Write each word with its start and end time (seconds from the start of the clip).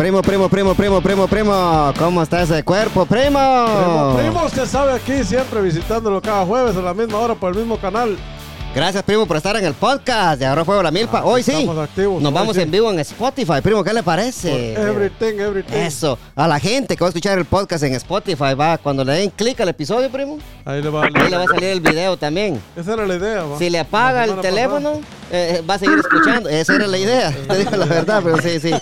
Primo, 0.00 0.22
primo, 0.22 0.48
primo, 0.48 0.74
primo, 0.74 1.02
primo, 1.02 1.28
primo. 1.28 1.92
¿Cómo 1.98 2.22
está 2.22 2.40
ese 2.40 2.62
cuerpo, 2.62 3.04
primo? 3.04 3.66
Primo, 3.66 4.16
primo, 4.16 4.44
usted 4.46 4.64
sabe 4.64 4.94
aquí 4.94 5.22
siempre 5.24 5.60
visitándolo 5.60 6.22
cada 6.22 6.46
jueves 6.46 6.74
a 6.74 6.80
la 6.80 6.94
misma 6.94 7.18
hora 7.18 7.34
por 7.34 7.52
el 7.52 7.58
mismo 7.58 7.78
canal. 7.78 8.16
Gracias, 8.72 9.02
primo, 9.02 9.26
por 9.26 9.36
estar 9.36 9.56
en 9.56 9.64
el 9.64 9.74
podcast 9.74 10.38
de 10.38 10.46
Ahora 10.46 10.64
Fuego 10.64 10.80
la 10.80 10.92
Milpa. 10.92 11.18
Ah, 11.18 11.24
hoy 11.24 11.42
sí. 11.42 11.68
activos, 11.68 12.22
Nos 12.22 12.32
vamos 12.32 12.54
sí. 12.54 12.62
en 12.62 12.70
vivo 12.70 12.88
en 12.92 13.00
Spotify. 13.00 13.60
Primo, 13.60 13.82
¿qué 13.82 13.92
le 13.92 14.04
parece? 14.04 14.74
Everything, 14.74 15.40
everything. 15.40 15.74
Eso. 15.74 16.16
A 16.36 16.46
la 16.46 16.60
gente 16.60 16.96
que 16.96 17.00
va 17.02 17.08
a 17.08 17.10
escuchar 17.10 17.36
el 17.36 17.46
podcast 17.46 17.82
en 17.82 17.94
Spotify, 17.94 18.54
va, 18.54 18.78
cuando 18.78 19.04
le 19.04 19.14
den 19.14 19.30
clic 19.30 19.60
al 19.60 19.70
episodio, 19.70 20.08
primo, 20.08 20.38
Ahí 20.64 20.80
le 20.80 20.88
va, 20.88 21.02
ahí 21.02 21.30
le 21.30 21.36
va 21.36 21.42
a 21.42 21.46
salir 21.48 21.70
el 21.70 21.80
video 21.80 22.16
también. 22.16 22.62
Esa 22.76 22.92
era 22.92 23.06
la 23.08 23.16
idea, 23.16 23.42
va. 23.42 23.58
Si 23.58 23.68
le 23.70 23.80
apaga 23.80 24.24
el 24.24 24.40
teléfono, 24.40 25.00
eh, 25.32 25.64
va 25.68 25.74
a 25.74 25.78
seguir 25.78 25.98
escuchando. 25.98 26.48
Esa 26.48 26.76
era 26.76 26.86
la 26.86 26.98
idea. 26.98 27.32
Te 27.48 27.58
digo 27.58 27.72
la 27.72 27.86
verdad, 27.86 28.20
pero 28.22 28.40
sí, 28.40 28.60
sí. 28.60 28.72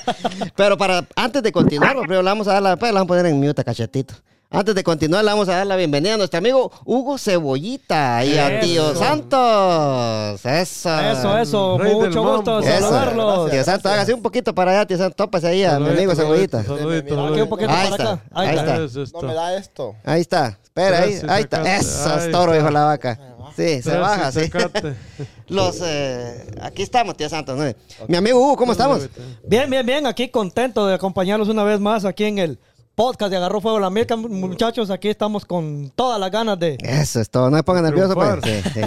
Pero 0.54 0.76
para 0.76 1.06
antes 1.16 1.42
de 1.42 1.50
continuar, 1.50 1.96
primero 2.00 2.20
le 2.20 2.28
vamos 2.28 2.46
a 2.46 2.52
dar 2.52 2.62
la, 2.62 2.76
pues, 2.76 2.92
vamos 2.92 3.06
a 3.06 3.08
poner 3.08 3.24
en 3.24 3.40
mute 3.40 3.62
a 3.62 3.64
cachetito. 3.64 4.12
Antes 4.50 4.74
de 4.74 4.82
continuar, 4.82 5.22
le 5.24 5.30
vamos 5.30 5.46
a 5.50 5.56
dar 5.56 5.66
la 5.66 5.76
bienvenida 5.76 6.14
a 6.14 6.16
nuestro 6.16 6.38
amigo 6.38 6.72
Hugo 6.86 7.18
Cebollita 7.18 8.24
y 8.24 8.38
a. 8.38 8.60
Tío 8.60 8.94
Santos. 8.94 10.40
Eso. 10.42 11.00
Eso, 11.00 11.38
eso, 11.38 11.76
Rey 11.78 11.94
mucho 11.94 12.22
gusto 12.22 12.62
saludarlos. 12.62 13.50
Tío 13.50 13.62
Santos, 13.62 13.92
hágase 13.92 14.14
un 14.14 14.22
poquito 14.22 14.54
para 14.54 14.70
allá, 14.70 14.86
tío 14.86 14.96
Santos. 14.96 15.16
Tópase 15.16 15.48
ahí 15.48 15.64
a 15.64 15.78
mi 15.78 15.90
amigo 15.90 16.14
Cebollita. 16.14 16.60
Aquí 16.60 16.70
un 16.72 17.48
poquito 17.50 17.70
Ahí 17.70 17.90
para 17.90 17.96
está, 17.96 18.12
acá. 18.12 18.22
ahí 18.32 18.56
está. 18.56 18.76
Eso 18.84 19.04
No 19.20 19.28
me 19.28 19.34
da 19.34 19.54
esto. 19.54 19.94
Ahí 20.02 20.20
está. 20.22 20.58
Espera, 20.62 20.98
ahí, 21.02 21.20
ahí 21.28 21.42
está. 21.42 21.76
Eso 21.76 22.10
Ahí 22.14 22.18
es 22.26 22.30
toro, 22.32 22.54
está. 22.54 22.64
hijo 22.64 22.70
la 22.70 22.84
vaca. 22.84 23.20
Sí, 23.54 23.82
se 23.82 23.96
baja, 23.98 24.32
sí. 24.32 24.50
Los, 25.48 25.80
eh, 25.82 26.46
aquí 26.62 26.82
estamos, 26.82 27.16
tío 27.16 27.28
Santos. 27.28 27.58
¿no? 27.58 27.64
Mi 28.06 28.16
amigo 28.16 28.38
Hugo, 28.40 28.56
¿cómo 28.56 28.72
estamos? 28.72 29.08
Bien, 29.44 29.68
bien, 29.68 29.84
bien. 29.84 30.06
Aquí 30.06 30.28
contento 30.30 30.86
de 30.86 30.94
acompañarlos 30.94 31.48
una 31.48 31.64
vez 31.64 31.80
más 31.80 32.04
aquí 32.06 32.24
en 32.24 32.38
el 32.38 32.58
podcast 32.98 33.30
de 33.30 33.36
Agarró 33.36 33.60
Fuego 33.60 33.78
la 33.78 33.90
Mirca. 33.90 34.16
Muchachos, 34.16 34.90
aquí 34.90 35.08
estamos 35.08 35.44
con 35.44 35.92
todas 35.94 36.18
las 36.18 36.32
ganas 36.32 36.58
de... 36.58 36.76
Eso 36.80 37.20
es 37.20 37.30
todo, 37.30 37.48
no 37.48 37.56
me 37.56 37.62
pongan 37.62 37.84
nervioso, 37.84 38.12
pues. 38.14 38.40
Sí, 38.42 38.60
sí. 38.74 38.80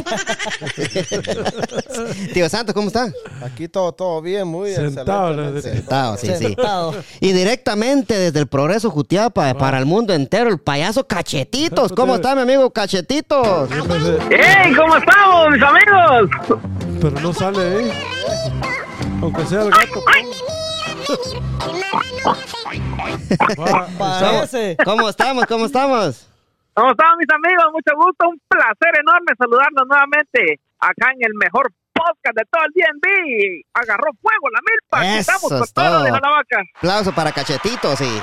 Tío 2.34 2.50
Santos, 2.50 2.76
¿cómo 2.76 2.88
está? 2.88 3.09
Aquí 3.42 3.70
todo, 3.70 3.94
todo 3.94 4.22
bien, 4.22 4.50
muy 4.50 4.73
Sentado, 4.73 5.30
excelente. 5.30 5.54
le- 5.54 5.76
Sentado, 5.76 6.17
sí, 6.17 6.28
sí. 6.28 6.36
Sentado. 6.44 6.94
Y 7.22 7.32
directamente 7.32 8.17
desde 8.17 8.39
el 8.39 8.48
Progreso 8.48 8.89
Jutiapa 8.92 9.54
para 9.54 9.78
el 9.80 9.86
mundo 9.86 10.14
entero, 10.14 10.50
el 10.50 10.59
payaso 10.59 11.08
Cachetitos. 11.08 11.94
¿Cómo 11.94 12.16
está, 12.16 12.36
mi 12.36 12.42
amigo 12.42 12.70
Cachetitos? 12.70 13.70
¡Hey! 14.30 14.73
¿Cómo 14.76 14.98
estamos, 14.98 15.52
mis 15.52 15.64
amigos? 15.64 16.30
Pero 17.00 17.17
no 17.22 17.34
sale 17.34 17.59
ahí. 17.78 17.92
Aunque 19.22 19.45
sea 19.45 19.62
el 19.62 19.70
gato. 19.72 20.04
Parece. 23.97 24.77
¿Cómo 24.83 25.09
estamos? 25.09 25.45
¿Cómo 25.45 25.65
estamos? 25.65 26.27
¿Cómo 26.73 26.91
están, 26.91 27.17
mis 27.17 27.27
amigos? 27.33 27.65
Mucho 27.73 27.95
gusto, 27.97 28.29
un 28.29 28.41
placer 28.47 28.93
enorme 28.99 29.31
saludarlos 29.37 29.87
nuevamente 29.87 30.59
acá 30.79 31.11
en 31.13 31.19
el 31.25 31.33
mejor 31.35 31.71
podcast 31.93 32.35
de 32.35 32.43
todo 32.49 32.63
el 32.65 32.71
DNB. 32.73 33.63
Agarró 33.73 34.11
fuego 34.21 34.49
la 34.52 34.59
milpa. 34.65 35.05
Eso 35.05 35.19
Estamos 35.19 35.49
con 35.49 35.63
es 35.63 35.73
todo. 35.73 35.85
todo 35.89 36.03
de 36.03 36.11
la 36.11 36.19
vaca. 36.19 36.61
Aplauso 36.77 37.11
para 37.13 37.31
Cachetitos 37.31 37.99
y 38.02 38.19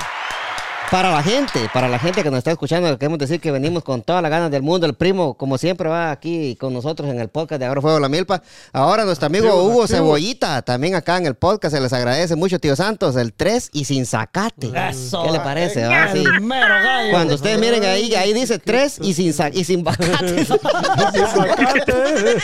para 0.91 1.11
la 1.11 1.21
gente, 1.21 1.69
para 1.71 1.87
la 1.87 1.99
gente 1.99 2.23
que 2.23 2.31
nos 2.31 2.39
está 2.39 2.51
escuchando, 2.51 2.97
queremos 2.97 3.19
decir 3.19 3.39
que 3.39 3.51
venimos 3.51 3.83
con 3.83 4.01
todas 4.01 4.23
las 4.23 4.31
ganas 4.31 4.49
del 4.49 4.63
mundo. 4.63 4.87
El 4.87 4.95
primo, 4.95 5.35
como 5.35 5.57
siempre, 5.59 5.87
va 5.87 6.09
aquí 6.09 6.55
con 6.55 6.73
nosotros 6.73 7.07
en 7.09 7.19
el 7.19 7.29
podcast 7.29 7.59
de 7.59 7.67
Ahora 7.67 7.79
Fuego 7.81 7.99
la 7.99 8.09
Milpa. 8.09 8.41
Ahora 8.73 9.05
nuestro 9.05 9.27
amigo 9.27 9.47
Activo, 9.47 9.63
Hugo 9.65 9.83
activo. 9.83 9.97
Cebollita, 9.97 10.61
también 10.63 10.95
acá 10.95 11.17
en 11.17 11.27
el 11.27 11.35
podcast, 11.35 11.75
se 11.75 11.81
les 11.81 11.93
agradece 11.93 12.35
mucho, 12.35 12.57
tío 12.59 12.75
Santos, 12.75 13.15
el 13.17 13.33
3 13.33 13.69
y 13.73 13.85
sin 13.85 14.07
zacate. 14.07 14.71
Eso. 14.89 15.23
¿Qué 15.23 15.31
le 15.31 15.39
parece? 15.41 15.83
ah? 15.83 16.09
Sí. 16.11 16.23
El 16.23 16.41
mero 16.41 16.73
gallo. 16.83 17.11
Cuando 17.11 17.35
ustedes 17.35 17.59
miren 17.59 17.83
ahí, 17.85 18.13
ahí 18.15 18.33
dice 18.33 18.57
3 18.57 18.99
y 19.03 19.13
sin, 19.13 19.27
y 19.53 19.63
sin 19.63 19.85
zacate. 19.85 20.47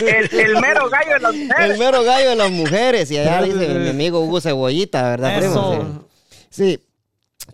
El, 0.06 0.40
el 0.40 0.60
mero 0.60 0.88
gallo 0.88 1.14
de 1.14 1.20
las 1.20 1.34
el 1.34 1.46
mujeres. 1.48 1.78
mero 1.78 2.04
gallo 2.04 2.30
de 2.30 2.36
las 2.36 2.50
mujeres. 2.52 3.10
Y 3.10 3.18
allá 3.18 3.42
dice 3.42 3.68
mi 3.68 3.88
amigo 3.88 4.20
Hugo 4.20 4.40
Cebollita, 4.40 5.02
¿verdad, 5.10 5.38
primo? 5.38 6.04
Sí. 6.50 6.80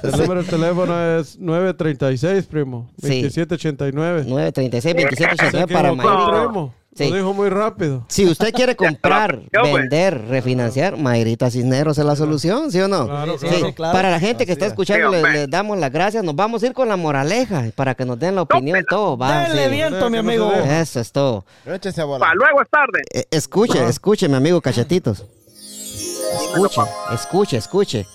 El 0.02 0.10
número 0.20 0.42
de 0.42 0.48
teléfono 0.50 1.18
es 1.18 1.38
936, 1.38 2.44
primo. 2.46 2.90
Sí. 3.00 3.22
2789. 3.22 4.24
936 4.26 4.94
2789 4.94 5.66
Se 5.66 5.74
para 5.74 5.92
Mayrita. 5.94 6.42
primo. 6.48 6.74
Sí. 6.94 7.08
Lo 7.10 7.16
dijo 7.16 7.32
muy 7.34 7.48
rápido. 7.48 8.04
Si 8.08 8.24
usted 8.26 8.52
quiere 8.52 8.76
comprar, 8.76 9.40
pues. 9.50 9.72
vender, 9.74 10.26
refinanciar, 10.28 10.96
Mayrita 10.96 11.50
Cisneros 11.50 11.96
es 11.98 12.04
la 12.04 12.14
solución, 12.14 12.70
¿sí 12.70 12.80
o 12.80 12.86
no? 12.86 13.06
Claro, 13.06 13.38
Sí, 13.38 13.46
claro. 13.48 13.66
sí, 13.66 13.72
claro. 13.72 13.92
Para 13.94 14.10
la 14.10 14.20
gente 14.20 14.44
que 14.46 14.52
está 14.52 14.66
escuchando, 14.66 15.10
le, 15.10 15.46
damos 15.48 15.78
las 15.78 15.90
gracias. 15.90 16.22
Nos 16.22 16.36
vamos 16.36 16.62
a 16.62 16.66
ir 16.66 16.72
con 16.74 16.86
la 16.88 16.96
moraleja 16.96 17.64
para 17.74 17.94
que 17.96 18.04
nos 18.04 18.18
den 18.20 18.34
la 18.36 18.42
opinión 18.42 18.84
todo. 18.88 19.16
Va, 19.16 19.44
Denle 19.48 19.64
sí. 19.64 19.70
viento, 19.72 20.08
mi 20.10 20.18
amigo. 20.18 20.52
Eso 20.52 21.00
es 21.00 21.10
todo. 21.10 21.44
Échese 21.66 22.00
a 22.02 22.04
volar. 22.04 22.20
Para 22.28 22.34
luego 22.34 22.62
es 22.62 22.68
tarde. 22.68 23.00
Eh, 23.12 23.24
escuche, 23.30 23.82
escuche, 23.88 24.28
mi 24.28 24.36
amigo 24.36 24.60
Cachetitos. 24.60 25.24
Escuche, 26.32 26.80
escuche, 27.12 27.56
escuche. 27.56 28.06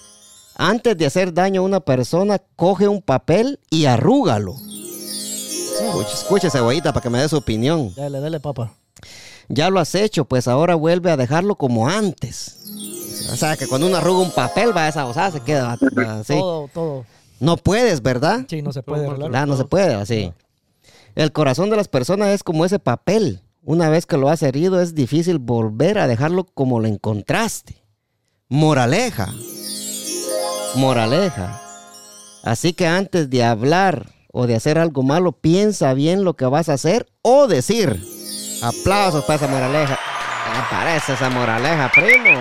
Antes 0.55 0.97
de 0.97 1.05
hacer 1.05 1.33
daño 1.33 1.61
a 1.61 1.65
una 1.65 1.79
persona, 1.79 2.39
coge 2.55 2.87
un 2.87 3.01
papel 3.01 3.59
y 3.69 3.85
arrúgalo. 3.85 4.55
Escuche, 4.55 6.13
escuche, 6.13 6.49
cebollita, 6.49 6.91
para 6.91 7.03
que 7.03 7.09
me 7.09 7.19
dé 7.19 7.29
su 7.29 7.37
opinión. 7.37 7.93
Dale, 7.95 8.19
dale, 8.19 8.39
papá. 8.39 8.73
Ya 9.47 9.69
lo 9.69 9.79
has 9.79 9.95
hecho, 9.95 10.25
pues 10.25 10.47
ahora 10.47 10.75
vuelve 10.75 11.11
a 11.11 11.17
dejarlo 11.17 11.55
como 11.55 11.87
antes. 11.87 12.57
O 13.31 13.35
sea, 13.35 13.55
que 13.57 13.67
cuando 13.67 13.87
uno 13.87 13.97
arruga 13.97 14.23
un 14.23 14.31
papel, 14.31 14.75
va 14.75 14.87
esa 14.87 15.05
osada, 15.05 15.31
se 15.31 15.39
queda 15.41 15.77
así. 16.19 16.33
Todo, 16.33 16.69
todo. 16.73 17.05
No 17.39 17.55
puedes, 17.57 18.01
¿verdad? 18.01 18.45
Sí, 18.49 18.61
no 18.61 18.73
se 18.73 18.83
puede. 18.83 19.07
Ah, 19.33 19.45
no 19.45 19.55
se 19.55 19.65
puede, 19.65 19.93
así. 19.93 20.33
El 21.15 21.31
corazón 21.31 21.69
de 21.69 21.77
las 21.77 21.87
personas 21.87 22.29
es 22.29 22.43
como 22.43 22.65
ese 22.65 22.79
papel. 22.79 23.41
Una 23.63 23.89
vez 23.89 24.05
que 24.05 24.17
lo 24.17 24.29
has 24.29 24.43
herido, 24.43 24.81
es 24.81 24.93
difícil 24.93 25.37
volver 25.39 25.99
a 25.99 26.07
dejarlo 26.07 26.43
como 26.45 26.79
lo 26.79 26.87
encontraste. 26.87 27.83
Moraleja. 28.51 29.27
Moraleja. 30.75 31.61
Así 32.43 32.73
que 32.73 32.87
antes 32.87 33.29
de 33.29 33.43
hablar 33.43 34.07
o 34.33 34.47
de 34.47 34.55
hacer 34.55 34.79
algo 34.79 35.03
malo, 35.03 35.33
piensa 35.33 35.93
bien 35.93 36.23
lo 36.23 36.35
que 36.35 36.45
vas 36.45 36.67
a 36.67 36.73
hacer 36.73 37.05
o 37.21 37.47
decir. 37.47 38.01
Aplausos 38.63 39.23
para 39.25 39.35
esa 39.35 39.47
moraleja. 39.47 39.99
Me 40.55 40.63
parece 40.77 41.13
esa 41.13 41.29
moraleja, 41.29 41.91
primo. 41.93 42.39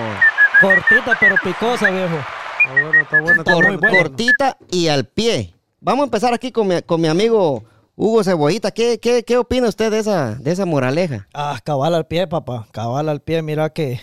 Cortita 0.62 1.16
pero 1.20 1.36
picosa, 1.44 1.90
viejo. 1.90 2.16
Está 2.16 2.72
bueno, 2.72 3.00
está 3.02 3.20
bueno. 3.20 3.40
está 3.42 3.52
Cor- 3.52 3.62
bueno, 3.64 3.74
está 3.74 3.88
bueno. 3.88 4.02
cortita 4.08 4.56
y 4.70 4.88
al 4.88 5.04
pie. 5.04 5.54
Vamos 5.80 6.02
a 6.02 6.04
empezar 6.04 6.32
aquí 6.32 6.50
con 6.52 6.68
mi, 6.68 6.80
con 6.82 7.02
mi 7.02 7.08
amigo 7.08 7.64
Hugo 7.96 8.24
Cebollita. 8.24 8.70
¿Qué, 8.70 8.98
qué, 8.98 9.24
qué 9.24 9.36
opina 9.36 9.68
usted 9.68 9.90
de 9.90 9.98
esa, 9.98 10.36
de 10.36 10.52
esa 10.52 10.64
moraleja? 10.64 11.28
Ah, 11.34 11.60
cabal 11.62 11.94
al 11.94 12.06
pie, 12.06 12.26
papá. 12.26 12.66
Cabal 12.72 13.10
al 13.10 13.20
pie. 13.20 13.42
Mira 13.42 13.68
que 13.70 14.00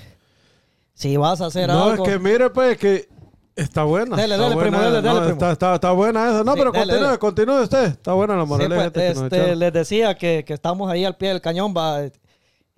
si 0.95 1.15
vas 1.17 1.39
a 1.41 1.45
hacer 1.45 1.67
No, 1.67 1.85
es 1.87 1.91
algo... 1.91 2.03
que 2.05 2.17
mire, 2.17 2.49
pues, 2.49 2.77
que 2.79 3.07
está 3.55 3.83
buena. 3.83 4.15
Dele, 4.15 4.33
está 4.35 4.43
dele, 4.49 4.55
buena, 4.55 4.69
primo, 4.71 4.83
dele, 4.83 5.01
no, 5.01 5.13
dele, 5.13 5.19
primo. 5.27 5.33
Está, 5.33 5.51
está, 5.51 5.75
está 5.75 5.91
buena 5.91 6.29
esa. 6.29 6.43
No, 6.43 6.53
Sí, 6.53 6.57
pero 6.59 6.71
dele, 6.71 6.85
continúe, 6.87 7.05
dele. 7.07 7.19
continúe 7.19 7.61
usted. 7.61 7.83
Está 7.85 8.13
buena 8.13 8.35
la 8.35 8.43
Sí, 8.43 8.49
moraleja. 8.49 8.91
pues, 8.91 8.91
que 8.93 9.13
nos 9.13 9.23
este, 9.23 9.37
echaron. 9.37 9.59
les 9.59 9.73
decía 9.73 10.15
que, 10.17 10.43
que 10.45 10.53
estamos 10.53 10.89
ahí 10.91 11.05
al 11.05 11.15
pie 11.15 11.29
del 11.29 11.41
cañón, 11.41 11.73
va. 11.77 12.03
eh, 12.03 12.11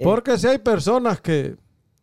Porque 0.03 0.37
si 0.37 0.47
hay 0.47 0.57
personas 0.57 1.21
que 1.21 1.55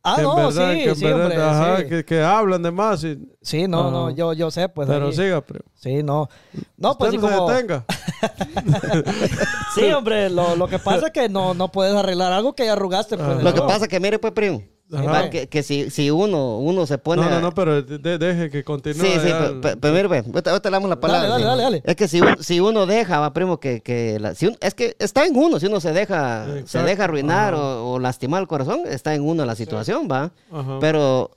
Ah, 0.06 0.16
que 0.16 0.22
no, 0.22 0.37
verdad- 0.37 0.72
sí, 0.75 0.84
que 0.84 0.94
sí, 0.96 1.05
verdad, 1.06 1.22
hombre, 1.22 1.43
ajá, 1.43 1.76
sí. 1.78 1.84
Que, 1.88 2.05
que 2.05 2.22
hablan 2.22 2.62
de 2.62 2.70
más. 2.70 3.02
y- 3.05 3.19
Sí, 3.40 3.66
no, 3.66 3.90
no, 3.90 4.08
Ajá. 4.08 4.14
yo, 4.14 4.32
yo 4.34 4.50
sé, 4.50 4.69
pues. 4.69 4.87
pero 4.87 5.06
ahí- 5.06 5.14
siga, 5.14 5.40
primo. 5.40 5.64
Sí, 5.75 6.02
no. 6.02 6.28
No, 6.76 6.99
pues 6.99 7.14
Usted 7.14 7.26
sí, 7.26 7.32
no 7.32 7.38
como. 7.38 7.49
se 7.49 7.55
detenga. 7.55 7.84
Sí, 9.75 9.90
hombre, 9.93 10.31
lo, 10.31 10.56
lo 10.56 10.69
que 10.69 10.78
pasa 10.78 11.06
es 11.06 11.12
que 11.12 11.28
no, 11.28 11.55
no 11.55 11.72
puedes 11.72 11.94
arreglar 11.94 12.32
algo 12.32 12.55
que 12.55 12.64
ya 12.66 12.72
arrugaste. 12.75 13.16
Pues, 13.16 13.43
Lo 13.43 13.52
que 13.55 13.61
no. 13.61 13.66
pasa 13.66 13.88
que, 13.88 13.99
mire, 13.99 14.19
pues, 14.19 14.32
primo, 14.32 14.62
Ajá. 14.93 15.31
que, 15.31 15.49
que 15.49 15.63
si, 15.63 15.91
si 15.91 16.11
uno, 16.11 16.59
uno 16.59 16.87
se 16.87 16.99
pone... 16.99 17.23
No, 17.23 17.31
no, 17.31 17.41
no, 17.41 17.53
pero 17.55 17.83
de- 17.83 17.99
de- 17.99 18.19
deje 18.19 18.51
que 18.51 18.63
continúe. 18.63 19.03
Sí, 19.05 19.13
sí, 19.15 19.19
mire, 19.19 20.09
pues, 20.09 20.47
ahorita, 20.47 20.69
le 20.71 20.71
damos 20.71 20.91
la 20.91 21.01
palabra. 21.01 21.29
dale, 21.29 21.45
dale, 21.45 21.63
dale. 21.63 21.83
Es 21.85 21.97
que 21.97 22.07
si, 22.07 22.21
si 22.41 22.61
uno 22.61 22.87
deja, 22.87 23.19
va, 23.19 23.33
primo, 23.33 23.59
que, 23.59 23.81
que 23.81 24.19
la- 24.21 24.35
si 24.35 24.47
un- 24.47 24.57
es 24.61 24.75
que 24.75 24.95
está 24.99 25.27
en 25.27 25.37
uno, 25.37 25.59
si 25.59 25.67
uno 25.67 25.81
se 25.81 25.93
deja, 25.93 26.47
se 26.67 26.83
deja 26.83 27.05
arruinar 27.05 27.55
o, 27.55 27.93
o 27.95 27.99
lastimar 27.99 28.41
el 28.43 28.47
corazón, 28.49 28.83
está 28.89 29.15
en 29.15 29.23
uno 29.23 29.45
la 29.45 29.55
situación, 29.57 30.07
va. 30.11 30.31
Ajá. 30.53 30.79
Pero 30.81 31.31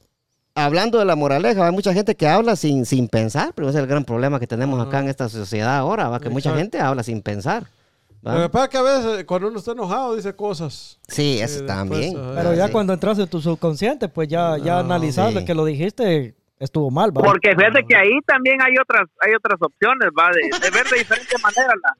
hablando 0.53 0.99
de 0.99 1.05
la 1.05 1.15
moraleja, 1.15 1.65
hay 1.65 1.71
mucha 1.71 1.93
gente 1.93 2.15
que 2.15 2.27
habla 2.27 2.55
sin, 2.55 2.85
sin 2.85 3.07
pensar, 3.07 3.53
pero 3.55 3.69
ese 3.69 3.77
es 3.77 3.83
el 3.83 3.87
gran 3.89 4.03
problema 4.05 4.39
que 4.39 4.47
tenemos 4.47 4.85
acá 4.85 4.99
en 4.99 5.07
esta 5.07 5.29
sociedad 5.29 5.77
ahora, 5.77 6.09
va, 6.09 6.19
que 6.19 6.29
mucha 6.29 6.55
gente 6.55 6.79
habla 6.79 7.03
sin 7.03 7.21
pensar. 7.21 7.67
¿Va? 8.25 8.35
Lo 8.35 8.41
que 8.43 8.49
pasa 8.49 8.65
es 8.65 8.69
que 8.71 8.77
a 8.77 8.81
veces 8.81 9.25
cuando 9.25 9.47
uno 9.49 9.59
está 9.59 9.71
enojado 9.71 10.15
dice 10.15 10.35
cosas. 10.35 10.99
Sí, 11.07 11.39
eso 11.41 11.59
después, 11.59 11.65
también. 11.67 12.13
Pero 12.35 12.53
ya 12.53 12.67
Sí. 12.67 12.71
cuando 12.71 12.93
entras 12.93 13.19
en 13.19 13.27
tu 13.29 13.39
subconsciente, 13.41 14.07
pues 14.09 14.27
ya, 14.27 14.57
ya 14.57 14.73
No, 14.75 14.79
analizando 14.79 15.39
sí. 15.41 15.45
que 15.45 15.53
lo 15.53 15.65
dijiste, 15.65 16.35
estuvo 16.59 16.89
mal, 16.91 17.09
¿va? 17.09 17.21
Porque 17.23 17.49
fíjate 17.55 17.83
que 17.87 17.95
ahí 17.95 18.19
también 18.25 18.61
hay 18.61 18.73
otras 18.81 19.07
hay 19.21 19.33
otras 19.35 19.57
opciones, 19.61 20.09
va, 20.17 20.29
de, 20.31 20.41
de 20.59 20.71
ver 20.71 20.87
de 20.87 20.97
diferente 20.99 21.35
manera 21.43 21.73
la, 21.83 21.93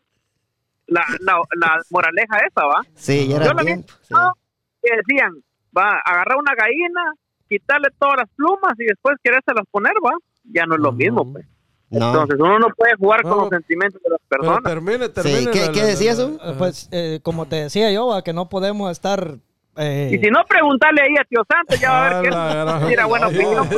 la, 0.88 1.04
la, 1.20 1.42
la 1.60 1.82
moraleja 1.90 2.38
esa, 2.48 2.66
va. 2.66 2.82
Sí, 2.96 3.28
ya 3.28 3.36
era 3.38 3.46
Yo 3.46 3.54
la 3.54 3.62
vi 3.62 3.66
tiempo. 3.68 3.94
sí. 4.02 4.14
¿no? 4.14 4.34
que 4.82 4.96
decían, 4.96 5.32
va, 5.78 6.00
agarrar 6.06 6.38
una 6.38 6.54
gallina, 6.56 7.02
quitarle 7.50 7.88
todas 8.00 8.16
las 8.18 8.30
plumas 8.36 8.74
y 8.80 8.86
después 8.86 9.16
querérselas 9.24 9.66
poner, 9.72 9.94
va. 10.06 10.12
Ya 10.46 10.66
no 10.66 10.76
es 10.76 10.82
lo 10.82 10.90
Ujú. 10.90 10.98
mismo, 10.98 11.34
pues. 11.34 11.46
No. 11.90 12.08
Entonces 12.08 12.38
uno 12.40 12.60
no 12.60 12.68
puede 12.76 12.96
jugar 12.96 13.22
con 13.22 13.32
No. 13.32 13.38
los 13.44 13.50
sentimientos 13.50 14.02
de 14.04 14.10
las 14.10 14.20
Pero 14.28 14.42
personas. 14.44 14.64
termine, 14.74 15.10
termine. 15.10 15.52
¿qué- 15.52 15.66
la- 15.68 15.72
qué 15.72 15.80
la- 15.82 15.86
decía 15.86 16.14
la- 16.14 16.24
eso? 16.24 16.38
Pues, 16.58 16.90
eh, 16.92 17.20
como 17.24 17.46
te 17.48 17.56
decía 17.58 17.92
yo, 17.92 18.08
¿va? 18.08 18.24
que 18.24 18.34
no 18.34 18.50
podemos 18.50 18.92
estar... 18.92 19.38
eh, 19.78 20.12
Y 20.14 20.18
si 20.20 20.30
no, 20.32 20.44
preguntarle 20.48 21.02
ahí 21.04 21.16
a 21.20 21.24
Tío 21.26 21.44
Santos, 21.50 21.80
ya 21.80 21.92
va 21.92 22.08
a 22.08 22.22
ver 22.22 22.22
que 22.30 22.36
Ah, 22.36 22.64
la 22.66 22.78
gran- 22.80 22.88
tira 22.90 23.06
buena 23.06 23.28
opinión. 23.28 23.70
Que. 23.70 23.78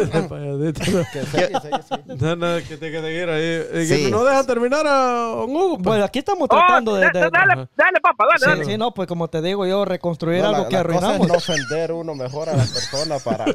No, 2.15 2.35
no, 2.35 2.57
que 2.67 2.77
te 2.77 2.91
que 2.91 3.01
seguir 3.01 3.29
ahí. 3.29 3.85
Sí. 3.85 4.05
que 4.05 4.11
no 4.11 4.23
deja 4.23 4.43
terminar 4.45 4.85
a 4.87 5.43
Hugo. 5.45 5.77
pues. 5.77 6.03
Aquí 6.03 6.19
estamos 6.19 6.47
Oh, 6.49 6.55
tratando 6.55 6.95
de... 6.95 7.05
da- 7.05 7.11
de- 7.11 7.29
dale, 7.31 7.55
dale, 7.75 7.99
papá, 8.01 8.25
dale, 8.29 8.39
Sí, 8.39 8.45
dale. 8.49 8.65
sí, 8.65 8.77
no, 8.77 8.93
pues 8.93 9.07
como 9.07 9.27
te 9.27 9.41
digo 9.41 9.65
yo, 9.65 9.85
reconstruir 9.85 10.41
No, 10.41 10.49
algo 10.49 10.63
la- 10.63 10.69
que 10.69 10.75
la 10.75 10.83
cosa 10.83 10.95
es 10.97 11.03
arruinamos. 11.03 11.27
no 11.27 11.33
ofender 11.35 11.91
uno 11.91 12.15
mejor 12.15 12.49
a 12.49 12.53
la 12.57 12.63
persona 12.63 13.19
para, 13.19 13.45
No, 13.45 13.53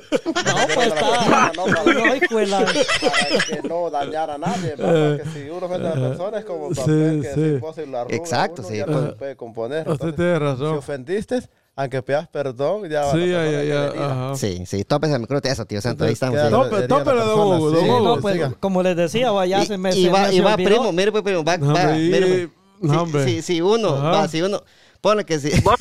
pues 0.74 0.86
está... 0.88 1.52
no, 1.56 1.64
para, 1.64 2.46
la- 2.46 2.64
para 2.64 3.44
que 3.62 3.68
no 3.68 3.90
dañar 3.90 4.30
a 4.30 4.38
nadie. 4.38 4.74
¿verdad? 4.76 5.16
Porque 5.18 5.30
si 5.30 5.50
uno 5.50 5.66
ofende 5.66 5.88
a 5.88 5.94
la 5.94 6.08
persona 6.08 6.38
es 6.38 6.44
como 6.44 6.68
Sí, 6.74 6.80
papel 6.80 7.20
que 7.22 7.28
se 7.74 7.86
lo 7.86 7.98
arruga 7.98 8.16
Exacto, 8.16 8.62
uno, 8.62 8.70
sí, 8.70 8.76
ya 8.78 8.86
pues. 8.86 8.96
no 8.96 9.06
se 9.06 9.12
puede 9.12 9.36
componer. 9.36 9.88
Usted 9.88 9.92
Entonces, 10.08 10.16
tiene 10.16 10.32
si 10.34 10.38
razón. 10.38 10.78
ofendiste, 10.78 11.40
aunque 11.76 12.02
pidas 12.02 12.28
perdón, 12.28 12.88
ya 12.88 13.10
Sí, 13.12 13.28
ya, 13.30 13.44
ya, 13.50 13.62
ya. 13.64 14.32
Sí, 14.36 14.64
sí, 14.66 14.84
tópese 14.84 15.14
el 15.14 15.20
micrófono, 15.20 15.50
eso, 15.52 15.64
tío 15.66 15.80
Santo, 15.80 16.04
ahí 16.04 16.12
estamos. 16.12 16.38
Sí. 16.38 16.44
La 16.44 16.50
don 16.50 16.66
Hugo, 16.66 17.70
sí. 17.70 17.86
don 17.88 18.14
Sí, 18.16 18.20
pues, 18.22 18.54
como 18.60 18.82
les 18.82 18.96
decía, 18.96 19.30
va, 19.32 19.46
ya 19.46 19.62
y, 19.62 19.66
se 19.66 19.78
me, 19.78 19.94
y 19.94 20.08
va, 20.08 20.32
y 20.32 20.40
va, 20.40 20.54
primo, 20.56 20.92
mire, 20.92 21.10
pues, 21.12 21.22
primo, 21.24 21.42
va, 21.44 21.56
va, 21.56 21.92
mire, 21.94 22.48
pues. 22.80 22.92
no, 22.92 23.06
Si- 23.24 23.42
si 23.42 23.60
uno, 23.60 24.02
va, 24.02 24.28
si 24.28 24.40
uno, 24.42 24.62
pone 25.00 25.24
que 25.24 25.38
si, 25.38 25.50
Vos- 25.62 25.76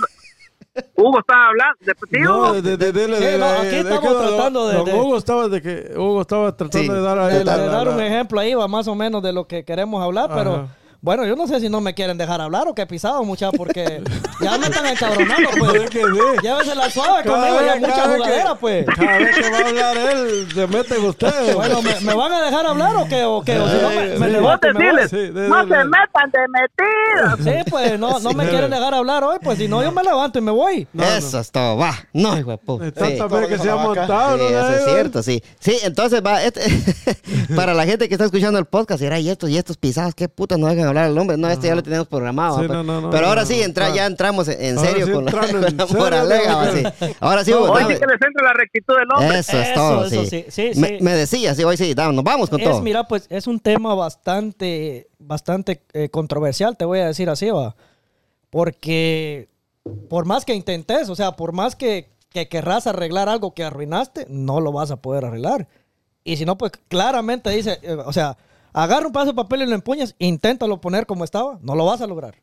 Hugo 0.96 1.20
estaba 1.20 1.50
hablando. 1.50 1.76
De, 1.82 1.94
sí, 2.12 2.20
No, 2.24 2.54
de, 2.54 2.62
de, 2.64 2.78
de, 2.78 2.92
de- 2.92 3.18
Sí, 3.18 3.24
de- 3.24 3.38
no, 3.38 3.46
de- 3.52 3.58
aquí 3.58 3.68
de- 3.70 3.80
estamos 3.94 4.18
tratando 4.28 4.68
de- 4.70 4.84
de- 4.92 4.98
Hugo 5.00 5.18
estaba 5.18 5.48
de 5.48 5.62
que 5.62 5.92
Hugo 5.96 6.22
estaba 6.22 6.58
tratando 6.58 6.92
Sí. 6.94 7.00
de 7.00 7.02
dar 7.02 7.20
ahí 7.20 7.38
de, 7.38 7.46
la- 7.46 7.58
de 7.58 7.68
dar 7.68 7.88
un 7.90 8.02
ejemplo 8.02 8.40
ahí, 8.40 8.56
va 8.56 8.68
más 8.68 8.88
o 8.88 8.96
menos 8.96 9.22
de 9.22 9.32
lo 9.34 9.46
que 9.48 9.64
queremos 9.64 10.04
hablar, 10.04 10.32
pero. 10.34 10.68
Bueno, 11.04 11.26
yo 11.26 11.36
no 11.36 11.48
sé 11.48 11.60
si 11.60 11.68
no 11.68 11.82
me 11.82 11.94
quieren 11.94 12.18
dejar 12.18 12.40
hablar 12.40 12.66
o 12.70 12.74
qué 12.74 12.88
pisado, 12.88 13.22
muchachos, 13.26 13.56
porque 13.58 14.02
ya 14.40 14.58
me 14.58 14.68
están 14.68 14.86
encabronando, 14.86 15.50
Es 15.50 15.58
pues. 15.60 15.90
que 15.90 16.00
sí. 16.00 16.08
Llévese 16.42 16.76
la 16.76 16.90
suave 16.90 17.24
Cada 17.26 17.42
conmigo, 17.42 17.60
ya 17.66 17.74
vez- 17.74 17.82
mucha 17.82 17.94
cada 17.94 18.08
vez 18.08 18.16
que- 18.16 18.24
jugadera, 18.24 18.56
pues. 18.56 18.86
Cada 18.96 19.18
vez 19.18 19.36
que 19.36 19.50
va 19.52 19.58
a 19.58 19.68
hablar 19.68 19.98
él, 19.98 20.48
se 20.56 20.68
mete 20.68 20.96
en 20.96 21.04
ustedes. 21.04 21.56
Bueno, 21.56 21.82
¿me, 21.82 22.00
me 22.00 22.14
van 22.14 22.32
a 22.32 22.42
dejar 22.46 22.66
hablar 22.66 22.96
o 22.96 23.06
qué? 23.10 23.24
¿O 23.26 23.42
qué? 23.44 23.60
O 23.60 23.68
si 23.70 23.76
no, 23.82 23.90
me, 23.90 24.18
me 24.18 24.26
Sí. 24.28 24.32
levanto 24.32 24.68
me 24.74 25.08
Sí, 25.10 25.18
de- 25.18 25.50
no 25.50 25.62
se 25.64 25.68
metan 25.84 26.32
de 26.32 26.40
metidas. 26.48 27.40
Sí, 27.66 27.70
pues 27.70 28.00
no, 28.00 28.20
no 28.20 28.32
me 28.32 28.48
quieren 28.48 28.72
dejar 28.72 28.94
hablar 28.94 29.26
hoy, 29.26 29.40
pues 29.44 29.58
si 29.58 29.68
no, 29.68 29.84
yo 29.84 29.92
me 29.92 30.04
levanto 30.04 30.40
y 30.40 30.42
me 30.42 30.52
voy. 30.52 30.88
No, 30.94 31.04
eso 31.04 31.38
es 31.38 31.52
todo, 31.52 31.76
va, 31.76 31.94
no, 32.14 32.38
hijo 32.40 32.52
de 32.52 32.58
puta. 32.60 32.92
Que 32.92 33.58
se 33.58 33.70
ha 33.70 33.76
montado. 33.76 34.38
Sí, 34.38 34.44
¿no? 34.54 34.60
eso 34.60 34.70
es 34.78 34.86
cierto, 34.86 35.22
sí. 35.22 35.44
Sí, 35.60 35.78
entonces 35.84 36.22
va, 36.26 36.42
este- 36.44 36.62
para 37.58 37.74
la 37.74 37.86
gente 37.86 38.08
que 38.08 38.14
está 38.16 38.24
escuchando 38.26 38.58
el 38.58 38.66
podcast, 38.66 39.02
dirá, 39.02 39.20
y 39.20 39.30
estos, 39.30 39.50
y 39.50 39.58
estos 39.58 39.76
pisados, 39.76 40.16
qué 40.16 40.30
puta 40.30 40.56
no 40.58 40.68
dejan 40.68 40.93
hablar 41.02 41.12
al 41.12 41.18
hombre. 41.18 41.38
No, 41.38 41.50
este 41.50 41.68
ya 41.68 41.76
lo 41.76 41.84
tenemos 41.84 42.08
programado. 42.08 42.60
Sí, 42.62 42.68
va, 42.68 42.76
no, 42.76 42.84
no, 42.84 43.02
no, 43.02 43.10
pero 43.10 43.28
ahora 43.28 43.42
no, 43.42 43.48
sí, 43.48 43.62
entra, 43.62 43.86
claro. 43.86 43.96
ya 43.96 44.06
entramos 44.06 44.48
en, 44.48 44.80
serio 44.80 45.06
sí 45.06 45.12
con 45.12 45.26
la, 45.26 45.32
con 45.32 45.44
en 45.44 45.62
la 45.78 45.88
serio, 45.88 45.88
moraleja, 46.04 46.56
va, 46.56 46.72
digamos. 46.72 46.94
sí. 47.00 47.06
Ahora 47.20 47.44
sí, 47.46 47.52
Hoy 47.54 47.82
dame. 47.82 47.94
sí 47.96 48.00
que 48.00 48.06
le 48.08 48.18
centra 48.18 48.44
la 48.44 48.54
rectitud 48.54 48.94
del 48.96 49.08
hombre. 49.16 49.40
Eso 49.40 49.60
es 49.60 49.70
Eso, 49.70 49.74
todo, 49.76 50.06
eso 50.06 50.26
sí. 50.26 50.46
sí, 50.50 50.72
sí, 50.74 50.80
me, 50.80 50.88
sí. 50.88 50.98
me 51.02 51.12
decía, 51.14 51.56
sí, 51.56 51.64
hoy 51.64 51.78
sí, 51.78 51.94
dame, 51.94 52.14
nos 52.14 52.24
vamos 52.24 52.50
con 52.50 52.60
Es, 52.62 52.68
todo. 52.70 52.82
mira, 52.82 53.08
pues 53.08 53.26
es 53.30 53.48
un 53.48 53.60
tema 53.60 53.94
bastante, 53.96 55.08
bastante 55.20 55.84
eh, 55.94 56.10
controversial, 56.10 56.78
te 56.78 56.86
voy 56.86 57.00
a 57.00 57.08
decir 57.08 57.30
así, 57.30 57.50
va. 57.50 57.76
Porque 58.50 59.50
por 60.10 60.26
más 60.26 60.46
que 60.46 60.54
intentes, 60.54 61.10
o 61.10 61.16
sea, 61.16 61.34
por 61.36 61.52
más 61.54 61.76
que, 61.76 62.10
que 62.30 62.48
querrás 62.48 62.88
arreglar 62.88 63.30
algo 63.30 63.54
que 63.54 63.64
arruinaste, 63.64 64.26
no 64.30 64.60
lo 64.62 64.72
vas 64.72 64.92
a 64.92 64.98
poder 64.98 65.26
arreglar. 65.26 65.68
Y 66.24 66.38
si 66.38 66.46
no, 66.46 66.58
pues 66.58 66.72
claramente 66.88 67.50
dice, 67.50 67.80
eh, 67.82 67.94
o 68.06 68.14
sea, 68.14 68.38
agarra 68.74 69.08
un 69.08 69.14
pedazo 69.14 69.32
de 69.32 69.36
papel 69.36 69.62
y 69.62 69.66
lo 69.68 69.76
empuñas, 69.76 70.16
inténtalo 70.20 70.82
poner 70.82 71.06
como 71.06 71.24
estaba, 71.24 71.60
no 71.62 71.76
lo 71.76 71.86
vas 71.86 72.02
a 72.02 72.08
lograr. 72.08 72.36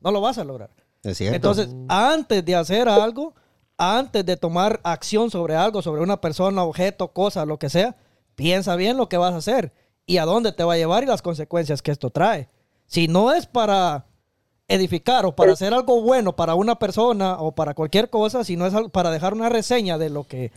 No 0.00 0.12
lo 0.12 0.20
vas 0.20 0.38
a 0.38 0.44
lograr. 0.44 0.70
Es 1.02 1.18
cierto. 1.18 1.34
Entonces, 1.34 1.74
antes 1.88 2.44
de 2.44 2.54
hacer 2.54 2.88
algo, 2.88 3.34
antes 3.76 4.24
de 4.24 4.36
tomar 4.36 4.80
acción 4.84 5.30
sobre 5.30 5.56
algo, 5.56 5.82
sobre 5.82 6.02
una 6.02 6.20
persona, 6.20 6.62
objeto, 6.62 7.08
cosa, 7.08 7.44
lo 7.46 7.58
que 7.58 7.70
sea, 7.70 7.96
piensa 8.34 8.76
bien 8.76 8.96
lo 8.96 9.08
que 9.08 9.16
vas 9.16 9.32
a 9.32 9.38
hacer 9.38 9.72
y 10.06 10.18
a 10.18 10.24
dónde 10.24 10.52
te 10.52 10.64
va 10.64 10.74
a 10.74 10.76
llevar 10.76 11.02
y 11.02 11.06
las 11.06 11.22
consecuencias 11.22 11.82
que 11.82 11.90
esto 11.90 12.10
trae. 12.10 12.48
Si 12.86 13.08
no 13.08 13.32
es 13.32 13.46
para 13.46 14.06
edificar 14.68 15.24
o 15.26 15.34
para 15.34 15.52
hacer 15.52 15.72
algo 15.72 16.02
bueno 16.02 16.36
para 16.36 16.54
una 16.54 16.78
persona 16.78 17.38
o 17.40 17.52
para 17.52 17.74
cualquier 17.74 18.10
cosa, 18.10 18.44
si 18.44 18.56
no 18.56 18.66
es 18.66 18.74
para 18.92 19.10
dejar 19.10 19.32
una 19.32 19.48
reseña 19.48 19.96
de 19.98 20.10
lo 20.10 20.24
que, 20.24 20.52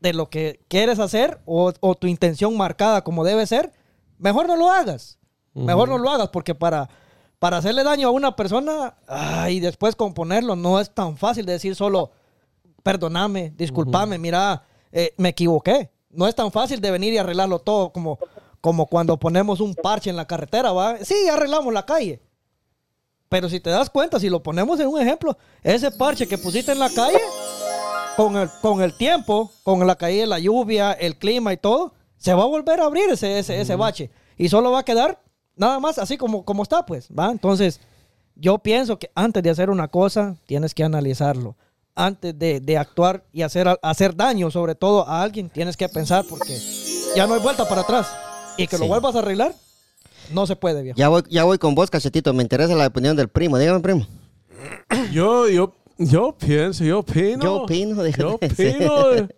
de 0.00 0.12
lo 0.12 0.28
que 0.28 0.60
quieres 0.68 0.98
hacer 0.98 1.40
o, 1.46 1.72
o 1.80 1.94
tu 1.94 2.06
intención 2.06 2.56
marcada 2.56 3.02
como 3.02 3.24
debe 3.24 3.46
ser, 3.46 3.72
mejor 4.18 4.46
no 4.46 4.56
lo 4.56 4.70
hagas. 4.70 5.18
Mejor 5.54 5.88
no 5.88 5.98
lo 5.98 6.08
hagas 6.10 6.28
porque 6.28 6.54
para, 6.54 6.88
para 7.38 7.56
hacerle 7.56 7.82
daño 7.82 8.08
a 8.08 8.10
una 8.12 8.36
persona 8.36 8.94
ay, 9.08 9.56
y 9.56 9.60
después 9.60 9.96
componerlo 9.96 10.54
no 10.54 10.78
es 10.78 10.90
tan 10.94 11.16
fácil 11.16 11.46
de 11.46 11.52
decir 11.52 11.74
solo, 11.74 12.12
perdóname, 12.82 13.52
discúlpame, 13.56 14.18
mira, 14.18 14.62
eh, 14.92 15.14
me 15.16 15.30
equivoqué. 15.30 15.90
No 16.10 16.26
es 16.26 16.34
tan 16.34 16.52
fácil 16.52 16.80
de 16.80 16.90
venir 16.90 17.12
y 17.12 17.18
arreglarlo 17.18 17.58
todo 17.58 17.92
como, 17.92 18.18
como 18.60 18.86
cuando 18.86 19.18
ponemos 19.18 19.60
un 19.60 19.74
parche 19.74 20.10
en 20.10 20.16
la 20.16 20.26
carretera, 20.26 20.72
¿va? 20.72 21.04
Sí, 21.04 21.28
arreglamos 21.28 21.72
la 21.72 21.84
calle. 21.84 22.22
Pero 23.28 23.48
si 23.48 23.60
te 23.60 23.70
das 23.70 23.90
cuenta, 23.90 24.18
si 24.18 24.30
lo 24.30 24.42
ponemos 24.42 24.80
en 24.80 24.88
un 24.88 25.00
ejemplo, 25.00 25.36
ese 25.62 25.90
parche 25.90 26.26
que 26.26 26.38
pusiste 26.38 26.72
en 26.72 26.78
la 26.78 26.88
calle, 26.88 27.20
con 28.16 28.36
el, 28.36 28.48
con 28.62 28.80
el 28.80 28.96
tiempo, 28.96 29.50
con 29.62 29.86
la 29.86 29.96
caída 29.96 30.22
de 30.22 30.26
la 30.28 30.38
lluvia, 30.38 30.92
el 30.92 31.18
clima 31.18 31.52
y 31.52 31.58
todo, 31.58 31.92
se 32.18 32.34
va 32.34 32.42
a 32.42 32.46
volver 32.46 32.80
a 32.80 32.84
abrir 32.84 33.08
ese, 33.10 33.38
ese, 33.38 33.60
ese 33.60 33.76
bache. 33.76 34.10
Y 34.36 34.48
solo 34.48 34.70
va 34.70 34.80
a 34.80 34.84
quedar 34.84 35.20
nada 35.56 35.80
más 35.80 35.98
así 35.98 36.16
como, 36.16 36.44
como 36.44 36.62
está, 36.62 36.84
pues, 36.86 37.08
¿va? 37.16 37.30
Entonces, 37.30 37.80
yo 38.34 38.58
pienso 38.58 38.98
que 38.98 39.10
antes 39.14 39.42
de 39.42 39.50
hacer 39.50 39.70
una 39.70 39.88
cosa, 39.88 40.36
tienes 40.46 40.74
que 40.74 40.84
analizarlo. 40.84 41.56
Antes 41.94 42.38
de, 42.38 42.60
de 42.60 42.78
actuar 42.78 43.24
y 43.32 43.42
hacer, 43.42 43.66
hacer 43.82 44.14
daño, 44.14 44.50
sobre 44.52 44.76
todo 44.76 45.08
a 45.08 45.22
alguien, 45.22 45.50
tienes 45.50 45.76
que 45.76 45.88
pensar 45.88 46.24
porque 46.28 46.56
ya 47.16 47.26
no 47.26 47.34
hay 47.34 47.40
vuelta 47.40 47.68
para 47.68 47.80
atrás. 47.80 48.06
Y 48.56 48.68
que 48.68 48.78
lo 48.78 48.86
vuelvas 48.86 49.16
a 49.16 49.18
arreglar, 49.18 49.54
no 50.32 50.46
se 50.46 50.54
puede, 50.54 50.82
viejo. 50.82 50.96
Ya 50.96 51.08
voy, 51.08 51.22
ya 51.28 51.44
voy 51.44 51.58
con 51.58 51.74
vos, 51.74 51.90
cachetito. 51.90 52.32
Me 52.34 52.42
interesa 52.42 52.74
la 52.74 52.86
opinión 52.86 53.16
del 53.16 53.28
primo. 53.28 53.58
Dígame, 53.58 53.80
primo. 53.80 54.06
Yo, 55.12 55.48
yo, 55.48 55.74
yo 55.98 56.36
pienso, 56.38 56.84
yo 56.84 57.00
opino. 57.00 57.42
Yo 57.42 57.54
opino, 57.62 58.06
Yo 58.06 58.34
opino. 58.34 59.28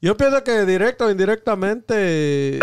Yo 0.00 0.16
pienso 0.16 0.44
que 0.44 0.66
directo 0.66 1.06
o 1.06 1.10
indirectamente, 1.10 2.60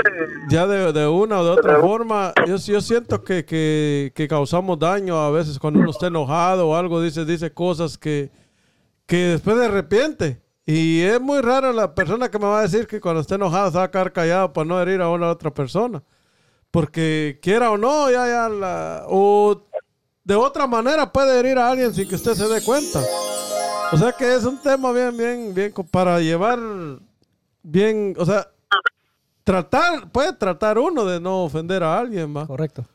ya 0.49 0.67
de, 0.67 1.07
una 1.07 1.39
o 1.39 1.43
de 1.43 1.49
otra 1.49 1.79
forma, 1.79 2.31
yo, 2.45 2.57
yo 2.57 2.79
siento 2.79 3.23
que, 3.23 3.43
que, 3.45 4.27
causamos 4.27 4.77
daño 4.77 5.17
a 5.17 5.31
veces 5.31 5.57
cuando 5.57 5.79
uno 5.79 5.89
está 5.89 6.07
enojado 6.07 6.69
o 6.69 6.75
algo, 6.75 7.01
dice, 7.01 7.25
dice 7.25 7.51
cosas 7.51 7.97
que, 7.97 8.29
que 9.07 9.17
después 9.17 9.57
se 9.57 9.65
arrepiente. 9.65 10.43
Y 10.65 11.01
es 11.01 11.19
muy 11.19 11.41
raro 11.41 11.73
la 11.73 11.93
persona 11.93 12.29
que 12.29 12.39
me 12.39 12.45
va 12.45 12.59
a 12.59 12.61
decir 12.61 12.87
que 12.87 13.01
cuando 13.01 13.21
esté 13.21 13.35
enojado 13.35 13.71
se 13.71 13.77
va 13.77 13.83
a 13.83 13.91
quedar 13.91 14.13
callado 14.13 14.53
para 14.53 14.65
no 14.65 14.81
herir 14.81 15.01
a 15.01 15.09
una 15.09 15.29
otra 15.29 15.51
persona. 15.51 16.03
Porque 16.71 17.39
quiera 17.41 17.71
o 17.71 17.77
no, 17.77 18.09
ya, 18.11 18.27
ya 18.27 18.49
la... 18.49 19.05
O 19.07 19.67
de 20.23 20.35
otra 20.35 20.67
manera 20.67 21.11
puede 21.11 21.37
herir 21.37 21.57
a 21.57 21.69
alguien 21.69 21.93
sin 21.93 22.07
que 22.07 22.15
usted 22.15 22.33
se 22.33 22.47
dé 22.47 22.61
cuenta. 22.61 23.01
O 23.91 23.97
sea 23.97 24.11
que 24.13 24.35
es 24.35 24.43
un 24.45 24.57
tema 24.61 24.91
bien, 24.91 25.17
bien, 25.17 25.53
bien 25.53 25.73
para 25.91 26.19
llevar 26.19 26.57
bien, 27.63 28.13
o 28.17 28.25
sea, 28.25 28.47
tratar, 29.43 30.11
puede 30.11 30.33
tratar 30.33 30.77
uno 30.77 31.05
de 31.05 31.19
no 31.19 31.43
ofender 31.43 31.83
a 31.83 31.97
alguien, 31.99 32.35
va. 32.35 32.45
Correcto. 32.45 32.85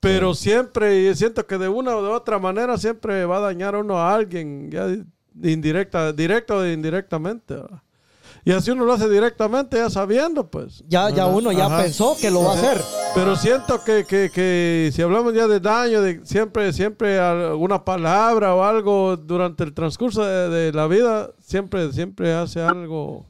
Pero 0.00 0.34
siempre, 0.34 1.02
y 1.02 1.14
siento 1.14 1.46
que 1.46 1.58
de 1.58 1.68
una 1.68 1.96
o 1.96 2.02
de 2.02 2.08
otra 2.08 2.38
manera 2.38 2.76
siempre 2.76 3.24
va 3.24 3.36
a 3.36 3.40
dañar 3.40 3.76
uno 3.76 3.98
a 3.98 4.12
alguien, 4.12 4.68
ya 4.70 4.88
indirecta, 5.40 6.12
directa 6.12 6.56
o 6.56 6.66
indirectamente. 6.66 7.54
¿va? 7.54 7.84
Y 8.44 8.50
así 8.50 8.72
uno 8.72 8.84
lo 8.84 8.92
hace 8.92 9.08
directamente, 9.08 9.76
ya 9.76 9.88
sabiendo, 9.88 10.50
pues. 10.50 10.82
Ya, 10.88 11.08
ya 11.10 11.26
uno 11.26 11.52
ya 11.52 11.66
Ajá. 11.66 11.82
pensó 11.84 12.16
que 12.20 12.32
lo 12.32 12.42
va 12.42 12.50
a 12.50 12.54
hacer. 12.54 12.80
Pero 13.14 13.36
siento 13.36 13.84
que, 13.84 14.04
que, 14.04 14.30
que 14.34 14.90
si 14.92 15.02
hablamos 15.02 15.34
ya 15.34 15.46
de 15.46 15.60
daño, 15.60 16.02
de 16.02 16.26
siempre, 16.26 16.72
siempre 16.72 17.20
alguna 17.20 17.84
palabra 17.84 18.56
o 18.56 18.64
algo 18.64 19.16
durante 19.16 19.62
el 19.62 19.72
transcurso 19.72 20.24
de, 20.24 20.48
de 20.48 20.72
la 20.72 20.88
vida, 20.88 21.30
siempre, 21.38 21.92
siempre 21.92 22.34
hace 22.34 22.60
algo. 22.60 23.26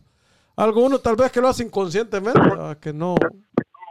Algo 0.63 0.85
uno 0.85 0.99
tal 0.99 1.17
vez 1.17 1.33
que 1.33 1.41
lo 1.41 1.49
hace 1.49 1.63
inconscientemente, 1.65 2.41
¿verdad? 2.41 2.77
que 2.79 2.93
no, 2.93 3.15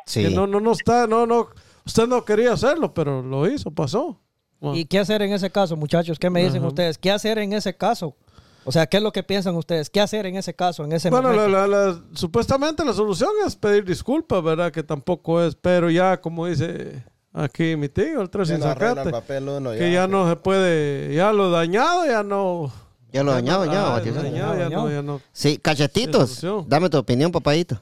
Sí. 0.05 0.23
que 0.23 0.29
no, 0.29 0.47
no, 0.47 0.59
no 0.59 0.71
está, 0.71 1.05
no, 1.07 1.25
no, 1.25 1.47
usted 1.85 2.07
no 2.07 2.23
quería 2.25 2.53
hacerlo, 2.53 2.93
pero 2.93 3.21
lo 3.21 3.47
hizo, 3.49 3.71
pasó. 3.71 4.19
Bueno, 4.59 4.77
¿Y 4.77 4.85
qué 4.85 4.99
hacer 4.99 5.21
en 5.21 5.33
ese 5.33 5.49
caso, 5.49 5.75
muchachos? 5.75 6.19
¿Qué 6.19 6.29
me 6.29 6.43
dicen 6.43 6.59
Ajá. 6.59 6.67
ustedes? 6.67 6.97
¿Qué 6.97 7.11
hacer 7.11 7.39
en 7.39 7.53
ese 7.53 7.75
caso? 7.75 8.15
O 8.63 8.71
sea, 8.71 8.85
¿qué 8.85 8.97
es 8.97 9.03
lo 9.03 9.11
que 9.11 9.23
piensan 9.23 9.55
ustedes? 9.55 9.89
¿Qué 9.89 9.99
hacer 10.01 10.27
en 10.27 10.35
ese 10.35 10.53
caso, 10.53 10.83
en 10.83 10.91
ese 10.91 11.09
Bueno, 11.09 11.29
momento? 11.31 11.49
la- 11.49 11.67
la- 11.67 11.99
supuestamente 12.13 12.85
la 12.85 12.93
solución 12.93 13.31
es 13.45 13.55
pedir 13.55 13.83
disculpas, 13.85 14.43
¿verdad? 14.43 14.71
Que 14.71 14.83
tampoco 14.83 15.41
es, 15.41 15.55
pero 15.55 15.89
ya 15.89 16.21
como 16.21 16.45
dice 16.45 17.03
aquí 17.33 17.75
mi 17.75 17.89
tío, 17.89 18.21
el 18.21 18.29
tres 18.29 18.49
Ya 18.49 18.55
sin 18.57 18.63
arregla 18.63 18.89
el 18.89 18.95
sacate, 18.97 19.11
papel 19.11 19.49
uno 19.49 19.71
que 19.71 19.91
ya 19.91 20.07
no 20.07 20.29
se 20.29 20.35
puede, 20.35 21.15
ya 21.15 21.33
lo 21.33 21.49
dañado, 21.49 22.05
ya 22.05 22.21
no. 22.21 22.71
Ya 23.11 23.23
lo 23.23 23.31
dañado, 23.33 23.65
ya. 23.65 23.87
Ah, 23.87 23.89
Bautista. 23.91 24.21
lo 24.21 24.29
dañado, 24.31 24.57
ya 24.57 24.69
no, 24.69 24.89
ya 24.89 25.01
no. 25.01 25.21
Sí, 25.31 25.57
cachetitos. 25.57 26.45
Dame 26.67 26.89
tu 26.89 26.97
opinión, 26.97 27.31
papadito. 27.31 27.81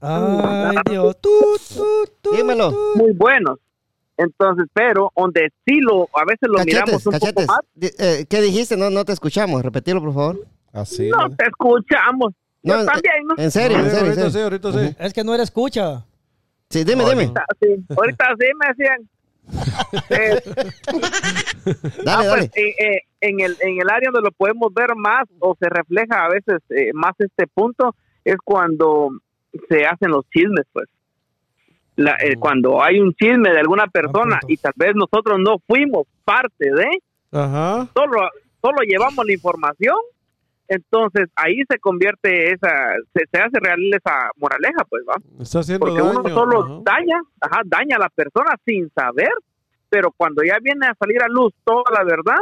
Ay, 0.00 0.76
Dios. 0.90 1.16
Tú, 1.20 1.30
tú, 1.74 1.84
tú, 2.22 2.30
Dímelo. 2.32 2.70
tú. 2.70 2.92
muy 2.96 3.12
buenos. 3.12 3.58
Entonces, 4.16 4.66
pero 4.74 5.12
donde 5.16 5.48
sí 5.66 5.80
lo, 5.80 6.02
a 6.14 6.24
veces 6.26 6.42
lo 6.42 6.56
Cachetes, 6.58 6.74
miramos 6.82 7.06
un 7.06 7.12
cachetes. 7.12 7.46
poco 7.46 7.58
más, 7.80 7.90
eh, 7.98 8.26
¿Qué 8.28 8.40
dijiste? 8.42 8.76
No, 8.76 8.90
no 8.90 9.04
te 9.04 9.12
escuchamos. 9.12 9.62
Repetilo, 9.62 10.00
por 10.02 10.12
favor. 10.14 10.46
Así. 10.72 11.08
no 11.08 11.28
te 11.30 11.44
escuchamos. 11.46 12.32
No, 12.62 12.78
Yo 12.80 12.84
también, 12.84 13.14
¿no? 13.26 13.42
En 13.42 13.50
serio, 13.50 13.78
en 13.78 13.90
serio. 13.90 14.12
en 14.12 14.18
ahorita 14.20 14.30
sí, 14.30 14.40
ahorita 14.40 14.72
sí. 14.72 14.96
Es 14.98 15.12
que 15.14 15.24
no 15.24 15.32
era 15.34 15.42
escucha. 15.42 16.04
Sí, 16.68 16.84
dime, 16.84 17.04
dime. 17.08 17.22
Ahorita 17.24 17.44
sí, 17.60 17.84
ahorita 17.96 18.24
sí 18.38 18.46
me 18.60 18.68
decían. 18.68 19.09
Eh, 20.10 20.40
Dale, 22.04 22.06
ah, 22.06 22.24
dale. 22.24 22.28
pues, 22.30 22.44
eh, 22.56 22.74
eh, 22.78 23.00
en, 23.20 23.40
el, 23.40 23.56
en 23.60 23.80
el 23.80 23.90
área 23.90 24.10
donde 24.12 24.28
lo 24.28 24.32
podemos 24.32 24.72
ver 24.74 24.94
más 24.96 25.24
o 25.40 25.56
se 25.60 25.68
refleja 25.68 26.24
a 26.24 26.28
veces 26.28 26.60
eh, 26.70 26.90
más 26.94 27.12
este 27.18 27.46
punto 27.46 27.94
es 28.24 28.36
cuando 28.44 29.10
se 29.68 29.84
hacen 29.84 30.10
los 30.10 30.24
chismes, 30.30 30.66
pues. 30.72 30.88
La- 31.96 32.16
eh, 32.22 32.36
cuando 32.38 32.82
hay 32.82 32.98
un 33.00 33.12
chisme 33.14 33.50
de 33.50 33.60
alguna 33.60 33.86
persona 33.88 34.38
punto. 34.40 34.46
y 34.48 34.56
tal 34.56 34.72
vez 34.76 34.92
nosotros 34.94 35.38
no 35.38 35.56
fuimos 35.66 36.06
parte 36.24 36.70
de, 36.72 36.86
Ajá. 37.32 37.88
solo, 37.94 38.28
solo 38.62 38.78
llevamos 38.86 39.24
la 39.26 39.32
información, 39.32 39.96
entonces 40.70 41.28
ahí 41.36 41.60
se 41.68 41.78
convierte 41.78 42.52
esa, 42.52 42.68
se, 43.12 43.24
se 43.30 43.38
hace 43.42 43.58
real 43.60 43.78
esa 43.92 44.30
moraleja, 44.36 44.84
pues, 44.88 45.02
¿va? 45.06 45.16
Está 45.42 45.58
haciendo 45.60 45.84
Porque 45.86 46.00
daño. 46.02 46.20
uno 46.20 46.28
solo 46.30 46.62
ajá. 46.64 46.74
daña, 46.84 47.20
ajá, 47.40 47.60
daña 47.66 47.96
a 47.96 48.00
la 48.00 48.08
persona 48.08 48.54
sin 48.64 48.90
saber, 48.94 49.28
pero 49.88 50.10
cuando 50.16 50.42
ya 50.42 50.56
viene 50.62 50.86
a 50.86 50.94
salir 50.94 51.22
a 51.22 51.28
luz 51.28 51.52
toda 51.64 51.82
la 51.92 52.04
verdad, 52.04 52.38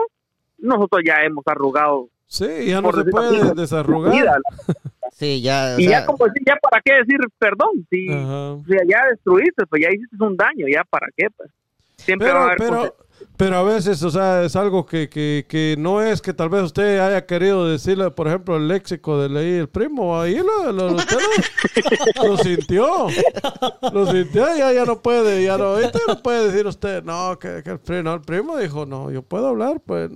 nosotros 0.58 1.02
ya 1.04 1.22
hemos 1.24 1.42
arrugado 1.46 2.08
Sí, 2.26 2.46
ya 2.66 2.82
no 2.82 2.92
se 2.92 3.04
puede 3.04 3.40
así, 3.40 3.54
desarrugar. 3.56 4.12
vida. 4.12 4.36
Sí, 5.10 5.40
ya. 5.40 5.74
o 5.76 5.80
Y 5.80 5.84
sea, 5.88 6.00
ya 6.00 6.06
como 6.06 6.26
decir, 6.26 6.42
ya 6.46 6.54
para 6.56 6.80
qué 6.82 6.92
decir 6.96 7.18
perdón, 7.38 7.70
si, 7.90 8.06
si 8.06 8.88
ya 8.88 9.06
destruiste, 9.10 9.66
pues 9.66 9.82
ya 9.82 9.88
hiciste 9.90 10.22
un 10.22 10.36
daño, 10.36 10.66
ya 10.70 10.84
para 10.84 11.08
qué, 11.16 11.28
pues. 11.34 11.50
Siempre 11.96 12.30
va 12.30 12.40
a 12.40 12.44
haber 12.44 12.58
pero, 12.58 12.94
pero 13.36 13.56
a 13.56 13.62
veces, 13.62 14.02
o 14.02 14.10
sea, 14.10 14.42
es 14.44 14.56
algo 14.56 14.84
que, 14.84 15.08
que, 15.08 15.46
que 15.48 15.76
no 15.78 16.02
es 16.02 16.20
que 16.20 16.34
tal 16.34 16.48
vez 16.48 16.62
usted 16.62 16.98
haya 16.98 17.24
querido 17.24 17.68
decirle, 17.68 18.10
por 18.10 18.26
ejemplo, 18.26 18.56
el 18.56 18.68
léxico 18.68 19.20
de 19.20 19.28
ley 19.28 19.52
el 19.58 19.68
primo, 19.68 20.20
ahí 20.20 20.38
lo, 20.38 20.72
lo, 20.72 20.94
usted 20.96 21.16
lo, 22.16 22.28
lo 22.30 22.36
sintió. 22.38 23.06
Lo 23.92 24.10
sintió, 24.10 24.56
ya, 24.56 24.72
ya 24.72 24.84
no 24.84 25.00
puede, 25.00 25.44
ya 25.44 25.56
no, 25.56 25.80
ya 25.80 25.92
no 26.06 26.22
puede 26.22 26.50
decir 26.50 26.66
usted, 26.66 27.04
no, 27.04 27.38
que, 27.38 27.62
que 27.62 27.70
el 27.70 27.78
primo, 27.78 28.02
no, 28.02 28.14
el 28.14 28.20
primo 28.22 28.56
dijo, 28.56 28.86
no, 28.86 29.10
yo 29.10 29.22
puedo 29.22 29.46
hablar, 29.46 29.80
pues, 29.86 30.10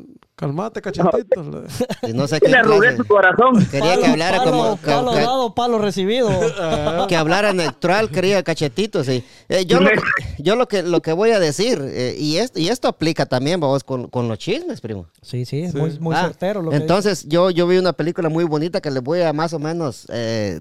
calmate, 0.47 0.83
cachetito. 0.83 1.43
Le- 1.43 1.69
sí, 2.07 2.13
no 2.15 2.27
sé 2.29 2.41
qué 2.41 2.49
le 2.49 2.57
arrugué 2.59 2.89
clase- 2.89 2.97
su 2.99 3.05
corazón. 3.07 3.67
Quería 3.71 3.95
que 3.97 4.01
Palo, 4.03 4.13
hablara 4.13 4.39
palo, 4.39 4.51
como. 4.51 4.81
que- 4.81 4.87
Palo 4.87 5.13
que- 5.13 5.21
dado, 5.21 5.55
palo 5.55 5.79
recibido. 5.79 6.31
Ah, 6.59 7.07
que 7.09 7.17
hablara 7.17 7.53
neutral, 7.53 8.11
quería 8.11 8.43
cachetito, 8.43 9.03
sí. 9.05 9.25
Eh, 9.49 9.65
yo 9.67 9.81
lo, 9.81 9.91
yo 10.39 10.57
lo 10.57 10.69
que 10.69 10.83
lo 10.83 11.01
que 11.03 11.13
voy 11.13 11.31
a 11.31 11.41
decir, 11.41 11.81
eh, 11.85 12.15
y, 12.19 12.37
esto, 12.37 12.59
y 12.61 12.69
esto 12.69 12.89
aplica 12.89 13.27
también, 13.27 13.59
vamos, 13.61 13.85
con, 13.85 14.09
con 14.09 14.29
los 14.29 14.39
chismes, 14.39 14.81
primo. 14.81 15.07
Sí, 15.23 15.45
sí, 15.45 15.63
es 15.63 15.73
Sí. 15.73 15.79
muy, 15.79 15.99
muy 15.99 16.15
Ah, 16.15 16.23
certero 16.29 16.63
lo 16.63 16.71
que 16.71 16.77
Entonces, 16.77 17.27
yo, 17.29 17.51
yo 17.51 17.67
vi 17.67 17.79
una 17.79 17.93
película 17.93 18.29
muy 18.29 18.45
bonita 18.45 18.81
que 18.81 18.91
les 18.91 19.03
voy 19.03 19.23
a 19.23 19.33
más 19.33 19.53
o 19.55 19.59
menos 19.59 20.07
eh, 20.11 20.61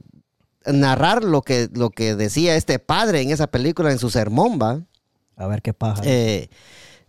narrar 0.66 1.24
lo 1.24 1.42
que, 1.42 1.70
lo 1.74 1.90
que 1.90 2.16
decía 2.16 2.56
este 2.56 2.80
padre 2.80 3.22
en 3.22 3.32
esa 3.32 3.48
película, 3.48 3.92
en 3.92 4.00
su 4.00 4.10
sermón, 4.10 4.60
¿va? 4.62 4.82
A 5.36 5.48
ver 5.48 5.62
qué 5.62 5.74
pasa. 5.74 6.04
Eh, 6.06 6.50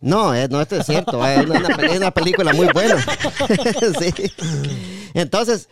no, 0.02 0.34
eh, 0.34 0.48
no, 0.50 0.60
esto 0.60 0.76
es 0.76 0.84
cierto. 0.86 1.26
eh, 1.26 1.36
Es 1.40 1.46
una, 1.46 1.68
es 1.86 1.96
una 1.96 2.10
película 2.10 2.52
muy 2.52 2.68
buena. 2.74 2.96
Sí. 3.98 4.12
Entonces, 5.14 5.68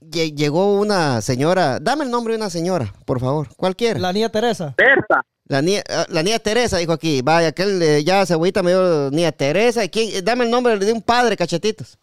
lle- 0.00 0.34
llegó 0.34 0.78
una 0.80 1.20
señora. 1.20 1.78
Dame 1.80 2.04
el 2.04 2.10
nombre 2.10 2.34
de 2.34 2.38
una 2.38 2.50
señora, 2.50 2.92
por 3.04 3.20
favor. 3.20 3.48
Cualquiera. 3.56 3.98
La 4.00 4.12
niña 4.12 4.28
Teresa. 4.28 4.74
Teresa, 4.76 5.22
La 5.46 5.62
niña, 5.62 5.82
ah, 5.88 6.06
la 6.08 6.22
niña 6.22 6.38
Teresa 6.38 6.78
dijo 6.78 6.92
aquí. 6.92 7.22
Vaya, 7.22 7.48
aquel 7.48 7.80
eh, 7.82 8.04
ya 8.04 8.24
cebollita 8.26 8.62
me 8.62 8.70
dio 8.72 9.10
niña 9.10 9.32
Teresa. 9.32 9.84
¿Y 9.84 9.88
quién? 9.88 10.24
Dame 10.24 10.44
el 10.44 10.50
nombre 10.50 10.78
de 10.78 10.92
un 10.92 11.02
padre, 11.02 11.36
cachetitos. 11.36 11.98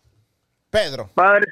Pedro. 0.69 1.09
padre, 1.13 1.45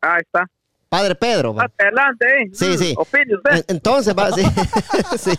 ahí 0.00 0.20
está. 0.20 0.46
Padre 0.88 1.14
Pedro. 1.14 1.52
va. 1.54 1.68
Adelante, 1.78 2.24
eh. 2.26 2.50
Sí, 2.52 2.64
Mm, 2.66 2.78
sí. 2.78 2.94
opine 2.96 3.34
usted. 3.36 3.56
En- 3.58 3.64
Entonces 3.76 4.14
va, 4.16 4.30
sí. 4.32 4.42
Sí. 5.18 5.32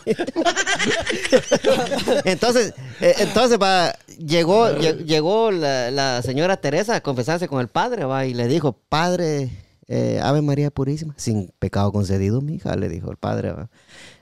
Entonces, 2.25 2.74
eh, 3.01 3.15
entonces 3.20 3.58
va, 3.62 3.94
llegó, 4.18 4.70
lle- 4.70 5.03
llegó 5.06 5.51
la, 5.51 5.91
la 5.91 6.22
señora 6.22 6.58
Teresa 6.58 6.96
a 6.96 7.01
confesarse 7.01 7.48
con 7.48 7.62
el 7.62 7.68
padre, 7.68 8.06
va, 8.06 8.25
y 8.25 8.34
le 8.34 8.48
dijo, 8.48 8.74
padre, 8.89 9.50
eh, 9.88 10.20
Ave 10.22 10.41
María 10.41 10.70
Purísima, 10.72 11.13
sin 11.18 11.51
pecado 11.60 11.91
concedido, 11.91 12.41
mi 12.41 12.56
hija, 12.56 12.75
le 12.75 12.89
dijo 12.89 13.10
el 13.12 13.18
padre, 13.18 13.51
va. 13.51 13.70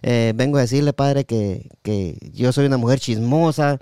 Eh, 0.03 0.34
vengo 0.36 0.57
a 0.57 0.62
decirle, 0.62 0.93
padre, 0.93 1.25
que, 1.25 1.69
que 1.84 2.17
yo 2.34 2.51
soy 2.51 2.65
una 2.67 2.77
mujer 2.77 3.00
chismosa, 3.00 3.79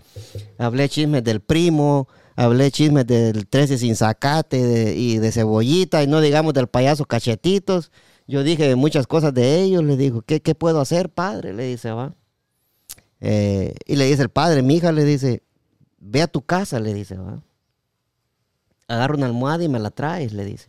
hablé 0.58 0.90
chismes 0.90 1.24
del 1.24 1.42
primo, 1.42 2.08
hablé 2.36 2.72
chismes 2.72 3.06
del 3.08 3.48
13 3.48 3.77
sin 3.77 3.96
zacate 3.96 4.62
de- 4.63 4.96
y 4.96 5.18
de 5.18 5.32
cebollita, 5.32 6.04
y 6.04 6.08
no 6.08 6.22
digamos 6.22 6.54
del 6.54 6.68
payaso 6.68 7.06
cachetitos. 7.06 7.92
Yo 8.27 8.44
dije 8.44 8.75
muchas 8.75 9.08
cosas 9.08 9.34
de 9.34 9.62
ellos, 9.62 9.84
le 9.84 9.98
dijo, 9.98 10.22
¿qué, 10.22 10.42
qué 10.42 10.56
puedo 10.56 10.82
hacer, 10.82 11.10
padre? 11.10 11.54
Le 11.54 11.65
dice, 11.68 11.92
va. 11.92 12.13
Eh, 13.22 13.75
y 13.86 13.96
le 13.96 14.06
dice 14.06 14.22
el 14.24 14.30
padre, 14.30 14.62
mi 14.62 14.75
hija, 14.75 14.92
le 14.92 15.04
dice, 15.06 15.44
ve 16.00 16.22
a 16.22 16.27
tu 16.27 16.42
casa, 16.42 16.80
le 16.80 16.94
dice, 16.94 17.15
va. 17.18 17.42
Agarra 18.88 19.15
una 19.15 19.25
almohada 19.25 19.63
y 19.63 19.70
me 19.70 19.80
la 19.80 19.89
traes, 19.92 20.34
le 20.34 20.46
dice. 20.46 20.68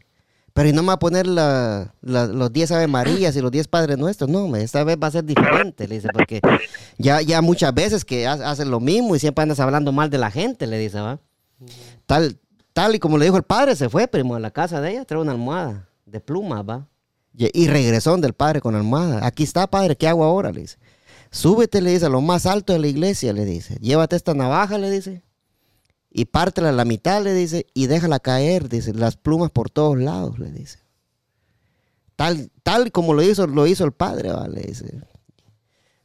Pero 0.55 0.71
y 0.71 0.73
no 0.73 0.83
me 0.83 0.89
va 0.89 0.93
a 0.95 0.99
poner 0.99 1.27
la- 1.27 1.93
los 2.01 2.51
10 2.51 2.71
Ave 2.73 2.87
Marías 2.87 3.37
y 3.37 3.43
los 3.43 3.51
10 3.51 3.69
Padres 3.69 3.99
Nuestros. 3.99 4.31
No, 4.31 4.55
esta 4.57 4.85
vez 4.85 4.97
va 5.03 5.09
a 5.09 5.11
ser 5.11 5.25
diferente, 5.25 5.87
le 5.87 5.97
dice, 5.97 6.09
porque 6.13 6.41
ya, 6.97 7.21
ya 7.21 7.43
muchas 7.43 7.75
veces 7.75 8.07
que 8.07 8.27
ha- 8.27 8.51
hacen 8.51 8.71
lo 8.71 8.81
mismo 8.81 9.15
y 9.15 9.19
siempre 9.19 9.43
andas 9.43 9.61
hablando 9.61 9.93
mal 9.93 10.09
de 10.09 10.17
la 10.19 10.31
gente, 10.31 10.67
le 10.67 10.79
dice, 10.79 10.99
va. 11.01 11.21
Tal, 12.07 12.39
tal 12.73 12.95
y 12.95 12.99
como 12.99 13.19
le 13.19 13.25
dijo 13.25 13.37
el 13.37 13.43
padre, 13.43 13.77
se 13.77 13.89
fue, 13.89 14.09
primo, 14.09 14.35
a 14.35 14.41
la 14.41 14.51
casa 14.51 14.81
de 14.81 14.93
ella, 14.93 15.05
trae 15.05 15.21
una 15.21 15.33
almohada 15.33 15.89
de 16.05 16.21
plumas, 16.21 16.65
va. 16.69 16.89
Y, 17.39 17.69
regresó 17.69 18.17
del 18.17 18.33
padre 18.33 18.63
con 18.63 18.75
almohada. 18.75 19.27
Aquí 19.27 19.43
está, 19.43 19.67
padre, 19.67 19.95
¿qué 19.95 20.09
hago 20.09 20.25
ahora? 20.25 20.53
Le 20.53 20.63
dice. 20.63 20.79
Súbete, 21.31 21.83
le 21.83 21.91
dice, 21.93 22.07
a 22.07 22.09
lo 22.09 22.23
más 22.23 22.47
alto 22.47 22.73
de 22.73 22.79
la 22.79 22.87
iglesia, 22.87 23.35
le 23.35 23.45
dice. 23.45 23.77
Llévate 23.81 24.17
esta 24.17 24.33
navaja, 24.33 24.79
le 24.79 24.91
dice. 24.91 25.23
Y 26.11 26.25
pártela 26.25 26.71
a 26.71 26.73
la 26.73 26.87
mitad, 26.87 27.23
le 27.23 27.35
dice, 27.35 27.67
y 27.75 27.89
déjala 27.89 28.21
caer, 28.21 28.71
dice, 28.71 28.95
las 28.95 29.17
plumas 29.17 29.51
por 29.51 29.69
todos 29.69 29.99
lados, 29.99 30.39
le 30.39 30.51
dice. 30.51 30.79
Tal, 32.15 32.51
tal 32.63 32.91
como 32.91 33.13
lo 33.13 33.23
hizo, 33.23 33.47
lo 33.47 33.67
hizo 33.67 33.85
el 33.85 33.93
padre, 33.93 34.33
¿va? 34.33 34.49
le 34.49 34.63
dice. 34.63 35.03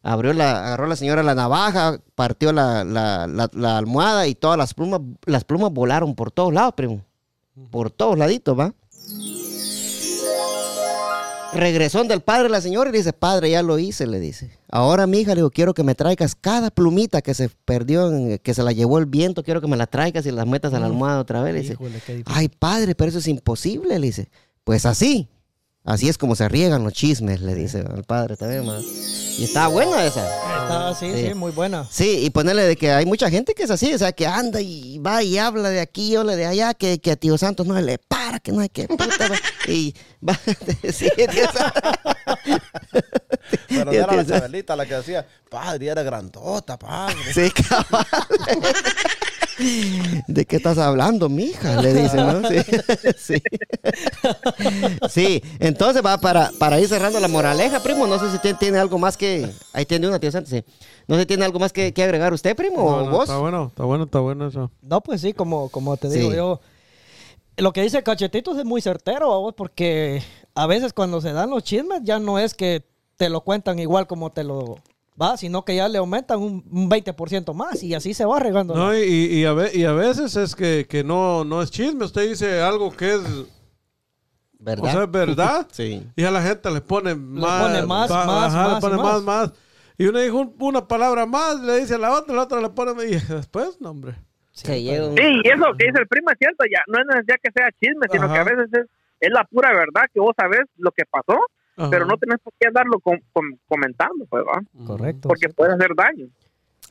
Abrió 0.03 0.33
la, 0.33 0.65
agarró 0.65 0.87
la 0.87 0.95
señora 0.95 1.21
la 1.23 1.35
navaja, 1.35 1.99
partió 2.15 2.51
la, 2.53 2.83
la- 2.83 3.27
la- 3.27 3.49
la 3.53 3.77
almohada 3.77 4.25
y 4.27 4.33
todas 4.35 4.57
las 4.57 4.73
plumas, 4.73 5.01
las 5.25 5.43
plumas 5.43 5.71
volaron 5.71 6.15
por 6.15 6.31
todos 6.31 6.51
lados, 6.53 6.73
primo. 6.75 7.01
Por 7.69 7.91
todos 7.91 8.17
laditos, 8.17 8.57
¿va? 8.57 8.73
regresó 11.53 12.01
del 12.05 12.21
padre 12.21 12.47
la 12.49 12.61
señora 12.61 12.89
y 12.89 12.93
le 12.93 12.99
dice, 12.99 13.11
padre, 13.11 13.51
ya 13.51 13.61
lo 13.61 13.77
hice, 13.77 14.07
le 14.07 14.19
dice. 14.21 14.51
Ahora, 14.69 15.05
mi 15.05 15.19
hija, 15.19 15.31
le 15.31 15.37
digo, 15.41 15.51
quiero 15.51 15.73
que 15.73 15.83
me 15.83 15.95
traigas 15.95 16.33
cada 16.33 16.71
plumita 16.71 17.21
que 17.21 17.33
se 17.33 17.49
perdió, 17.65 18.09
en- 18.09 18.37
que 18.37 18.53
se 18.53 18.63
la 18.63 18.71
llevó 18.71 18.99
el 18.99 19.05
viento, 19.05 19.43
quiero 19.43 19.59
que 19.59 19.67
me 19.67 19.75
la 19.75 19.85
traigas 19.87 20.25
y 20.25 20.31
las 20.31 20.47
metas 20.47 20.73
a 20.73 20.79
la 20.79 20.85
almohada 20.85 21.19
otra 21.19 21.41
vez. 21.43 21.53
Le 21.53 21.59
dice, 21.61 21.73
Híjole, 21.73 22.01
ay, 22.27 22.47
padre, 22.47 22.95
pero 22.95 23.09
eso 23.09 23.19
es 23.19 23.27
imposible, 23.27 23.99
le 23.99 24.07
dice. 24.07 24.29
Pues 24.63 24.85
así, 24.85 25.27
así 25.83 26.09
es 26.09 26.17
como 26.17 26.35
se 26.35 26.47
riegan 26.49 26.83
los 26.83 26.93
chismes, 26.93 27.41
le 27.41 27.55
dice 27.55 27.79
al 27.79 28.03
padre 28.03 28.35
también, 28.37 28.65
ma. 28.65 28.79
Y 29.37 29.43
está 29.45 29.67
buena 29.67 30.05
esa. 30.05 30.25
Está, 30.25 30.93
sí, 30.95 31.11
Sí. 31.13 31.27
sí, 31.29 31.33
muy 31.33 31.51
buena. 31.51 31.87
Sí, 31.89 32.19
y 32.23 32.29
ponerle 32.29 32.63
de 32.63 32.75
que 32.75 32.91
hay 32.91 33.05
mucha 33.05 33.29
gente 33.29 33.53
que 33.53 33.63
es 33.63 33.71
así, 33.71 33.93
o 33.93 33.97
sea, 33.97 34.11
que 34.11 34.27
anda 34.27 34.61
y 34.61 34.99
va 34.99 35.23
y 35.23 35.37
habla 35.37 35.69
de 35.69 35.79
aquí 35.79 36.15
habla 36.15 36.35
de 36.35 36.45
allá, 36.45 36.73
que, 36.73 36.99
que 36.99 37.11
a 37.11 37.15
Tío 37.15 37.37
Santos 37.37 37.65
no 37.65 37.79
le 37.79 37.97
que 38.39 38.51
no 38.51 38.61
hay 38.61 38.69
que 38.69 38.87
puta, 38.87 39.07
y 39.67 39.93
va, 40.27 40.37
sí, 40.93 41.09
Tío 41.15 41.51
Santos. 41.51 41.81
Pero 43.67 43.91
era 43.91 44.15
la. 44.15 44.25
Chabelita 44.25 44.75
la 44.75 44.85
que 44.85 44.95
decía, 44.95 45.25
padre, 45.49 45.87
era 45.87 46.03
grandota, 46.03 46.77
padre. 46.77 47.15
Sí, 47.33 47.49
cabal. 47.51 48.05
¿De 50.27 50.45
qué 50.45 50.55
estás 50.55 50.77
hablando, 50.77 51.29
mija? 51.29 51.81
Le 51.81 51.93
dice, 51.93 52.17
¿no? 52.17 52.41
Sí. 52.49 52.57
Sí, 53.17 53.41
Sí, 55.09 55.43
entonces 55.59 56.03
va 56.03 56.17
para, 56.19 56.51
para 56.57 56.79
ir 56.79 56.87
cerrando 56.87 57.19
la 57.19 57.27
moraleja, 57.27 57.81
primo. 57.83 58.07
No 58.07 58.17
sé 58.19 58.31
si 58.31 58.39
tiene, 58.39 58.57
tiene 58.57 58.77
algo 58.79 58.97
más 58.97 59.17
que. 59.17 59.49
Ahí 59.73 59.85
tiene 59.85 60.07
una, 60.07 60.19
tío 60.19 60.31
Santos, 60.31 60.49
sí. 60.51 60.63
No 61.07 61.15
sé 61.15 61.21
si 61.21 61.25
tiene 61.27 61.45
algo 61.45 61.59
más 61.59 61.71
que, 61.73 61.93
que 61.93 62.03
agregar 62.03 62.33
usted, 62.33 62.55
primo, 62.55 62.77
No, 62.77 63.05
o 63.05 63.09
vos. 63.09 63.23
Está 63.23 63.37
bueno, 63.37 63.67
está 63.67 63.83
bueno, 63.83 64.03
está 64.05 64.19
bueno 64.19 64.47
eso. 64.47 64.71
No, 64.81 65.01
pues 65.01 65.21
sí, 65.21 65.33
como, 65.33 65.69
como 65.69 65.95
te 65.97 66.09
Sí. 66.09 66.19
digo 66.19 66.33
yo. 66.33 66.61
Lo 67.61 67.73
que 67.73 67.81
dice 67.83 68.01
Cachetitos 68.03 68.57
es 68.57 68.65
muy 68.65 68.81
certero, 68.81 69.27
vos, 69.39 69.53
porque 69.55 70.23
a 70.55 70.65
veces 70.67 70.93
cuando 70.93 71.21
se 71.21 71.31
dan 71.31 71.49
los 71.51 71.63
chismes 71.63 72.01
ya 72.03 72.19
no 72.19 72.39
es 72.39 72.53
que 72.55 72.83
te 73.17 73.29
lo 73.29 73.41
cuentan 73.41 73.77
igual 73.79 74.07
como 74.07 74.31
te 74.31 74.43
lo 74.43 74.77
va, 75.21 75.37
sino 75.37 75.63
que 75.63 75.75
ya 75.75 75.87
le 75.87 75.99
aumentan 75.99 76.39
un, 76.39 76.63
un 76.71 76.89
20% 76.89 77.53
más 77.53 77.83
y 77.83 77.93
así 77.93 78.13
se 78.15 78.25
va 78.25 78.39
regando. 78.39 78.73
No, 78.73 78.97
y, 78.97 79.01
y, 79.03 79.45
a, 79.45 79.53
ve- 79.53 79.71
y 79.75 79.83
a 79.83 79.91
veces 79.93 80.35
es 80.35 80.55
que, 80.55 80.87
que 80.89 81.03
no, 81.03 81.43
no 81.43 81.61
es 81.61 81.69
chisme. 81.69 82.05
Usted 82.05 82.27
dice 82.29 82.61
algo 82.61 82.89
que 82.91 83.13
es, 83.13 83.21
¿Verdad? 84.57 84.89
o 84.89 84.91
sea, 84.91 85.03
es 85.03 85.11
verdad. 85.11 85.67
Sí. 85.71 86.07
Y 86.15 86.23
a 86.23 86.31
la 86.31 86.41
gente 86.41 86.71
le 86.71 86.81
pone 86.81 87.13
más. 87.15 87.61
pone 87.63 87.85
más, 87.85 88.09
más, 88.09 88.53
le 88.53 88.59
más 88.59 88.77
y 88.77 88.81
pone 88.81 88.95
más. 88.97 89.05
más, 89.05 89.21
más. 89.23 89.53
Y 89.99 90.05
uno 90.07 90.17
dijo 90.19 90.37
un- 90.39 90.55
una 90.59 90.87
palabra 90.87 91.27
más, 91.27 91.59
le 91.61 91.79
dice 91.81 91.93
a 91.93 91.97
la 91.99 92.11
otra, 92.17 92.33
la 92.35 92.41
otra 92.43 92.59
le 92.59 92.69
pone. 92.69 92.91
Y 93.05 93.15
después, 93.29 93.79
no, 93.79 93.91
hombre. 93.91 94.15
Se 94.65 94.81
llega 94.81 95.07
un- 95.07 95.15
Sí, 95.17 95.23
y 95.43 95.47
eso 95.49 95.65
que 95.77 95.85
dice 95.87 95.99
el 95.99 96.07
primo 96.07 96.29
es 96.31 96.37
cierto, 96.39 96.63
ya 96.71 96.81
no 96.87 96.99
es 96.99 97.05
necesidad 97.07 97.37
que 97.43 97.51
sea 97.51 97.69
chisme, 97.79 98.05
sino 98.11 98.25
Ajá. 98.25 98.33
que 98.33 98.39
a 98.39 98.43
veces 98.43 98.69
es, 98.73 98.85
es 99.19 99.29
la 99.31 99.43
pura 99.45 99.69
verdad 99.73 100.03
que 100.13 100.19
vos 100.19 100.33
sabés 100.37 100.61
lo 100.77 100.91
que 100.91 101.03
pasó, 101.09 101.39
Ajá. 101.77 101.89
pero 101.89 102.05
no 102.05 102.17
tenés 102.17 102.37
por 102.43 102.53
qué 102.59 102.67
andarlo 102.67 102.99
com- 102.99 103.19
com- 103.33 103.57
comentando, 103.67 104.25
pues, 104.29 104.43
¿va? 104.43 104.61
Correcto. 104.85 105.27
Porque 105.29 105.49
puede 105.49 105.73
hacer 105.73 105.89
daño. 105.95 106.27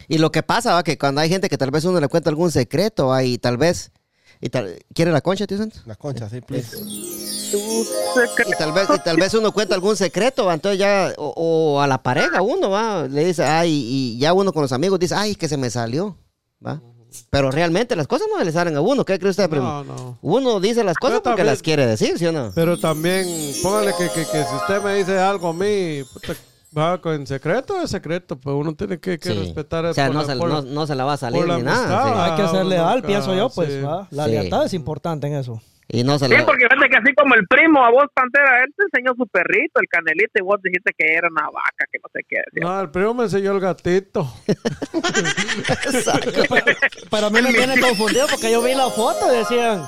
Y 0.09 0.19
lo 0.19 0.33
que 0.33 0.43
pasa, 0.43 0.75
va, 0.75 0.83
que 0.83 0.97
cuando 0.99 1.21
hay 1.21 1.29
gente 1.29 1.49
que 1.49 1.59
tal 1.59 1.71
vez 1.71 1.85
uno 1.85 2.01
le 2.01 2.09
cuenta 2.09 2.31
algún 2.31 2.51
secreto, 2.51 3.09
va, 3.09 3.23
y 3.23 3.39
tal 3.39 3.57
vez. 3.59 3.93
Y 4.41 4.49
tal, 4.49 4.75
¿Quiere 4.95 5.13
la 5.13 5.21
concha, 5.21 5.47
tío 5.47 5.59
Santos? 5.59 5.87
Las 5.87 5.99
conchas, 5.99 6.31
sí, 6.31 6.41
please. 6.41 6.75
Y 6.81 8.53
tal 8.59 8.73
vez, 8.73 8.89
y 8.95 8.99
tal 9.03 9.17
vez 9.19 9.35
uno 9.35 9.53
cuenta 9.53 9.75
algún 9.75 9.97
secreto, 9.97 10.47
va, 10.47 10.55
entonces 10.55 10.79
ya, 10.79 11.13
o, 11.19 11.35
o 11.37 11.81
a 11.81 11.87
la 11.87 12.03
pareja 12.03 12.41
uno, 12.41 12.71
va, 12.71 13.07
le 13.09 13.25
dice, 13.25 13.43
ay, 13.45 13.71
y 13.71 14.19
ya 14.19 14.33
uno 14.33 14.53
con 14.53 14.63
los 14.63 14.73
amigos 14.73 14.99
dice, 14.99 15.15
ay, 15.17 15.35
que 15.35 15.49
se 15.49 15.57
me 15.57 15.69
salió, 15.69 16.17
va. 16.65 16.81
Pero 17.31 17.51
realmente 17.51 17.97
las 17.97 18.07
cosas 18.07 18.29
no 18.35 18.43
le 18.43 18.53
salen 18.53 18.77
a 18.77 18.81
uno, 18.81 19.05
¿qué 19.05 19.19
cree 19.19 19.31
usted, 19.31 19.49
primo? 19.49 19.67
No, 19.67 19.85
no. 19.85 20.19
Uno 20.23 20.61
dice 20.61 20.85
las 20.85 20.97
cosas 20.97 21.17
porque 21.21 21.31
también- 21.39 21.47
las 21.47 21.63
quiere 21.63 21.87
decir, 21.87 22.19
¿sí 22.19 22.27
o 22.27 22.33
no? 22.33 22.53
Pero 22.55 22.79
también, 22.79 23.27
póngale 23.63 23.93
que, 23.99 24.09
que, 24.09 24.27
que 24.27 24.45
si 24.45 24.55
usted 24.57 24.83
me 24.83 24.95
dice 24.95 25.19
algo 25.19 25.49
a 25.49 25.53
mí, 25.53 26.03
puta, 26.13 26.35
va 26.77 27.01
con 27.01 27.27
secreto, 27.27 27.81
es 27.83 27.91
secreto, 27.91 28.37
pues 28.37 28.55
uno 28.57 28.75
tiene 28.75 28.99
que, 29.01 29.19
que 29.19 29.31
Sí. 29.33 29.39
respetar 29.39 29.85
O 29.87 29.95
sea, 29.95 30.09
no 30.09 30.21
la- 30.23 30.27
se, 30.27 30.35
no, 30.37 30.63
no 30.63 30.87
se 30.87 30.95
la 30.95 31.05
va 31.05 31.15
a 31.15 31.17
salir 31.17 31.47
ni 31.47 31.63
nada. 31.63 32.25
Hay 32.25 32.41
que 32.43 32.49
ser 32.49 32.65
leal, 32.67 32.97
nunca, 32.97 33.07
pienso 33.07 33.35
yo, 33.35 33.51
pues, 33.51 33.73
sí. 33.73 33.81
¿va? 33.81 34.07
La 34.11 34.25
Sí. 34.27 34.31
lealtad 34.33 34.65
es 34.67 34.75
importante 34.75 35.27
en 35.27 35.35
eso. 35.35 35.61
Sí. 35.93 36.01
Y 36.01 36.05
no 36.05 36.19
se 36.19 36.27
Sí, 36.27 36.33
la... 36.35 36.47
porque 36.47 36.67
fíjate 36.69 36.89
que 36.89 36.97
así 36.97 37.15
como 37.15 37.35
el 37.35 37.47
primo, 37.47 37.85
a 37.85 37.91
vos, 37.91 38.05
Pantera, 38.15 38.63
él 38.65 38.73
te 38.77 38.85
enseñó 38.85 39.15
su 39.17 39.27
perrito, 39.27 39.81
el 39.81 39.89
canelito, 39.89 40.33
y 40.37 40.43
vos 40.43 40.61
dijiste 40.63 40.93
que 40.97 41.15
era 41.15 41.29
una 41.31 41.47
vaca, 41.47 41.85
que 41.91 41.99
no 41.99 42.09
sé 42.13 42.21
qué. 42.29 42.37
decía. 42.53 42.69
No, 42.69 42.81
el 42.81 42.91
primo 42.91 43.15
me 43.15 43.25
enseñó 43.25 43.53
el 43.53 43.61
gatito. 43.61 44.27
Pero 47.11 47.27
a 47.27 47.31
mí 47.31 47.43
me 47.43 47.53
viene 47.53 47.81
confundido 47.81 48.27
porque 48.31 48.51
yo 48.51 48.63
vi 48.63 48.75
la 48.75 48.89
foto 48.91 49.33
y 49.33 49.37
decían. 49.39 49.83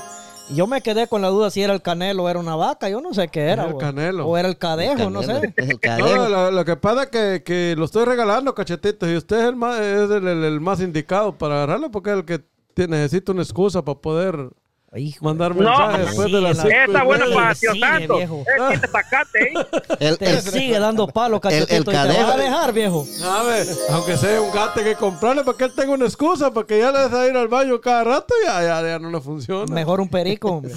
y 0.51 0.57
Yo 0.57 0.67
me 0.67 0.81
quedé 0.83 1.07
con 1.07 1.23
la 1.23 1.29
duda 1.29 1.51
si 1.51 1.63
era 1.63 1.73
el 1.73 1.83
canelo 1.83 2.25
o 2.25 2.29
era 2.29 2.39
una 2.39 2.57
vaca. 2.57 2.89
Yo 2.89 3.01
no 3.01 3.15
sé 3.15 3.29
qué 3.29 3.41
era. 3.43 3.63
Era 3.65 3.73
el 3.73 3.79
canelo. 3.79 4.27
O 4.27 4.37
era 4.37 4.49
el 4.49 4.59
cadejo, 4.59 5.11
no 5.11 5.23
sé. 5.23 5.55
El 5.57 5.69
No, 5.69 5.79
cadejo. 5.79 6.29
lo, 6.29 6.51
lo 6.51 6.65
que 6.65 6.77
pasa 6.77 7.05
es 7.05 7.09
que, 7.11 7.43
que 7.45 7.75
lo 7.77 7.85
estoy 7.85 8.05
regalando, 8.05 8.55
cachetitos, 8.55 9.09
y 9.09 9.17
usted 9.17 9.39
es 9.41 9.45
el 9.45 9.57
más, 9.57 9.79
es 9.81 10.11
el, 10.11 10.27
el- 10.27 10.45
el 10.45 10.61
más 10.61 10.81
indicado 10.81 11.37
para 11.39 11.55
agarrarlo 11.57 11.91
porque 11.91 12.11
es 12.11 12.17
el 12.17 12.25
que 12.25 12.41
tiene- 12.75 12.97
necesita 12.99 13.33
una 13.33 13.43
excusa 13.43 13.85
para 13.85 13.99
poder 13.99 14.49
Hijo, 14.95 15.25
mandar 15.25 15.57
No, 15.57 15.63
mensajes 15.63 16.07
después 16.07 16.31
de 16.33 16.41
las 16.43 16.59
Está 16.67 17.03
bueno 17.03 17.25
media. 17.25 17.35
para 17.35 17.55
Tío 17.55 17.71
Santos. 17.81 18.17
viejo. 18.19 18.45
Eh, 18.47 18.81
sacate. 18.93 19.55
El, 20.01 20.19
te 20.19 20.31
el- 20.31 20.43
sigue 20.43 20.79
dando 20.79 21.07
palo, 21.07 21.41
cachetito. 21.41 21.73
el 21.75 21.81
y 21.81 21.85
te 21.87 21.93
vas 21.97 22.29
a 22.29 22.37
dejar, 22.37 22.73
viejo. 22.75 23.07
¿Sabe? 23.11 23.65
Aunque 23.89 24.19
sea 24.19 24.39
un 24.43 24.53
gato 24.53 24.83
que 24.85 24.95
comprarle 24.97 25.45
para 25.45 25.57
que 25.57 25.65
él 25.65 25.73
tenga 25.75 25.93
una 25.95 26.05
excusa, 26.05 26.51
porque 26.53 26.79
ya 26.79 26.93
le 26.93 26.99
deja 26.99 27.27
ir 27.27 27.35
al 27.39 27.49
baño 27.49 27.81
cada 27.81 28.05
rato 28.05 28.35
y 28.43 28.47
ya, 28.47 28.63
ya, 28.63 28.83
ya 28.87 28.99
no 28.99 29.11
le 29.11 29.21
funciona. 29.23 29.73
Mejor 29.75 29.99
un 30.03 30.11
perico, 30.11 30.49
hombre. 30.51 30.75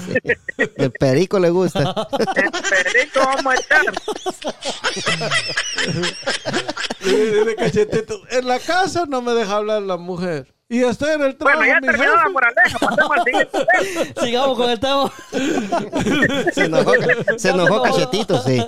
el 0.77 0.91
perico 0.93 1.37
le 1.37 1.49
gusta. 1.49 2.07
El 2.37 2.51
perrito 2.51 3.19
vamos 3.19 3.53
a 3.53 3.55
echar. 3.59 3.93
Dile, 7.03 7.31
dile, 7.39 7.55
cachetito, 7.55 8.21
en 8.31 8.47
la 8.47 8.59
casa 8.59 9.03
no 9.07 9.21
me 9.21 9.33
deja 9.33 9.57
hablar 9.57 9.81
la 9.81 9.97
mujer. 9.97 10.54
Y 10.67 10.81
estoy 10.83 11.11
en 11.13 11.21
el 11.21 11.35
trabajo. 11.35 11.59
Bueno, 11.59 11.73
ya 11.75 11.79
mi 11.79 11.87
terminó 11.87 12.15
la 12.15 12.29
moraleja. 12.29 12.79
Pasemos 12.79 13.11
al 13.11 13.23
siguiente 13.23 13.51
tema. 13.51 14.21
Sigamos 14.25 14.57
con 14.57 14.69
el 14.71 14.79
tema. 14.79 15.11
Se 16.53 16.65
enojó, 16.65 16.91
se 17.37 17.49
enojó 17.49 17.81
cachetito, 17.83 18.41
sí. 18.41 18.65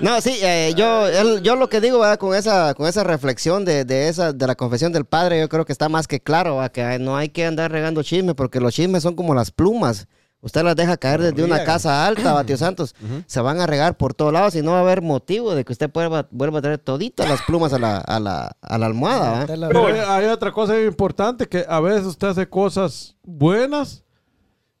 No, 0.00 0.20
sí, 0.20 0.38
eh, 0.42 0.74
yo, 0.76 1.06
él- 1.08 1.40
yo 1.42 1.56
lo 1.56 1.68
que 1.70 1.80
digo 1.80 1.98
¿verdad? 2.00 2.18
con 2.18 2.34
esa, 2.36 2.74
con 2.74 2.86
esa 2.86 3.04
reflexión 3.04 3.64
de, 3.64 3.86
de 3.86 4.08
esa, 4.08 4.32
de 4.34 4.46
la 4.46 4.54
confesión 4.54 4.92
del 4.92 5.06
padre, 5.06 5.40
yo 5.40 5.48
creo 5.48 5.64
que 5.64 5.72
está 5.72 5.88
más 5.88 6.06
que 6.06 6.20
claro, 6.20 6.56
¿verdad? 6.56 6.72
que 6.72 6.98
no 6.98 7.16
hay 7.16 7.30
que 7.30 7.46
andar 7.46 7.72
regando 7.72 8.02
chisme, 8.02 8.34
porque 8.34 8.60
los 8.60 8.74
chismes 8.74 9.02
son 9.02 9.16
como 9.16 9.34
las 9.34 9.50
plumas. 9.50 10.08
Usted 10.42 10.62
las 10.62 10.74
deja 10.74 10.96
caer 10.96 11.20
desde 11.20 11.44
una 11.44 11.64
casa 11.64 12.06
alta, 12.06 12.32
va, 12.32 12.44
tío 12.44 12.56
Santos. 12.56 12.94
Se 13.26 13.40
van 13.42 13.60
a 13.60 13.66
regar 13.66 13.96
por 13.98 14.14
todos 14.14 14.32
lados 14.32 14.54
y 14.54 14.62
no 14.62 14.70
va 14.72 14.78
a 14.78 14.80
haber 14.80 15.02
motivo 15.02 15.54
de 15.54 15.64
que 15.66 15.72
usted 15.72 15.90
vuelva, 15.92 16.26
vuelva 16.30 16.60
a 16.60 16.62
traer 16.62 16.78
toditas 16.78 17.28
las 17.28 17.42
plumas 17.42 17.72
a 17.74 17.78
la, 17.78 17.98
a 17.98 18.18
la, 18.18 18.56
a 18.62 18.78
la 18.78 18.86
almohada. 18.86 19.46
Pero 19.46 19.86
hay, 19.86 19.98
hay 19.98 20.24
otra 20.30 20.50
cosa 20.50 20.80
importante 20.80 21.46
que 21.46 21.66
a 21.68 21.80
veces 21.80 22.06
usted 22.06 22.28
hace 22.28 22.48
cosas 22.48 23.16
buenas 23.22 24.02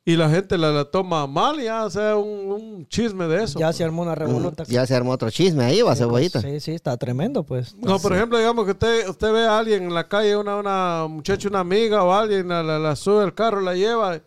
y 0.02 0.16
la 0.16 0.30
gente 0.30 0.56
la, 0.56 0.70
la 0.72 0.86
toma 0.86 1.26
mal 1.26 1.60
y 1.60 1.64
ya 1.64 1.88
sea 1.90 2.16
un, 2.16 2.50
un 2.50 2.88
chisme 2.88 3.26
de 3.28 3.44
eso. 3.44 3.58
Ya 3.58 3.70
se 3.74 3.84
armó 3.84 4.00
una 4.00 4.14
revoluta. 4.14 4.64
Ya 4.64 4.86
se 4.86 4.94
armó 4.96 5.10
otro 5.12 5.30
chisme 5.30 5.62
ahí, 5.62 5.82
va, 5.82 5.94
cebollita. 5.94 6.40
Sí, 6.40 6.58
sí, 6.58 6.72
está 6.72 6.96
tremendo, 6.96 7.44
pues. 7.44 7.76
No, 7.76 7.98
por 7.98 8.14
ejemplo, 8.14 8.38
digamos 8.38 8.64
que 8.64 8.70
usted, 8.70 9.08
usted 9.10 9.30
ve 9.30 9.46
a 9.46 9.58
alguien 9.58 9.82
en 9.84 9.94
la 9.94 10.08
calle, 10.08 10.38
una, 10.38 10.56
una 10.56 11.06
muchacha, 11.06 11.48
una 11.48 11.60
amiga 11.60 12.02
o 12.02 12.14
alguien, 12.14 12.48
la, 12.48 12.62
la, 12.62 12.78
la 12.78 12.96
sube 12.96 13.22
al 13.22 13.34
carro, 13.34 13.60
la 13.60 13.74
lleva, 13.74 14.20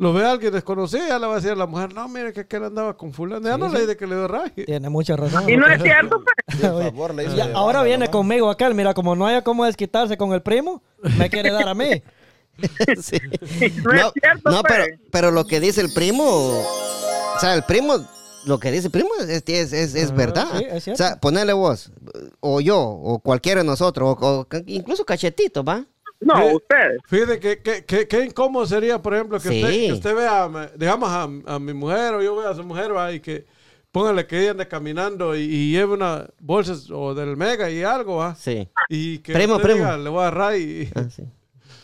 lo 0.00 0.14
ve 0.14 0.24
a 0.24 0.30
alguien 0.30 0.50
desconocido, 0.50 1.06
ya 1.06 1.18
le 1.18 1.26
va 1.26 1.34
a 1.34 1.36
decir 1.36 1.50
a 1.50 1.54
la 1.54 1.66
mujer, 1.66 1.92
no, 1.92 2.08
mire 2.08 2.32
que 2.32 2.40
aquel 2.40 2.64
andaba 2.64 2.96
con 2.96 3.12
fulano, 3.12 3.46
ya 3.46 3.58
no 3.58 3.68
le 3.68 3.80
dice 3.82 3.98
que 3.98 4.06
le 4.06 4.16
dio 4.16 4.26
raje. 4.26 4.64
Tiene 4.64 4.88
mucha 4.88 5.14
razón. 5.14 5.48
Y 5.48 5.58
no 5.58 5.66
es 5.68 5.82
cierto. 5.82 6.24
Por 6.46 6.56
favor, 6.84 7.14
le 7.14 7.24
dice, 7.24 7.36
Ya, 7.36 7.44
ahora 7.52 7.80
"Bájalo, 7.80 7.84
viene 7.84 8.06
¿no?". 8.06 8.10
conmigo 8.10 8.48
aquel, 8.48 8.74
mira, 8.74 8.94
como 8.94 9.14
no 9.14 9.26
haya 9.26 9.44
cómo 9.44 9.66
desquitarse 9.66 10.16
con 10.16 10.32
el 10.32 10.40
primo, 10.40 10.82
me 11.18 11.28
quiere 11.28 11.50
dar 11.52 11.68
a 11.68 11.74
mí. 11.74 12.02
Sí. 13.02 13.18
No 13.84 13.92
es 13.92 14.12
cierto, 14.14 14.50
no, 14.50 14.62
pues. 14.62 14.64
pero, 14.68 14.84
pero 15.10 15.30
lo 15.32 15.46
que 15.46 15.60
dice 15.60 15.82
el 15.82 15.92
primo, 15.92 16.24
o 16.24 17.38
sea, 17.38 17.54
el 17.54 17.62
primo, 17.64 17.94
lo 18.46 18.58
que 18.58 18.70
dice 18.70 18.86
el 18.86 18.92
primo 18.92 19.10
es, 19.20 19.42
es, 19.46 19.72
es, 19.74 19.94
es 19.94 20.12
verdad. 20.12 20.46
sí, 20.58 20.64
es 20.70 20.88
o 20.88 20.96
sea, 20.96 21.16
ponerle 21.20 21.52
vos, 21.52 21.92
o 22.40 22.62
yo, 22.62 22.78
o 22.80 23.18
cualquiera 23.18 23.60
de 23.60 23.66
nosotros, 23.66 24.16
o, 24.18 24.40
o 24.40 24.46
incluso 24.66 25.04
cachetito, 25.04 25.62
¿va? 25.62 25.84
No, 26.20 26.38
Eh, 26.38 26.54
ustedes. 26.54 27.00
Fíjate 27.06 27.40
que, 27.40 27.58
que, 27.62 27.84
que, 27.84 28.06
que 28.06 28.24
incómodo 28.24 28.66
sería, 28.66 29.00
por 29.00 29.14
ejemplo, 29.14 29.38
que, 29.40 29.48
Sí. 29.48 29.62
usted, 29.62 29.70
que 29.86 29.92
usted 29.92 30.14
vea, 30.16 30.70
digamos, 30.76 31.08
a, 31.08 31.22
a 31.54 31.58
mi 31.58 31.72
mujer 31.72 32.14
o 32.14 32.22
yo 32.22 32.36
vea 32.36 32.50
a 32.50 32.54
su 32.54 32.62
mujer, 32.62 32.94
va, 32.94 33.10
y 33.12 33.20
que 33.20 33.46
póngale 33.90 34.26
que 34.26 34.40
ella 34.42 34.50
ande 34.52 34.68
caminando 34.68 35.34
y, 35.34 35.40
y 35.40 35.72
lleve 35.72 35.94
una 35.94 36.26
bolsa 36.38 36.74
o 36.94 37.14
del 37.14 37.36
mega 37.36 37.70
y 37.70 37.82
algo, 37.82 38.16
va. 38.16 38.34
Sí. 38.34 38.68
Y 38.88 39.18
que 39.20 39.32
Primo, 39.32 39.54
usted 39.56 39.64
primo. 39.68 39.78
diga, 39.86 39.96
le 39.96 40.10
voy 40.10 40.18
a 40.22 40.26
agarrar 40.28 40.56
y, 40.58 40.90
Ah, 40.94 41.04
sí. 41.10 41.24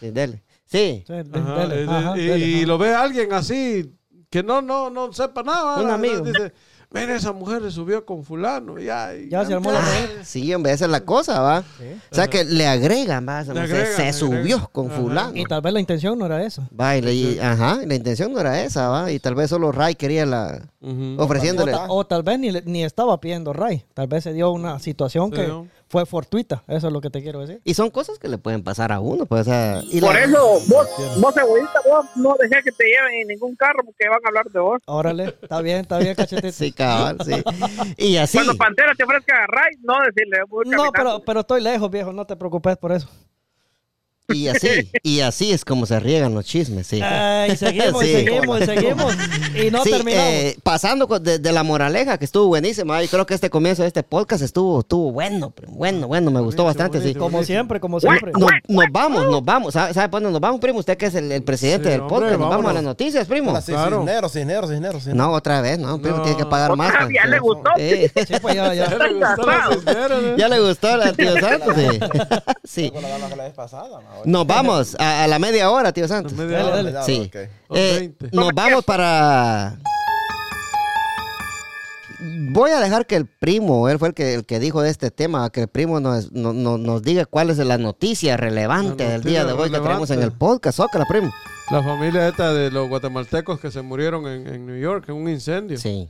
Sí, 0.01 0.11
dele. 0.11 0.43
Sí. 0.67 1.05
Ajá, 1.09 1.67
dele, 1.67 1.85
y- 1.85 1.89
ajá, 1.89 2.19
y, 2.19 2.27
dele, 2.27 2.47
y 2.47 2.57
ajá. 2.59 2.67
lo 2.67 2.79
ve 2.79 2.95
alguien 2.95 3.33
así 3.33 3.91
que 4.29 4.43
no, 4.43 4.61
no, 4.61 4.91
no 4.91 5.13
sepa 5.15 5.43
nada. 5.43 5.81
Un 5.81 5.89
amigo. 5.91 6.21
Dice, 6.21 6.53
mira, 6.93 7.15
esa 7.17 7.33
mujer 7.33 7.63
se 7.63 7.71
subió 7.71 8.05
con 8.07 8.25
fulano. 8.25 8.79
Ya, 8.79 9.15
y 9.15 9.29
Ya 9.29 9.45
se 9.45 9.55
armó 9.55 9.71
la 9.73 9.81
Ah, 9.81 10.07
sí, 10.25 10.53
hombre, 10.55 10.73
esa 10.73 10.87
es 10.87 10.91
la 10.91 11.01
cosa, 11.03 11.41
¿va? 11.41 11.65
O 12.11 12.15
sea, 12.15 12.29
que 12.29 12.45
le 12.45 12.67
agregan, 12.67 13.27
¿va? 13.29 13.45
Se- 13.45 13.53
Le 13.55 13.67
se- 13.67 13.73
agregan, 13.75 13.97
se, 13.97 14.05
le 14.05 14.13
subió 14.13 14.37
agregan. 14.57 14.69
con 14.73 14.87
Ajá. 14.91 14.97
fulano. 15.01 15.33
Y 15.37 15.45
tal 15.45 15.61
vez 15.63 15.73
la 15.73 15.81
intención 15.81 16.19
no 16.19 16.27
era 16.27 16.45
esa. 16.45 16.69
Va, 16.79 16.97
y 16.97 17.03
le- 17.03 17.15
y- 17.15 17.39
ajá, 17.39 17.81
la 17.85 17.95
intención 17.95 18.33
no 18.33 18.41
era 18.41 18.63
esa, 18.63 18.89
¿va? 18.89 19.11
Y 19.13 19.19
tal 19.19 19.35
vez 19.35 19.51
solo 19.51 19.73
Ray 19.73 19.95
quería 19.95 20.25
la... 20.27 20.63
Ofreciéndole... 21.19 21.75
O, 21.75 21.77
ta- 21.77 21.87
o 21.91 22.07
tal 22.07 22.23
vez 22.23 22.39
ni, 22.39 22.51
le- 22.51 22.63
ni 22.63 22.85
estaba 22.85 23.21
pidiendo 23.21 23.53
Ray. 23.53 23.85
Tal 23.95 24.07
vez 24.07 24.25
se 24.25 24.33
dio 24.33 24.51
una 24.53 24.79
situación 24.79 25.31
que. 25.31 25.53
Fue 25.89 26.05
fortuita. 26.07 26.65
Eso 26.69 26.89
es 26.89 26.93
lo 26.93 27.01
que 27.01 27.11
te 27.11 27.23
quiero 27.23 27.41
decir. 27.41 27.61
Y 27.65 27.75
son 27.75 27.91
cosas 27.91 28.19
que 28.19 28.29
le 28.29 28.39
pueden 28.39 28.63
pasar 28.65 28.91
a 28.93 29.01
uno, 29.01 29.27
pues, 29.27 29.43
o 29.43 29.45
sea... 29.45 29.81
y 29.85 30.01
Por 30.01 30.15
la- 30.15 30.25
eso, 30.25 30.61
vos, 30.69 30.89
vos 31.21 31.37
egoísta, 31.37 31.81
vos 31.89 32.07
no 32.17 32.35
dejé 32.41 32.63
que 32.63 32.73
te 32.73 32.85
lleven 32.85 33.21
en 33.23 33.29
ningún 33.29 33.55
carro 33.57 33.85
porque 33.85 34.09
van 34.09 34.19
a 34.25 34.29
hablar 34.29 34.47
de 34.47 34.59
vos. 34.61 34.81
Órale, 34.87 35.25
está 35.41 35.61
bien, 35.61 35.79
está 35.79 35.99
bien, 35.99 36.15
cachetito. 36.15 36.53
Sí, 36.53 36.73
cabal, 36.73 37.19
sí. 37.25 37.43
Y 37.97 38.17
así... 38.17 38.39
Cuando 38.39 38.57
Pantera 38.57 38.95
te 38.95 39.05
ofrezca 39.05 39.35
a 39.45 39.47
Ray, 39.47 39.73
no 39.83 39.95
decirle. 40.05 40.39
No, 40.77 40.91
pero, 40.93 41.21
pero 41.25 41.41
estoy 41.41 41.63
lejos, 41.63 41.91
viejo. 41.91 42.13
No 42.13 42.27
te 42.27 42.37
preocupes 42.37 42.77
por 42.77 42.93
eso. 42.93 43.09
Y 44.29 44.49
así, 44.49 44.91
y 45.05 45.21
así 45.21 45.53
es 45.53 45.65
como 45.65 45.87
se 45.87 46.01
riegan 46.01 46.35
los 46.35 46.45
chismes, 46.45 46.89
sí. 46.89 47.01
Ay, 47.01 47.57
seguimos, 47.57 48.01
Sí. 48.05 48.09
y 48.11 48.13
seguimos, 48.25 48.61
y 48.61 48.65
seguimos. 48.67 49.15
Y 49.55 49.71
no 49.71 49.85
Sí, 49.85 49.91
terminamos. 49.93 50.29
eh, 50.29 50.59
pasando 50.65 51.07
con- 51.07 51.23
de, 51.23 51.39
de 51.39 51.53
la 51.53 51.63
moraleja, 51.63 52.19
que 52.19 52.25
estuvo 52.25 52.49
buenísima. 52.49 53.01
Yo 53.03 53.09
creo 53.09 53.25
que 53.25 53.35
este 53.35 53.51
comienzo 53.51 53.83
de 53.83 53.89
este 53.89 54.03
podcast 54.03 54.43
estuvo, 54.43 54.81
estuvo 54.81 55.13
bueno, 55.13 55.53
bueno, 55.69 56.09
bueno, 56.09 56.31
me 56.33 56.41
gustó 56.41 56.65
Buenísimo, 56.65 56.65
bastante, 56.65 56.99
sí. 56.99 57.03
buenísimo. 57.17 57.25
como 57.25 57.45
siempre, 57.45 57.79
como 57.81 58.01
siempre. 58.01 58.33
Nos, 58.33 58.51
nos 58.67 58.85
vamos, 58.91 59.27
nos 59.27 59.45
vamos. 59.45 59.75
¿Sabe, 59.75 59.95
sabe 59.95 60.09
por 60.09 60.21
dónde 60.21 60.33
nos 60.33 60.41
vamos, 60.41 60.61
primo? 60.61 60.81
Usted 60.81 60.97
que 60.97 61.07
es 61.07 61.15
el, 61.15 61.31
el 61.31 61.45
presidente 61.45 61.85
Sí, 61.85 61.91
del 61.93 62.01
hombre, 62.01 62.17
podcast. 62.19 62.41
Nos 62.41 62.51
vamos 62.51 62.71
a 62.71 62.73
las 62.75 62.83
noticias, 62.83 63.29
primo. 63.29 63.53
Hola, 63.53 63.61
sí, 63.61 63.71
Claro. 63.73 63.99
Cisneros, 64.01 64.33
Cisneros, 64.33 64.71
Cisneros, 64.71 65.03
Cisneros. 65.05 65.27
No, 65.29 65.33
otra 65.35 65.61
vez, 65.61 65.79
no, 65.79 66.01
primo, 66.03 66.17
No. 66.17 66.23
tiene 66.25 66.37
que 66.37 66.47
pagar 66.47 66.75
más. 66.77 66.93
Ya 67.15 67.27
le 67.27 67.39
gustó. 67.39 67.71
Pues 68.43 68.55
ya, 68.57 68.75
ya. 68.75 68.87
Ya 68.97 68.99
le 68.99 69.15
gustó 69.15 69.47
la 69.47 69.69
Cisneros. 69.73 70.37
Ya 70.37 70.49
le 70.49 70.61
gustó 70.61 70.89
a 70.89 71.13
tío 71.17 71.41
Santos, 71.41 71.77
sí. 71.77 72.01
sí. 72.65 72.93
La 73.01 73.29
la 73.37 73.45
vez 73.45 73.53
pasada, 73.55 73.99
hoy. 73.99 74.16
Nos 74.25 74.47
vamos 74.47 74.97
a, 74.99 75.25
a 75.25 75.27
la 75.27 75.39
media 75.39 75.71
hora, 75.71 75.93
tío 75.93 76.09
Santos. 76.09 76.33
Media 76.33 76.59
Dale, 76.59 76.71
hora. 76.81 76.93
dale. 76.93 77.05
Sí. 77.07 77.31
Eh, 77.71 77.97
20. 78.21 78.29
nos 78.33 78.51
vamos 78.55 78.85
para. 78.85 79.77
Voy 82.51 82.71
a 82.71 82.81
dejar 82.81 83.07
que 83.07 83.17
el 83.17 83.27
primo, 83.27 83.89
él 83.91 83.99
fue 83.99 84.09
el 84.09 84.15
que, 84.15 84.35
el 84.35 84.47
que 84.47 84.59
dijo 84.59 84.81
de 84.81 84.89
este 84.91 85.11
tema, 85.11 85.51
que 85.51 85.61
el 85.63 85.69
primo 85.69 86.01
nos, 86.01 86.33
no- 86.33 86.55
no- 86.55 86.79
nos 86.79 87.03
diga 87.03 87.27
cuál 87.27 87.51
es 87.51 87.59
la 87.59 87.77
noticia 87.77 88.37
relevante 88.39 89.05
La 89.05 89.11
del 89.11 89.23
día 89.23 89.45
de 89.45 89.53
hoy 89.53 89.71
que 89.71 89.79
tenemos 89.79 90.09
en 90.11 90.15
el 90.15 90.31
relevante. 90.31 90.39
podcast. 90.39 90.77
Zócala, 90.79 91.05
primo. 91.07 91.31
La 91.71 91.83
familia 91.83 92.27
esta 92.29 92.55
de 92.55 92.71
los 92.71 92.89
guatemaltecos 92.89 93.61
que 93.61 93.71
se 93.71 93.83
murieron 93.83 94.27
en, 94.27 94.47
en 94.47 94.67
New 94.67 94.79
York 94.81 95.05
en 95.09 95.17
un 95.17 95.29
incendio. 95.29 95.77
Sí. 95.79 96.09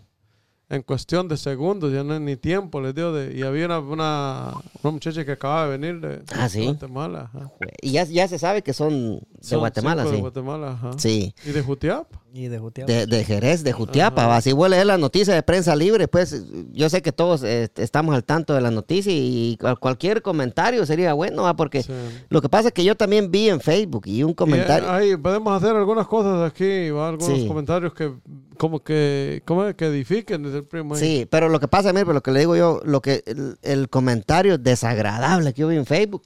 En 0.68 0.82
cuestión 0.82 1.28
de 1.28 1.36
segundos, 1.36 1.92
ya 1.92 2.02
no 2.02 2.18
ni 2.18 2.34
tiempo 2.36 2.80
les 2.80 2.92
dio 2.92 3.12
de... 3.12 3.36
Y 3.38 3.42
había 3.42 3.66
una, 3.66 3.78
una, 3.78 4.52
una 4.82 4.90
muchacha 4.90 5.24
que 5.24 5.30
acababa 5.32 5.68
de 5.68 5.78
venir 5.78 6.00
de, 6.00 6.22
Ah, 6.34 6.48
¿sí? 6.48 6.64
Guatemala. 6.64 7.30
ajá. 7.32 7.50
Y 7.80 7.92
ya, 7.92 8.02
ya 8.02 8.26
se 8.26 8.36
sabe 8.36 8.62
que 8.62 8.72
son 8.72 9.20
de 9.20 9.26
Son 9.42 9.60
Guatemala, 9.60 10.04
sí. 10.06 10.10
De 10.12 10.20
Guatemala, 10.20 10.72
ajá. 10.72 10.90
Sí. 10.98 11.32
Y 11.44 11.50
de 11.52 11.62
Jutiapa. 11.62 12.20
Y 12.38 12.48
de 12.48 12.58
Jutiapa. 12.58 12.92
De, 12.92 13.06
de 13.06 13.24
Jerez, 13.24 13.64
de 13.64 13.72
Jutiapa, 13.72 14.26
va. 14.26 14.42
Si 14.42 14.52
vos 14.52 14.68
lees 14.68 14.84
la 14.84 14.98
noticia 14.98 15.32
de 15.32 15.42
prensa 15.42 15.74
libre, 15.74 16.06
pues 16.06 16.44
yo 16.72 16.90
sé 16.90 17.00
que 17.00 17.10
todos 17.10 17.42
eh, 17.42 17.70
estamos 17.76 18.14
al 18.14 18.24
tanto 18.24 18.52
de 18.52 18.60
la 18.60 18.70
noticia 18.70 19.10
y 19.10 19.56
cual- 19.58 19.78
cualquier 19.78 20.20
comentario 20.20 20.84
sería 20.84 21.14
bueno, 21.14 21.44
va, 21.44 21.56
porque 21.56 21.82
Sí. 21.82 21.92
lo 22.28 22.42
que 22.42 22.50
pasa 22.50 22.68
es 22.68 22.74
que 22.74 22.84
yo 22.84 22.94
también 22.94 23.30
vi 23.30 23.48
en 23.48 23.60
Facebook 23.62 24.02
y 24.06 24.22
un 24.22 24.34
comentario. 24.34 24.86
Y, 24.86 24.90
eh, 24.90 24.94
ahí 25.12 25.16
podemos 25.16 25.56
hacer 25.62 25.74
algunas 25.74 26.06
cosas 26.06 26.46
aquí, 26.50 26.90
¿va? 26.90 27.08
algunos 27.08 27.38
Sí. 27.38 27.46
comentarios 27.48 27.94
que 27.94 28.12
como 28.58 28.80
que 28.84 29.42
como 29.46 29.74
que 29.74 29.86
edifiquen 29.86 30.42
desde 30.42 30.58
el 30.58 30.64
primo. 30.64 30.94
ahí. 30.94 31.00
Sí, 31.00 31.26
pero 31.30 31.48
lo 31.48 31.58
que 31.58 31.68
pasa, 31.68 31.92
mire, 31.94 32.12
lo 32.12 32.22
que 32.22 32.32
le 32.32 32.40
digo 32.40 32.54
yo, 32.54 32.82
lo 32.84 33.00
que 33.00 33.22
el, 33.24 33.56
el 33.62 33.88
comentario 33.88 34.58
desagradable 34.58 35.54
que 35.54 35.62
yo 35.62 35.68
vi 35.68 35.76
en 35.76 35.86
Facebook 35.86 36.22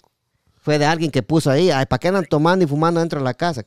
fue 0.62 0.78
de 0.80 0.86
alguien 0.86 1.12
que 1.12 1.22
puso 1.22 1.50
ahí, 1.52 1.70
ay, 1.70 1.86
¿para 1.86 1.98
qué 2.00 2.08
andan 2.08 2.24
tomando 2.26 2.64
y 2.64 2.68
fumando 2.68 2.98
dentro 2.98 3.20
de 3.20 3.24
la 3.24 3.34
casa? 3.34 3.64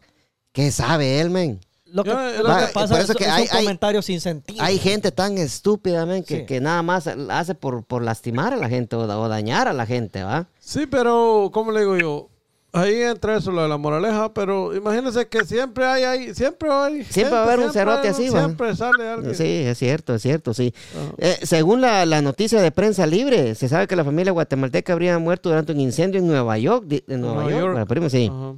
¿Qué 0.52 0.72
sabe 0.72 1.22
él, 1.22 1.30
men? 1.30 1.60
Lo 1.94 2.04
que, 2.04 2.10
Yo, 2.10 2.44
lo 2.44 2.50
Va, 2.50 2.66
que 2.68 2.74
pasa 2.74 2.88
por 2.96 2.98
es, 2.98 3.04
eso 3.10 3.14
que 3.14 3.24
es 3.26 3.30
hay- 3.30 3.44
un 3.44 3.50
hay- 3.52 3.64
comentario 3.66 4.02
sin 4.02 4.20
sentido. 4.20 4.64
Hay 4.64 4.80
gente 4.80 5.12
tan 5.12 5.38
estúpida, 5.38 6.06
men, 6.08 6.24
que, 6.24 6.40
Sí. 6.40 6.46
que 6.48 6.60
nada 6.60 6.82
más 6.82 7.08
hace 7.08 7.54
por, 7.56 7.84
por 7.86 8.02
lastimar 8.04 8.52
a 8.52 8.56
la 8.58 8.68
gente 8.68 8.96
o, 8.96 9.06
da- 9.06 9.20
o 9.20 9.30
dañar 9.30 9.68
a 9.68 9.74
la 9.74 9.86
gente, 9.86 10.24
¿va? 10.24 10.48
Sí, 10.60 10.88
pero 10.88 11.52
¿cómo 11.54 11.72
le 11.72 11.82
digo 11.82 11.96
yo? 11.98 12.30
Ahí 12.76 13.04
entra 13.04 13.38
eso 13.38 13.52
lo 13.52 13.62
de 13.62 13.68
la 13.70 13.78
moraleja, 13.78 14.34
pero 14.34 14.76
imagínense 14.76 15.28
que 15.28 15.46
siempre 15.46 15.86
hay, 15.86 16.02
hay 16.06 16.34
siempre 16.34 16.72
hay 16.72 17.04
Siempre 17.04 17.36
va 17.36 17.42
a 17.42 17.44
haber 17.44 17.60
un 17.60 17.72
cerote 17.72 18.08
así, 18.08 18.30
va. 18.30 18.40
Siempre 18.46 18.76
sale 18.76 19.08
alguien. 19.08 19.36
Sí, 19.36 19.44
es 19.46 19.78
cierto, 19.78 20.16
es 20.16 20.24
cierto, 20.24 20.56
sí. 20.56 20.74
Eh, 21.20 21.38
según 21.44 21.82
la, 21.82 22.04
la 22.08 22.24
noticia 22.24 22.60
de 22.64 22.72
prensa 22.72 23.06
libre, 23.06 23.54
se 23.54 23.70
sabe 23.70 23.86
que 23.86 23.96
la 23.96 24.04
familia 24.04 24.32
guatemalteca 24.32 24.92
habría 24.94 25.20
muerto 25.20 25.50
durante 25.50 25.72
un 25.72 25.80
incendio 25.82 26.20
en 26.20 26.26
Nueva 26.26 26.58
York. 26.58 26.86
En 27.08 27.22
Nueva, 27.22 27.36
Nueva 27.44 27.52
York, 27.52 27.62
York. 27.62 27.74
¿verdad, 27.76 27.88
primo? 27.88 28.10
sí. 28.10 28.32
Ajá. 28.34 28.56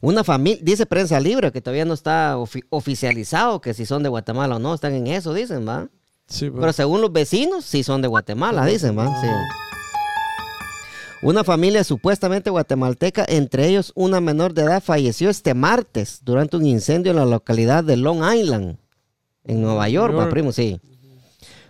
Una 0.00 0.22
familia, 0.24 0.60
dice 0.62 0.86
prensa 0.86 1.18
libre, 1.20 1.50
que 1.50 1.60
todavía 1.60 1.84
no 1.84 1.94
está 1.94 2.36
ofi- 2.36 2.64
oficializado 2.70 3.60
que 3.60 3.74
si 3.74 3.84
son 3.84 4.02
de 4.02 4.08
Guatemala 4.08 4.56
o 4.56 4.58
no, 4.58 4.74
están 4.74 4.94
en 4.94 5.06
eso, 5.08 5.34
dicen, 5.34 5.66
¿va? 5.66 5.88
Sí, 6.28 6.50
Pero 6.50 6.72
según 6.72 7.00
los 7.00 7.12
vecinos, 7.12 7.64
sí 7.64 7.82
son 7.82 8.02
de 8.02 8.08
Guatemala, 8.08 8.64
dicen, 8.66 8.96
¿va? 8.96 9.20
Sí. 9.20 9.26
Una 11.20 11.42
familia 11.42 11.82
supuestamente 11.82 12.48
guatemalteca, 12.50 13.24
entre 13.28 13.66
ellos 13.66 13.90
una 13.96 14.20
menor 14.20 14.54
de 14.54 14.62
edad, 14.62 14.80
falleció 14.82 15.30
este 15.30 15.52
martes 15.52 16.20
durante 16.22 16.56
un 16.56 16.64
incendio 16.64 17.10
en 17.10 17.16
la 17.16 17.24
localidad 17.24 17.82
de 17.82 17.96
Long 17.96 18.22
Island, 18.32 18.76
en 19.44 19.62
Nueva 19.62 19.88
York, 19.88 20.14
¿va, 20.14 20.18
York. 20.22 20.30
primo? 20.30 20.52
Sí. 20.52 20.80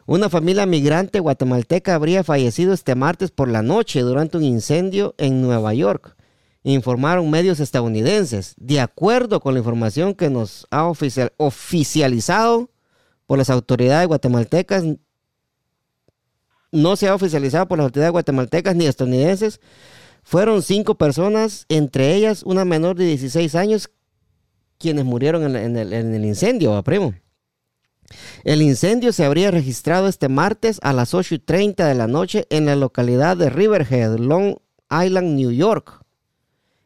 Una 0.04 0.28
familia 0.28 0.66
migrante 0.66 1.20
guatemalteca 1.20 1.94
habría 1.94 2.24
fallecido 2.24 2.74
este 2.74 2.94
martes 2.94 3.30
por 3.30 3.48
la 3.48 3.62
noche 3.62 4.00
durante 4.02 4.36
un 4.36 4.44
incendio 4.44 5.14
en 5.16 5.40
Nueva 5.40 5.72
York, 5.72 6.14
informaron 6.62 7.30
medios 7.30 7.60
estadounidenses. 7.60 8.54
De 8.58 8.80
acuerdo 8.80 9.40
con 9.40 9.54
la 9.54 9.60
información 9.60 10.14
que 10.14 10.30
nos 10.30 10.66
ha 10.70 10.86
oficial- 10.86 11.32
oficializado 11.36 12.70
por 13.26 13.38
las 13.38 13.50
autoridades 13.50 14.06
guatemaltecas, 14.08 14.84
no 16.70 16.96
se 16.96 17.08
ha 17.08 17.14
oficializado 17.14 17.66
por 17.68 17.78
las 17.78 17.86
autoridades 17.86 18.12
guatemaltecas 18.12 18.76
ni 18.76 18.86
estadounidenses. 18.86 19.60
Fueron 20.22 20.62
cinco 20.62 20.96
personas, 20.96 21.64
entre 21.68 22.14
ellas 22.14 22.42
una 22.42 22.64
menor 22.64 22.96
de 22.96 23.06
16 23.06 23.54
años, 23.54 23.90
quienes 24.78 25.04
murieron 25.04 25.56
en, 25.56 25.76
el, 25.76 25.92
en 25.92 26.14
el 26.14 26.24
incendio, 26.24 26.72
¿va, 26.72 26.82
primo. 26.82 27.14
El 28.44 28.62
incendio 28.62 29.12
se 29.12 29.24
habría 29.24 29.50
registrado 29.50 30.08
este 30.08 30.28
martes 30.28 30.78
a 30.82 30.92
las 30.92 31.14
8 31.14 31.34
y 31.34 31.38
30 31.38 31.86
de 31.86 31.94
la 31.94 32.06
noche 32.06 32.46
en 32.50 32.66
la 32.66 32.76
localidad 32.76 33.36
de 33.36 33.50
Riverhead, 33.50 34.16
Long 34.18 34.56
Island, 34.90 35.34
New 35.36 35.50
York. 35.50 36.02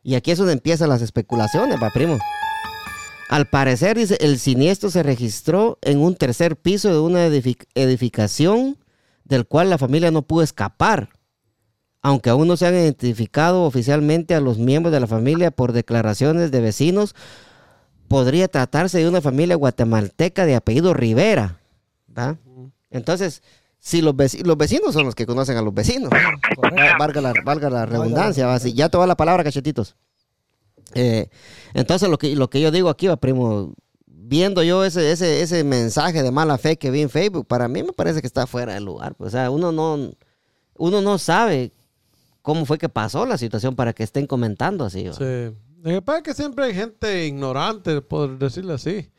Y 0.02 0.14
aquí 0.14 0.32
es 0.32 0.38
donde 0.38 0.54
empiezan 0.54 0.88
las 0.88 1.02
especulaciones, 1.02 1.80
va, 1.80 1.90
primo. 1.90 2.18
Al 3.28 3.46
parecer, 3.48 3.96
dice, 3.96 4.18
el 4.20 4.38
siniestro 4.38 4.90
se 4.90 5.02
registró 5.02 5.78
en 5.80 5.98
un 6.00 6.16
tercer 6.16 6.56
piso 6.56 6.90
de 6.90 6.98
una 6.98 7.26
edific- 7.26 7.66
edificación 7.74 8.76
del 9.24 9.46
cual 9.46 9.70
la 9.70 9.78
familia 9.78 10.10
no 10.10 10.22
pudo 10.22 10.42
escapar. 10.42 11.10
Aunque 12.02 12.30
aún 12.30 12.48
no 12.48 12.56
se 12.56 12.66
han 12.66 12.74
identificado 12.74 13.62
oficialmente 13.62 14.34
a 14.34 14.40
los 14.40 14.58
miembros 14.58 14.92
de 14.92 15.00
la 15.00 15.06
familia 15.06 15.50
por 15.52 15.72
declaraciones 15.72 16.50
de 16.50 16.60
vecinos, 16.60 17.14
podría 18.08 18.48
tratarse 18.48 18.98
de 18.98 19.08
una 19.08 19.20
familia 19.20 19.56
guatemalteca 19.56 20.44
de 20.44 20.56
apellido 20.56 20.92
Rivera. 20.92 21.60
¿va? 22.18 22.36
Entonces, 22.90 23.42
si 23.85 24.01
los, 24.01 24.14
veci- 24.14 24.45
los 24.45 24.57
vecinos 24.57 24.95
son 24.95 25.05
los 25.07 25.16
que 25.16 25.27
conocen 25.27 25.57
a 25.57 25.62
los 25.62 25.75
vecinos, 25.75 26.09
Va- 26.12 26.97
valga 26.99 27.21
la, 27.21 27.33
valga 27.45 27.68
la 27.68 27.85
redundancia, 27.85 28.47
¿va? 28.47 28.61
Si 28.61 28.73
ya 28.75 28.88
te 28.88 28.97
va 28.97 29.09
la 29.09 29.16
palabra, 29.16 29.42
cachetitos. 29.42 29.97
Eh, 30.95 31.29
entonces, 31.75 32.09
lo 32.09 32.16
que, 32.16 32.37
lo 32.37 32.49
que 32.49 32.61
yo 32.61 32.71
digo 32.71 32.88
aquí, 32.90 33.09
va, 33.09 33.16
primo, 33.16 33.75
viendo 34.07 34.62
yo 34.62 34.85
ese, 34.85 35.11
ese, 35.11 35.42
ese 35.42 35.64
mensaje 35.64 36.23
de 36.23 36.31
mala 36.31 36.59
fe 36.59 36.77
que 36.77 36.92
vi 36.92 37.01
en 37.03 37.11
Facebook, 37.11 37.47
para 37.49 37.66
mí 37.66 37.83
me 37.83 37.92
parece 37.92 38.21
que 38.21 38.27
está 38.29 38.47
fuera 38.47 38.75
de 38.75 38.81
lugar. 38.81 39.14
pues, 39.16 39.29
o 39.29 39.31
sea, 39.37 39.51
uno 39.51 39.73
no, 39.73 40.12
uno 40.77 41.01
no 41.03 41.18
sabe 41.18 41.73
cómo 42.40 42.64
fue 42.66 42.79
que 42.79 42.88
pasó 42.88 43.27
la 43.27 43.37
situación 43.37 43.75
para 43.75 43.92
que 43.95 44.05
estén 44.05 44.27
comentando 44.29 44.85
así. 44.85 45.09
¿va? 45.09 45.14
Sí. 45.14 45.51
Lo 45.83 45.90
que 45.90 46.03
pasa 46.03 46.18
es 46.18 46.25
que 46.25 46.35
siempre 46.35 46.66
hay 46.66 46.75
gente 46.75 47.27
ignorante, 47.27 48.01
por 48.01 48.38
decirlo 48.38 48.75
así. 48.75 49.11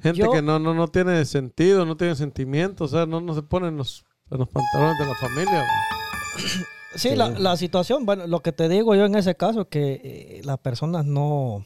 Gente 0.00 0.20
Yo- 0.20 0.30
que 0.30 0.42
no, 0.42 0.58
no, 0.58 0.74
no 0.74 0.88
tiene 0.88 1.24
sentido, 1.24 1.84
no 1.84 1.96
tiene 1.96 2.14
sentimientos, 2.14 2.92
o 2.92 2.96
sea, 2.96 3.06
no, 3.06 3.20
no 3.20 3.34
se 3.34 3.42
ponen 3.42 3.76
los, 3.76 4.04
en 4.30 4.38
los 4.38 4.48
pantalones 4.48 4.98
de 4.98 5.06
la 5.06 5.14
familia. 5.14 5.66
Sí, 6.94 7.14
La, 7.14 7.28
la 7.28 7.56
situación, 7.56 8.06
bueno, 8.06 8.26
lo 8.26 8.40
que 8.40 8.50
te 8.50 8.66
digo 8.68 8.94
yo 8.94 9.04
en 9.04 9.14
ese 9.14 9.36
caso 9.36 9.60
es 9.60 9.66
que 9.68 10.00
eh, 10.02 10.40
las 10.42 10.58
personas 10.58 11.04
no, 11.04 11.64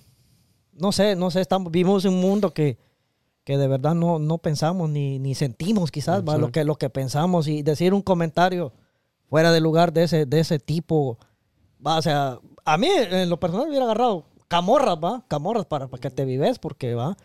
no 0.72 0.90
sé, 0.90 1.14
no 1.14 1.30
sé, 1.30 1.40
estamos, 1.40 1.70
vivimos 1.70 2.04
en 2.04 2.14
un 2.14 2.20
mundo 2.20 2.52
que, 2.52 2.76
que 3.44 3.56
de 3.56 3.68
verdad 3.68 3.94
no, 3.94 4.18
no 4.18 4.38
pensamos 4.38 4.90
ni, 4.90 5.20
ni 5.20 5.36
sentimos 5.36 5.92
quizás 5.92 6.22
¿va? 6.28 6.36
lo 6.36 6.50
que 6.50 6.64
lo 6.64 6.74
que 6.76 6.90
pensamos 6.90 7.46
y 7.46 7.62
decir 7.62 7.94
un 7.94 8.02
comentario 8.02 8.72
fuera 9.30 9.52
de 9.52 9.60
lugar 9.60 9.92
de 9.92 10.02
ese, 10.02 10.26
de 10.26 10.40
ese 10.40 10.58
tipo, 10.58 11.18
va, 11.84 11.98
o 11.98 12.02
sea, 12.02 12.40
a 12.64 12.76
mí 12.76 12.88
en 12.88 13.30
lo 13.30 13.38
personal 13.38 13.66
me 13.66 13.70
hubiera 13.70 13.84
agarrado 13.86 14.26
camorras, 14.48 14.96
va, 15.02 15.24
camorras 15.28 15.66
para, 15.66 15.86
para 15.86 16.00
que 16.00 16.10
te 16.10 16.24
vives 16.24 16.58
porque 16.58 16.94
va. 16.94 17.16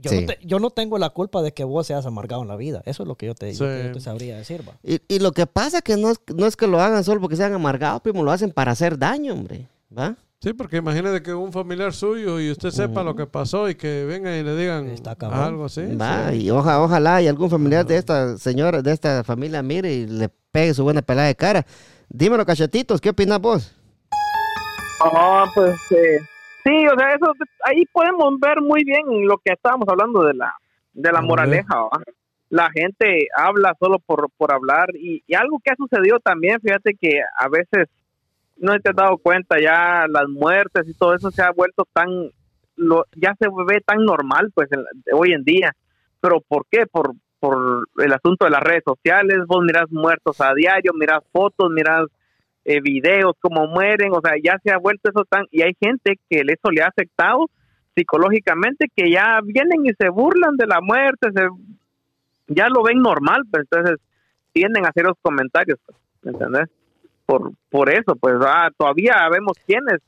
Yo, 0.00 0.10
Sí. 0.10 0.20
no 0.20 0.26
te- 0.28 0.38
yo 0.44 0.58
no 0.60 0.70
tengo 0.70 0.96
la 0.98 1.10
culpa 1.10 1.42
de 1.42 1.52
que 1.52 1.64
vos 1.64 1.86
seas 1.86 2.06
amargado 2.06 2.42
en 2.42 2.48
la 2.48 2.56
vida. 2.56 2.82
Eso 2.86 3.02
es 3.02 3.08
lo 3.08 3.16
que 3.16 3.26
yo 3.26 3.34
te, 3.34 3.52
Sí. 3.54 3.62
lo 3.64 3.68
que 3.68 3.84
yo 3.88 3.92
te 3.92 4.00
sabría 4.00 4.36
decir, 4.36 4.62
va. 4.68 4.74
Y, 4.82 5.00
y 5.08 5.18
lo 5.18 5.32
que 5.32 5.46
pasa 5.46 5.82
que 5.82 5.96
no 5.96 6.10
es, 6.10 6.20
no 6.34 6.46
es 6.46 6.56
que 6.56 6.66
lo 6.68 6.80
hagan 6.80 7.02
solo 7.04 7.20
porque 7.20 7.36
sean 7.36 7.52
amargados, 7.52 8.00
primo, 8.02 8.22
lo 8.22 8.30
hacen 8.30 8.52
para 8.52 8.72
hacer 8.72 8.96
daño, 8.98 9.32
hombre. 9.34 9.66
¿Va? 9.96 10.14
Sí, 10.40 10.52
porque 10.52 10.76
imagínate 10.76 11.20
que 11.20 11.34
un 11.34 11.52
familiar 11.52 11.92
suyo 11.92 12.38
y 12.38 12.52
usted 12.52 12.70
sepa 12.70 13.02
lo 13.02 13.16
que 13.16 13.26
pasó 13.26 13.68
y 13.68 13.74
que 13.74 14.04
vengan 14.04 14.34
y 14.34 14.44
le 14.44 14.54
digan 14.54 14.86
Está 14.86 15.16
algo 15.32 15.64
así. 15.64 15.82
Va, 15.96 16.30
sí. 16.30 16.42
y 16.42 16.50
oja- 16.50 16.80
ojalá 16.80 17.20
y 17.20 17.26
algún 17.26 17.50
familiar 17.50 17.84
de 17.84 17.96
esta 17.96 18.38
señora, 18.38 18.80
de 18.80 18.92
esta 18.92 19.24
familia, 19.24 19.64
mire 19.64 19.92
y 19.92 20.06
le 20.06 20.28
pegue 20.52 20.74
su 20.74 20.84
buena 20.84 21.02
pelada 21.02 21.26
de 21.26 21.34
cara. 21.34 21.66
Dímelo, 22.08 22.46
cachetitos, 22.46 23.00
¿qué 23.00 23.10
opinas 23.10 23.40
vos? 23.40 23.72
Ah, 25.00 25.44
pues 25.54 25.74
eh, 25.90 26.18
sí, 26.68 26.86
o 26.86 26.98
sea, 26.98 27.14
eso 27.14 27.32
ahí 27.64 27.84
podemos 27.92 28.38
ver 28.40 28.60
muy 28.60 28.84
bien 28.84 29.02
lo 29.26 29.38
que 29.38 29.52
estábamos 29.52 29.88
hablando 29.88 30.22
de 30.24 30.34
la 30.34 30.54
de 30.92 31.12
la 31.12 31.20
moraleja. 31.20 31.82
¿va? 31.82 32.02
La 32.50 32.70
gente 32.70 33.28
habla 33.36 33.74
solo 33.78 33.98
por 33.98 34.28
por 34.36 34.52
hablar 34.52 34.88
y, 34.94 35.22
y 35.26 35.34
algo 35.34 35.60
que 35.62 35.70
ha 35.70 35.76
sucedido 35.76 36.18
también, 36.20 36.60
fíjate 36.60 36.94
que 36.94 37.20
a 37.38 37.48
veces 37.48 37.88
no 38.56 38.78
te 38.80 38.90
has 38.90 38.96
dado 38.96 39.18
cuenta 39.18 39.60
ya 39.60 40.06
las 40.08 40.28
muertes 40.28 40.88
y 40.88 40.94
todo 40.94 41.14
eso 41.14 41.30
se 41.30 41.42
ha 41.42 41.50
vuelto 41.52 41.84
tan 41.92 42.30
lo, 42.76 43.04
ya 43.16 43.34
se 43.38 43.48
ve 43.66 43.80
tan 43.80 44.04
normal 44.04 44.50
pues 44.54 44.68
en 44.72 44.84
hoy 45.12 45.32
en 45.32 45.44
día. 45.44 45.72
Pero 46.20 46.40
¿por 46.40 46.66
qué? 46.70 46.86
Por 46.86 47.12
por 47.40 47.86
el 47.98 48.12
asunto 48.12 48.46
de 48.46 48.50
las 48.50 48.62
redes 48.62 48.82
sociales, 48.84 49.38
vos 49.46 49.62
mirás 49.64 49.90
muertos 49.90 50.40
a 50.40 50.54
diario, 50.54 50.92
mirás 50.94 51.22
fotos, 51.30 51.70
mirás 51.70 52.06
eh, 52.68 52.82
videos, 52.82 53.32
cómo 53.40 53.66
mueren, 53.66 54.12
o 54.12 54.20
sea, 54.20 54.34
ya 54.42 54.58
se 54.62 54.70
ha 54.70 54.76
vuelto 54.76 55.08
eso 55.08 55.24
tan, 55.24 55.46
y 55.50 55.62
hay 55.62 55.72
gente 55.82 56.18
que 56.28 56.40
eso 56.40 56.70
le 56.70 56.82
ha 56.82 56.88
afectado 56.88 57.46
psicológicamente, 57.96 58.88
que 58.94 59.10
ya 59.10 59.40
vienen 59.42 59.86
y 59.86 59.94
se 59.98 60.10
burlan 60.10 60.54
de 60.56 60.66
la 60.66 60.82
muerte, 60.82 61.30
se, 61.34 61.48
ya 62.48 62.68
lo 62.68 62.82
ven 62.82 63.00
normal, 63.00 63.44
pues 63.50 63.62
entonces 63.62 63.98
tienden 64.52 64.84
a 64.84 64.90
hacer 64.90 65.04
los 65.06 65.16
comentarios, 65.22 65.78
pues, 65.86 65.96
¿me 66.20 66.32
¿entendés? 66.32 66.68
Por, 67.24 67.52
por 67.70 67.88
eso, 67.88 68.14
pues 68.16 68.34
ah, 68.42 68.68
todavía 68.76 69.14
vemos 69.32 69.56
quiénes, 69.66 70.00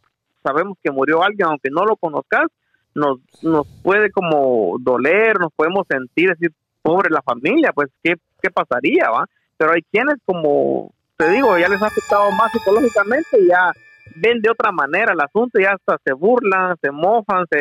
sabemos 0.42 0.76
que 0.82 0.90
murió 0.90 1.22
alguien, 1.22 1.48
aunque 1.48 1.70
no 1.70 1.86
lo 1.86 1.96
conozcas, 1.96 2.46
nos, 2.94 3.20
nos 3.42 3.66
puede 3.82 4.10
como 4.10 4.76
doler, 4.80 5.40
nos 5.40 5.52
podemos 5.54 5.86
sentir, 5.88 6.28
decir, 6.28 6.52
pobre 6.82 7.08
la 7.08 7.22
familia, 7.22 7.72
pues, 7.74 7.88
¿qué, 8.02 8.16
qué 8.42 8.50
pasaría, 8.50 9.08
va? 9.08 9.24
Pero 9.56 9.72
hay 9.72 9.80
quienes 9.90 10.16
como 10.26 10.92
te 11.20 11.30
digo, 11.30 11.58
ya 11.58 11.68
les 11.68 11.82
ha 11.82 11.86
afectado 11.86 12.30
más 12.32 12.50
psicológicamente 12.52 13.28
y 13.40 13.48
ya 13.48 13.72
ven 14.16 14.40
de 14.40 14.50
otra 14.50 14.72
manera 14.72 15.12
el 15.12 15.20
asunto, 15.20 15.58
ya 15.60 15.72
hasta 15.72 15.96
se 16.04 16.12
burlan, 16.14 16.76
se 16.82 16.90
mofan, 16.90 17.44
se 17.50 17.58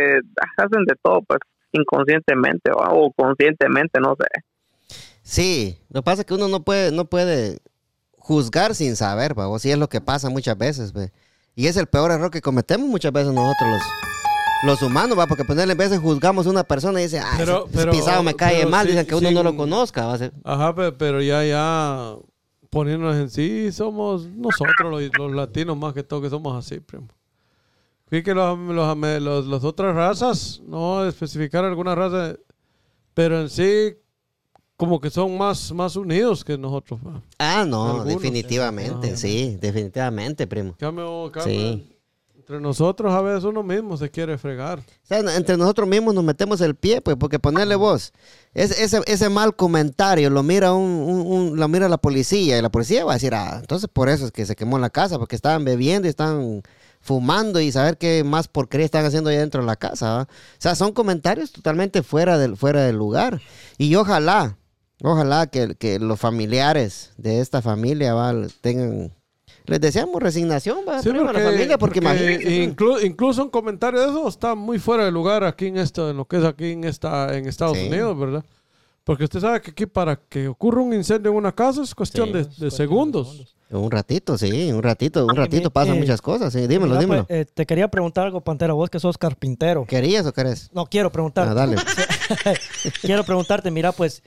hacen 0.58 0.84
de 0.86 0.96
todo, 1.04 1.22
pues 1.22 1.40
inconscientemente 1.72 2.72
¿va? 2.72 2.90
o 2.92 3.12
conscientemente, 3.12 4.00
no 4.00 4.16
sé. 4.18 4.96
Sí, 5.22 5.78
lo 5.90 6.02
que 6.02 6.06
pasa 6.06 6.22
es 6.22 6.26
que 6.26 6.34
uno 6.34 6.48
no 6.48 6.64
puede, 6.64 6.92
no 6.92 7.06
puede 7.06 7.60
juzgar 8.18 8.74
sin 8.76 8.96
saber, 8.96 9.38
¿va? 9.38 9.48
o 9.48 9.60
sí 9.60 9.72
es 9.72 9.78
lo 9.78 9.90
que 9.90 10.02
pasa 10.02 10.30
muchas 10.30 10.58
veces, 10.58 10.94
ve. 10.94 11.12
Y 11.56 11.68
es 11.68 11.78
el 11.78 11.88
peor 11.88 12.12
error 12.12 12.32
que 12.32 12.42
cometemos 12.42 12.88
muchas 12.88 13.12
veces 13.12 13.34
nosotros 13.34 13.70
los, 13.70 13.82
los 14.64 14.82
humanos, 14.82 15.20
va, 15.20 15.28
porque 15.28 15.44
ponerle 15.44 15.74
en 15.74 15.78
veces 15.78 16.00
juzgamos 16.00 16.48
a 16.48 16.50
una 16.50 16.64
persona 16.64 17.00
y 17.00 17.04
dice, 17.04 17.20
ah, 17.20 17.34
Pero- 17.38 17.66
ese 17.68 17.78
pero- 17.78 17.92
pisado 17.92 18.24
me 18.24 18.34
cae 18.36 18.60
pero 18.60 18.70
mal, 18.70 18.86
sí- 18.86 18.92
dicen 18.94 19.06
que 19.06 19.16
uno 19.16 19.32
no 19.32 19.44
lo 19.44 19.56
conozca, 19.56 20.06
va 20.06 20.14
a 20.14 20.18
ser- 20.18 20.32
Ajá, 20.44 20.74
pe- 20.74 20.94
pero 20.94 21.22
ya, 21.22 21.44
ya 21.44 22.16
poniéndonos 22.70 23.16
en 23.16 23.30
sí, 23.30 23.72
somos 23.72 24.28
nosotros 24.28 24.92
los, 24.92 25.18
los 25.18 25.32
latinos 25.32 25.78
más 25.78 25.94
que 25.94 26.04
todo 26.04 26.22
que 26.22 26.30
somos 26.30 26.56
así, 26.58 26.80
primo. 26.80 27.08
Fíjate 28.08 28.24
que 28.24 28.34
los, 28.34 29.46
los, 29.46 29.64
otras 29.64 29.96
razas, 29.96 30.62
no 30.66 31.06
especificar 31.06 31.64
alguna 31.64 31.94
raza, 31.94 32.36
pero 33.14 33.42
en 33.42 33.50
sí 33.50 33.96
como 34.76 35.00
que 35.00 35.10
son 35.10 35.38
más, 35.38 35.72
más 35.74 35.96
unidos 35.96 36.44
que 36.44 36.58
nosotros. 36.58 37.00
Ah, 37.38 37.66
no, 37.68 37.86
Algunos, 37.86 38.08
definitivamente, 38.08 39.16
sí. 39.16 39.50
sí, 39.52 39.58
definitivamente, 39.60 40.48
primo. 40.48 40.74
Cambio, 40.80 41.30
cambio, 41.32 41.54
Sí. 41.54 41.99
Entre 42.50 42.62
nosotros 42.62 43.14
a 43.14 43.22
veces 43.22 43.44
uno 43.44 43.62
mismo 43.62 43.96
se 43.96 44.10
quiere 44.10 44.36
fregar. 44.40 44.80
O 44.80 44.84
sea, 45.08 45.20
entre 45.20 45.56
nosotros 45.56 45.88
mismos 45.88 46.16
nos 46.16 46.24
metemos 46.24 46.60
el 46.62 46.74
pie, 46.74 47.00
pues, 47.00 47.16
porque 47.16 47.38
ponerle 47.38 47.76
voz, 47.76 48.12
ese, 48.56 48.84
ese, 48.84 49.02
ese 49.06 49.30
mal 49.30 49.56
comentario 49.56 50.32
lo 50.32 50.42
mira 50.42 50.74
un, 50.74 50.82
un- 50.90 51.58
lo 51.60 51.68
mira 51.68 51.88
la 51.88 52.00
policía 52.00 52.58
y 52.58 52.62
la 52.64 52.72
policía 52.72 53.06
va 53.06 53.12
a 53.12 53.16
decir, 53.18 53.36
ah, 53.36 53.58
entonces 53.62 53.88
por 53.94 54.10
eso 54.10 54.26
es 54.26 54.32
que 54.32 54.48
se 54.48 54.56
quemó 54.56 54.80
la 54.80 54.90
casa, 54.90 55.20
porque 55.20 55.36
estaban 55.36 55.64
bebiendo 55.64 56.08
y 56.08 56.10
están 56.10 56.64
fumando 57.02 57.60
y 57.62 57.72
saber 57.72 58.00
qué 58.00 58.24
más 58.24 58.48
porquería 58.48 58.86
están 58.86 59.06
haciendo 59.06 59.30
ahí 59.30 59.38
dentro 59.38 59.62
de 59.62 59.68
la 59.68 59.76
casa. 59.76 60.12
¿va? 60.16 60.22
O 60.24 60.28
sea, 60.58 60.74
son 60.74 60.92
comentarios 60.92 61.52
totalmente 61.52 62.02
fuera 62.02 62.40
del, 62.40 62.58
fuera 62.58 62.82
del 62.84 62.96
lugar. 62.96 63.42
Y 63.78 63.94
ojalá, 63.94 64.58
ojalá 65.04 65.46
que, 65.46 65.76
que 65.76 66.00
los 66.00 66.20
familiares 66.20 67.12
de 67.16 67.42
esta 67.42 67.62
familia 67.62 68.16
tengan... 68.62 69.12
Les 69.70 69.80
deseamos 69.82 70.22
resignación, 70.22 70.80
¿va? 70.88 71.02
Sí, 71.02 71.10
primo, 71.10 71.30
a 71.30 71.34
la 71.34 71.40
familia, 71.40 71.78
porque, 71.78 72.02
pues. 72.02 72.20
inclu- 72.42 73.04
incluso 73.06 73.44
un 73.44 73.50
comentario 73.50 74.00
de 74.02 74.08
eso 74.10 74.28
está 74.28 74.56
muy 74.56 74.80
fuera 74.80 75.06
de 75.06 75.12
lugar 75.12 75.44
aquí 75.44 75.68
en 75.68 75.78
esto, 75.78 76.10
en 76.10 76.18
lo 76.18 76.26
que 76.26 76.38
es 76.38 76.44
aquí 76.44 76.72
en 76.72 76.84
esta, 76.84 77.38
en 77.38 77.48
Estados 77.48 77.78
Sí. 77.78 77.88
Unidos, 77.88 78.18
¿verdad? 78.20 78.44
Porque 79.04 79.24
usted 79.24 79.40
sabe 79.40 79.62
que 79.62 79.72
aquí 79.72 79.86
para 79.86 80.16
que 80.18 80.48
ocurra 80.48 80.82
un 80.82 80.94
incendio 80.94 81.32
en 81.32 81.38
una 81.38 81.52
casa 81.54 81.82
es 81.84 81.96
cuestión 81.96 82.28
Sí. 82.28 82.34
de, 82.34 82.40
Es 82.42 82.74
segundos. 82.76 83.28
segundos. 83.30 83.56
Un 83.72 83.92
ratito, 83.92 84.36
sí, 84.36 84.72
un 84.72 84.82
ratito, 84.82 85.26
un 85.26 85.32
Ah, 85.32 85.42
ratito 85.42 85.70
pasan 85.70 85.96
eh, 85.98 86.00
muchas 86.00 86.22
cosas, 86.24 86.52
sí, 86.52 86.62
dímelo, 86.62 86.88
Mira, 86.88 87.00
dímelo. 87.02 87.26
pues, 87.28 87.40
eh, 87.42 87.46
te 87.46 87.68
quería 87.68 87.88
preguntar 87.88 88.26
algo, 88.26 88.42
Pantera, 88.42 88.74
vos 88.74 88.90
que 88.90 89.00
sos 89.00 89.16
carpintero. 89.18 89.86
¿Querías 89.86 90.26
o 90.26 90.34
querés? 90.34 90.72
No, 90.74 90.88
quiero 90.88 91.12
preguntar. 91.12 91.48
Ah, 91.50 91.54
dale. 91.54 91.76
quiero 93.02 93.24
preguntarte, 93.24 93.70
mira, 93.72 93.92
pues 93.92 94.24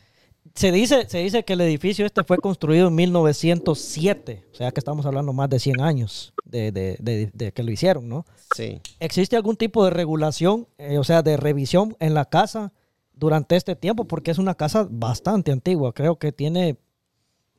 se 0.55 0.71
dice, 0.73 1.09
se 1.09 1.19
dice 1.19 1.45
que 1.45 1.55
el 1.55 1.61
edificio 1.63 2.05
este 2.05 2.25
fue 2.25 2.37
construido 2.39 2.89
en 2.89 2.95
1907, 2.95 4.45
o 4.53 4.55
sea 4.55 4.71
que 4.71 4.81
estamos 4.81 5.07
hablando 5.07 5.33
más 5.33 5.49
de 5.49 5.59
100 5.59 5.81
años 5.81 6.35
de, 6.45 6.73
de- 6.73 6.97
de- 7.01 7.31
de 7.33 7.53
que 7.53 7.63
lo 7.63 7.71
hicieron, 7.73 8.09
¿no? 8.09 8.27
Sí. 8.55 8.81
¿Existe 9.01 9.37
algún 9.37 9.57
tipo 9.57 9.85
de 9.85 9.91
regulación, 9.91 10.69
eh, 10.79 10.99
o 10.99 11.05
sea, 11.05 11.23
de 11.23 11.37
revisión 11.37 11.97
en 12.01 12.15
la 12.15 12.27
casa 12.27 12.73
durante 13.15 13.57
este 13.57 13.77
tiempo? 13.77 14.05
Porque 14.05 14.31
es 14.31 14.39
una 14.39 14.55
casa 14.55 14.87
bastante 14.91 15.53
antigua, 15.53 15.93
creo 15.95 16.17
que 16.19 16.33
tiene 16.33 16.77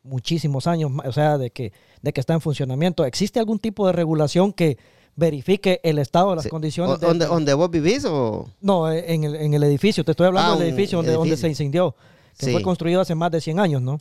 muchísimos 0.04 0.68
años, 0.68 0.92
o 1.06 1.12
sea, 1.14 1.38
de 1.38 1.50
que, 1.52 1.72
de 2.02 2.14
que 2.14 2.20
está 2.20 2.34
en 2.34 2.42
funcionamiento. 2.42 3.06
¿Existe 3.06 3.40
algún 3.40 3.58
tipo 3.60 3.88
de 3.88 3.94
regulación 3.94 4.52
que 4.52 4.78
verifique 5.16 5.80
el 5.84 5.98
estado 6.00 6.32
de 6.32 6.36
las 6.38 6.44
Sí. 6.44 6.50
condiciones? 6.50 7.00
¿Dónde, 7.00 7.54
vos 7.54 7.72
vivís 7.72 8.04
o...? 8.06 8.50
No, 8.60 8.92
eh, 8.92 9.06
en 9.14 9.24
el, 9.24 9.36
en 9.36 9.54
el 9.54 9.64
edificio, 9.64 10.04
te 10.04 10.12
estoy 10.12 10.28
hablando 10.28 10.54
Ah, 10.54 10.58
del 10.58 10.68
edificio 10.70 11.02
donde, 11.02 11.38
se 11.38 11.48
incendió, 11.48 11.96
que 12.38 12.46
Sí. 12.48 12.52
fue 12.52 12.62
construido 12.62 13.02
hace 13.02 13.16
más 13.16 13.32
de 13.32 13.42
100 13.42 13.60
años, 13.60 13.82
¿no? 13.82 14.00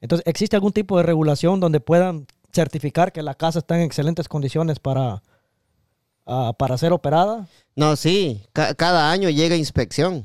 Entonces, 0.00 0.26
¿existe 0.26 0.56
algún 0.56 0.72
tipo 0.72 0.96
de 0.96 1.02
regulación 1.02 1.60
donde 1.60 1.80
puedan 1.80 2.26
certificar 2.52 3.12
que 3.12 3.22
la 3.22 3.34
casa 3.34 3.58
está 3.60 3.76
en 3.76 3.82
excelentes 3.82 4.28
condiciones 4.28 4.78
para, 4.78 5.22
ah, 6.26 6.52
para 6.58 6.76
ser 6.78 6.92
operada? 6.92 7.46
No, 7.76 7.96
sí, 7.96 8.42
ca- 8.52 8.74
cada 8.74 9.10
año 9.10 9.28
llega 9.30 9.56
inspección. 9.56 10.24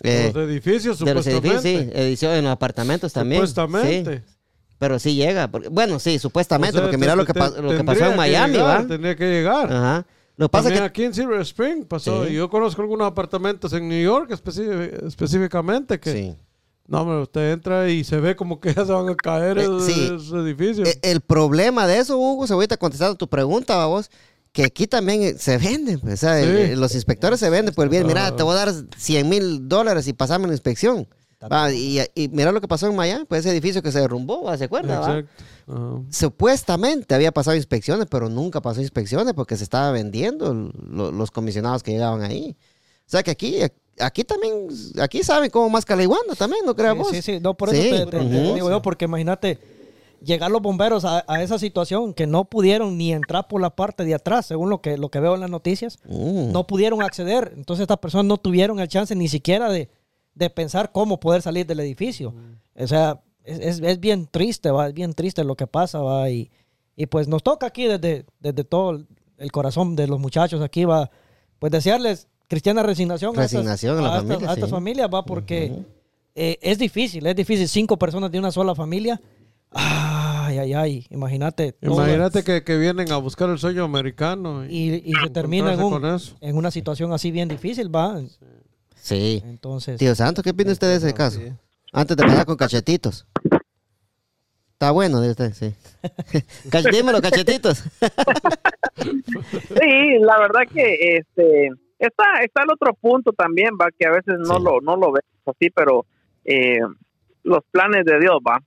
De 0.00 0.26
Eh, 0.28 0.32
los 0.34 0.48
edificios, 0.48 0.98
de 0.98 1.14
los 1.14 1.24
supuestamente. 1.24 1.70
edificios, 1.70 1.92
sí, 1.94 2.00
edición 2.00 2.32
en 2.34 2.44
los 2.44 2.52
apartamentos 2.52 3.12
también. 3.12 3.40
Supuestamente. 3.46 4.18
Sí, 4.18 4.34
pero 4.78 4.98
sí 4.98 5.14
llega. 5.14 5.46
porque- 5.48 5.68
bueno, 5.68 6.00
sí, 6.00 6.18
supuestamente, 6.18 6.76
O 6.76 6.80
sea, 6.80 6.82
porque 6.86 6.98
mira 6.98 7.14
lo 7.14 7.24
que, 7.24 7.32
lo 7.32 7.84
pasó 7.84 8.06
en 8.06 8.16
Miami, 8.16 8.54
llegar, 8.54 8.84
¿va? 8.84 8.88
Tendría 8.88 9.14
que 9.14 9.24
llegar. 9.30 9.72
Ajá. 9.72 10.06
Lo 10.36 10.46
que 10.48 10.50
pasa 10.50 10.68
es 10.68 10.74
También 10.74 10.82
que... 10.82 10.86
aquí 10.88 11.04
en 11.04 11.14
Silver 11.14 11.40
Spring 11.42 11.84
pasó. 11.84 12.24
Sí. 12.26 12.32
Y 12.32 12.36
yo 12.36 12.50
conozco 12.50 12.82
algunos 12.82 13.06
apartamentos 13.06 13.72
en 13.74 13.86
New 13.88 14.02
York 14.02 14.32
específicamente 14.32 16.00
que... 16.00 16.12
Sí. 16.12 16.34
No, 16.88 17.02
hombre, 17.02 17.22
usted 17.22 17.52
entra 17.52 17.88
y 17.88 18.04
se 18.04 18.18
ve 18.18 18.36
como 18.36 18.60
que 18.60 18.74
ya 18.74 18.84
se 18.84 18.92
van 18.92 19.08
a 19.08 19.14
caer 19.14 19.58
Eh, 19.58 19.62
esos, 19.62 19.84
sí. 19.86 20.04
esos 20.04 20.32
edificios. 20.44 20.88
Eh, 20.88 20.98
El 21.02 21.20
problema 21.20 21.86
de 21.86 21.98
eso, 21.98 22.18
Hugo, 22.18 22.46
se 22.46 22.54
voy 22.54 22.66
a 22.68 22.76
contestar 22.76 23.14
tu 23.16 23.28
pregunta, 23.28 23.86
vos, 23.86 24.10
que 24.52 24.64
aquí 24.64 24.86
también 24.86 25.22
eh, 25.22 25.34
se 25.38 25.56
venden, 25.58 25.98
pues, 26.00 26.14
o 26.14 26.16
sea, 26.18 26.38
Sí. 26.42 26.46
eh, 26.48 26.76
los 26.76 26.94
inspectores 26.94 27.40
se 27.40 27.48
venden 27.50 27.74
por 27.74 27.84
el 27.84 27.90
bien. 27.90 28.06
Mira, 28.06 28.34
te 28.36 28.42
voy 28.42 28.52
a 28.56 28.66
dar 28.66 28.74
100 28.96 29.28
mil 29.28 29.68
dólares 29.68 30.06
y 30.08 30.12
pasame 30.12 30.46
la 30.48 30.52
inspección. 30.52 31.08
Va, 31.50 31.72
y, 31.72 31.98
y 32.14 32.28
mira 32.28 32.52
lo 32.52 32.60
que 32.60 32.68
pasó 32.68 32.86
en 32.86 32.94
Miami, 32.94 33.24
pues 33.24 33.40
ese 33.40 33.50
edificio 33.50 33.82
que 33.82 33.90
se 33.90 33.98
derrumbó. 33.98 34.56
¿se 34.56 34.62
acuerda? 34.64 35.00
Ajá. 35.00 35.24
Supuestamente 36.10 37.14
había 37.14 37.32
pasado 37.32 37.56
inspecciones, 37.56 38.06
pero 38.10 38.28
nunca 38.28 38.60
pasó 38.60 38.80
inspecciones 38.80 39.34
porque 39.34 39.56
se 39.56 39.64
estaba 39.64 39.90
vendiendo 39.90 40.52
lo- 40.54 41.10
los 41.10 41.30
comisionados 41.30 41.82
que 41.82 41.90
llegaban 41.92 42.22
ahí. 42.22 42.56
O 43.06 43.10
sea 43.10 43.22
que 43.22 43.30
aquí, 43.32 43.56
aquí 43.98 44.24
también, 44.24 44.68
aquí 45.00 45.22
saben 45.22 45.50
cómo 45.50 45.68
más 45.70 45.84
caliguando 45.84 46.34
también, 46.34 46.64
¿no 46.64 46.74
creas 46.74 46.94
Sí, 46.94 46.98
vos? 46.98 47.08
sí, 47.10 47.22
sí, 47.22 47.40
no, 47.40 47.54
por 47.54 47.68
eso 47.70 47.82
Sí, 47.82 47.90
te, 47.90 48.06
te- 48.06 48.10
te 48.10 48.18
ujú. 48.18 48.54
digo 48.54 48.70
yo, 48.70 48.82
porque 48.82 49.04
imagínate 49.04 49.58
llegar 50.22 50.50
los 50.50 50.62
bomberos 50.62 51.04
a, 51.04 51.24
a 51.26 51.42
esa 51.42 51.58
situación 51.58 52.14
que 52.14 52.26
no 52.26 52.44
pudieron 52.44 52.96
ni 52.96 53.12
entrar 53.12 53.48
por 53.48 53.60
la 53.60 53.70
parte 53.70 54.04
de 54.04 54.14
atrás, 54.14 54.46
según 54.46 54.70
lo 54.70 54.80
que, 54.80 54.96
lo 54.96 55.10
que 55.10 55.18
veo 55.20 55.34
en 55.34 55.40
las 55.40 55.50
noticias, 55.50 55.98
Mm. 56.06 56.52
no 56.52 56.66
pudieron 56.66 57.02
acceder. 57.02 57.52
Entonces 57.56 57.82
estas 57.82 57.98
personas 57.98 58.26
no 58.26 58.36
tuvieron 58.36 58.78
el 58.80 58.88
chance 58.88 59.14
ni 59.16 59.28
siquiera 59.28 59.68
de, 59.68 59.88
de 60.34 60.48
pensar 60.50 60.92
cómo 60.92 61.18
poder 61.18 61.42
salir 61.42 61.66
del 61.66 61.80
edificio. 61.80 62.34
O 62.76 62.86
sea, 62.86 63.20
es, 63.44 63.58
es- 63.58 63.80
es 63.80 63.98
bien 64.00 64.26
triste, 64.30 64.70
va, 64.70 64.86
es 64.88 64.94
bien 64.94 65.12
triste 65.12 65.42
lo 65.44 65.56
que 65.56 65.66
pasa, 65.66 65.98
va, 66.00 66.30
y, 66.30 66.50
y 66.94 67.06
pues 67.06 67.26
nos 67.26 67.42
toca 67.42 67.66
aquí 67.66 67.84
desde, 67.86 68.24
desde 68.38 68.62
todo 68.64 69.02
el 69.38 69.50
corazón 69.52 69.96
de 69.96 70.06
los 70.06 70.20
muchachos 70.20 70.62
aquí, 70.62 70.84
va, 70.84 71.10
pues 71.58 71.72
desearles 71.72 72.28
cristiana 72.52 72.82
resignación. 72.82 73.30
a 73.30 73.44
estas- 73.44 73.52
Resignación 73.52 73.96
en 73.96 74.04
la 74.04 74.08
a 74.08 74.12
estas- 74.18 74.28
familia, 74.28 74.50
A 74.50 74.52
estas 74.52 74.68
sí. 74.68 74.74
familias 74.74 75.08
va 75.12 75.24
porque 75.24 75.72
eh, 76.34 76.58
es 76.60 76.78
difícil, 76.78 77.26
es 77.26 77.34
difícil. 77.34 77.66
Cinco 77.66 77.98
personas 77.98 78.30
de 78.30 78.38
una 78.38 78.50
sola 78.52 78.74
familia. 78.74 79.18
Ay, 79.70 80.58
ay, 80.58 80.74
ay. 80.74 81.06
Imagínate. 81.08 81.74
Imagínate 81.80 82.44
que, 82.44 82.62
que 82.62 82.76
vienen 82.76 83.10
a 83.10 83.16
buscar 83.16 83.48
el 83.48 83.58
sueño 83.58 83.84
americano. 83.84 84.66
Y, 84.66 84.90
Y, 84.96 85.02
y 85.06 85.12
se 85.14 85.30
termina 85.30 85.72
en, 85.72 85.80
un- 85.82 86.20
una 86.42 86.70
situación 86.70 87.10
así 87.14 87.30
bien 87.30 87.48
difícil, 87.48 87.88
va. 87.94 88.20
Sí. 89.00 89.42
Entonces. 89.46 89.98
Tío 89.98 90.14
Santo, 90.14 90.42
¿qué 90.42 90.50
opina 90.50 90.72
usted 90.72 90.88
de 90.88 90.96
ese 90.96 91.14
caso? 91.14 91.40
Antes 91.90 92.18
de 92.18 92.22
pasar 92.24 92.44
con 92.44 92.56
cachetitos. 92.56 93.26
Está 94.74 94.90
bueno 94.90 95.20
de 95.22 95.30
usted, 95.30 95.54
sí. 95.54 95.72
Dímelo, 96.92 97.22
cachetitos. 97.22 97.82
Sí, 99.02 100.18
la 100.20 100.38
verdad 100.38 100.60
que 100.72 101.16
este 101.16 101.70
está 102.06 102.24
está 102.42 102.62
el 102.62 102.70
otro 102.72 102.94
punto 102.94 103.32
también, 103.32 103.70
va 103.80 103.88
que 103.98 104.06
a 104.06 104.10
veces 104.10 104.34
no 104.38 104.56
Sí. 104.56 104.62
lo 104.64 104.80
no 104.80 104.96
lo 104.96 105.12
vemos 105.12 105.42
así, 105.46 105.70
pero 105.70 106.04
eh, 106.44 106.78
los 107.44 107.60
planes 107.70 108.04
de 108.04 108.18
Dios, 108.20 108.38
va. 108.46 108.58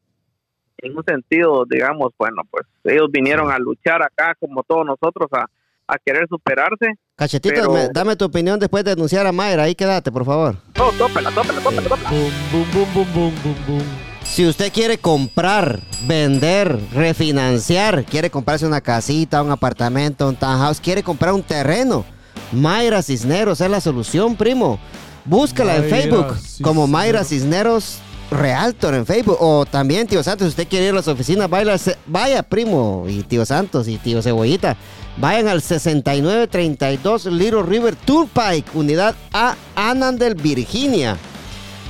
En 0.77 0.95
un 0.97 1.03
sentido, 1.05 1.63
digamos, 1.69 2.11
bueno, 2.17 2.41
pues 2.51 2.65
ellos 2.83 3.07
vinieron 3.11 3.49
a 3.51 3.57
luchar 3.57 4.01
acá 4.03 4.35
como 4.39 4.61
todos 4.63 4.85
nosotros 4.85 5.29
a, 5.31 5.45
a 5.87 5.97
querer 6.05 6.27
superarse. 6.27 6.93
Pero- 7.41 7.71
me- 7.71 7.87
dame 7.93 8.15
tu 8.17 8.25
opinión 8.25 8.59
después 8.59 8.83
de 8.83 8.93
denunciar 8.93 9.25
a 9.25 9.31
Mayra. 9.31 9.63
Ahí 9.63 9.73
quédate, 9.75 10.11
por 10.11 10.25
favor. 10.25 10.55
No, 10.77 10.91
tópela, 10.91 11.31
tópela, 11.31 11.61
tópela, 11.61 11.81
tópela. 11.89 12.09
Boom, 12.09 12.31
boom, 12.51 12.65
boom, 12.73 12.93
boom, 12.93 13.13
boom, 13.13 13.33
boom, 13.43 13.55
boom. 13.67 13.83
Si 14.23 14.45
usted 14.45 14.71
quiere 14.73 14.97
comprar, 14.97 15.79
vender, 16.07 16.77
refinanciar, 16.93 18.03
quiere 18.05 18.29
comprarse 18.29 18.65
una 18.67 18.81
casita, 18.81 19.41
un 19.41 19.51
apartamento, 19.51 20.27
un 20.27 20.35
townhouse, 20.35 20.81
quiere 20.81 21.03
comprar 21.03 21.33
un 21.33 21.43
terreno, 21.43 22.03
Mayra 22.51 23.01
Cisneros 23.01 23.61
es 23.61 23.69
la 23.69 23.81
solución, 23.81 24.35
primo. 24.35 24.79
Búscala 25.25 25.77
en 25.77 25.89
Facebook 25.89 26.37
como. 26.61 26.87
Mayra 26.87 27.23
Cisneros 27.23 27.97
Realtor 28.31 28.93
en 28.93 29.05
Facebook. 29.05 29.37
O 29.39 29.65
también, 29.65 30.07
tío 30.07 30.23
Santos, 30.23 30.45
si 30.45 30.49
usted 30.49 30.67
quiere 30.67 30.85
ir 30.85 30.91
a 30.91 30.95
las 30.95 31.07
oficinas, 31.07 31.49
vaya, 31.49 31.75
vaya, 32.05 32.43
primo, 32.43 33.05
y 33.07 33.23
tío 33.23 33.45
Santos 33.45 33.87
y 33.87 33.97
tío 33.97 34.21
Cebollita. 34.21 34.77
Vayan 35.17 35.47
al 35.47 35.61
6932 35.61 37.25
Little 37.27 37.63
River 37.63 37.95
Turnpike, 37.95 38.65
unidad 38.73 39.15
A, 39.31 39.55
Annandale, 39.75 40.35
Virginia. 40.35 41.17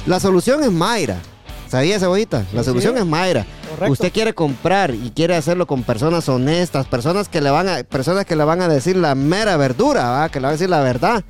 La 0.05 0.19
solución 0.19 0.63
es 0.63 0.71
Mayra. 0.71 1.17
¿Sabía, 1.67 1.99
Cebollita? 1.99 2.45
La 2.53 2.63
solución 2.63 2.97
es 2.97 3.05
Mayra. 3.05 3.45
Correcto. 3.75 3.91
Usted 3.91 4.13
quiere 4.13 4.33
comprar 4.33 4.95
y 4.95 5.11
quiere 5.13 5.35
hacerlo 5.35 5.67
con 5.67 5.83
personas 5.83 6.29
honestas, 6.29 6.87
personas 6.87 7.27
que 7.27 7.41
le 7.41 7.49
van 7.49 7.67
a, 7.67 7.83
personas 7.83 8.23
que 8.25 8.37
le 8.37 8.45
van 8.45 8.61
a 8.61 8.69
decir 8.69 8.95
la 8.95 9.15
mera 9.15 9.57
verdura, 9.57 10.09
¿va? 10.09 10.29
que 10.29 10.39
le 10.39 10.43
van 10.43 10.51
a 10.51 10.53
decir 10.53 10.69
la 10.69 10.79
verdad. 10.81 11.25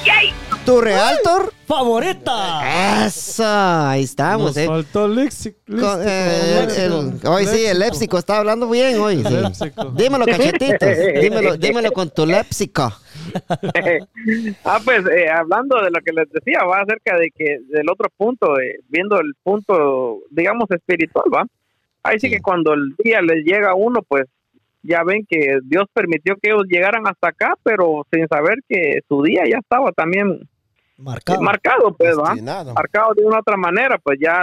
¿Tu 0.64 0.80
realtor? 0.80 1.52
¡Favorita! 1.66 3.04
Eso, 3.06 3.44
ahí 3.46 4.04
estamos. 4.04 4.46
Nos 4.46 4.56
eh. 4.56 4.66
faltó 4.66 5.06
léxico. 5.08 5.58
Con- 5.66 6.00
eh, 6.02 6.66
el- 6.78 6.92
el- 6.92 7.26
hoy 7.26 7.44
sí, 7.46 7.66
el 7.66 7.78
léxico 7.80 8.16
está 8.16 8.38
hablando 8.38 8.68
bien 8.70 8.98
hoy. 8.98 9.22
sí. 9.22 9.66
Dímelo, 9.94 10.24
cachetitos. 10.24 10.88
Dímelo, 11.20 11.56
dímelo 11.58 11.92
con 11.92 12.08
tu 12.10 12.24
léxico. 12.24 12.90
ah, 14.64 14.80
pues 14.84 15.04
eh, 15.14 15.28
hablando 15.28 15.76
de 15.82 15.90
lo 15.90 16.00
que 16.02 16.12
les 16.12 16.30
decía, 16.32 16.60
va 16.64 16.80
acerca 16.80 17.18
de 17.18 17.30
que 17.30 17.58
del 17.68 17.90
otro 17.90 18.08
punto, 18.16 18.58
eh, 18.58 18.78
viendo 18.88 19.20
el 19.20 19.34
punto, 19.42 20.20
digamos, 20.30 20.70
espiritual, 20.70 21.24
va. 21.34 21.44
Ahí 22.02 22.18
sí, 22.18 22.28
Sí. 22.28 22.34
que 22.36 22.40
cuando 22.40 22.72
el 22.72 22.94
día 23.04 23.20
les 23.20 23.44
llega 23.44 23.70
a 23.70 23.74
uno, 23.74 24.00
pues 24.06 24.24
ya 24.82 25.02
ven 25.04 25.26
que 25.28 25.58
Dios 25.64 25.84
permitió 25.92 26.36
que 26.40 26.50
ellos 26.50 26.64
llegaran 26.68 27.06
hasta 27.06 27.28
acá, 27.28 27.54
pero 27.62 28.06
sin 28.10 28.26
saber 28.28 28.56
que 28.68 29.00
su 29.08 29.22
día 29.22 29.42
ya 29.50 29.58
estaba 29.58 29.92
también 29.92 30.48
Marcado. 30.96 31.40
marcado, 31.42 31.94
pues, 31.96 32.16
va. 32.16 32.34
Marcado 32.72 33.14
de 33.14 33.24
una 33.24 33.40
otra 33.40 33.56
manera, 33.56 33.98
pues 33.98 34.18
ya 34.20 34.42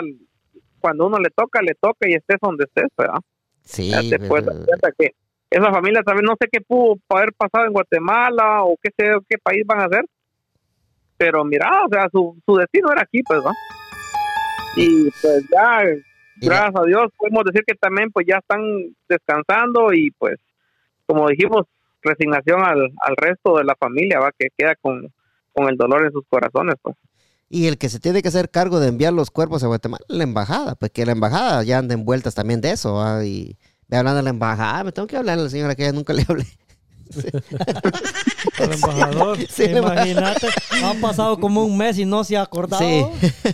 cuando 0.79 1.07
uno 1.07 1.17
le 1.19 1.29
toca, 1.29 1.61
le 1.61 1.75
toca 1.79 2.09
y 2.09 2.13
estés 2.13 2.37
donde 2.41 2.65
estés, 2.65 2.89
¿verdad? 2.97 3.19
Sí, 3.63 3.89
ya 3.89 4.01
te 4.01 4.19
puedes 4.27 4.45
pero- 4.45 4.57
dar 4.57 4.65
cuenta 4.65 4.91
que 4.97 5.11
esa 5.49 5.71
familia 5.71 6.01
también 6.03 6.25
no 6.25 6.35
sé 6.39 6.47
qué 6.51 6.61
pudo 6.61 6.95
haber 7.09 7.33
pasado 7.33 7.65
en 7.65 7.73
Guatemala 7.73 8.63
o 8.63 8.75
qué 8.81 8.89
sé 8.97 9.11
qué 9.29 9.37
país 9.37 9.63
van 9.65 9.81
a 9.81 9.85
hacer 9.85 10.05
pero 11.17 11.43
mira 11.43 11.69
o 11.85 11.89
sea 11.91 12.07
su, 12.09 12.35
su 12.45 12.55
destino 12.55 12.89
era 12.91 13.01
aquí 13.01 13.21
pues 13.21 13.43
¿no? 13.43 13.51
y 14.77 15.11
pues 15.21 15.45
ya 15.51 15.83
Y 16.39 16.47
gracias 16.47 16.71
a 16.81 16.85
Dios 16.85 17.11
podemos 17.17 17.43
decir 17.43 17.63
que 17.67 17.75
también 17.75 18.09
pues 18.11 18.25
ya 18.27 18.37
están 18.37 18.61
descansando 19.09 19.91
y 19.93 20.09
pues 20.11 20.39
como 21.05 21.27
dijimos 21.27 21.65
resignación 22.01 22.63
al, 22.63 22.89
al 23.01 23.15
resto 23.17 23.57
de 23.57 23.65
la 23.65 23.75
familia 23.75 24.19
va 24.19 24.31
que 24.31 24.47
queda 24.57 24.73
con, 24.81 25.13
con 25.53 25.69
el 25.69 25.77
dolor 25.77 26.05
en 26.05 26.11
sus 26.11 26.23
corazones 26.29 26.75
pues 26.81 26.95
Y 27.49 27.67
el 27.67 27.77
que 27.77 27.89
se 27.89 27.99
tiene 27.99 28.21
que 28.21 28.29
hacer 28.29 28.49
cargo 28.49 28.79
de 28.79 28.87
enviar 28.87 29.13
los 29.13 29.31
cuerpos 29.31 29.63
a 29.63 29.67
Guatemala, 29.67 30.03
la 30.07 30.23
embajada, 30.23 30.75
pues 30.75 30.91
que 30.91 31.05
la 31.05 31.11
embajada 31.13 31.63
ya 31.63 31.77
anda 31.77 31.93
envueltas 31.93 32.35
también 32.35 32.61
de 32.61 32.71
eso. 32.71 33.23
Y 33.23 33.57
ve 33.87 33.97
hablando 33.97 34.17
de 34.17 34.23
la 34.23 34.29
embajada, 34.31 34.83
me 34.83 34.91
tengo 34.91 35.07
que 35.07 35.17
hablar 35.17 35.39
a 35.39 35.43
la 35.43 35.49
señora 35.49 35.75
que 35.75 35.83
ella 35.83 35.93
nunca 35.93 36.13
le 36.13 36.25
hablé. 36.29 36.47
Al 38.59 38.73
embajador. 38.73 39.37
Sí. 39.51 39.63
Imagínate, 39.65 40.47
ha 40.83 40.93
pasado 41.01 41.39
como 41.39 41.63
un 41.63 41.77
mes 41.77 41.97
y 41.97 42.05
no 42.05 42.23
se 42.23 42.37
ha 42.37 42.41
acordado. 42.41 42.81
Sí. 42.81 43.05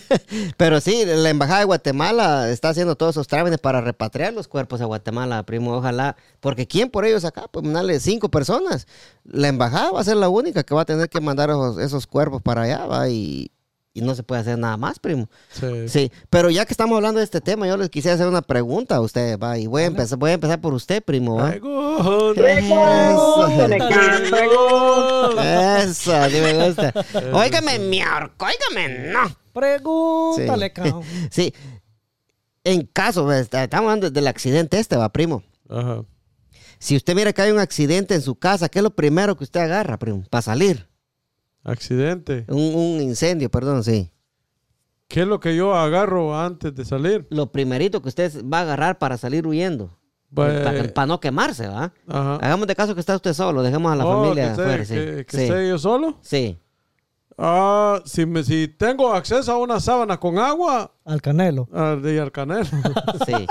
Pero 0.58 0.80
sí, 0.80 1.04
la 1.06 1.30
embajada 1.30 1.60
de 1.60 1.66
Guatemala 1.66 2.50
está 2.50 2.70
haciendo 2.70 2.96
todos 2.96 3.16
esos 3.16 3.28
trámites 3.28 3.60
para 3.60 3.82
repatriar 3.82 4.34
los 4.34 4.48
cuerpos 4.48 4.82
a 4.82 4.86
Guatemala, 4.86 5.44
primo. 5.44 5.76
Ojalá, 5.76 6.16
porque 6.40 6.68
¿quién 6.68 6.90
por 6.90 7.06
ellos 7.06 7.26
acá? 7.26 7.48
Pues 7.52 7.64
mandarle 7.66 8.00
cinco 8.00 8.30
personas. 8.30 8.88
La 9.24 9.48
embajada 9.48 9.92
va 9.92 10.02
a 10.02 10.04
ser 10.04 10.18
la 10.18 10.30
única 10.30 10.64
que 10.64 10.76
va 10.76 10.82
a 10.82 10.86
tener 10.86 11.10
que 11.10 11.22
mandar 11.22 11.50
esos, 11.50 11.80
esos 11.80 12.08
cuerpos 12.08 12.42
para 12.42 12.64
allá, 12.64 12.86
va, 12.86 13.10
y, 13.10 13.52
y 13.98 14.02
no 14.02 14.14
se 14.16 14.24
puede 14.24 14.42
hacer 14.42 14.58
nada 14.60 14.78
más, 14.78 15.00
primo. 15.00 15.28
Sí. 15.52 15.88
Sí, 15.90 16.12
pero 16.30 16.50
ya 16.50 16.66
que 16.66 16.74
estamos 16.74 16.96
hablando 16.96 17.18
de 17.20 17.24
este 17.24 17.42
tema, 17.42 17.68
yo 17.68 17.78
les 17.78 17.90
quisiera 17.90 18.16
hacer 18.16 18.28
una 18.28 18.42
pregunta 18.42 18.96
a 18.96 19.02
usted, 19.02 19.40
va, 19.40 19.58
y 19.58 19.66
voy 19.68 19.84
a 19.84 19.86
empezar, 19.88 20.18
voy 20.20 20.32
a 20.32 20.34
empezar 20.34 20.62
por 20.62 20.74
usted, 20.74 21.04
primo, 21.04 21.36
va. 21.38 21.52
Pregunta. 21.52 22.42
Eso. 25.84 26.30
Sí 26.30 26.42
me 26.42 26.66
gusta. 26.68 26.94
Óigame, 27.34 27.80
mi 27.80 28.02
orco, 28.04 28.46
óigame, 28.46 29.10
no. 29.12 29.36
Pregúntale, 29.54 30.68
Sí. 30.68 30.72
cabrón. 30.74 31.04
Sí. 31.32 31.54
En 32.64 32.86
caso, 32.86 33.32
estamos 33.32 33.72
hablando 33.74 34.12
del 34.12 34.28
accidente 34.28 34.78
este, 34.80 34.98
va, 34.98 35.10
primo. 35.12 35.42
Ajá. 35.70 36.04
Si 36.80 36.96
usted 36.96 37.16
mira 37.16 37.34
que 37.34 37.42
hay 37.42 37.52
un 37.52 37.60
accidente 37.60 38.14
en 38.14 38.22
su 38.22 38.36
casa, 38.36 38.70
¿qué 38.70 38.80
es 38.80 38.84
lo 38.84 38.92
primero 38.94 39.36
que 39.38 39.44
usted 39.46 39.62
agarra, 39.62 39.98
primo? 39.98 40.24
Para 40.30 40.42
salir. 40.44 40.88
Accidente. 41.68 42.46
Un, 42.48 42.74
un 42.76 43.02
incendio, 43.02 43.50
perdón, 43.52 43.84
sí. 43.84 44.12
¿Qué 45.08 45.22
es 45.22 45.28
lo 45.28 45.40
que 45.40 45.56
yo 45.56 45.76
agarro 45.76 46.38
antes 46.38 46.74
de 46.76 46.84
salir? 46.84 47.28
Lo 47.30 47.52
primerito 47.52 48.02
que 48.02 48.10
usted 48.10 48.32
va 48.46 48.60
a 48.60 48.62
agarrar 48.62 48.98
para 48.98 49.18
salir 49.18 49.46
huyendo. 49.46 49.98
Pues- 50.34 50.92
para 50.94 51.06
no 51.08 51.20
quemarse, 51.22 51.68
¿va? 51.68 51.94
Ajá. 52.08 52.36
Hagamos 52.38 52.68
de 52.68 52.76
caso 52.76 52.94
que 52.94 53.00
está 53.00 53.16
usted 53.16 53.34
solo, 53.34 53.64
dejemos 53.64 53.92
a 53.92 53.96
la 53.96 54.06
Oh, 54.06 54.24
familia 54.24 54.44
que 54.48 54.50
esté- 54.52 54.62
afuera, 54.64 54.86
sí. 54.86 54.94
que, 54.96 55.26
que 55.26 55.38
sí. 55.38 55.44
esté 55.44 55.70
yo 55.70 55.78
solo. 55.78 56.18
Sí. 56.22 56.60
Ah, 57.38 58.02
si, 58.04 58.26
me, 58.26 58.44
si 58.44 58.68
tengo 58.68 59.14
acceso 59.14 59.52
a 59.54 59.58
una 59.60 59.80
sábana 59.80 60.18
con 60.20 60.40
agua, 60.40 60.92
Al 61.06 61.22
canelo. 61.22 61.70
al 61.72 62.32
canelo. 62.32 62.66
Sí. 63.26 63.34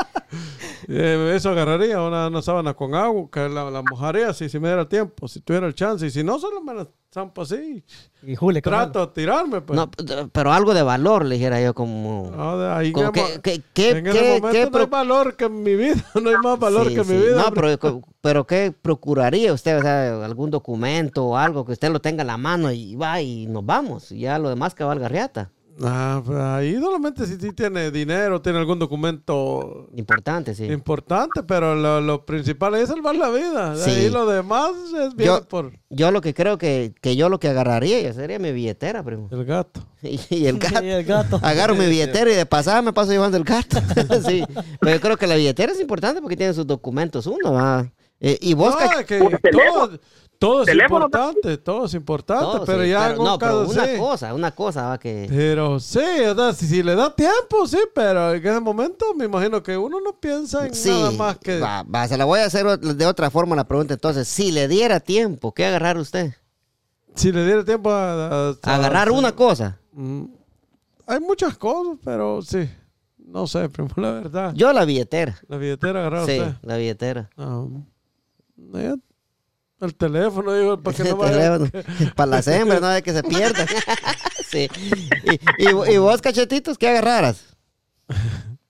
Eh, 0.89 1.33
eso 1.35 1.51
agarraría 1.51 2.01
una, 2.01 2.29
una 2.29 2.43
sábana 2.43 2.75
con 2.75 2.95
agua, 2.95 3.29
que 3.33 3.49
la, 3.49 3.69
la 3.73 3.83
mojaría 3.83 4.33
si, 4.33 4.49
si 4.49 4.61
me 4.61 4.69
diera 4.69 4.89
tiempo, 4.89 5.27
si 5.27 5.41
tuviera 5.41 5.67
el 5.67 5.75
chance. 5.75 6.07
Y 6.07 6.11
si 6.11 6.23
no, 6.23 6.39
solo 6.39 6.63
me 6.63 6.75
la 6.75 6.87
zampo 7.17 7.43
así. 7.43 7.83
Y 8.23 8.37
Julio, 8.37 8.61
Trato 8.61 9.07
de 9.07 9.13
tirarme, 9.15 9.63
pues. 9.63 9.75
No, 9.75 9.91
pero 10.31 10.53
algo 10.53 10.75
de 10.75 10.83
valor, 10.83 11.25
le 11.25 11.37
dijera 11.37 11.63
yo, 11.63 11.73
como... 11.75 12.31
De 12.59 12.69
ahí 12.71 12.93
como 12.93 13.07
en 13.07 13.13
que- 13.43 13.63
en 13.99 14.07
ese 14.07 14.41
momento 14.41 14.51
que 14.51 14.71
no 14.71 14.79
hay 14.81 14.87
valor 14.87 15.35
que 15.37 15.45
en 15.47 15.63
mi 15.63 15.75
vida, 15.77 15.95
no 16.23 16.29
hay 16.29 16.37
más 16.43 16.59
valor 16.59 16.89
Sí, 16.89 16.95
que 16.95 17.01
en 17.01 17.07
sí. 17.07 17.13
mi 17.15 17.19
vida. 17.21 17.37
No, 17.37 17.53
pero, 17.55 18.03
pero 18.21 18.47
¿qué 18.47 18.71
procuraría 18.83 19.53
usted? 19.55 19.79
O 19.79 19.83
sea, 19.83 20.25
algún 20.25 20.51
documento 20.51 21.25
o 21.25 21.37
algo 21.39 21.65
que 21.65 21.73
usted 21.73 21.91
lo 21.91 22.01
tenga 22.01 22.21
en 22.23 22.27
la 22.27 22.37
mano 22.37 22.71
y 22.71 22.95
va 22.97 23.21
y 23.23 23.47
nos 23.47 23.65
vamos. 23.65 24.13
Y 24.13 24.21
ya 24.21 24.39
lo 24.39 24.51
demás 24.51 24.75
que 24.75 24.85
valga 24.85 25.09
riata. 25.09 25.51
Ah, 25.83 26.23
pues 26.25 26.39
ahí 26.39 26.75
solamente 26.81 27.27
si, 27.27 27.37
si 27.37 27.53
tiene 27.53 27.91
dinero, 27.91 28.41
tiene 28.41 28.59
algún 28.59 28.79
documento 28.79 29.89
Importante, 29.95 30.55
sí. 30.55 30.65
importante, 30.65 31.43
pero 31.43 31.75
lo, 31.75 32.01
lo 32.01 32.25
principal 32.25 32.75
es 32.77 32.89
salvar 32.89 33.15
la 33.17 33.29
vida. 33.31 33.77
Sí. 33.77 33.91
ahí 33.91 34.11
lo 34.11 34.27
demás 34.27 34.71
es 34.99 35.15
bien 35.15 35.29
Yo- 35.31 35.45
por 35.49 35.73
Yo 35.91 36.11
lo 36.11 36.21
que 36.23 36.33
creo 36.33 36.57
que, 36.57 36.95
que 37.03 37.15
yo 37.17 37.29
lo 37.29 37.39
que 37.39 37.49
agarraría 37.49 38.01
ya 38.01 38.13
sería 38.15 38.39
mi 38.39 38.53
billetera, 38.53 39.03
primo. 39.03 39.29
el 39.31 39.45
gato. 39.45 39.81
Y, 40.03 40.21
y 40.31 40.47
el 40.47 40.59
gato. 40.59 40.85
Y 40.85 40.89
el 40.91 41.05
gato. 41.05 41.41
Agarro 41.43 41.75
mi 41.75 41.87
billetera 41.87 42.31
y 42.31 42.35
de 42.35 42.47
pasada 42.47 42.81
me 42.81 42.93
paso 42.93 43.11
llevando 43.11 43.37
el 43.37 43.45
gato. 43.45 43.79
sí. 44.27 44.45
Pero 44.81 44.95
yo 44.97 45.01
creo 45.01 45.17
que 45.17 45.27
la 45.27 45.35
billetera 45.35 45.73
es 45.73 45.81
importante 45.81 46.23
porque 46.23 46.37
tiene 46.37 46.55
sus 46.55 46.67
documentos 46.67 47.27
uno, 47.27 47.53
¿va? 47.55 47.91
Eh, 48.21 48.39
y 48.41 48.55
vos, 48.55 48.75
No, 48.81 49.05
que 49.05 49.19
todo, 49.51 49.99
todo 50.39 50.61
es 50.63 50.67
Teléfono 50.67 51.07
importante, 51.07 51.59
todo 51.59 51.85
es 51.87 51.95
importante, 51.95 52.45
todo, 52.45 52.65
pero 52.65 52.83
sí, 52.83 52.91
ya 52.91 53.09
pero- 53.09 53.25
no, 53.25 53.39
pero 53.39 53.61
caso 53.61 53.71
una 53.73 53.87
sí. 53.87 53.99
cosa, 53.99 54.35
una 54.35 54.51
cosa 54.53 54.89
va 54.89 54.99
que... 54.99 55.27
Pero 55.29 55.81
sí, 55.81 55.99
o 55.99 56.35
sea, 56.35 56.53
si, 56.53 56.67
si 56.67 56.83
le 56.83 56.95
da 56.95 57.15
tiempo, 57.15 57.67
sí, 57.67 57.79
pero 57.95 58.33
en 58.35 58.47
ese 58.47 58.61
momento 58.61 59.07
me 59.15 59.25
imagino 59.25 59.63
que 59.63 59.77
uno 59.77 59.99
no 60.01 60.13
piensa 60.21 60.67
en 60.67 60.75
Sí, 60.75 60.91
nada 60.91 61.11
más 61.13 61.39
que... 61.39 61.59
va, 61.61 61.83
va, 61.83 62.07
se 62.09 62.17
la 62.19 62.25
voy 62.25 62.41
a 62.41 62.45
hacer 62.47 62.79
de 62.79 63.07
otra 63.07 63.31
forma 63.31 63.57
la 63.57 63.67
pregunta. 63.67 63.95
Entonces, 63.95 64.29
si 64.29 64.53
le 64.53 64.69
diera 64.69 65.01
tiempo, 65.01 65.53
¿qué 65.53 65.67
agarrar 65.67 65.97
usted? 65.99 66.35
Si 67.15 67.33
le 67.33 67.45
diera 67.47 67.65
tiempo 67.65 67.91
a... 67.91 68.51
a- 68.51 68.57
Agarrar 68.63 69.09
a- 69.09 69.13
una 69.13 69.33
cosa. 69.33 69.79
Mm, 69.93 70.25
Hay 71.07 71.21
muchas 71.21 71.57
cosas, 71.57 71.97
pero 72.05 72.43
sí. 72.43 72.69
No 73.19 73.47
sé, 73.47 73.69
primo, 73.71 73.89
la 73.97 74.13
verdad. 74.13 74.53
Yo 74.55 74.73
la 74.73 74.85
billetera. 74.85 75.37
La 75.49 75.57
billetera 75.57 76.01
agarrar 76.01 76.27
Sí, 76.27 76.39
usted. 76.41 76.53
la 76.63 76.77
billetera. 76.77 77.31
Ah, 77.37 77.65
el 79.81 79.95
teléfono, 79.95 80.53
digo, 80.55 80.83
para 80.83 80.97
que 80.97 81.05
no 81.05 81.17
vaya... 81.17 81.59
Para 82.15 82.31
las 82.31 82.47
hembras, 82.49 82.81
no 82.81 82.89
de 82.89 83.03
que 83.03 83.13
se 83.13 83.23
pierda. 83.23 83.67
sí. 84.49 84.69
Y, 85.59 85.65
y- 85.69 85.95
y 85.95 85.99
vos, 85.99 86.21
cachetitos, 86.23 86.79
¿qué 86.79 86.89
agarraras? 86.89 87.57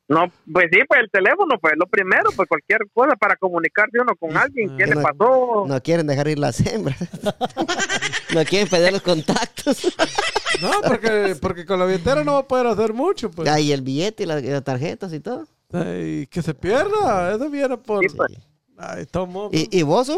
No, 0.08 0.30
pues 0.52 0.66
sí, 0.72 0.78
pues 0.88 1.00
el 1.00 1.10
teléfono, 1.10 1.58
pues 1.60 1.74
lo 1.76 1.86
primero, 1.86 2.30
pues 2.36 2.48
cualquier 2.48 2.80
cosa 2.94 3.16
para 3.16 3.34
comunicarse 3.36 3.98
uno 4.00 4.14
con 4.14 4.36
alguien, 4.36 4.76
¿qué 4.76 4.86
le 4.86 4.94
no- 4.94 5.02
pasó? 5.02 5.64
No 5.66 5.82
quieren 5.82 6.06
dejar 6.06 6.28
ir 6.28 6.38
las 6.38 6.60
hembras. 6.64 6.96
no 8.34 8.44
quieren 8.44 8.68
perder 8.68 8.92
los 8.92 9.02
contactos. 9.02 9.92
No, 10.62 10.70
porque, 10.88 11.36
porque 11.38 11.66
con 11.66 11.78
la 11.78 11.84
billetera 11.84 12.24
no 12.24 12.32
va 12.32 12.38
a 12.38 12.48
poder 12.48 12.66
hacer 12.68 12.94
mucho, 12.94 13.30
pues. 13.30 13.46
Ahí 13.46 13.72
el 13.72 13.82
billete 13.82 14.22
y 14.22 14.26
las, 14.26 14.42
y 14.42 14.46
las 14.46 14.64
tarjetas 14.64 15.12
y 15.12 15.20
todo. 15.20 15.46
Ay, 15.70 16.26
que 16.30 16.40
se 16.40 16.54
pierda, 16.54 17.34
eso 17.34 17.50
viene 17.50 17.76
por... 17.76 18.00
Sí, 18.08 18.16
pues. 18.16 18.32
Ay, 18.78 19.04
tomo... 19.04 19.50
¿Y, 19.52 19.68
y 19.78 19.82
vos? 19.82 20.10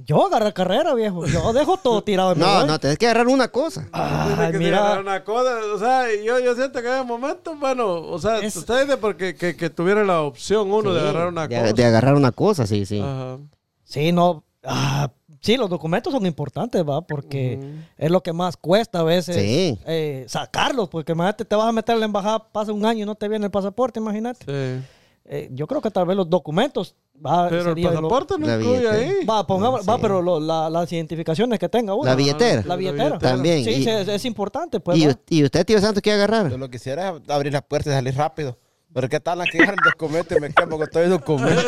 Yo 0.00 0.26
agarré 0.26 0.52
carrera, 0.52 0.94
viejo. 0.94 1.26
Yo 1.26 1.52
dejo 1.52 1.76
todo 1.76 2.02
tirado 2.02 2.32
en 2.32 2.38
No, 2.38 2.64
no, 2.64 2.78
tenés 2.78 2.98
que 2.98 3.06
agarrar 3.06 3.26
una 3.26 3.48
cosa. 3.48 3.88
Ay, 3.92 4.52
que 4.52 4.58
mira. 4.58 4.78
agarrar 4.78 5.00
una 5.00 5.24
cosa, 5.24 5.56
o 5.74 5.78
sea, 5.78 6.04
yo, 6.24 6.38
yo 6.38 6.54
siento 6.54 6.80
que 6.80 6.98
en 6.98 7.06
momento, 7.06 7.56
bueno, 7.56 7.94
o 7.94 8.18
sea, 8.20 8.38
Es- 8.38 8.54
usted 8.56 8.82
dice 8.82 8.96
porque 8.96 9.34
que, 9.34 9.56
que 9.56 9.70
tuviera 9.70 10.04
la 10.04 10.22
opción 10.22 10.70
uno 10.70 10.94
de 10.94 11.00
agarrar 11.00 11.28
una 11.28 11.48
de, 11.48 11.60
cosa. 11.60 11.72
de 11.72 11.84
agarrar 11.84 12.14
una 12.14 12.30
cosa, 12.30 12.66
sí, 12.66 12.86
sí. 12.86 13.00
Ajá. 13.00 13.38
Sí, 13.82 14.12
no. 14.12 14.44
ah, 14.62 15.10
sí, 15.40 15.56
los 15.56 15.68
documentos 15.68 16.12
son 16.12 16.26
importantes, 16.26 16.80
¿va? 16.88 17.00
Porque 17.00 17.58
es 17.96 18.10
lo 18.10 18.22
que 18.22 18.32
más 18.32 18.56
cuesta 18.56 19.00
a 19.00 19.02
veces 19.02 19.34
Sí. 19.34 19.78
eh, 19.84 20.24
sacarlos. 20.28 20.88
Porque 20.88 21.10
imagínate, 21.12 21.44
te 21.44 21.56
vas 21.56 21.66
a 21.66 21.72
meter 21.72 21.96
a 21.96 21.98
la 21.98 22.04
embajada, 22.04 22.38
pasa 22.52 22.72
un 22.72 22.86
año 22.86 23.02
y 23.02 23.06
no 23.06 23.16
te 23.16 23.26
viene 23.28 23.46
el 23.46 23.50
pasaporte, 23.50 23.98
imagínate. 23.98 24.44
Sí. 24.46 24.86
Eh, 25.30 25.48
yo 25.52 25.66
creo 25.66 25.80
que 25.82 25.90
tal 25.90 26.06
vez 26.06 26.16
los 26.16 26.30
documentos. 26.30 26.94
Va, 27.24 27.48
Pero 27.48 27.72
el 27.72 27.82
lo- 27.82 27.88
pasaporte 27.90 28.34
no 28.38 28.46
La 28.46 28.54
incluye 28.56 28.78
billetera. 28.78 28.94
ahí. 29.18 29.24
Va, 29.24 29.46
pongamos, 29.46 29.80
va 29.88 29.94
Sí. 29.96 29.98
pero 30.02 30.22
lo- 30.22 30.38
la- 30.38 30.70
las 30.70 30.92
identificaciones 30.92 31.58
que 31.58 31.68
tenga 31.68 31.94
uno. 31.94 32.04
La 32.04 32.14
billetera. 32.14 32.62
La 32.64 32.76
billetera. 32.76 33.18
También. 33.18 33.64
Sí, 33.64 33.70
y, 33.70 33.82
sí, 33.84 33.90
es, 33.90 34.06
es 34.08 34.24
importante, 34.24 34.78
pues. 34.80 34.96
y, 34.98 35.08
y 35.28 35.44
usted, 35.44 35.66
tío 35.66 35.80
Santos, 35.80 36.00
¿qué 36.02 36.12
agarrar? 36.12 36.48
Yo 36.50 36.58
lo 36.58 36.66
que 36.70 36.78
quisiera 36.78 37.10
es 37.24 37.30
abrir 37.30 37.52
las 37.52 37.62
puertas 37.62 37.92
y 37.92 37.96
salir 37.96 38.14
rápido. 38.14 38.56
Pero 38.94 39.06
qué 39.08 39.20
tal 39.20 39.40
aquí 39.42 39.58
agarrar 39.58 39.74
el 39.84 39.90
documento 39.92 40.34
y 40.36 40.40
me 40.40 40.50
quemo 40.52 40.78
con 40.78 40.88
todo 40.88 41.02
el 41.02 41.10
documento. 41.10 41.60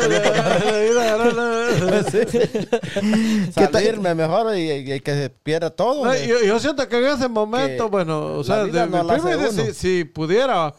Salirme 3.53 4.15
mejor 4.15 4.55
y, 4.55 4.71
y- 4.71 4.93
y 4.93 4.99
que 5.01 5.13
se 5.13 5.29
pierda 5.29 5.69
todo. 5.69 6.05
No, 6.05 6.15
yo, 6.15 6.41
yo 6.43 6.59
siento 6.59 6.87
que 6.87 6.97
en 6.97 7.05
ese 7.05 7.27
momento, 7.27 7.85
Que 7.85 7.89
bueno, 7.91 8.25
o 8.25 8.37
la 8.39 8.43
sea, 8.43 8.63
de, 8.65 8.87
no 8.87 9.03
mi 9.03 9.07
la 9.07 9.51
si, 9.51 9.73
si 9.73 10.03
pudiera, 10.05 10.73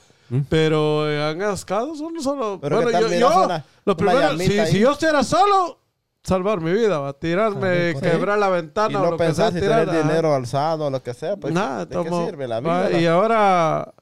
pero 0.48 1.10
en 1.10 1.40
esos 1.42 1.64
casos 1.64 2.00
uno 2.00 2.20
solo... 2.22 2.58
Pero 2.60 2.76
bueno, 2.76 2.90
¿qué 2.90 2.92
tal 2.92 3.10
yo, 3.10 3.18
yo, 3.18 3.44
una- 3.44 3.64
lo 3.84 3.92
una 3.92 3.96
primero, 3.96 4.20
llamita 4.32 4.52
si, 4.52 4.58
ahí? 4.58 4.72
si 4.72 4.78
yo 4.80 4.92
estuviera 4.92 5.22
solo, 5.24 5.78
salvar 6.22 6.60
mi 6.60 6.72
vida, 6.72 6.98
va, 7.00 7.12
tirarme, 7.12 7.94
quebrar 8.00 8.38
la 8.38 8.48
y 8.48 8.52
ventana 8.52 9.00
o 9.00 9.04
no 9.04 9.10
lo 9.12 9.16
que 9.16 9.24
sea, 9.24 9.26
pensar 9.46 9.52
si 9.52 9.60
tirar, 9.60 9.84
tener 9.86 10.00
ajá. 10.00 10.08
dinero 10.08 10.34
alzado 10.34 10.86
o 10.86 10.90
lo 10.90 11.02
que 11.02 11.14
sea. 11.14 11.36
Pues, 11.36 11.52
Nada, 11.52 11.84
¿de 11.84 11.96
qué 11.96 12.08
tomo- 12.08 12.26
sirve 12.26 12.48
la 12.48 12.60
va, 12.60 12.88
vida? 12.88 13.00
Y 13.00 13.06
ahora, 13.06 13.92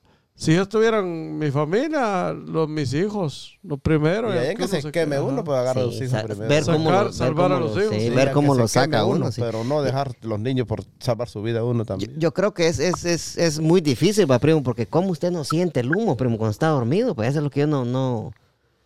si 0.43 0.55
yo 0.55 0.63
estuviera 0.63 1.01
en 1.01 1.39
mi 1.39 1.51
familia, 1.51 2.33
los, 2.33 2.67
mis 2.67 2.95
hijos, 2.95 3.59
lo 3.63 3.77
primero. 3.77 4.35
Y 4.35 4.39
ahí 4.39 4.55
que 4.55 4.67
se 4.69 4.91
queme 4.91 5.21
uno, 5.21 5.45
pues 5.45 5.59
agarra 5.59 5.83
a 5.83 5.85
los 5.85 5.99
Sí, 5.99 6.05
hijos 6.05 6.23
primero. 6.23 6.49
ver 6.49 6.65
Sacar, 6.65 6.77
cómo, 6.79 6.91
lo- 6.91 7.05
ver 7.05 7.13
salvar 7.13 7.35
cómo 7.51 7.57
a 7.57 7.61
los 7.61 7.77
lo- 7.77 7.83
hijos. 7.83 7.95
sí, 7.97 8.09
Sí, 8.09 8.15
ver 8.15 8.33
cómo 8.33 8.55
lo 8.55 8.67
saca 8.67 9.05
uno. 9.05 9.31
sí. 9.31 9.43
Pero 9.43 9.65
no 9.65 9.83
dejar 9.83 10.13
los 10.23 10.41
niños 10.41 10.67
por 10.67 10.83
salvar 10.99 11.29
su 11.29 11.43
vida 11.43 11.63
uno 11.63 11.85
también. 11.85 12.15
yo 12.19 12.33
creo 12.33 12.55
que 12.55 12.69
es, 12.69 12.79
es, 12.79 13.05
es, 13.05 13.37
es 13.37 13.61
muy 13.61 13.83
difícil, 13.83 14.31
va, 14.31 14.39
primo, 14.39 14.63
porque 14.63 14.87
como 14.87 15.11
usted 15.11 15.31
no 15.31 15.45
siente 15.45 15.81
el 15.81 15.95
humo, 15.95 16.17
primo, 16.17 16.39
cuando 16.39 16.53
está 16.53 16.69
dormido, 16.69 17.15
pues 17.15 17.29
eso 17.29 17.41
es 17.41 17.45
lo 17.45 17.51
que 17.51 17.61
yo 17.61 17.67
no, 17.67 17.85
no... 17.85 18.33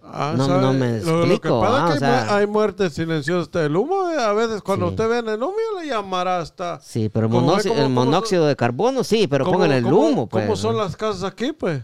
Ah, 0.06 0.34
No- 0.36 0.46
no 0.60 0.72
me 0.72 1.00
Lo- 1.00 1.18
Lo, 1.20 1.24
que 1.24 1.32
explico, 1.32 1.60
pasa 1.60 1.86
ah, 1.86 1.92
es 1.94 1.98
que 1.98 2.04
o 2.04 2.08
hay, 2.08 2.14
sea- 2.14 2.24
mu- 2.26 2.32
hay 2.38 2.46
muertes 2.46 2.92
silenciosas 2.92 3.50
del 3.50 3.74
humo. 3.76 4.10
eh, 4.10 4.18
A 4.18 4.32
veces 4.32 4.60
cuando 4.62 4.86
Sí. 4.86 4.90
usted 4.90 5.08
ve 5.08 5.18
en 5.18 5.28
el 5.30 5.42
humo, 5.42 5.54
le 5.80 5.86
llamará 5.88 6.38
hasta... 6.40 6.78
Sí, 6.80 7.08
pero 7.08 7.26
el, 7.26 7.32
Como 7.32 7.46
monóxido, 7.88 8.42
el 8.44 8.48
de 8.48 8.56
carbono, 8.56 9.02
sí, 9.02 9.26
pero 9.26 9.44
póngale 9.44 9.78
el 9.78 9.84
cómo- 9.84 9.98
humo, 10.00 10.28
pues. 10.28 10.44
¿Cómo 10.44 10.56
son 10.56 10.76
las 10.76 10.94
casas 10.96 11.24
aquí, 11.24 11.52
pues? 11.52 11.82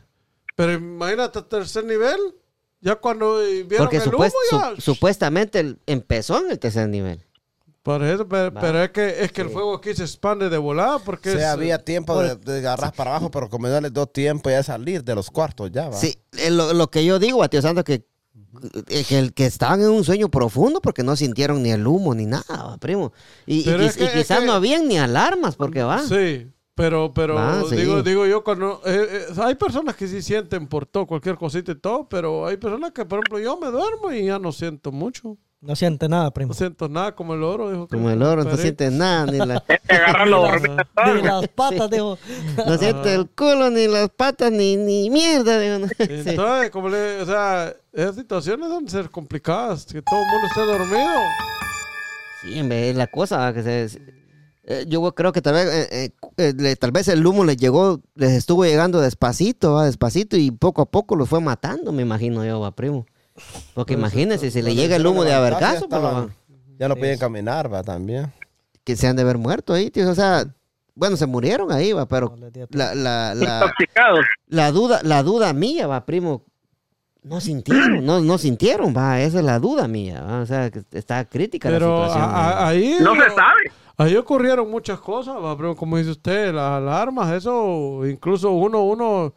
Pero 0.54 0.72
imagínate 0.74 1.40
tercer 1.42 1.84
nivel. 1.84 2.18
Ya 2.82 2.96
cuando 2.96 3.40
eh, 3.42 3.62
vieron 3.64 3.86
Porque 3.86 3.96
el 3.98 4.02
supuest- 4.04 4.34
humo, 4.52 4.60
ya... 4.60 4.74
su- 4.76 4.80
supuestamente 4.92 5.60
el- 5.60 5.78
empezó 5.86 6.38
en 6.44 6.50
el 6.50 6.58
tercer 6.58 6.88
nivel. 6.88 7.24
Por 7.82 8.02
eso, 8.04 8.28
pero, 8.28 8.82
es 8.82 8.90
que, 8.90 9.24
es 9.24 9.32
que 9.32 9.40
el 9.40 9.48
fuego 9.48 9.74
aquí 9.76 9.94
se 9.94 10.02
expande 10.02 10.50
de 10.50 10.58
volada 10.58 10.98
porque 10.98 11.30
O 11.30 11.32
sea, 11.32 11.48
es- 11.48 11.54
había 11.54 11.82
tiempo 11.82 12.20
de, 12.20 12.36
de 12.36 12.58
agarrar 12.58 12.92
para 12.92 13.10
abajo, 13.12 13.30
pero 13.30 13.48
como 13.48 13.68
no 13.68 13.80
les 13.80 13.92
dio 13.92 14.06
tiempo 14.06 14.50
ya 14.50 14.58
de 14.58 14.62
salir 14.64 15.02
de 15.02 15.14
los 15.14 15.30
cuartos 15.30 15.70
ya, 15.72 15.88
va. 15.88 15.96
Sí, 15.96 16.14
eh, 16.36 16.50
lo, 16.50 16.74
lo 16.74 16.90
que 16.90 17.04
yo 17.06 17.18
digo 17.18 17.42
a 17.42 17.48
tío 17.48 17.60
eh, 17.60 17.84
que, 17.84 18.04
el- 19.10 19.32
que 19.34 19.46
estaban 19.46 19.80
en 19.82 19.90
un 19.90 20.04
sueño 20.04 20.30
profundo 20.30 20.80
porque 20.80 21.02
no 21.02 21.16
sintieron 21.16 21.62
ni 21.62 21.70
el 21.70 21.86
humo 21.86 22.14
ni 22.14 22.26
nada, 22.26 22.76
primo. 22.78 23.12
Y, 23.46 23.68
y 23.68 23.70
es 23.70 23.96
que- 23.96 24.04
y 24.04 24.06
es 24.06 24.12
quizás 24.12 24.40
que- 24.40 24.46
no 24.46 24.52
habían 24.52 24.88
ni 24.88 24.98
alarmas 24.98 25.56
porque 25.56 25.82
va. 25.82 26.00
Sí, 26.06 26.46
pero, 26.74 27.12
pero 27.14 27.38
Ah, 27.38 27.62
sí. 27.68 27.76
digo, 27.76 28.02
digo 28.02 28.26
yo, 28.26 28.42
cuando, 28.44 28.80
eh, 28.86 29.26
eh, 29.30 29.40
hay 29.42 29.54
personas 29.54 29.96
que 29.96 30.08
sí 30.08 30.22
sienten 30.22 30.66
por 30.66 30.86
todo, 30.86 31.06
cualquier 31.06 31.36
cosita 31.36 31.72
y 31.72 31.76
todo, 31.76 32.08
pero 32.08 32.46
hay 32.46 32.56
personas 32.56 32.92
que, 32.92 33.04
por 33.04 33.18
ejemplo, 33.18 33.38
yo 33.38 33.58
me 33.58 33.66
duermo 33.70 34.12
y 34.12 34.24
ya 34.26 34.38
no 34.38 34.50
siento 34.52 34.90
mucho. 34.92 35.36
No 35.62 35.76
siente 35.76 36.08
nada, 36.08 36.30
primo. 36.30 36.48
No 36.48 36.54
siento 36.54 36.88
nada 36.88 37.14
como 37.14 37.34
el 37.34 37.42
oro. 37.42 37.70
Dijo 37.70 37.86
que- 37.86 37.96
Como 37.96 38.08
el 38.08 38.22
oro, 38.22 38.36
no 38.38 38.44
Perico. 38.44 38.62
siente 38.62 38.90
nada, 38.90 39.26
ni, 39.30 39.38
la- 39.38 39.62
Agarrarlo 39.88 40.46
Ajá. 40.46 41.14
Ni 41.14 41.22
las 41.22 41.48
patas, 41.48 41.90
dijo. 41.90 42.16
no 42.66 42.78
siente 42.78 43.14
el 43.14 43.28
culo, 43.28 43.68
ni 43.68 43.86
las 43.86 44.08
patas, 44.08 44.50
ni, 44.50 44.76
ni 44.76 45.10
mierda. 45.10 45.58
digo, 45.60 45.78
¿no? 45.80 45.86
Sí. 45.88 45.94
Entonces, 46.30 46.70
como 46.70 46.88
le, 46.88 47.20
o 47.20 47.26
sea, 47.26 47.74
esas 47.92 48.16
situaciones 48.16 48.70
deben 48.70 48.88
ser 48.88 49.10
complicadas, 49.10 49.84
que 49.84 50.00
todo 50.00 50.18
el 50.20 50.26
mundo 50.30 50.46
esté 50.46 50.60
dormido. 50.60 51.20
Sí, 52.42 52.58
es 52.58 52.96
la 52.96 53.06
cosa 53.08 53.36
¿va? 53.36 53.52
que 53.52 53.62
se... 53.62 54.00
eh, 54.64 54.86
yo 54.88 55.14
creo 55.14 55.30
que 55.32 55.42
tal 55.42 55.52
vez, 55.52 55.66
eh, 55.66 55.88
eh, 55.92 56.10
eh, 56.38 56.54
le- 56.56 56.76
tal 56.76 56.90
vez 56.90 57.06
el 57.08 57.26
humo 57.26 57.44
les 57.44 57.58
llegó, 57.58 58.00
les 58.14 58.30
estuvo 58.30 58.64
llegando 58.64 58.98
despacito, 59.02 59.74
¿va? 59.74 59.84
despacito 59.84 60.38
y 60.38 60.50
poco 60.50 60.80
a 60.80 60.86
poco 60.86 61.16
los 61.16 61.28
fue 61.28 61.42
matando, 61.42 61.92
me 61.92 62.00
imagino 62.00 62.46
yo, 62.46 62.60
va, 62.60 62.70
primo. 62.74 63.04
Porque 63.74 63.94
imagínense, 63.94 64.50
si 64.50 64.62
le 64.62 64.74
llega 64.74 64.96
el 64.96 65.06
humo 65.06 65.24
de 65.24 65.32
avergazo, 65.32 65.86
ya 66.78 66.88
no 66.88 66.96
podían 66.96 67.18
caminar, 67.18 67.72
va, 67.72 67.82
también. 67.82 68.32
que 68.84 68.96
se 68.96 69.06
han 69.06 69.16
de 69.16 69.22
haber 69.22 69.38
muerto 69.38 69.72
ahí, 69.74 69.90
tío. 69.90 70.08
O 70.10 70.14
sea, 70.14 70.44
bueno, 70.94 71.16
se 71.16 71.26
murieron 71.26 71.70
ahí, 71.72 71.92
va, 71.92 72.06
pero 72.06 72.34
la, 72.70 72.94
la, 72.94 73.34
la, 73.34 73.60
Intoxicados. 73.62 74.20
la 74.48 74.72
duda, 74.72 75.00
la 75.02 75.22
duda 75.22 75.52
mía, 75.52 75.86
va, 75.86 76.04
primo, 76.04 76.44
no 77.22 77.40
sintieron, 77.40 78.04
no, 78.04 78.20
no 78.20 78.38
sintieron, 78.38 78.94
va, 78.96 79.20
esa 79.20 79.38
es 79.38 79.44
la 79.44 79.58
duda 79.58 79.86
mía, 79.88 80.22
va, 80.22 80.40
o 80.40 80.46
sea, 80.46 80.70
que 80.70 80.82
está 80.92 81.24
crítica 81.26 81.68
Pero 81.68 82.00
la 82.02 82.08
situación. 82.08 82.34
a- 82.34 82.66
ahí... 82.68 82.96
No 83.00 83.14
se 83.14 83.30
sabe. 83.30 83.72
Ahí 83.96 84.16
ocurrieron 84.16 84.70
muchas 84.70 84.98
cosas, 85.00 85.36
va, 85.36 85.54
pero 85.56 85.76
como 85.76 85.98
dice 85.98 86.10
usted, 86.10 86.54
las 86.54 86.72
alarmas, 86.78 87.32
eso, 87.34 88.00
incluso 88.06 88.50
uno, 88.52 88.82
uno 88.84 89.34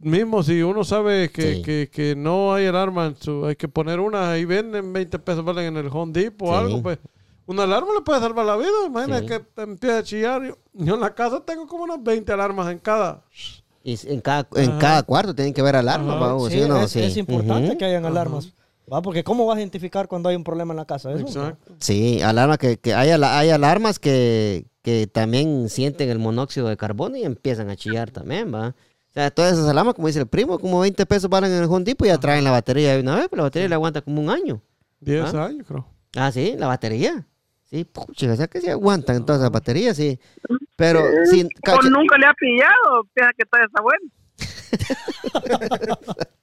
mismo, 0.00 0.42
si 0.42 0.62
uno 0.62 0.82
sabe 0.84 1.30
que, 1.30 1.56
Sí. 1.56 1.62
que, 1.62 1.88
que 1.92 2.16
no 2.16 2.52
hay 2.54 2.66
alarma, 2.66 3.06
en 3.06 3.16
su, 3.16 3.44
hay 3.46 3.56
que 3.56 3.68
poner 3.68 4.00
una, 4.00 4.32
ahí 4.32 4.44
venden 4.44 4.92
20 4.92 5.18
pesos, 5.18 5.44
valen 5.44 5.66
en 5.66 5.76
el 5.76 5.88
Home 5.92 6.12
Depot 6.12 6.48
o 6.48 6.52
Sí. 6.52 6.58
algo, 6.58 6.82
pues. 6.82 6.98
Una 7.46 7.64
alarma 7.64 7.88
le 7.96 8.02
puede 8.02 8.20
salvar 8.20 8.46
la 8.46 8.56
vida, 8.56 8.68
imagínate 8.86 9.22
Sí. 9.22 9.26
que 9.28 9.40
te 9.40 9.62
empieza 9.62 9.98
a 9.98 10.02
chillar. 10.02 10.42
Yo, 10.46 10.56
yo 10.74 10.94
en 10.94 11.00
la 11.00 11.14
casa 11.14 11.40
tengo 11.44 11.66
como 11.66 11.84
unas 11.84 12.02
20 12.02 12.30
alarmas 12.32 12.70
en 12.70 12.78
cada. 12.78 13.22
Y 13.82 13.98
en 14.08 14.20
cada, 14.20 14.46
en 14.56 14.78
cada 14.78 15.02
cuarto 15.02 15.34
tienen 15.34 15.52
que 15.54 15.62
ver 15.62 15.74
alarmas, 15.74 16.14
Sí, 16.52 16.60
no, 16.68 16.82
es, 16.82 16.90
sí. 16.92 17.02
es 17.02 17.16
importante 17.16 17.76
que 17.76 17.84
hayan 17.84 18.04
alarmas. 18.04 18.52
¿va? 18.92 19.00
Porque 19.02 19.22
¿cómo 19.24 19.46
vas 19.46 19.56
a 19.56 19.60
identificar 19.60 20.06
cuando 20.08 20.28
hay 20.28 20.36
un 20.36 20.44
problema 20.44 20.72
en 20.72 20.78
la 20.78 20.84
casa? 20.84 21.12
Eso, 21.12 21.22
Exacto. 21.26 21.72
Sí, 21.78 22.20
alarma 22.22 22.58
que, 22.58 22.76
que 22.76 22.92
hay, 22.94 23.10
hay 23.10 23.50
alarmas 23.50 23.98
que, 23.98 24.66
que 24.82 25.06
también 25.06 25.68
sienten 25.68 26.08
el 26.10 26.18
monóxido 26.18 26.68
de 26.68 26.76
carbono 26.76 27.16
y 27.16 27.24
empiezan 27.24 27.70
a 27.70 27.76
chillar 27.76 28.10
también, 28.10 28.52
va. 28.54 28.74
O 29.10 29.12
sea, 29.12 29.30
todas 29.32 29.54
esas 29.54 29.68
alarmas, 29.68 29.94
como 29.94 30.06
dice 30.06 30.20
el 30.20 30.28
primo, 30.28 30.60
como 30.60 30.78
20 30.80 31.04
pesos 31.04 31.28
valen 31.28 31.50
en 31.50 31.64
el 31.64 31.68
Home 31.68 31.84
Depot 31.84 32.06
y 32.06 32.10
ya 32.10 32.18
traen 32.18 32.44
la 32.44 32.52
batería 32.52 32.94
de 32.94 33.00
una 33.00 33.16
vez, 33.16 33.26
pero 33.28 33.38
la 33.38 33.48
batería 33.48 33.68
le 33.68 33.74
aguanta 33.74 34.02
como 34.02 34.22
un 34.22 34.30
año. 34.30 34.62
10 35.00 35.34
¿Ah? 35.34 35.46
años, 35.46 35.66
creo. 35.66 35.84
Ah, 36.16 36.30
sí, 36.30 36.54
la 36.56 36.68
batería. 36.68 37.26
Sí, 37.64 37.84
pucha, 37.84 38.32
o 38.32 38.36
sea 38.36 38.46
que 38.46 38.60
sí 38.60 38.68
aguantan 38.68 39.26
todas 39.26 39.42
las 39.42 39.50
baterías, 39.50 39.96
sí. 39.96 40.20
Pero 40.76 41.02
sin 41.30 41.46
O 41.46 41.82
nunca 41.88 42.18
le 42.18 42.26
ha 42.26 42.34
pillado. 42.34 43.04
Piensa 43.12 43.32
que 43.36 43.44
todavía 43.44 43.66
está 43.66 43.82
bueno. 43.82 44.10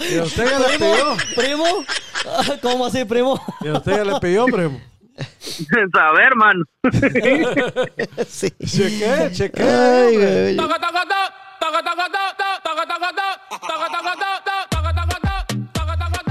¿Y 0.00 0.18
a 0.18 0.24
usted 0.24 0.44
ya 0.44 0.58
le 0.58 0.78
pidió? 0.78 1.16
¿Primo? 1.36 1.64
¿Cómo 2.62 2.86
así, 2.86 3.04
primo? 3.04 3.40
¿Y 3.60 3.68
a 3.68 3.74
usted 3.74 3.92
ya 3.92 4.04
le 4.04 4.20
pidió, 4.20 4.46
primo? 4.46 4.80
Saber, 5.92 6.34
man. 6.36 6.56
Sí. 8.28 8.50
Cheque, 8.64 9.30
cheque. 9.32 9.62
Ay, 9.62 10.16
güey. 10.16 10.56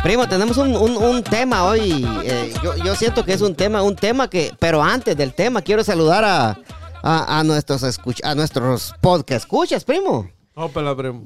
Primo, 0.03 0.27
tenemos 0.27 0.57
un, 0.57 0.75
un- 0.75 0.97
un 0.97 1.23
tema 1.23 1.63
hoy. 1.63 2.05
eh, 2.25 2.53
yo, 2.61 2.75
yo 2.75 2.93
siento 2.95 3.23
que 3.23 3.33
es 3.33 3.41
un 3.41 3.55
tema, 3.55 3.81
un 3.81 3.95
tema 3.95 4.29
que, 4.29 4.51
pero 4.59 4.83
antes 4.83 5.15
del 5.15 5.33
tema, 5.33 5.61
quiero 5.61 5.81
saludar 5.83 6.25
a, 6.25 6.57
a, 7.01 7.39
a 7.39 7.43
nuestros 7.45 7.83
escuch- 7.83 8.19
a 8.23 8.35
nuestros 8.35 8.93
podcast 8.99 9.45
escuchas, 9.45 9.85
primo. 9.85 10.29
Ópela, 10.55 10.95
primo. 10.95 11.23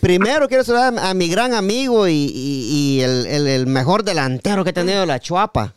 Primero 0.00 0.48
quiero 0.48 0.64
saludar 0.64 0.98
a, 0.98 1.10
a 1.10 1.14
mi 1.14 1.28
gran 1.28 1.54
amigo 1.54 2.08
y, 2.08 2.12
y- 2.34 2.96
y 2.96 3.00
el, 3.02 3.26
el- 3.26 3.46
el 3.46 3.66
mejor 3.68 4.02
delantero 4.02 4.64
que 4.64 4.70
he 4.70 4.74
tenido 4.74 5.06
la 5.06 5.20
Chuapa, 5.20 5.74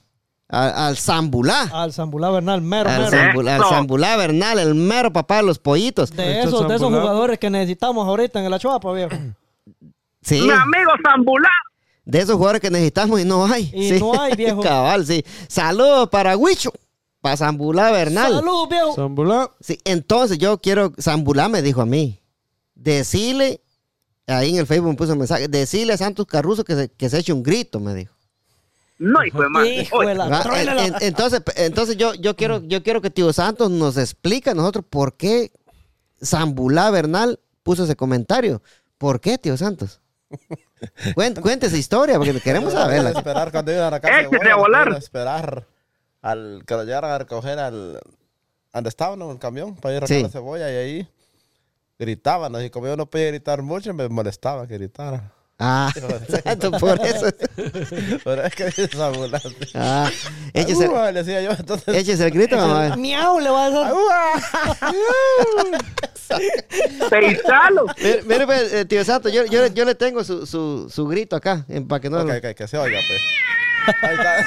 a- 0.51 0.87
al 0.87 0.97
Zambulá. 0.97 1.69
Al 1.73 1.93
Zambulá 1.93 2.29
Bernal, 2.29 2.61
mero, 2.61 2.89
Al, 2.89 2.99
mero. 3.03 3.11
Zambulá, 3.11 3.55
al. 3.55 3.63
Zambulá 3.69 4.17
Bernal, 4.17 4.59
el 4.59 4.75
mero 4.75 5.11
papá 5.13 5.37
de 5.37 5.43
los 5.43 5.57
pollitos. 5.59 6.11
De 6.11 6.39
Esto 6.41 6.49
esos, 6.57 6.67
de 6.67 6.75
esos 6.75 6.87
jugadores 6.89 7.39
que 7.39 7.49
necesitamos 7.49 8.05
ahorita 8.07 8.39
en 8.39 8.45
el 8.45 8.53
Achuapa, 8.53 8.91
viejo. 8.93 9.11
Sí. 10.23 10.35
Mi 10.39 10.51
amigo 10.51 10.91
Zambulá. 11.03 11.49
De 12.05 12.19
esos 12.19 12.35
jugadores 12.35 12.61
que 12.61 12.69
necesitamos 12.69 13.19
y 13.19 13.25
no 13.25 13.45
hay. 13.45 13.71
Y 13.73 13.89
Sí. 13.89 13.99
no 13.99 14.19
hay, 14.21 14.35
viejo. 14.35 14.61
Cabal, 14.61 15.03
sí. 15.05 15.25
Saludos 15.47 16.09
para 16.09 16.37
Huicho, 16.37 16.71
para 17.21 17.37
Zambulá 17.37 17.89
Bernal. 17.91 18.31
Salud, 18.33 18.67
viejo. 18.69 18.93
Zambulá. 18.95 19.49
Sí, 19.61 19.79
entonces 19.83 20.37
yo 20.37 20.59
quiero, 20.59 20.93
Zambulá 21.01 21.49
me 21.49 21.63
dijo 21.63 21.81
a 21.81 21.87
mí, 21.87 22.19
decirle, 22.75 23.61
ahí 24.27 24.51
en 24.51 24.57
el 24.57 24.67
Facebook 24.67 24.89
me 24.89 24.95
puso 24.95 25.13
un 25.13 25.19
mensaje, 25.19 25.47
decirle 25.47 25.93
a 25.93 25.97
Santos 25.97 26.25
Carruso 26.27 26.63
que 26.63 26.75
se, 26.75 26.89
que 26.89 27.09
se 27.09 27.17
eche 27.19 27.33
un 27.33 27.41
grito, 27.43 27.79
me 27.79 27.93
dijo. 27.95 28.13
No, 29.01 29.25
hijo 29.25 29.41
de 29.41 29.49
madre. 29.49 29.81
En- 30.61 30.79
en- 30.79 30.95
entonces, 31.01 31.41
entonces 31.55 31.97
yo, 31.97 32.13
yo 32.13 32.35
quiero, 32.35 32.61
yo 32.63 32.83
quiero 32.83 33.01
que 33.01 33.09
Tío 33.09 33.33
Santos 33.33 33.71
nos 33.71 33.97
explique 33.97 34.51
a 34.51 34.53
nosotros 34.53 34.85
por 34.87 35.17
qué 35.17 35.51
Zambulá 36.23 36.91
Bernal 36.91 37.39
puso 37.63 37.83
ese 37.85 37.95
comentario. 37.95 38.61
¿Por 38.97 39.19
qué, 39.19 39.37
Tío 39.39 39.57
Santos? 39.57 40.01
Cuen- 41.15 41.39
Cuente 41.41 41.65
esa 41.67 41.77
historia, 41.77 42.17
porque 42.17 42.39
queremos 42.41 42.73
saberla. 42.73 43.09
esperar 43.09 43.51
cuando 43.51 43.71
iban 43.71 43.85
a 43.85 43.89
la 43.91 43.99
casa 43.99 44.27
de 44.29 44.51
a 44.51 44.55
volar. 44.55 44.93
esperar 44.97 45.67
al 46.21 46.63
que 46.67 46.73
lo 46.75 46.83
llegaran 46.83 47.11
a 47.11 47.17
recoger 47.17 47.57
al 47.59 47.99
donde 48.73 48.89
estaba 48.89 49.15
¿no? 49.15 49.31
el 49.31 49.39
camión 49.39 49.75
para 49.75 49.95
ir 49.95 49.97
a 49.97 50.01
recoger 50.01 50.21
la 50.23 50.29
cebolla 50.29 50.71
y 50.71 50.75
ahí 50.75 51.07
gritaban 51.97 52.63
y 52.63 52.69
como 52.69 52.87
yo 52.87 52.95
no 52.95 53.07
podía 53.07 53.27
gritar 53.27 53.61
mucho 53.63 53.93
me 53.93 54.07
molestaba 54.07 54.65
que 54.67 54.75
gritara 54.77 55.33
Ah, 55.63 55.91
exacto, 55.95 56.71
por 56.71 56.99
eso. 57.05 57.27
pero 58.23 58.43
es 58.43 58.55
que 58.55 58.65
dice 58.65 58.83
esa 58.85 59.07
ambulancia 59.07 59.51
Ah, 59.75 60.09
échese, 60.53 60.87
Uh, 60.89 61.05
le 61.13 61.23
decía 61.23 61.41
yo 61.41 61.51
entonces 61.51 61.95
échese 61.95 62.25
el 62.25 62.31
grito, 62.31 62.55
mamá. 62.57 62.95
Miau, 62.95 63.39
le 63.39 63.49
va 63.51 63.65
a 63.65 63.69
dar. 63.69 63.93
Peizalo. 67.09 67.85
Mire, 68.01 68.23
mire, 68.23 68.45
pues, 68.45 68.73
eh, 68.73 68.85
tío 68.85 69.03
Santo, 69.05 69.29
yo, 69.29 69.45
yo, 69.45 69.67
yo 69.67 69.85
le 69.85 69.95
tengo 69.95 70.23
su, 70.23 70.45
su, 70.47 70.89
su 70.89 71.05
grito 71.07 71.35
acá, 71.35 71.65
eh, 71.69 71.81
para 71.81 71.99
que 71.99 72.09
no 72.09 72.19
Ok, 72.21 72.27
lo- 72.29 72.37
ok, 72.37 72.55
que 72.55 72.67
se 72.67 72.77
oiga 72.77 72.99
pues 73.07 73.21
ahí 74.03 74.15
está 74.15 74.45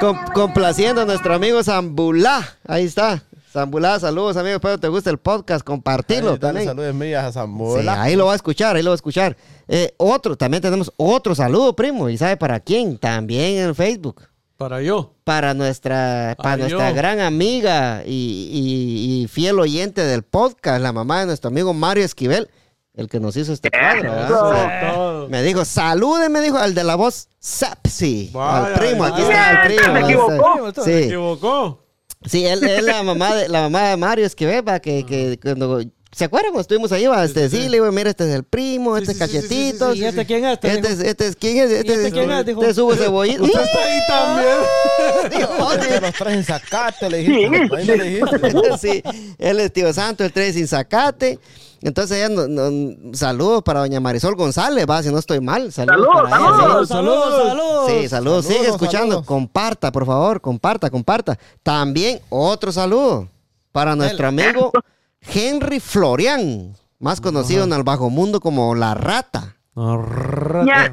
Com- 0.00 0.24
complaciendo 0.34 1.02
a 1.02 1.04
nuestro 1.04 1.34
amigo 1.34 1.62
Zambulá. 1.62 2.46
Ahí 2.66 2.84
está. 2.84 3.22
Zambulá, 3.52 3.98
saludos, 3.98 4.36
amigo. 4.36 4.56
Espero 4.56 4.78
te 4.78 4.88
guste 4.88 5.10
el 5.10 5.18
podcast. 5.18 5.64
Compartirlo 5.64 6.30
dale 6.36 6.38
también. 6.40 6.66
saludos 6.66 6.94
mías 6.94 7.24
a 7.24 7.28
Sí, 7.28 7.34
Zambola 7.34 8.02
ahí 8.02 8.14
lo 8.16 8.26
va 8.26 8.32
a 8.32 8.36
escuchar, 8.36 8.76
ahí 8.76 8.82
lo 8.82 8.90
va 8.90 8.94
a 8.94 8.96
escuchar. 8.96 9.36
Eh, 9.66 9.94
otro, 9.96 10.36
también 10.36 10.62
tenemos 10.62 10.92
otro 10.96 11.34
saludo, 11.34 11.74
primo. 11.74 12.08
¿Y 12.08 12.18
sabe 12.18 12.36
para 12.36 12.60
quién? 12.60 12.98
También 12.98 13.58
en 13.58 13.74
Facebook. 13.74 14.22
Para 14.58 14.82
yo. 14.82 15.14
Para 15.24 15.54
nuestra, 15.54 16.34
para 16.36 16.54
Ay, 16.54 16.60
nuestra 16.62 16.90
yo. 16.90 16.96
gran 16.96 17.20
amiga 17.20 18.02
y, 18.04 18.10
y- 18.52 19.22
y 19.22 19.28
fiel 19.28 19.58
oyente 19.60 20.02
del 20.04 20.24
podcast, 20.24 20.82
la 20.82 20.92
mamá 20.92 21.20
de 21.20 21.26
nuestro 21.26 21.48
amigo 21.48 21.72
Mario 21.72 22.04
Esquivel, 22.04 22.50
el 22.94 23.08
que 23.08 23.20
nos 23.20 23.36
hizo 23.36 23.52
este 23.52 23.70
cuadro. 23.70 25.28
Me 25.30 25.42
dijo, 25.42 25.64
salude, 25.64 26.28
me 26.28 26.40
dijo, 26.40 26.58
al 26.58 26.74
de 26.74 26.82
la 26.84 26.96
voz 26.96 27.28
Sepsi. 27.38 28.32
Al 28.34 28.74
primo, 28.74 29.04
aquí 29.04 29.22
está 29.22 29.62
el 29.62 29.74
primo. 29.76 29.94
Se 29.94 30.00
equivocó. 30.04 30.72
¿Se 30.74 30.84
Sí, 30.84 31.04
equivocó? 31.04 31.84
Sí, 32.24 32.44
él 32.44 32.62
es 32.64 32.82
la 32.82 33.02
mamá 33.04 33.34
de, 33.34 33.48
la 33.48 33.62
mamá 33.62 33.90
de 33.90 33.96
Mario 33.96 34.26
Esquivel, 34.26 34.66
va, 34.66 34.80
que, 34.80 35.04
que 35.06 35.38
cuando... 35.42 35.82
¿Se 36.10 36.24
acuerdan 36.24 36.52
cuando 36.52 36.62
estuvimos 36.62 36.90
ahí? 36.90 37.06
Va, 37.06 37.22
este, 37.22 37.50
sí, 37.50 37.68
le 37.68 37.76
digo, 37.76 37.92
mira, 37.92 38.08
este 38.08 38.24
es 38.28 38.34
el 38.34 38.42
primo, 38.42 38.96
este 38.96 39.12
sí, 39.12 39.22
es 39.22 39.30
sí, 39.30 39.36
sí, 39.36 39.40
sí, 39.42 39.46
sí, 39.46 39.48
cachetitos. 39.48 39.96
¿Y 39.98 40.04
este 40.06 40.24
quién 40.26 40.44
es? 40.46 40.52
Este, 40.54 40.72
Este 40.72 40.88
es, 40.88 41.00
este 41.00 41.26
es, 41.26 41.36
¿quién 41.36 41.56
es? 41.58 41.70
Este, 41.70 41.92
este 41.92 42.06
es- 42.08 42.12
quién 42.14 42.30
es? 42.30 42.46
Dijo. 42.46 42.60
Este 42.60 42.70
es 42.72 42.78
Hugo 42.78 42.96
Cebollita. 42.96 43.42
Usted 43.42 43.60
está 43.62 43.78
ahí 43.84 44.00
también. 44.08 44.56
Dios, 45.38 45.80
Te 45.86 46.00
los 46.00 46.14
traes 46.14 46.36
en 46.38 46.44
zacate, 46.44 47.10
le 47.10 47.18
dijiste. 47.18 48.22
Sí, 48.80 49.02
él 49.38 49.60
es 49.60 49.72
tío 49.72 49.92
santo, 49.92 50.24
el 50.24 50.32
trae 50.32 50.52
sin 50.52 50.66
zacate. 50.66 51.38
Entonces, 51.82 52.16
ella 52.18 52.28
no- 52.28 52.48
no- 52.48 53.14
saludos 53.14 53.62
para 53.62 53.80
doña 53.80 54.00
Marisol 54.00 54.34
González, 54.34 54.84
va, 54.88 55.02
si 55.02 55.10
no 55.12 55.18
estoy 55.18 55.40
mal. 55.40 55.72
Saludos. 55.72 56.08
Saludos, 56.08 56.30
para 56.30 56.38
saludos. 56.38 56.80
sí. 56.82 56.88
Saludos, 56.88 56.88
saludos, 56.88 57.48
saludos. 57.48 57.90
Sí, 57.90 58.08
saludos. 58.08 58.44
Sigue 58.46 58.68
escuchando. 58.68 59.24
Comparta, 59.24 59.92
por 59.92 60.04
favor. 60.06 60.40
Comparta, 60.40 60.90
comparta. 60.90 61.38
También 61.62 62.20
otro 62.30 62.72
saludo 62.72 63.28
para 63.72 63.94
nuestro 63.94 64.26
amigo 64.28 64.72
Henry 65.20 65.78
Florian, 65.80 66.74
más 66.98 67.20
conocido 67.20 67.64
en 67.64 67.72
el 67.72 67.82
bajo 67.84 68.10
mundo 68.10 68.40
como 68.40 68.74
La 68.74 68.94
Rata. 68.94 69.54
Ya. 70.66 70.92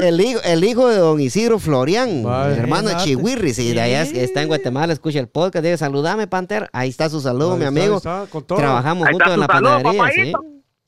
El 0.00 0.20
hijo, 0.20 0.40
el 0.44 0.62
hijo 0.64 0.88
de 0.88 0.96
don 0.98 1.20
Isidro 1.20 1.58
Florian, 1.58 2.22
Vaya. 2.22 2.52
el 2.52 2.58
hermano 2.60 2.88
de 2.88 2.94
Fíjate. 2.94 3.04
Chihuirri, 3.10 3.52
sí, 3.52 3.72
de 3.72 3.80
allá 3.80 4.02
está 4.02 4.42
en 4.42 4.48
Guatemala, 4.48 4.92
escucha 4.92 5.18
el 5.18 5.28
podcast, 5.28 5.64
dice, 5.64 5.78
saludame, 5.78 6.28
Panther. 6.28 6.68
Ahí 6.72 6.88
está 6.88 7.08
su 7.10 7.20
saludo, 7.20 7.54
Ahí 7.54 7.58
mi 7.58 7.64
amigo. 7.64 7.94
ahí 7.94 7.96
está, 7.96 8.26
con 8.30 8.44
todo. 8.44 8.58
Trabajamos 8.58 9.08
Ahí 9.08 9.12
juntos 9.12 9.26
está 9.28 9.34
en 9.34 9.40
la 9.40 9.46
saludo, 9.46 9.82
panadería, 9.82 10.24
sí. 10.24 10.32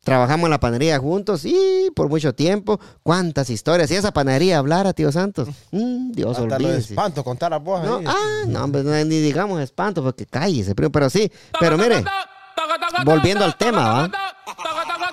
Trabajamos 0.04 0.44
en 0.46 0.50
la 0.50 0.60
panadería 0.60 0.98
juntos 0.98 1.44
y 1.44 1.90
por 1.96 2.08
mucho 2.08 2.34
tiempo. 2.34 2.78
¿Cuántas 3.02 3.50
historias? 3.50 3.88
Si 3.88 3.96
esa 3.96 4.12
panadería 4.12 4.58
hablara, 4.58 4.92
tío 4.92 5.10
Santos. 5.12 5.48
Mm, 5.72 6.12
Dios 6.12 6.30
Hasta 6.38 6.42
lo 6.42 6.48
de 6.48 6.54
olvídese. 6.66 6.94
espanto, 6.94 7.22
contar 7.24 7.50
las 7.50 7.62
voz 7.62 7.82
No, 7.84 8.00
ah, 8.06 8.44
no, 8.46 8.64
hombre, 8.64 8.82
no, 8.84 8.92
ni 9.04 9.18
digamos 9.20 9.60
espanto, 9.60 10.02
porque 10.02 10.24
cállese, 10.26 10.74
primo, 10.74 10.90
pero 10.92 11.10
sí. 11.10 11.30
Pero 11.58 11.76
mire, 11.76 12.04
volviendo 13.04 13.44
al 13.44 13.56
tema, 13.56 14.08
¿va? 14.08 14.10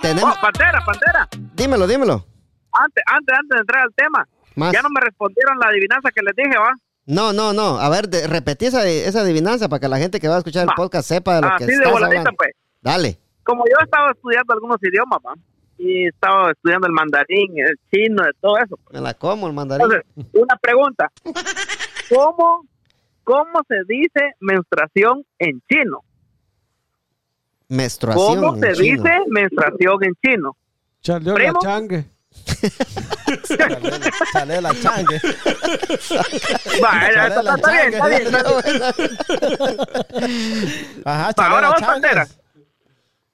Tenemos, 0.02 0.36
Oh, 0.38 0.42
pantera, 0.42 0.80
pantera. 0.86 1.28
dímelo, 1.56 1.88
dímelo. 1.88 2.26
Antes, 2.72 3.04
antes, 3.08 3.36
antes 3.38 3.50
de 3.56 3.60
entrar 3.60 3.84
al 3.84 3.94
tema. 3.96 4.28
Más. 4.56 4.72
Ya 4.74 4.82
no 4.82 4.90
me 4.90 5.02
respondieron 5.02 5.58
la 5.60 5.68
adivinanza 5.70 6.10
que 6.12 6.22
les 6.22 6.36
dije, 6.36 6.58
¿va? 6.58 6.74
No, 7.06 7.32
no, 7.34 7.54
no. 7.54 7.80
A 7.80 7.90
ver, 7.90 8.10
de- 8.10 8.28
repetí 8.28 8.66
esa, 8.66 8.86
esa 8.88 9.22
adivinanza 9.22 9.70
para 9.70 9.80
que 9.80 9.88
la 9.88 9.98
gente 9.98 10.20
que 10.20 10.28
va 10.28 10.36
a 10.36 10.38
escuchar 10.40 10.64
el 10.64 10.70
Va. 10.70 10.76
podcast 10.76 11.08
sepa 11.08 11.36
de 11.36 11.42
lo 11.42 11.48
que 11.50 11.64
Así 11.64 11.66
de 11.68 11.74
estás 11.74 11.92
voladita, 11.92 12.20
hablando. 12.20 12.38
pues. 12.38 12.52
Dale. 12.82 13.20
Como 13.44 13.64
yo 13.66 13.78
estaba 13.84 14.12
estudiando 14.12 14.54
algunos 14.54 14.78
idiomas, 14.82 15.20
¿va? 15.26 15.34
Y 15.78 16.08
estaba 16.08 16.52
estudiando 16.52 16.88
el 16.88 16.94
mandarín, 16.94 17.54
el 17.58 17.76
chino, 17.92 18.24
de 18.24 18.32
todo 18.42 18.58
eso. 18.58 18.78
Me 18.92 19.00
la 19.00 19.14
como 19.14 19.48
el 19.48 19.54
mandarín. 19.54 19.86
Entonces, 19.86 20.06
una 20.34 20.56
pregunta. 20.58 21.10
¿Cómo, 22.10 22.66
¿Cómo 23.24 23.62
se 23.68 23.76
dice 23.88 24.34
menstruación 24.40 25.24
en 25.40 25.62
chino? 25.70 26.00
Menstruación. 27.70 28.42
¿Cómo 28.42 28.58
se 28.58 28.74
chino. 28.74 29.04
dice 29.04 29.16
menstruación 29.28 30.04
en 30.04 30.14
chino? 30.24 30.56
Chaleó 31.02 31.34
la 31.38 31.44
Primo. 31.44 31.60
changue. 31.62 32.06
La 34.62 34.74
changue. 34.82 35.20
Va, 36.84 36.92
Chale 36.92 37.28
está, 37.28 37.42
la 37.44 37.56
está 37.56 37.72
bien, 37.72 37.94
está 37.94 38.08
bien. 38.08 38.22
está 38.22 38.44
bien. 40.12 41.02
Ajá, 41.06 41.32
ahora 41.38 41.70
changue. 41.78 41.86
pantera. 41.86 42.28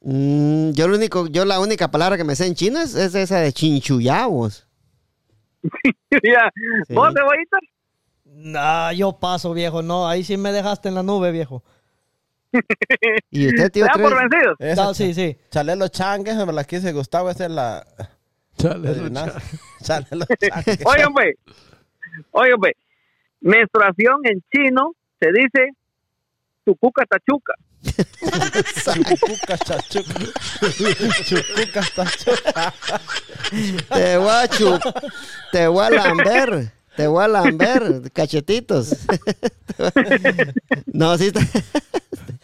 Mm, 0.01 0.71
yo 0.71 0.87
lo 0.87 0.95
único, 0.95 1.27
yo 1.27 1.45
la 1.45 1.59
única 1.59 1.91
palabra 1.91 2.17
que 2.17 2.23
me 2.23 2.35
sé 2.35 2.45
en 2.47 2.55
chino 2.55 2.79
es, 2.79 2.95
es 2.95 3.13
esa 3.15 3.39
de 3.39 3.53
chinchuyavos. 3.53 4.67
Ya. 6.23 6.51
¿Vos, 6.89 7.11
cebollita? 7.13 7.57
Nah, 8.25 8.91
yo 8.91 9.13
paso, 9.19 9.53
viejo. 9.53 9.81
No, 9.81 10.07
ahí 10.07 10.23
sí 10.23 10.37
me 10.37 10.51
dejaste 10.51 10.89
en 10.89 10.95
la 10.95 11.03
nube, 11.03 11.31
viejo. 11.31 11.63
Y 13.31 13.47
usted, 13.47 13.63
¿Te 13.63 13.69
tío, 13.71 13.85
por 13.93 14.15
vencidos? 14.17 14.55
Esa 14.59 14.89
Ah, 14.89 14.93
sí, 14.93 15.13
sí. 15.13 15.37
Chale 15.49 15.75
los 15.75 15.91
changues, 15.91 16.35
me 16.45 16.53
la 16.53 16.63
quise 16.63 16.91
Gustavo, 16.91 17.29
esa 17.29 17.45
es 17.45 17.51
la... 17.51 17.85
Chale, 18.57 18.89
adivinanza. 18.89 19.41
Chale 19.83 20.05
los 20.11 20.27
changues. 20.39 20.79
Oigan, 20.85 21.13
pues. 21.13 21.35
Oigan, 22.31 22.59
pues. 22.59 22.73
Menstruación 23.41 24.21
en 24.25 24.41
chino 24.53 24.93
se 25.19 25.27
dice 25.31 25.71
tucuca 26.65 27.03
tachuca. 27.05 27.53
Chucuca, 27.83 29.57
chachuca. 29.57 30.13
Chucuca, 31.25 31.81
tachuca. 31.95 32.73
Te 33.93 34.17
voy 34.17 34.29
a 34.29 34.47
chu- 34.47 34.79
te 35.51 35.67
voy 35.67 35.85
a 35.85 35.89
lamber. 35.89 36.71
Te 36.95 37.07
voy 37.07 37.23
a 37.23 37.27
lamber, 37.27 38.11
cachetitos. 38.11 38.95
no, 40.85 41.17
sí 41.17 41.27
está. 41.27 41.39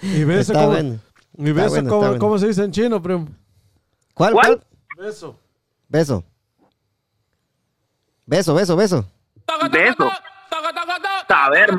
Y 0.02 0.24
beso, 0.24 0.52
Está 0.54 0.64
¿cómo, 0.66 0.68
bueno. 0.74 1.00
y 1.38 1.52
beso 1.52 1.70
bueno, 1.70 1.90
¿cómo, 1.90 2.02
está 2.02 2.08
bueno. 2.10 2.20
cómo 2.20 2.40
se 2.40 2.48
dice 2.48 2.64
en 2.64 2.72
chino, 2.72 3.02
primo? 3.02 3.28
¿Cuál? 4.14 4.34
¿Cuál? 4.34 4.48
¿Cuál? 4.96 5.08
Beso. 5.08 5.36
Beso. 5.88 6.24
Beso, 8.26 8.54
beso, 8.54 8.76
beso. 8.76 9.06
Beso. 9.72 10.10
Saber. 11.28 11.70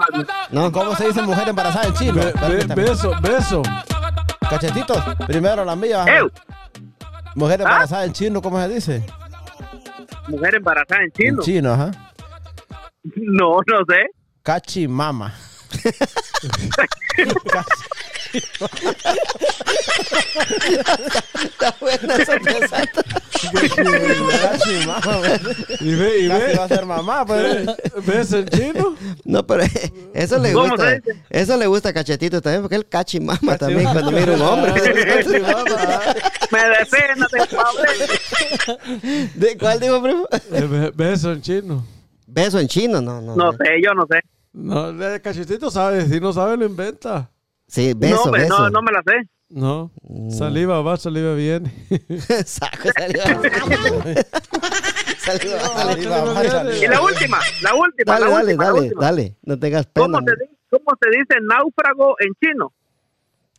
No. 0.50 0.70
¿Cómo 0.72 0.94
se 0.96 1.06
dice 1.08 1.22
mujer 1.22 1.48
embarazada 1.48 1.88
en 1.88 1.94
chino? 1.94 2.14
Be- 2.14 2.26
be- 2.26 2.32
Permítame. 2.32 2.82
beso, 2.82 3.12
beso. 3.20 3.62
Cachetitos, 4.48 4.98
primero 5.26 5.64
la 5.64 5.76
mía. 5.76 6.04
Mujer 7.34 7.60
embarazada 7.60 8.04
en 8.04 8.12
chino, 8.12 8.40
¿cómo 8.42 8.60
se 8.60 8.68
dice? 8.68 9.02
mujer 10.28 10.54
embarazada 10.56 11.02
en 11.02 11.10
chino. 11.12 11.38
En 11.38 11.44
chino, 11.44 11.72
ajá. 11.72 11.90
No, 13.05 13.61
no 13.66 13.84
sé. 13.88 14.07
Cachimama. 14.42 15.34
Está 21.44 21.74
buena 21.80 22.16
esa. 22.16 22.38
Cachimama. 24.40 25.20
Y 25.80 25.94
ve, 25.94 26.18
y 26.20 26.28
ve. 26.28 26.55
va 26.59 26.64
a 26.64 26.68
ser 26.68 26.86
mamá, 26.86 27.24
pues. 27.26 27.66
¿Beso 28.07 28.38
en 28.38 28.48
chino? 28.48 28.96
No, 29.24 29.46
pero 29.46 29.64
eso 30.14 30.38
le 30.38 30.53
¿Cómo 30.53 30.68
gusta. 30.70 30.88
se 30.90 30.94
dice? 30.96 31.22
Eso 31.30 31.57
le 31.57 31.66
gusta 31.66 31.88
a 31.90 31.92
Cachetito 31.92 32.40
también, 32.40 32.62
porque 32.62 32.76
él 32.76 32.86
cachimama 32.88 33.57
también 33.59 33.84
cuando 33.90 34.11
mira 34.12 34.32
un 34.32 34.42
hombre. 34.42 34.72
Me 36.51 36.64
defena 36.68 37.26
de 37.32 37.46
Pablo. 37.57 37.82
¿De 39.34 39.59
cuál 39.59 39.80
digo, 39.80 40.03
primo? 40.03 40.28
Eh, 40.53 40.92
Beso 40.94 41.32
en 41.32 41.42
chino. 41.42 41.86
Beso 42.33 42.59
en 42.61 42.68
chino, 42.68 43.01
no, 43.01 43.20
no. 43.20 43.35
No 43.37 43.53
sé, 43.53 43.64
yo 43.85 43.93
no 43.95 44.07
sé. 44.11 44.20
No, 44.53 44.89
el 44.91 45.20
cachetito 45.20 45.70
sabe. 45.70 46.07
Si 46.07 46.20
no 46.20 46.33
sabe, 46.33 46.57
lo 46.57 46.66
inventa. 46.66 47.31
Sí, 47.66 47.93
no, 47.95 48.01
beso, 48.01 48.31
beso. 48.31 48.59
no, 48.59 48.70
no 48.70 48.83
me 48.83 48.93
la 48.93 49.03
sé. 49.07 49.28
No. 49.49 49.91
Saliva 50.31 50.81
va, 50.81 50.97
saliva 50.97 51.35
viene. 51.35 51.72
Saco, 52.47 52.89
Saliva, 55.18 56.24
va, 56.24 56.45
saliva. 56.49 56.76
Y 56.76 56.87
la 56.89 57.01
última, 57.01 57.39
la 57.62 57.74
última, 57.74 58.12
dale, 58.18 58.24
la 58.26 58.31
dale, 58.31 58.45
última, 58.45 58.64
dale, 58.64 58.81
última. 58.81 59.01
dale. 59.03 59.37
No 59.43 59.59
tengas 59.59 59.87
pena. 59.87 60.07
¿Cómo 60.07 60.18
se, 60.20 60.37
di- 60.37 60.57
¿Cómo 60.70 60.99
se 61.01 61.11
dice 61.18 61.35
náufrago 61.43 62.16
en 62.20 62.33
chino? 62.41 62.72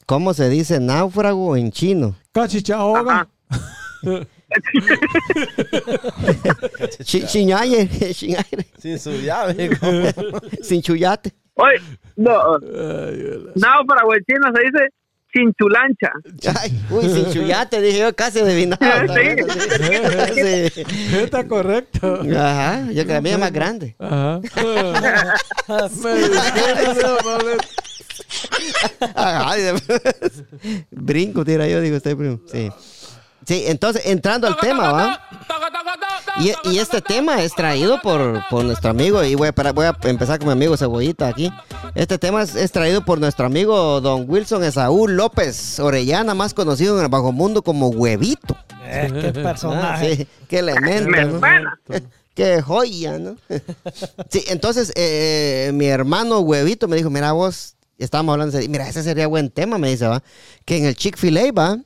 ¿Cómo 0.05 0.33
se 0.33 0.49
dice 0.49 0.79
náufrago 0.79 1.55
en 1.55 1.71
chino? 1.71 2.15
Cachichahoga. 2.31 3.27
Chi- 7.03 7.25
Chiñaye, 7.25 7.87
chiñaye, 8.13 8.65
Sin 8.79 8.99
su 8.99 9.11
llave. 9.11 9.69
sin 10.61 10.81
chuyate. 10.81 11.31
Oye, 11.55 11.79
no, 12.15 12.31
Ay, 12.55 13.21
hola. 13.33 13.51
náufrago 13.55 14.13
en 14.15 14.23
chino 14.25 14.47
se 14.55 14.61
dice 14.63 14.87
chinchulancha. 15.33 16.11
Ay, 16.61 16.71
uy, 16.89 17.03
sin 17.09 17.29
chuyate, 17.31 17.81
dije 17.81 17.99
yo 17.99 18.15
casi 18.15 18.39
adivinado. 18.39 18.81
Sí. 19.13 19.21
Sí. 20.73 20.83
Está 21.17 21.45
correcto. 21.47 22.21
Ajá, 22.35 22.85
yo 22.87 22.93
creo 23.03 23.07
que 23.07 23.13
la 23.13 23.21
mía 23.21 23.33
es 23.33 23.39
más 23.39 23.51
grande. 23.53 23.95
Ajá. 23.99 24.41
Brinco, 30.91 31.43
tira 31.45 31.67
yo, 31.67 31.81
digo 31.81 31.97
usted, 31.97 32.15
primo. 32.17 32.39
Sí. 32.51 32.69
Sí, 33.45 33.63
entonces, 33.67 34.03
entrando 34.05 34.47
al 34.47 34.57
tema, 34.57 34.91
¿va? 34.91 35.19
Y, 36.39 36.53
y 36.71 36.77
este 36.79 37.01
tema 37.01 37.41
es 37.43 37.53
traído 37.55 37.99
por, 38.01 38.41
por 38.49 38.63
nuestro 38.63 38.91
amigo, 38.91 39.23
y 39.23 39.35
voy 39.35 39.47
a, 39.49 39.51
parar- 39.51 39.73
voy 39.73 39.85
a 39.87 39.97
empezar 40.03 40.37
con 40.39 40.47
mi 40.47 40.53
amigo 40.53 40.77
Cebollita 40.77 41.27
aquí. 41.27 41.51
Este 41.95 42.17
tema 42.17 42.43
es, 42.43 42.55
es 42.55 42.71
traído 42.71 43.03
por 43.03 43.19
nuestro 43.19 43.45
amigo 43.47 43.99
don 43.99 44.25
Wilson 44.29 44.63
Esaú 44.63 45.07
López 45.07 45.79
Orellana, 45.79 46.33
más 46.35 46.53
conocido 46.53 46.97
en 46.97 47.03
el 47.03 47.09
bajo 47.09 47.31
mundo 47.31 47.63
como 47.63 47.87
Huevito. 47.89 48.55
Eh, 48.85 49.09
qué 49.11 49.27
Ah, 49.39 49.43
personaje. 49.43 50.15
sí, 50.15 50.27
qué 50.47 50.59
elemento, 50.59 51.09
Me 51.09 51.25
¿no? 51.25 51.41
Qué 52.33 52.61
joya, 52.61 53.17
¿no? 53.17 53.35
Sí, 54.29 54.43
entonces 54.47 54.93
eh, 54.95 55.71
mi 55.73 55.87
hermano 55.87 56.39
Huevito 56.39 56.87
me 56.87 56.95
dijo, 56.95 57.09
mira 57.09 57.33
vos, 57.33 57.75
estábamos 57.97 58.33
hablando, 58.33 58.57
de- 58.57 58.69
mira, 58.69 58.87
ese 58.87 59.03
sería 59.03 59.27
buen 59.27 59.49
tema, 59.49 59.77
me 59.77 59.89
dice, 59.89 60.07
va, 60.07 60.23
que 60.63 60.77
en 60.77 60.85
el 60.85 60.95
Chick-fil-A, 60.95 61.51
va, 61.51 61.77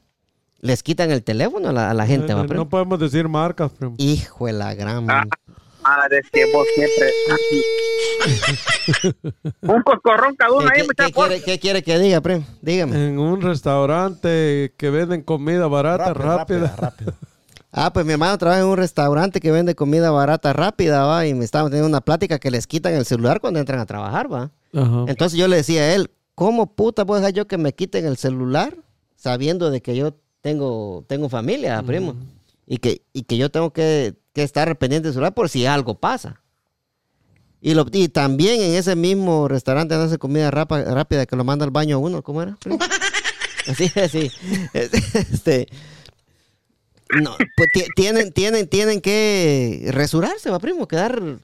les 0.65 0.83
quitan 0.83 1.11
el 1.11 1.23
teléfono 1.23 1.69
a 1.69 1.71
la, 1.71 1.91
a 1.91 1.93
la 1.93 2.05
gente, 2.07 2.33
va, 2.33 2.41
No, 2.41 2.47
primo. 2.47 2.69
podemos 2.69 2.99
decir 2.99 3.27
marcas, 3.27 3.71
primo. 3.71 3.95
Hijo 3.97 4.47
de 4.47 4.53
la 4.53 4.73
gran... 4.73 5.09
Ah, 5.09 5.23
madre, 5.83 6.19
es 6.19 6.29
que 6.31 6.45
vos 6.51 6.65
siempre 6.75 7.11
así. 7.31 9.13
Un 9.61 9.81
coscorrón 9.83 10.35
cada 10.35 10.51
uno 10.53 10.67
¿Qué, 10.73 10.81
ahí, 10.81 10.87
qué- 10.87 11.11
quiere, 11.13 11.41
qué 11.43 11.59
quiere 11.59 11.83
que 11.83 11.99
diga, 11.99 12.21
primo? 12.21 12.43
Dígame. 12.61 13.07
En 13.09 13.19
un 13.19 13.41
restaurante 13.41 14.73
que 14.77 14.89
venden 14.89 15.21
comida 15.21 15.67
barata, 15.67 16.13
Rápido, 16.13 16.61
rápida. 16.65 16.75
rápido. 16.77 17.13
Ah, 17.77 17.91
pues 17.91 18.05
mi 18.05 18.13
hermano 18.13 18.37
trabaja 18.37 18.61
en 18.61 18.67
un 18.67 18.77
restaurante 18.77 19.41
que 19.41 19.51
vende 19.51 19.75
comida 19.75 20.09
barata 20.09 20.53
rápida, 20.53 21.03
va, 21.03 21.27
y 21.27 21.33
me 21.33 21.43
estaba 21.43 21.67
teniendo 21.67 21.89
una 21.89 21.99
plática 21.99 22.39
que 22.39 22.49
les 22.49 22.67
quitan 22.67 22.93
el 22.93 23.03
celular 23.03 23.41
cuando 23.41 23.59
entran 23.59 23.81
a 23.81 23.85
trabajar, 23.85 24.31
va. 24.31 24.49
Ajá. 24.73 25.03
Entonces 25.09 25.37
yo 25.37 25.49
le 25.49 25.57
decía 25.57 25.81
a 25.81 25.93
él, 25.93 26.09
¿cómo 26.35 26.73
puta 26.73 27.03
voy 27.03 27.17
a 27.17 27.19
dejar 27.19 27.33
yo 27.33 27.47
que 27.49 27.57
me 27.57 27.73
quiten 27.73 28.05
el 28.05 28.15
celular 28.15 28.77
sabiendo 29.17 29.71
de 29.71 29.81
que 29.81 29.93
yo 29.93 30.15
tengo, 30.45 31.03
tengo 31.07 31.27
familia, 31.27 31.81
primo? 31.81 32.15
Y 32.67 32.77
que, 32.77 33.01
y 33.13 33.23
que 33.23 33.35
yo 33.35 33.49
tengo 33.49 33.73
que, 33.73 34.13
que 34.31 34.43
estar 34.43 34.77
pendiente 34.77 35.07
del 35.07 35.13
celular 35.13 35.33
por 35.33 35.49
si 35.49 35.65
algo 35.65 35.95
pasa. 35.95 36.39
Y, 37.61 37.73
lo, 37.73 37.87
y 37.91 38.09
también 38.09 38.61
en 38.61 38.75
ese 38.75 38.95
mismo 38.95 39.47
restaurante 39.47 39.95
hace 39.95 40.19
comida 40.19 40.51
rapa- 40.51 40.83
rápida 40.83 41.25
que 41.25 41.35
lo 41.35 41.43
manda 41.43 41.65
al 41.65 41.71
baño 41.71 41.95
a 41.95 41.99
uno, 41.99 42.21
¿cómo 42.21 42.43
era? 42.43 42.55
Así, 43.67 43.91
así. 43.99 44.31
Este, 44.73 45.67
no, 47.19 47.35
pues 47.57 47.71
ti- 47.73 47.85
tienen, 47.95 48.31
tienen, 48.31 48.67
tienen 48.67 49.01
que 49.01 49.87
resurarse, 49.89 50.51
va, 50.51 50.59
primo, 50.59 50.87
quedar 50.87 51.39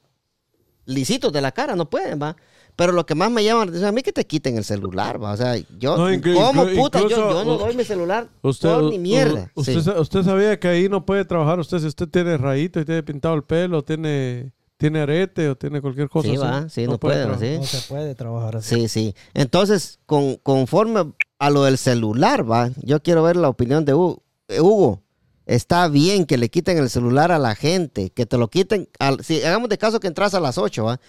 lisitos 0.86 1.34
de 1.34 1.42
la 1.42 1.52
cara, 1.54 1.76
no 1.76 1.90
pueden, 1.90 2.22
va. 2.22 2.36
Pero 2.82 2.94
lo 2.94 3.06
que 3.06 3.14
más 3.14 3.30
me 3.30 3.44
llama 3.44 3.62
a 3.88 3.92
mí 3.92 4.02
que 4.02 4.12
te 4.12 4.26
quiten 4.26 4.58
el 4.58 4.64
celular, 4.64 5.22
va. 5.24 5.34
O 5.34 5.38
sea, 5.38 5.56
yo, 5.78 5.98
No, 5.98 6.22
¿cómo 6.34 6.66
puta? 6.66 7.00
Yo, 7.08 7.44
no 7.44 7.58
doy 7.60 7.76
mi 7.76 7.84
celular 7.84 8.28
Usted, 8.42 8.70
por 8.74 8.84
ni 8.86 8.98
mierda. 8.98 9.52
usted, 9.54 9.80
Sí. 9.82 9.90
usted 9.92 10.24
sabía 10.24 10.60
que 10.60 10.68
ahí 10.68 10.90
no 10.90 11.06
puede 11.06 11.24
trabajar. 11.24 11.60
Usted, 11.60 11.78
si 11.78 11.86
usted 11.86 12.08
tiene 12.08 12.38
rayito 12.38 12.80
y 12.80 12.86
tiene 12.86 13.04
pintado 13.04 13.36
el 13.36 13.44
pelo, 13.44 13.84
tiene, 13.84 14.52
tiene 14.78 15.02
arete 15.02 15.48
o 15.48 15.56
tiene 15.56 15.80
cualquier 15.80 16.10
cosa 16.10 16.28
Sí, 16.28 16.34
así, 16.34 16.42
va, 16.44 16.70
sí, 16.70 16.88
no 16.88 16.98
puede, 17.00 17.24
sí. 17.38 17.58
No 17.60 17.64
se 17.66 17.88
puede 17.88 18.16
trabajar 18.16 18.56
así. 18.56 18.74
Sí, 18.76 18.88
sí. 18.88 19.16
Entonces, 19.36 20.00
con, 20.08 20.38
conforme 20.38 21.14
a 21.38 21.50
lo 21.52 21.64
del 21.66 21.78
celular, 21.78 22.50
va, 22.50 22.72
yo 22.82 23.00
quiero 23.04 23.22
ver 23.22 23.36
la 23.36 23.48
opinión 23.50 23.86
de 23.86 23.94
Hugo. 23.94 24.24
Eh, 24.48 24.60
Hugo, 24.60 25.04
está 25.46 25.88
bien 25.88 26.26
que 26.26 26.38
le 26.40 26.50
quiten 26.50 26.80
el 26.80 26.90
celular 26.90 27.32
a 27.32 27.38
la 27.38 27.54
gente, 27.54 28.10
que 28.10 28.26
te 28.26 28.40
lo 28.40 28.48
quiten, 28.50 28.90
al- 28.98 29.24
si 29.24 29.44
hagamos 29.44 29.70
de 29.70 29.78
caso 29.78 30.00
que 30.00 30.08
entras 30.08 30.34
a 30.34 30.40
las 30.40 30.58
8, 30.58 30.84
va, 30.86 31.00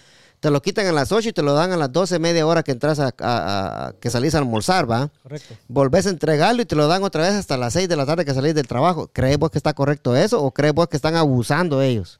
te 0.43 0.51
lo 0.51 0.61
quitan 0.61 0.85
a 0.87 0.91
las 0.91 1.13
8 1.13 1.29
y 1.29 1.31
te 1.31 1.41
lo 1.41 1.53
dan 1.53 1.71
a 1.71 1.77
las 1.77 1.89
12, 1.93 2.19
media 2.19 2.45
hora 2.45 2.63
que 2.63 2.73
entras 2.73 2.99
a, 2.99 3.13
a- 3.17 3.87
a- 3.87 3.93
que 3.93 4.09
salís 4.09 4.35
a 4.35 4.39
almorzar, 4.39 4.91
va. 4.91 5.09
Correcto. 5.23 5.55
Volvés 5.69 6.05
a 6.05 6.09
entregarlo 6.09 6.61
y 6.61 6.65
te 6.65 6.75
lo 6.75 6.85
dan 6.89 7.01
otra 7.01 7.21
vez 7.23 7.31
hasta 7.33 7.55
las 7.55 7.71
6 7.71 7.87
de 7.87 7.95
la 7.95 8.05
tarde 8.05 8.25
que 8.25 8.33
salís 8.33 8.53
del 8.53 8.67
trabajo. 8.67 9.07
¿Crees 9.13 9.37
vos 9.39 9.49
que 9.51 9.57
está 9.57 9.73
correcto 9.73 10.17
eso 10.17 10.43
o 10.43 10.51
crees 10.51 10.73
vos 10.73 10.89
que 10.89 10.97
están 10.97 11.15
abusando 11.15 11.81
ellos? 11.81 12.19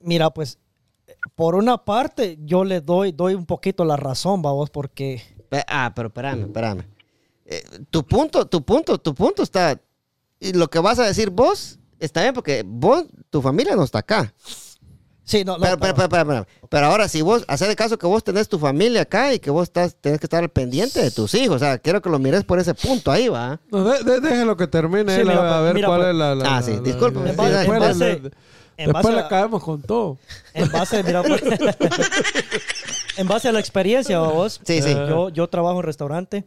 Mira, 0.00 0.30
pues, 0.30 0.58
por 1.36 1.54
una 1.54 1.78
parte, 1.84 2.38
yo 2.44 2.64
le 2.64 2.80
doy, 2.80 3.12
doy 3.12 3.34
un 3.34 3.46
poquito 3.46 3.84
la 3.84 3.96
razón, 3.96 4.42
vamos, 4.42 4.68
porque 4.70 5.22
Pe- 5.48 5.64
Ah, 5.68 5.92
pero 5.94 6.08
espérame, 6.08 6.46
espérame. 6.46 6.82
Eh, 7.46 7.62
tu 7.88 8.04
punto, 8.04 8.46
tu 8.46 8.64
punto, 8.64 8.98
tu 8.98 9.14
punto 9.14 9.44
está. 9.44 9.80
Y 10.40 10.54
lo 10.54 10.68
que 10.68 10.80
vas 10.80 10.98
a 10.98 11.04
decir 11.04 11.30
vos 11.30 11.78
está 12.00 12.22
bien 12.22 12.34
porque 12.34 12.64
vos, 12.66 13.04
tu 13.30 13.40
familia 13.40 13.76
no 13.76 13.84
está 13.84 14.00
acá. 14.00 14.34
Sí, 15.24 15.44
no, 15.44 15.58
no, 15.58 15.60
Pero, 15.64 15.78
pero, 15.78 15.94
pero- 15.94 16.08
pero, 16.26 16.46
pero, 16.68 16.86
ahora, 16.86 17.08
si 17.08 17.22
vos, 17.22 17.44
hacer 17.48 17.74
caso 17.76 17.98
que 17.98 18.06
vos 18.06 18.22
tenés 18.22 18.48
tu 18.48 18.58
familia 18.58 19.02
acá 19.02 19.32
y 19.34 19.38
que 19.38 19.50
vos 19.50 19.64
estás, 19.64 19.96
tenés 20.00 20.18
que 20.20 20.26
estar 20.26 20.42
al 20.42 20.48
pendiente 20.50 21.00
de 21.02 21.10
tus 21.10 21.34
hijos. 21.34 21.56
O 21.56 21.58
sea, 21.58 21.78
quiero 21.78 22.00
que 22.02 22.10
lo 22.10 22.18
mires 22.18 22.44
por 22.44 22.58
ese 22.58 22.74
punto 22.74 23.10
ahí, 23.10 23.28
va. 23.28 23.58
No, 23.70 23.84
de- 23.84 24.02
de- 24.04 24.20
déjelo 24.20 24.56
que 24.56 24.66
termine 24.66 25.14
Sí, 25.14 25.20
él, 25.22 25.30
a- 25.30 25.32
mira, 25.32 25.58
a, 25.58 25.60
ver 25.62 25.74
mira, 25.74 25.86
cuál 25.88 26.00
pues. 26.00 26.10
es 26.10 26.16
la... 26.16 26.34
la- 26.34 26.44
Ah, 26.44 26.56
la- 26.56 26.62
sí, 26.62 26.72
la- 26.74 26.80
disculpe, 26.80 27.20
la- 27.20 27.30
en 27.30 27.36
base- 27.36 27.52
después 27.52 27.76
en 27.76 27.82
le- 27.82 27.88
base- 27.88 28.04
le- 28.04 28.30
en 28.76 28.86
después 28.86 29.04
base 29.04 29.12
le 29.16 29.20
a- 29.22 29.28
caemos 29.28 29.62
con 29.62 29.82
todo. 29.82 30.18
en 30.54 30.70
base, 30.72 31.02
mira, 31.04 31.22
pues, 31.22 31.42
en 33.16 33.28
base 33.28 33.48
a 33.48 33.52
la 33.52 33.60
experiencia, 33.60 34.18
vos, 34.20 34.60
Sí, 34.64 34.82
sí. 34.82 34.92
yo, 34.92 35.28
yo 35.28 35.48
trabajo 35.48 35.78
en 35.80 35.84
restaurante 35.86 36.44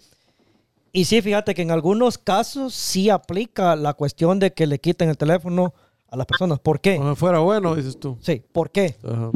y 0.92 1.06
sí, 1.06 1.22
fíjate 1.22 1.54
que 1.56 1.62
en 1.62 1.72
algunos 1.72 2.18
casos 2.18 2.74
sí 2.74 3.10
aplica 3.10 3.76
la 3.76 3.94
cuestión 3.94 4.40
de 4.40 4.52
que 4.54 4.68
le 4.68 4.80
quiten 4.80 5.10
el 5.10 5.18
teléfono 5.18 5.74
a 6.10 6.18
las 6.18 6.26
personas. 6.26 6.60
¿Por 6.60 6.80
qué? 6.82 7.00
Fuera 7.16 7.40
bueno, 7.40 7.76
dices 7.76 8.00
tú. 8.00 8.18
Sí, 8.22 8.44
¿por 8.52 8.72
qué? 8.72 8.96
Ajá. 9.04 9.32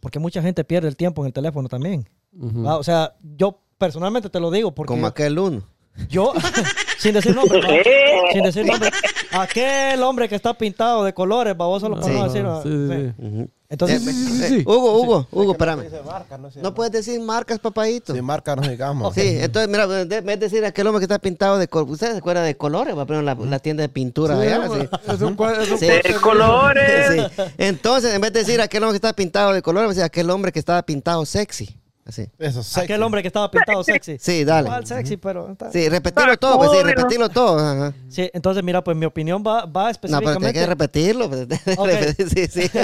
Porque 0.00 0.18
mucha 0.18 0.40
gente 0.42 0.64
pierde 0.64 0.88
el 0.88 0.96
tiempo 0.96 1.22
en 1.22 1.26
el 1.26 1.32
teléfono 1.32 1.68
también. 1.68 2.08
Ah, 2.66 2.76
o 2.76 2.82
sea, 2.84 3.16
yo 3.36 3.60
personalmente 3.78 4.30
te 4.30 4.40
lo 4.40 4.50
digo 4.50 4.74
porque 4.74 4.92
Como 4.92 5.06
aquel 5.06 5.38
uno. 5.38 5.62
yo, 6.08 6.32
Sin 6.98 7.14
decir 7.14 7.34
nombre. 7.34 7.60
Eh. 7.84 8.32
Sin 8.32 8.42
decir 8.42 8.66
nombre. 8.66 8.90
Aquel 9.32 10.02
hombre 10.02 10.28
que 10.28 10.34
está 10.34 10.52
pintado 10.54 11.04
de 11.04 11.12
colores, 11.14 11.56
baboso 11.56 11.88
lo 11.88 12.00
podemos 12.00 12.32
decir. 12.32 12.46
Sí, 12.62 12.88
sí, 12.88 12.88
Sí. 12.88 13.12
sí. 13.46 13.52
Entonces, 13.70 14.02
Sí, 14.02 14.12
sí, 14.12 14.42
Eh, 14.44 14.48
sí. 14.48 14.62
Hugo, 14.66 14.98
Hugo, 15.02 15.28
Hugo, 15.30 15.52
espérame. 15.52 15.84
No, 16.62 16.72
puedes 16.74 16.90
decir 16.90 17.20
marcas, 17.20 17.58
papadito. 17.58 18.14
Sin 18.14 18.24
marca 18.24 18.56
no 18.56 18.62
digamos. 18.66 19.14
Sí, 19.18 19.38
entonces, 19.40 19.68
mira, 19.68 19.84
en 19.84 20.08
vez 20.08 20.24
de 20.24 20.36
decir 20.36 20.64
aquel 20.64 20.86
hombre 20.86 21.00
que 21.00 21.04
está 21.04 21.18
pintado 21.18 21.58
de 21.58 21.68
colores, 21.68 21.92
¿ustedes 21.92 22.12
se 22.14 22.18
acuerdan 22.18 22.44
de 22.46 22.56
colores? 22.56 22.96
Va 22.96 23.02
a 23.02 23.06
poner 23.06 23.24
la, 23.24 23.34
la 23.34 23.58
tienda 23.58 23.82
de 23.82 23.90
pintura 23.90 24.40
allá, 24.40 24.68
sí. 24.68 24.88
Es 25.12 25.20
un 25.20 25.36
cua- 25.36 25.60
es 25.60 25.70
un 25.70 25.78
Sí. 25.78 25.86
De 25.86 26.14
colores. 26.20 27.30
Sí. 27.36 27.42
Entonces, 27.58 28.14
en 28.14 28.20
vez 28.22 28.32
de 28.32 28.38
decir 28.40 28.60
aquel 28.60 28.82
hombre 28.82 28.94
que 28.98 29.06
está 29.06 29.12
pintado 29.14 29.52
de 29.52 29.60
colores, 29.60 29.86
va 29.88 29.90
a 29.90 29.94
decir 29.94 30.04
aquel 30.04 30.30
hombre 30.30 30.50
que 30.50 30.58
estaba 30.58 30.82
pintado 30.82 31.24
sexy. 31.26 31.78
Así. 32.08 32.26
Eso, 32.38 32.62
sexy. 32.62 32.80
aquel 32.80 33.02
hombre 33.02 33.20
que 33.20 33.28
estaba 33.28 33.50
pintado 33.50 33.84
sexy. 33.84 34.16
Sí, 34.18 34.42
dale. 34.42 34.66
Igual 34.68 34.86
sexy, 34.86 35.18
pero... 35.18 35.52
está- 35.52 35.70
Sí, 35.70 35.90
repetirlo 35.90 36.38
todo, 36.38 36.56
pues 36.56 36.70
sí, 36.70 36.82
repetirlo 36.82 37.28
todo. 37.28 37.58
Ajá. 37.58 37.92
Sí, 38.08 38.30
entonces 38.32 38.64
mira, 38.64 38.82
pues 38.82 38.96
mi 38.96 39.04
opinión 39.04 39.44
va, 39.46 39.66
va 39.66 39.66
No, 39.66 39.70
pero 39.70 39.84
hay 39.84 39.90
específicamente... 39.90 40.52
que 40.60 40.66
repetirlo. 40.66 41.28
pues. 41.28 41.46
Ok. 41.76 41.90
sí, 42.34 42.46
sí. 42.46 42.70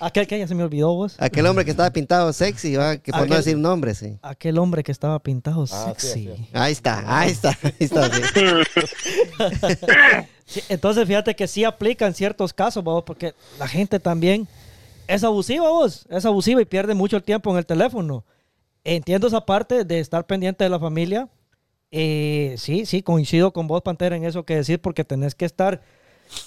Aquel 0.00 0.26
que 0.28 0.38
ya 0.38 0.46
se 0.46 0.54
me 0.54 0.62
olvidó 0.62 0.94
vos. 0.94 1.16
Aquel 1.18 1.46
hombre 1.46 1.64
que 1.64 1.72
estaba 1.72 1.90
pintado 1.90 2.32
sexy, 2.32 2.76
¿va? 2.76 2.98
que 2.98 3.10
por 3.10 3.22
no 3.22 3.26
Aquel- 3.34 3.36
decir 3.38 3.58
nombre, 3.58 3.94
sí. 3.96 4.16
Aquel 4.22 4.56
hombre 4.58 4.84
que 4.84 4.92
estaba 4.92 5.18
pintado 5.18 5.64
Ah, 5.72 5.86
sexy. 5.88 6.06
sí, 6.12 6.30
sí. 6.36 6.48
Ahí 6.52 6.72
está, 6.72 7.02
ahí 7.20 7.30
está, 7.32 7.58
ahí 7.62 7.72
está. 7.80 8.10
sí. 8.14 8.44
Sí, 10.46 10.60
entonces 10.68 11.06
fíjate 11.08 11.34
que 11.34 11.48
sí 11.48 11.64
aplica 11.64 12.06
en 12.06 12.12
ciertos 12.12 12.52
casos, 12.52 12.84
vos, 12.84 13.02
porque 13.06 13.34
la 13.58 13.66
gente 13.66 13.98
también 13.98 14.46
es 15.06 15.24
abusiva, 15.24 15.68
vos. 15.68 16.06
Es 16.10 16.24
abusiva 16.24 16.60
y 16.60 16.64
pierde 16.64 16.94
mucho 16.94 17.16
el 17.16 17.22
tiempo 17.22 17.50
en 17.50 17.58
el 17.58 17.66
teléfono. 17.66 18.24
Entiendo 18.84 19.26
esa 19.26 19.44
parte 19.46 19.84
de 19.84 19.98
estar 20.00 20.26
pendiente 20.26 20.64
de 20.64 20.70
la 20.70 20.78
familia. 20.78 21.28
Eh, 21.90 22.54
sí, 22.58 22.86
sí, 22.86 23.02
coincido 23.02 23.52
con 23.52 23.66
vos, 23.66 23.82
Pantera, 23.82 24.16
en 24.16 24.24
eso 24.24 24.44
que 24.44 24.56
decir, 24.56 24.80
porque 24.80 25.04
tenés 25.04 25.34
que 25.34 25.44
estar 25.44 25.80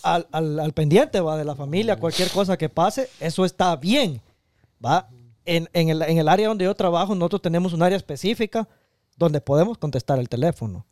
al, 0.03 0.28
al- 0.32 0.60
al 0.60 0.74
pendiente, 0.74 1.22
va, 1.22 1.38
de 1.38 1.45
la 1.45 1.55
familia, 1.55 1.95
cualquier 1.97 2.30
cosa 2.32 2.58
que 2.58 2.68
pase, 2.68 3.10
eso 3.20 3.45
está 3.45 3.76
bien, 3.78 4.22
va. 4.84 5.08
En, 5.45 5.70
en 5.72 5.89
el, 5.89 6.01
en 6.01 6.18
el 6.18 6.28
área 6.28 6.49
donde 6.49 6.66
yo 6.66 6.76
trabajo, 6.76 7.16
nosotros 7.16 7.41
tenemos 7.41 7.72
un 7.72 7.82
área 7.82 7.95
específica 7.95 8.68
donde 9.16 9.39
podemos 9.39 9.78
contestar 9.78 10.20
el 10.20 10.28
teléfono. 10.28 10.86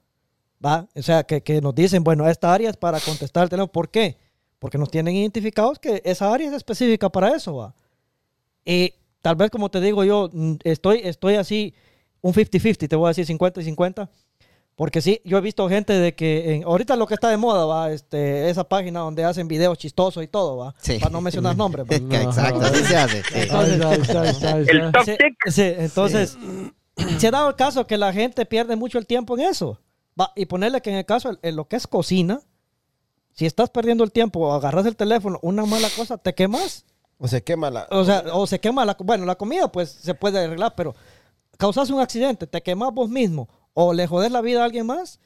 ¿va? 0.65 0.87
O 0.95 1.01
sea, 1.01 1.23
que, 1.23 1.41
que 1.41 1.59
nos 1.61 1.75
dicen, 1.75 2.03
bueno, 2.03 2.27
esta 2.29 2.53
área 2.53 2.69
es 2.69 2.77
para 2.77 2.99
contestar 2.99 3.43
el 3.43 3.49
teléfono. 3.49 3.71
¿Por 3.71 3.89
qué? 3.89 4.17
Porque 4.59 4.77
nos 4.77 4.89
tienen 4.89 5.15
identificados 5.15 5.79
que 5.79 6.01
esa 6.05 6.33
área 6.33 6.47
es 6.47 6.53
específica 6.53 7.09
para 7.09 7.35
eso, 7.35 7.55
¿va? 7.55 7.75
Y 8.63 8.93
tal 9.21 9.35
vez, 9.35 9.49
como 9.51 9.69
te 9.69 9.81
digo 9.81 10.03
yo, 10.03 10.29
estoy, 10.63 11.01
estoy 11.03 11.35
así, 11.35 11.73
un 12.21 12.33
50-50, 12.33 12.87
te 12.87 12.95
voy 12.95 13.05
a 13.05 13.09
decir 13.09 13.25
50 13.25 13.61
y 13.61 13.63
50. 13.65 14.09
Porque 14.75 15.01
sí, 15.01 15.21
yo 15.23 15.37
he 15.37 15.41
visto 15.41 15.69
gente 15.69 15.93
de 15.93 16.15
que 16.15 16.55
en- 16.55 16.63
ahorita 16.65 16.97
lo 16.97 17.07
que 17.07 17.13
está 17.13 17.29
de 17.29 17.37
moda, 17.37 17.65
va, 17.65 17.91
este, 17.93 18.49
esa 18.49 18.65
página 18.65 18.99
donde 19.01 19.23
hacen 19.23 19.47
videos 19.47 19.77
chistosos 19.77 20.21
y 20.23 20.27
todo, 20.27 20.57
va, 20.57 20.75
Sí. 20.79 20.97
para 20.99 21.11
no 21.11 21.21
mencionar 21.21 21.55
nombres. 21.55 21.85
va. 21.89 22.21
Exacto, 22.23 22.59
así 22.61 22.83
se 22.83 22.97
hace. 22.97 23.21
entonces, 25.83 26.37
se 27.17 27.27
ha 27.27 27.31
dado 27.31 27.49
el 27.49 27.55
caso 27.55 27.87
que 27.87 27.97
la 27.97 28.13
gente 28.13 28.45
pierde 28.45 28.75
mucho 28.75 28.97
el 28.97 29.05
tiempo 29.05 29.37
en 29.37 29.45
eso. 29.45 29.79
Va, 30.19 30.31
y 30.35 30.45
ponerle 30.45 30.81
que 30.81 30.89
en 30.91 30.97
el 30.97 31.05
caso, 31.05 31.37
en 31.41 31.55
lo 31.55 31.67
que 31.67 31.75
es 31.75 31.87
cocina, 31.87 32.41
si 33.35 33.45
estás 33.45 33.69
perdiendo 33.69 34.03
el 34.03 34.11
tiempo 34.11 34.39
o 34.39 34.53
agarras 34.53 34.85
el 34.85 34.95
teléfono, 34.95 35.39
una 35.41 35.65
mala 35.65 35.89
cosa, 35.95 36.17
te 36.17 36.33
quemas. 36.33 36.85
O 37.17 37.27
se 37.27 37.43
quema 37.43 37.69
la. 37.69 37.85
O 37.91 38.03
sea, 38.05 38.23
o 38.33 38.47
se 38.47 38.59
quema 38.59 38.85
la... 38.85 38.95
Bueno, 38.99 39.25
la 39.25 39.35
comida 39.35 39.69
pues 39.69 39.89
se 39.89 40.13
puede 40.13 40.39
arreglar, 40.39 40.73
pero 40.75 40.95
causas 41.57 41.89
un 41.89 41.99
accidente, 41.99 42.47
te 42.47 42.63
quemas 42.63 42.93
vos 42.93 43.09
mismo 43.09 43.49
o 43.73 43.93
le 43.93 44.07
jodes 44.07 44.31
la 44.31 44.41
vida 44.41 44.61
a 44.61 44.65
alguien 44.65 44.85
más. 44.85 45.19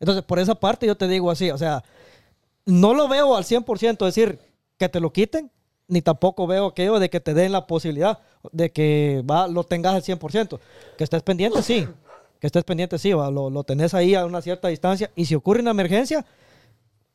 Entonces, 0.00 0.24
por 0.24 0.38
esa 0.38 0.54
parte 0.54 0.86
yo 0.86 0.96
te 0.96 1.06
digo 1.06 1.30
así, 1.30 1.50
o 1.50 1.58
sea, 1.58 1.84
no 2.64 2.94
lo 2.94 3.08
veo 3.08 3.36
al 3.36 3.44
100% 3.44 4.04
decir 4.06 4.38
que 4.78 4.88
te 4.88 4.98
lo 4.98 5.12
quiten, 5.12 5.50
ni 5.86 6.00
tampoco 6.00 6.46
veo 6.46 6.66
aquello 6.68 6.98
de 6.98 7.10
que 7.10 7.20
te 7.20 7.34
den 7.34 7.52
la 7.52 7.66
posibilidad 7.66 8.20
de 8.52 8.72
que 8.72 9.22
va, 9.30 9.48
lo 9.48 9.64
tengas 9.64 9.94
al 9.94 10.02
100%. 10.02 10.58
Que 10.96 11.04
estés 11.04 11.22
pendiente, 11.22 11.62
sí. 11.62 11.86
Que 12.38 12.46
estés 12.46 12.64
pendiente, 12.64 12.98
sí, 12.98 13.12
va, 13.12 13.30
lo, 13.30 13.50
lo 13.50 13.64
tenés 13.64 13.92
ahí 13.92 14.14
a 14.14 14.24
una 14.24 14.40
cierta 14.40 14.68
distancia. 14.68 15.10
Y 15.14 15.26
si 15.26 15.34
ocurre 15.34 15.60
una 15.60 15.72
emergencia, 15.72 16.24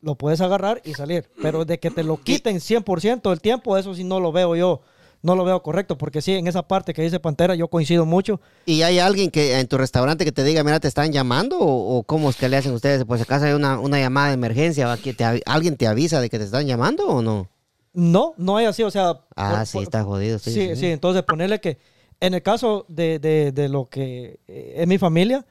lo 0.06 0.16
puedes 0.16 0.40
agarrar 0.40 0.82
y 0.86 0.94
salir. 0.94 1.28
Pero 1.42 1.66
de 1.66 1.80
que 1.80 1.90
te 1.90 2.04
lo 2.04 2.18
quiten 2.18 2.58
100% 2.62 3.30
del 3.32 3.42
tiempo, 3.42 3.76
eso 3.76 3.94
sí 3.96 4.04
no 4.04 4.20
lo 4.20 4.32
veo 4.32 4.56
yo. 4.56 4.82
No 5.24 5.36
lo 5.36 5.44
veo 5.44 5.64
correcto, 5.64 5.98
porque 5.98 6.22
sí, 6.22 6.34
en 6.36 6.46
esa 6.46 6.62
parte 6.68 6.94
que 6.94 7.02
dice 7.02 7.20
Pantera, 7.20 7.56
yo 7.56 7.68
coincido 7.68 8.06
mucho. 8.06 8.40
¿Y 8.68 8.84
hay 8.84 9.00
alguien 9.00 9.32
que 9.32 9.60
en 9.60 9.68
tu 9.68 9.80
restaurante 9.80 10.24
que 10.24 10.32
te 10.32 10.44
diga, 10.44 10.64
mira, 10.64 10.80
te 10.80 10.88
están 10.88 11.12
llamando? 11.12 11.58
¿O, 11.58 11.98
o 11.98 12.04
cómo 12.04 12.30
es 12.30 12.36
que 12.36 12.48
le 12.48 12.58
hacen 12.58 12.74
ustedes? 12.74 13.04
Pues 13.06 13.20
acaso 13.22 13.46
hay 13.46 13.54
una, 13.54 13.80
una 13.80 14.00
llamada 14.00 14.28
de 14.28 14.36
emergencia, 14.36 14.96
te 14.98 15.42
¿alguien 15.48 15.78
te 15.78 15.88
avisa 15.88 16.22
de 16.22 16.30
que 16.30 16.38
te 16.38 16.44
están 16.46 16.68
llamando 16.68 17.08
o 17.08 17.24
no? 17.24 17.50
No, 17.94 18.36
no 18.38 18.58
hay 18.58 18.68
así, 18.68 18.84
o 18.84 18.92
sea. 18.92 19.22
Ah, 19.36 19.56
por- 19.58 19.66
sí, 19.66 19.74
por- 19.74 19.84
está 19.84 20.04
jodido. 20.04 20.38
Sí, 20.38 20.52
Sí, 20.52 20.76
sí, 20.76 20.86
entonces 20.92 21.24
ponerle 21.24 21.60
que 21.60 21.80
en 22.20 22.36
el 22.36 22.44
caso 22.44 22.86
de, 22.88 23.18
de- 23.18 23.52
de 23.52 23.68
lo 23.70 23.90
que 23.90 24.40
eh, 24.48 24.74
es 24.78 24.88
mi 24.88 25.00
familia, 25.00 25.44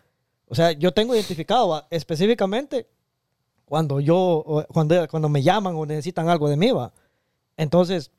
o 0.46 0.54
sea, 0.54 0.70
yo 0.70 0.92
tengo 0.92 1.16
identificado 1.16 1.68
va, 1.70 1.88
específicamente 1.90 2.86
cuando 3.64 4.00
yo, 4.00 4.66
cuando, 4.72 5.08
cuando 5.08 5.28
me 5.28 5.42
llaman 5.42 5.74
o 5.76 5.86
necesitan 5.86 6.28
algo 6.28 6.48
de 6.48 6.56
mí, 6.56 6.70
va. 6.70 6.92
Entonces, 7.56 8.10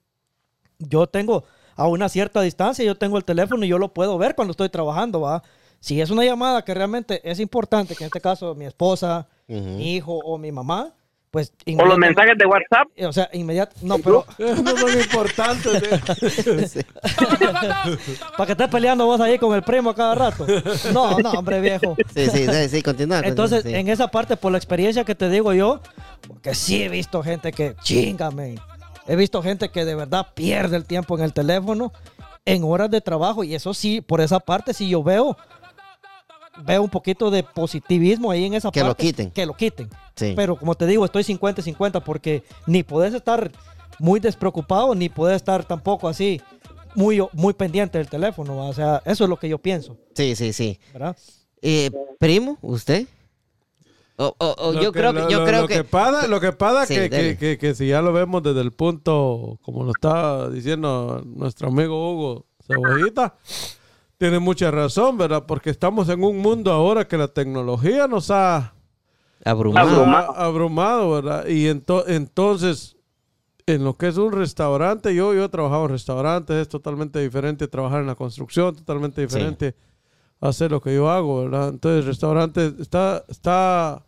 yo 0.79 1.07
tengo 1.07 1.43
a 1.75 1.87
una 1.87 2.09
cierta 2.09 2.41
distancia, 2.41 2.85
yo 2.85 2.97
tengo 2.97 3.17
el 3.17 3.25
teléfono 3.25 3.65
y 3.65 3.67
yo 3.67 3.77
lo 3.77 3.93
puedo 3.93 4.17
ver 4.17 4.35
cuando 4.35 4.51
estoy 4.51 4.69
trabajando, 4.69 5.21
va. 5.21 5.43
Si 5.79 6.01
es 6.01 6.09
una 6.09 6.23
llamada 6.23 6.63
que 6.63 6.73
realmente 6.73 7.21
es 7.29 7.39
importante, 7.39 7.95
que 7.95 8.03
en 8.05 8.07
este 8.07 8.21
caso 8.21 8.55
mi 8.55 8.65
esposa, 8.65 9.27
mi 9.47 9.95
hijo 9.95 10.17
o 10.17 10.37
mi 10.37 10.51
mamá, 10.51 10.93
pues... 11.35 11.51
O 11.77 11.85
los 11.85 11.97
mensajes 11.97 12.37
de 12.37 12.45
WhatsApp. 12.45 12.87
O 13.05 13.11
sea, 13.11 13.29
inmediato... 13.33 13.75
No, 13.81 13.97
pero... 13.99 14.25
No 14.39 14.77
son 14.77 14.97
importantes. 14.97 15.83
eh. 15.83 16.85
Para 18.37 18.45
que 18.45 18.51
estés 18.53 18.69
peleando 18.69 19.05
vos 19.05 19.19
ahí 19.19 19.37
con 19.37 19.53
el 19.53 19.61
primo 19.61 19.89
a 19.89 19.95
cada 19.95 20.15
rato. 20.15 20.47
No, 20.93 21.19
no, 21.19 21.31
hombre 21.31 21.59
viejo. 21.59 21.97
Sí, 22.13 22.27
sí, 22.29 22.47
sí, 22.47 22.69
sí, 22.69 22.81
continúa. 22.81 23.19
Entonces, 23.19 23.63
sí. 23.63 23.75
en 23.75 23.89
esa 23.89 24.07
parte, 24.07 24.37
por 24.37 24.53
la 24.53 24.57
experiencia 24.57 25.03
que 25.03 25.13
te 25.13 25.29
digo 25.29 25.51
yo, 25.53 25.81
que 26.41 26.55
sí 26.55 26.83
he 26.83 26.87
visto 26.87 27.21
gente 27.21 27.51
que 27.51 27.75
chingame. 27.83 28.55
He 29.05 29.17
visto 29.17 29.43
gente 29.43 29.67
que 29.67 29.83
de 29.83 29.93
verdad 29.95 30.27
pierde 30.35 30.77
el 30.77 30.85
tiempo 30.85 31.17
en 31.17 31.25
el 31.25 31.33
teléfono 31.33 31.91
en 32.45 32.63
horas 32.63 32.89
de 32.89 33.01
trabajo. 33.01 33.43
Y 33.43 33.55
eso 33.55 33.73
sí, 33.73 33.99
por 33.99 34.21
esa 34.21 34.39
parte, 34.39 34.73
sí 34.73 34.87
yo 34.87 35.03
veo, 35.03 35.35
veo 36.63 36.81
un 36.83 36.89
poquito 36.89 37.29
de 37.31 37.43
positivismo 37.43 38.31
ahí 38.31 38.45
en 38.45 38.53
esa 38.53 38.71
Que 38.71 38.81
parte. 38.81 39.03
lo 39.03 39.07
quiten. 39.09 39.31
Que 39.31 39.45
lo 39.45 39.53
quiten. 39.55 39.89
Sí. 40.15 40.33
Pero 40.35 40.55
como 40.57 40.75
te 40.75 40.85
digo, 40.87 41.03
estoy 41.05 41.23
50-50 41.23 42.01
porque 42.03 42.43
ni 42.67 42.83
podés 42.83 43.13
estar 43.13 43.51
muy 43.99 44.19
despreocupado, 44.19 44.93
ni 44.95 45.09
podés 45.09 45.37
estar 45.37 45.63
tampoco 45.65 46.07
así 46.07 46.41
muy, 46.95 47.21
muy 47.33 47.53
pendiente 47.53 47.97
del 47.97 48.07
teléfono. 48.09 48.57
O 48.67 48.73
sea, 48.73 49.01
eso 49.05 49.23
es 49.25 49.29
lo 49.29 49.37
que 49.37 49.49
yo 49.49 49.57
pienso, 49.57 49.97
Sí, 50.15 50.35
sí, 50.35 50.53
sí. 50.53 50.79
¿verdad? 50.93 51.15
Eh, 51.61 51.91
primo, 52.19 52.57
¿usted? 52.61 53.07
O, 54.17 54.33
o- 54.37 54.55
o 54.59 54.71
Lo 54.71 54.81
yo 54.81 54.91
creo 54.93 55.13
que, 55.13 55.19
lo- 55.19 55.29
yo 55.29 55.39
lo- 55.39 55.45
creo 55.45 55.61
lo 55.63 55.67
que, 55.67 55.83
pasa, 55.83 56.27
lo 56.27 56.39
que 56.39 56.53
pasa 56.53 56.85
Sí, 56.85 56.95
que, 56.95 57.09
que, 57.09 57.37
que, 57.37 57.57
que 57.57 57.75
si 57.75 57.87
ya 57.89 58.01
lo 58.01 58.13
vemos 58.13 58.41
desde 58.43 58.61
el 58.61 58.71
punto, 58.71 59.59
como 59.61 59.83
lo 59.83 59.91
está 59.91 60.49
diciendo 60.49 61.21
nuestro 61.25 61.67
amigo 61.67 62.13
Hugo 62.13 62.45
Cebollita, 62.65 63.35
tiene 64.17 64.39
mucha 64.39 64.71
razón, 64.71 65.17
¿verdad? 65.17 65.45
Porque 65.45 65.69
estamos 65.69 66.07
en 66.09 66.23
un 66.23 66.37
mundo 66.37 66.71
ahora 66.71 67.07
que 67.07 67.17
la 67.17 67.27
tecnología 67.27 68.07
nos 68.07 68.31
ha 68.31 68.73
abrumado. 69.43 69.89
Abrumado. 70.35 71.11
¿verdad? 71.11 71.47
Y 71.47 71.65
ento- 71.67 72.03
entonces, 72.07 72.95
en 73.65 73.83
lo 73.83 73.97
que 73.97 74.07
es 74.07 74.17
un 74.17 74.31
restaurante, 74.31 75.13
yo, 75.13 75.33
yo 75.33 75.45
he 75.45 75.49
trabajado 75.49 75.85
en 75.85 75.89
restaurantes, 75.91 76.55
es 76.57 76.69
totalmente 76.69 77.19
diferente 77.19 77.67
trabajar 77.67 78.01
en 78.01 78.07
la 78.07 78.15
construcción, 78.15 78.75
totalmente 78.75 79.21
diferente 79.21 79.75
hacer 80.41 80.69
lo 80.71 80.81
que 80.81 80.93
yo 80.93 81.09
hago, 81.09 81.43
¿verdad? 81.43 81.69
Entonces, 81.69 82.01
el 82.01 82.05
restaurante 82.07 82.73
está, 82.79 83.23
está, 83.27 84.05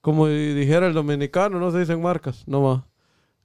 como 0.00 0.26
dijera 0.28 0.86
el 0.86 0.94
dominicano, 0.94 1.58
no 1.58 1.70
se 1.70 1.80
dicen 1.80 2.00
marcas, 2.00 2.42
no 2.46 2.62
más. 2.62 2.82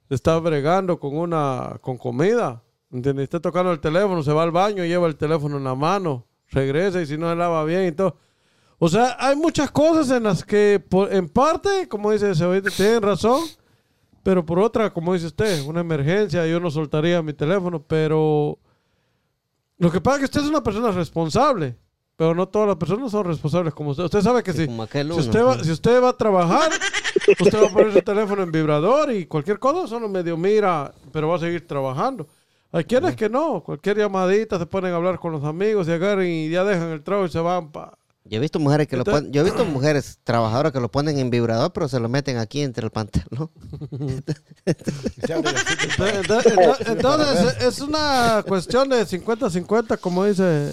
Está 0.08 0.38
bregando 0.38 0.98
con 0.98 1.16
una, 1.16 1.76
con 1.82 1.98
comida, 1.98 2.62
¿entiendes? 2.92 3.24
Está 3.24 3.40
tocando 3.40 3.72
el 3.72 3.80
teléfono, 3.80 4.22
se 4.22 4.32
va 4.32 4.42
al 4.42 4.50
baño, 4.50 4.84
lleva 4.84 5.06
el 5.06 5.16
teléfono 5.16 5.56
en 5.58 5.64
la 5.64 5.74
mano, 5.74 6.26
regresa 6.48 7.00
y 7.00 7.06
si 7.06 7.16
no 7.16 7.28
se 7.30 7.36
lava 7.36 7.64
bien 7.64 7.86
y 7.88 7.92
todo. 7.92 8.16
O 8.78 8.88
sea, 8.88 9.16
hay 9.18 9.36
muchas 9.36 9.70
cosas 9.70 10.10
en 10.10 10.22
las 10.24 10.42
que, 10.44 10.82
por- 10.86 11.12
en 11.12 11.28
parte, 11.28 11.86
como 11.88 12.10
dice 12.12 12.34
Cebollita, 12.34 12.70
tienen 12.70 13.02
razón, 13.02 13.42
pero 14.22 14.44
por 14.44 14.58
otra, 14.58 14.90
como 14.92 15.12
dice 15.14 15.26
usted, 15.26 15.62
una 15.66 15.80
emergencia, 15.80 16.46
yo 16.46 16.60
no 16.60 16.70
soltaría 16.70 17.22
mi 17.22 17.32
teléfono, 17.34 17.82
pero 17.82 18.58
lo 19.78 19.90
que 19.90 20.00
pasa 20.00 20.16
es 20.16 20.20
que 20.20 20.24
usted 20.26 20.40
es 20.42 20.48
una 20.48 20.62
persona 20.62 20.90
responsable, 20.92 21.76
pero 22.16 22.34
no 22.34 22.46
todas 22.48 22.68
las 22.68 22.76
personas 22.76 23.10
son 23.10 23.24
responsables 23.24 23.72
como 23.72 23.90
usted. 23.90 24.04
Usted 24.04 24.20
sabe 24.20 24.42
que 24.42 24.52
Sí, 24.52 24.66
si, 24.66 24.66
si, 25.14 25.20
usted 25.20 25.40
va, 25.44 25.52
si 25.64 25.70
usted 25.72 26.02
va 26.02 26.08
a 26.10 26.16
trabajar, 26.16 26.70
usted 27.40 27.62
va 27.62 27.66
a 27.66 27.70
poner 27.70 27.92
su 27.92 28.02
teléfono 28.02 28.42
en 28.42 28.52
vibrador 28.52 29.10
y 29.12 29.24
cualquier 29.26 29.58
cosa 29.58 29.86
solo 29.86 30.06
medio 30.08 30.36
mira, 30.36 30.92
pero 31.12 31.28
va 31.28 31.36
a 31.36 31.38
seguir 31.38 31.66
trabajando. 31.66 32.26
Hay 32.72 32.84
quienes 32.84 33.16
que 33.16 33.28
no, 33.28 33.62
cualquier 33.64 33.98
llamadita 33.98 34.58
se 34.58 34.66
ponen 34.66 34.92
a 34.92 34.96
hablar 34.96 35.18
con 35.18 35.32
los 35.32 35.42
amigos 35.42 35.88
y 35.88 35.92
agarran 35.92 36.26
y 36.26 36.48
ya 36.48 36.62
dejan 36.62 36.90
el 36.90 37.02
trabajo 37.02 37.26
y 37.26 37.30
se 37.30 37.40
van 37.40 37.72
pa, 37.72 37.98
Yo 38.24 38.36
he 38.36 38.40
visto 38.40 38.60
mujeres 38.60 38.86
que 38.86 38.96
lo 38.96 39.04
ponen, 39.04 39.32
yo 39.32 39.40
he 39.40 39.44
visto 39.44 39.64
mujeres 39.64 40.20
trabajadoras 40.22 40.72
que 40.72 40.78
lo 40.78 40.88
ponen 40.88 41.18
en 41.18 41.30
vibrador, 41.30 41.72
pero 41.72 41.88
se 41.88 41.98
lo 41.98 42.08
meten 42.08 42.38
aquí 42.38 42.62
entre 42.62 42.84
el 42.84 42.92
pantalón. 42.92 43.50
Se 45.26 46.92
entonces, 46.92 47.62
es 47.62 47.80
una 47.80 48.44
cuestión 48.46 48.88
de 48.88 49.02
50-50, 49.02 49.98
como 49.98 50.24
dice 50.24 50.72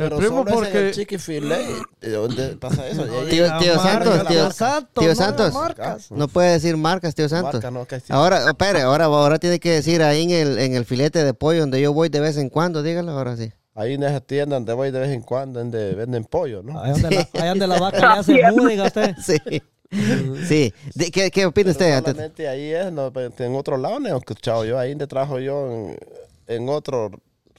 el 0.00 0.08
Pero 0.08 0.16
primo, 0.18 0.38
solo 0.38 0.48
es 0.48 0.48
en 0.48 0.54
porque... 0.54 0.88
el 0.88 0.94
Chick-fil-A, 0.94 1.58
¿de 2.00 2.10
¿Dónde 2.10 2.48
pasa 2.56 2.88
eso? 2.88 3.04
Tío, 3.28 3.46
tío 3.58 3.78
Santos, 3.78 4.26
tío, 4.28 4.50
Santos, 4.50 5.04
tío 5.04 5.08
no 5.10 5.14
Santos. 5.14 5.54
marcas. 5.54 6.10
No 6.10 6.28
puede 6.28 6.52
decir 6.52 6.76
marcas, 6.76 7.14
tío 7.14 7.28
Santos. 7.28 7.64
Ahora, 8.08 8.48
espere, 8.48 8.82
ahora, 8.82 9.04
ahora 9.06 9.38
tiene 9.38 9.60
que 9.60 9.70
decir 9.70 10.02
ahí 10.02 10.22
en 10.24 10.30
el, 10.30 10.58
en 10.58 10.74
el 10.74 10.84
filete 10.84 11.24
de 11.24 11.34
pollo 11.34 11.60
donde 11.60 11.80
yo 11.80 11.92
voy 11.92 12.08
de 12.08 12.20
vez 12.20 12.36
en 12.36 12.48
cuando, 12.48 12.82
dígalo 12.82 13.12
ahora 13.12 13.36
sí. 13.36 13.52
Ahí 13.74 13.94
en 13.94 14.02
esa 14.02 14.20
tienda 14.20 14.56
donde 14.56 14.72
voy 14.72 14.90
de 14.90 14.98
vez 15.00 15.10
en 15.10 15.22
cuando, 15.22 15.60
donde 15.60 15.94
venden 15.94 16.24
pollo, 16.24 16.62
¿no? 16.62 16.80
Ahí 16.82 16.92
donde, 16.92 17.10
la, 17.10 17.28
ahí 17.40 17.48
donde 17.50 17.66
la 17.66 17.78
vaca 17.80 17.98
le 18.14 18.20
hace 18.20 18.52
mu, 18.52 18.66
diga 18.68 18.84
usted. 18.84 19.14
Sí. 19.24 20.72
Sí. 20.94 21.10
¿Qué, 21.12 21.30
qué 21.32 21.46
opina 21.46 21.72
usted? 21.72 21.98
Solamente 22.00 22.46
ahí 22.48 22.72
es, 22.72 22.92
no, 22.92 23.12
pero 23.12 23.32
en 23.36 23.56
otro 23.56 23.76
lado 23.76 23.98
no 23.98 24.08
he 24.08 24.16
escuchado 24.16 24.64
yo. 24.64 24.78
Ahí 24.78 24.90
donde 24.90 25.06
trabajo 25.08 25.40
yo 25.40 25.70
en, 25.70 25.98
en 26.46 26.68
otro 26.68 27.10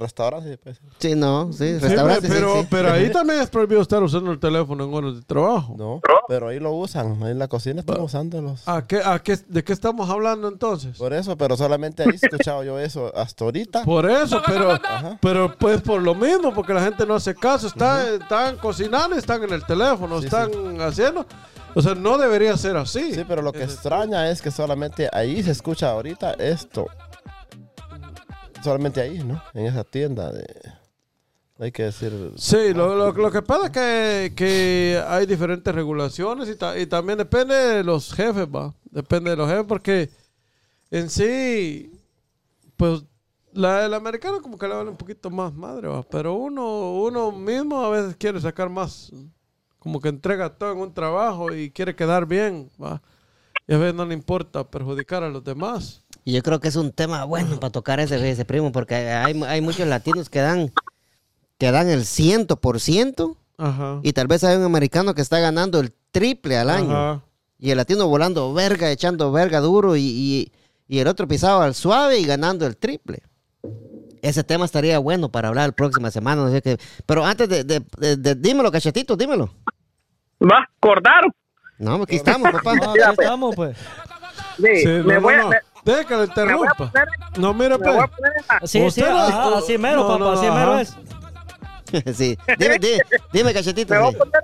restaurante. 0.01 0.57
Pues. 0.57 0.81
Sí, 0.99 1.15
no, 1.15 1.51
sí, 1.53 1.59
Sí, 1.59 1.77
restaurante. 1.79 2.27
sí, 2.27 2.33
pero, 2.33 2.61
sí. 2.61 2.67
pero 2.69 2.91
ahí 2.91 3.09
también 3.11 3.39
es 3.41 3.49
prohibido 3.49 3.81
estar 3.81 4.03
usando 4.03 4.31
el 4.31 4.39
teléfono 4.39 4.83
en 4.83 4.93
horas 4.93 5.15
de 5.15 5.21
trabajo. 5.21 5.75
No, 5.77 6.01
pero 6.27 6.49
ahí 6.49 6.59
lo 6.59 6.71
usan. 6.73 7.23
Ahí 7.23 7.31
en 7.31 7.39
la 7.39 7.47
cocina 7.47 7.79
están 7.79 8.01
usándolos. 8.01 8.67
¿A 8.67 8.85
qué, 8.85 9.01
a 9.03 9.19
qué, 9.19 9.37
¿De 9.47 9.63
qué 9.63 9.71
estamos 9.73 10.09
hablando 10.09 10.47
entonces? 10.47 10.97
Por 10.97 11.13
eso, 11.13 11.37
pero 11.37 11.55
solamente 11.55 12.03
ahí 12.03 12.09
he 12.11 12.15
escuchado 12.15 12.63
yo 12.63 12.77
eso 12.79 13.11
hasta 13.15 13.45
ahorita. 13.45 13.83
Por 13.83 14.09
eso, 14.09 14.41
pero, 14.45 14.71
Ajá. 14.71 15.17
pero 15.21 15.55
pues 15.57 15.81
por 15.81 16.01
lo 16.01 16.15
mismo, 16.15 16.53
porque 16.53 16.73
la 16.73 16.83
gente 16.83 17.05
no 17.05 17.15
hace 17.15 17.33
caso, 17.35 17.67
están, 17.67 18.21
están 18.21 18.57
cocinando 18.57 19.15
y 19.15 19.19
están 19.19 19.43
en 19.43 19.53
el 19.53 19.65
teléfono, 19.65 20.19
Sí, 20.19 20.25
están 20.25 20.49
haciendo. 20.81 21.25
O 21.73 21.81
sea, 21.81 21.95
no 21.95 22.17
debería 22.17 22.57
ser 22.57 22.75
así. 22.75 23.13
Sí, 23.13 23.23
pero 23.25 23.41
lo 23.41 23.53
que 23.53 23.63
extraña 23.63 24.29
es 24.29 24.41
que 24.41 24.51
solamente 24.51 25.09
ahí 25.13 25.41
se 25.41 25.51
escucha 25.51 25.91
ahorita 25.91 26.33
esto. 26.33 26.87
Solamente 28.63 29.01
ahí, 29.01 29.23
¿no? 29.23 29.41
En 29.53 29.65
esa 29.65 29.83
tienda. 29.83 30.31
De... 30.31 30.45
Hay 31.59 31.71
que 31.71 31.83
decir. 31.83 32.11
Sí, 32.37 32.73
lo, 32.73 32.95
lo- 32.95 33.11
lo 33.11 33.31
que 33.31 33.41
pasa 33.41 33.65
es 33.67 33.71
que, 33.71 34.33
que 34.35 35.03
hay 35.07 35.25
diferentes 35.25 35.73
regulaciones 35.73 36.49
y, 36.49 36.55
ta- 36.55 36.77
y 36.77 36.85
también 36.87 37.17
depende 37.17 37.55
de 37.55 37.83
los 37.83 38.13
jefes, 38.13 38.47
va. 38.47 38.73
Depende 38.89 39.31
de 39.31 39.35
los 39.37 39.49
jefes 39.49 39.65
porque 39.67 40.09
en 40.89 41.09
sí, 41.09 41.91
pues 42.77 43.03
la, 43.53 43.85
el 43.85 43.93
americano 43.93 44.41
como 44.41 44.57
que 44.57 44.67
le 44.67 44.73
vale 44.75 44.89
un 44.89 44.97
poquito 44.97 45.29
más 45.29 45.53
madre, 45.53 45.87
va. 45.87 46.03
Pero 46.03 46.33
uno, 46.33 46.93
uno 47.01 47.31
mismo 47.31 47.81
a 47.83 47.89
veces 47.89 48.15
quiere 48.17 48.39
sacar 48.41 48.69
más, 48.69 49.11
como 49.79 49.99
que 49.99 50.09
entrega 50.09 50.49
todo 50.49 50.71
en 50.71 50.79
un 50.79 50.93
trabajo 50.93 51.53
y 51.53 51.69
quiere 51.71 51.95
quedar 51.95 52.25
bien, 52.25 52.69
va. 52.81 53.01
Y 53.67 53.73
a 53.73 53.77
veces 53.77 53.93
no 53.95 54.05
le 54.05 54.13
importa 54.13 54.63
perjudicar 54.69 55.23
a 55.23 55.29
los 55.29 55.43
demás. 55.43 56.00
Y 56.23 56.33
yo 56.33 56.43
creo 56.43 56.59
que 56.59 56.67
es 56.67 56.75
un 56.75 56.91
tema 56.91 57.23
bueno 57.25 57.59
para 57.59 57.71
tocar 57.71 57.99
ese, 57.99 58.29
ese 58.29 58.45
primo, 58.45 58.71
porque 58.71 58.95
hay, 58.95 59.41
hay 59.43 59.61
muchos 59.61 59.87
latinos 59.87 60.29
que 60.29 60.39
dan, 60.39 60.71
que 61.57 61.71
dan 61.71 61.89
el 61.89 62.05
ciento 62.05 62.57
por 62.57 62.79
ciento 62.79 63.37
Ajá. 63.57 63.99
y 64.03 64.13
tal 64.13 64.27
vez 64.27 64.43
hay 64.43 64.57
un 64.57 64.63
americano 64.63 65.15
que 65.15 65.21
está 65.21 65.39
ganando 65.39 65.79
el 65.79 65.91
triple 66.11 66.57
al 66.57 66.69
año. 66.69 66.91
Ajá. 66.95 67.21
Y 67.57 67.71
el 67.71 67.77
latino 67.77 68.07
volando 68.07 68.53
verga, 68.53 68.89
echando 68.91 69.31
verga 69.31 69.59
duro 69.59 69.95
y, 69.95 70.01
y- 70.01 70.51
y 70.87 70.99
el 70.99 71.07
otro 71.07 71.27
pisado 71.27 71.61
al 71.61 71.73
suave 71.75 72.19
y 72.19 72.25
ganando 72.25 72.65
el 72.67 72.75
triple. 72.77 73.21
Ese 74.21 74.43
tema 74.43 74.65
estaría 74.65 74.99
bueno 74.99 75.29
para 75.31 75.47
hablar 75.47 75.69
la 75.69 75.75
próxima 75.75 76.11
semana. 76.11 76.43
No 76.43 76.51
sé 76.51 76.61
qué. 76.61 76.77
Pero 77.05 77.25
antes 77.25 77.47
de, 77.49 77.63
de- 77.63 77.83
de- 77.97 78.17
de- 78.17 78.35
dímelo, 78.35 78.71
cachetito, 78.71 79.15
dímelo. 79.15 79.51
Va, 80.41 80.67
Cordaro. 80.79 81.29
No, 81.79 81.95
aquí 82.03 82.17
estamos, 82.17 82.51
papá. 82.51 82.75
No, 82.81 82.91
aquí 82.91 82.99
estamos, 83.21 83.55
pues. 83.55 83.77
Sí, 84.57 84.81
Sí, 84.81 84.87
me 84.87 85.15
no, 85.15 85.21
voy 85.21 85.35
no, 85.35 85.39
a... 85.41 85.43
no. 85.45 85.49
me- 85.49 85.57
Deje 85.83 86.05
que 86.05 86.13
a 86.13 86.23
interrumpa. 86.23 86.73
poner, 86.75 87.07
No, 87.37 87.53
voy 87.53 87.77
pues. 87.79 88.69
Sí, 88.71 88.91
sí, 88.91 89.01
ajá, 89.01 89.57
así 89.57 89.77
mero, 89.77 90.01
no, 90.01 90.07
papá, 90.07 90.19
no, 90.19 90.29
así 90.31 90.45
ajá. 90.45 90.59
mero 90.59 90.77
es. 90.79 90.97
sí. 92.17 92.37
Dime, 92.57 92.77
dime, 92.79 92.99
dime, 93.33 93.53
cachetito. 93.53 93.93
me 93.93 93.99
voy 93.99 94.15
a 94.15 94.17
poner 94.17 94.43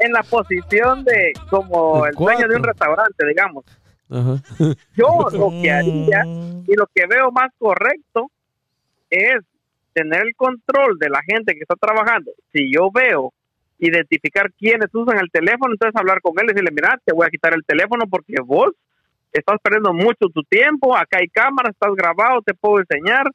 en 0.00 0.12
la 0.12 0.22
posición 0.22 1.04
de 1.04 1.32
como 1.50 2.04
El 2.06 2.10
el 2.10 2.16
dueño 2.16 2.48
de 2.48 2.56
un 2.56 2.62
restaurante, 2.62 3.26
digamos. 3.26 3.64
Ajá. 4.10 4.36
Yo 4.96 5.26
lo 5.32 5.50
que 5.50 5.70
haría 5.70 6.24
y 6.24 6.74
lo 6.74 6.86
que 6.94 7.06
veo 7.06 7.30
más 7.30 7.50
correcto 7.58 8.30
es 9.10 9.38
tener 9.92 10.22
el 10.22 10.34
control 10.36 10.98
de 10.98 11.10
la 11.10 11.20
gente 11.22 11.54
que 11.54 11.60
está 11.60 11.74
trabajando. 11.74 12.30
Si 12.52 12.72
yo 12.72 12.90
veo 12.92 13.32
identificar 13.78 14.50
quiénes 14.58 14.88
usan 14.94 15.18
el 15.18 15.30
teléfono, 15.30 15.72
entonces 15.74 15.94
hablar 16.00 16.20
con 16.20 16.32
él 16.38 16.44
y 16.44 16.48
decirle, 16.48 16.70
mira, 16.72 16.98
te 17.04 17.12
voy 17.12 17.26
a 17.26 17.30
quitar 17.30 17.52
el 17.54 17.64
teléfono 17.64 18.04
porque 18.08 18.34
vos 18.44 18.70
estás 19.32 19.58
perdiendo 19.62 19.92
mucho 19.92 20.28
tu 20.32 20.42
tiempo, 20.44 20.96
acá 20.96 21.18
hay 21.20 21.28
cámaras, 21.28 21.72
estás 21.72 21.94
grabado, 21.94 22.42
te 22.42 22.54
puedo 22.54 22.80
enseñar. 22.80 23.26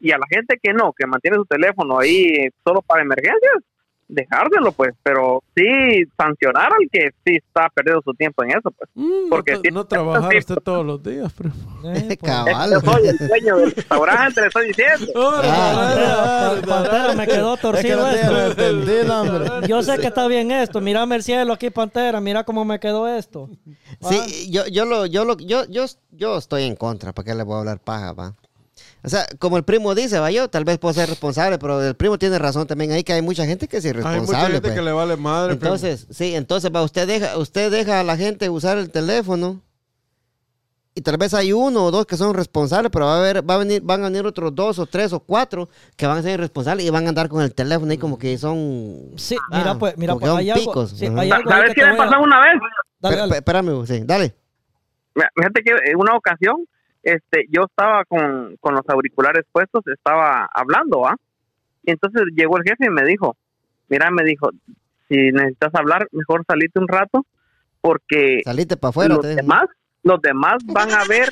Y 0.00 0.10
a 0.10 0.18
la 0.18 0.26
gente 0.28 0.58
que 0.62 0.72
no, 0.72 0.92
que 0.92 1.06
mantiene 1.06 1.36
su 1.36 1.46
teléfono 1.46 1.98
ahí 1.98 2.48
solo 2.64 2.82
para 2.82 3.02
emergencias, 3.02 3.62
dejárselo 4.08 4.72
pues, 4.72 4.92
pero 5.02 5.42
sí 5.56 5.64
sancionar 6.16 6.66
al 6.72 6.88
que 6.90 7.10
sí 7.24 7.36
está 7.36 7.68
perdiendo 7.74 8.02
su 8.02 8.12
tiempo 8.14 8.42
en 8.44 8.50
eso 8.50 8.70
pues. 8.70 8.90
Mm, 8.94 9.28
Porque 9.30 9.52
no, 9.52 9.60
si- 9.62 9.70
no 9.70 9.84
trabajar 9.86 10.36
usted 10.36 10.56
todos 10.56 10.84
los 10.84 11.02
días, 11.02 11.32
primo. 11.32 11.54
eh, 11.84 12.16
pues. 12.20 12.30
Cabal. 12.30 12.70
Yo 12.70 12.80
soy 12.80 13.06
el 13.08 13.18
dueño 13.28 13.56
del 13.58 13.72
restaurante, 13.72 14.40
le 14.40 14.46
estoy 14.48 14.66
diciendo. 14.68 15.12
Pantera, 15.14 16.62
Pantera, 16.66 17.14
me 17.14 17.26
quedó 17.26 17.54
Es 17.54 17.60
que 17.60 17.62
torcido 17.62 17.96
no 18.00 18.10
esto. 18.10 18.46
entendido, 18.62 19.20
hombre. 19.22 19.68
Yo 19.68 19.82
sé 19.82 19.98
que 19.98 20.06
está 20.08 20.26
bien 20.26 20.50
esto. 20.50 20.80
Mírame 20.80 21.16
el 21.16 21.22
cielo 21.22 21.52
aquí, 21.52 21.70
Pantera. 21.70 22.20
Mira 22.20 22.44
cómo 22.44 22.64
me 22.64 22.78
quedó 22.80 23.08
esto. 23.08 23.48
Sí, 24.00 24.50
yo, 24.50 24.66
yo, 24.66 24.84
lo, 24.84 25.06
yo, 25.06 25.24
lo, 25.24 25.36
yo, 25.38 25.64
yo, 25.68 25.84
yo 26.10 26.38
estoy 26.38 26.64
en 26.64 26.76
contra. 26.76 27.12
¿Para 27.12 27.24
qué 27.26 27.34
le 27.34 27.42
voy 27.42 27.56
a 27.56 27.58
hablar 27.60 27.80
paja, 27.80 28.12
va? 28.12 28.34
O 29.04 29.08
sea, 29.08 29.26
como 29.38 29.58
el 29.58 29.64
primo 29.64 29.94
dice, 29.94 30.18
va, 30.18 30.30
yo 30.30 30.48
tal 30.48 30.64
vez 30.64 30.78
puedo 30.78 30.94
ser 30.94 31.08
responsable, 31.10 31.58
pero 31.58 31.82
el 31.82 31.94
primo 31.94 32.18
tiene 32.18 32.38
razón 32.38 32.66
también 32.66 32.90
ahí 32.92 33.04
que 33.04 33.12
hay 33.12 33.20
mucha 33.20 33.44
gente 33.44 33.68
que 33.68 33.76
es 33.76 33.84
Hay 33.84 33.92
mucha 33.92 34.08
irresponsable. 34.08 34.46
gente 34.54 34.60
pues. 34.68 34.74
que 34.74 34.82
le 34.82 34.92
vale 34.92 35.16
madre. 35.16 35.56
primo. 35.56 35.74
Entonces, 35.74 36.06
sí, 36.10 36.34
entonces 36.34 36.70
va, 36.74 36.82
usted 36.82 37.06
deja, 37.06 37.36
usted 37.36 37.70
deja 37.70 38.00
a 38.00 38.02
la 38.02 38.16
gente 38.16 38.48
usar 38.48 38.78
el 38.78 38.90
teléfono 38.90 39.60
y 40.96 41.00
tal 41.02 41.16
vez 41.18 41.34
hay 41.34 41.52
uno 41.52 41.84
o 41.86 41.90
dos 41.90 42.06
que 42.06 42.16
son 42.16 42.32
responsables, 42.34 42.90
pero 42.90 43.04
va 43.06 43.16
a 43.16 43.18
haber, 43.18 43.48
va 43.48 43.54
a 43.56 43.58
venir, 43.58 43.82
van 43.82 44.00
a 44.04 44.08
venir 44.08 44.24
otros 44.26 44.54
dos 44.54 44.78
o 44.78 44.86
tres 44.86 45.12
o 45.12 45.20
cuatro 45.20 45.68
que 45.96 46.06
van 46.06 46.18
a 46.18 46.22
ser 46.22 46.34
irresponsables 46.34 46.86
y 46.86 46.90
van 46.90 47.04
a 47.04 47.08
andar 47.10 47.28
con 47.28 47.42
el 47.42 47.52
teléfono 47.54 47.90
ahí 47.90 47.98
como 47.98 48.16
que 48.16 48.38
son 48.38 49.10
Sí, 49.16 49.36
Ah, 49.50 49.58
mira, 49.58 49.74
pues, 49.78 49.98
mira, 49.98 50.14
pues, 50.14 50.30
hay 50.32 50.50
algo. 50.50 50.64
picos, 50.64 50.90
sí, 50.92 51.06
hay 51.14 51.30
algo 51.30 51.50
¿Sabes 51.50 51.74
qué 51.74 51.82
a- 51.84 51.96
pasó 51.96 52.20
una 52.22 52.40
vez? 52.40 52.54
Dale, 53.00 53.16
dale. 53.16 53.34
Espérame, 53.36 53.86
sí, 53.86 54.00
dale. 54.04 54.34
Mira, 55.14 55.28
Fíjate 55.36 55.62
que 55.62 55.72
en 55.90 55.96
una 56.00 56.16
ocasión, 56.16 56.64
este, 57.04 57.46
yo 57.50 57.64
estaba 57.64 58.04
con, 58.04 58.56
con 58.60 58.74
los 58.74 58.88
auriculares 58.88 59.44
puestos, 59.52 59.86
estaba 59.86 60.48
hablando, 60.52 61.06
¿ah? 61.06 61.16
Y 61.82 61.90
entonces 61.92 62.22
llegó 62.34 62.56
el 62.56 62.64
jefe 62.64 62.86
y 62.86 62.90
me 62.90 63.04
dijo, 63.04 63.36
mira, 63.88 64.10
me 64.10 64.24
dijo, 64.24 64.50
si 65.08 65.16
necesitas 65.16 65.74
hablar, 65.74 66.08
mejor 66.12 66.44
salite 66.48 66.78
un 66.80 66.88
rato, 66.88 67.26
porque 67.80 68.40
Salite 68.44 68.76
para 68.76 68.88
afuera. 68.90 69.14
los 69.16 69.36
demás, 69.36 69.66
los 70.02 70.20
demás 70.22 70.54
van 70.66 70.90
a 70.92 71.04
ver 71.06 71.28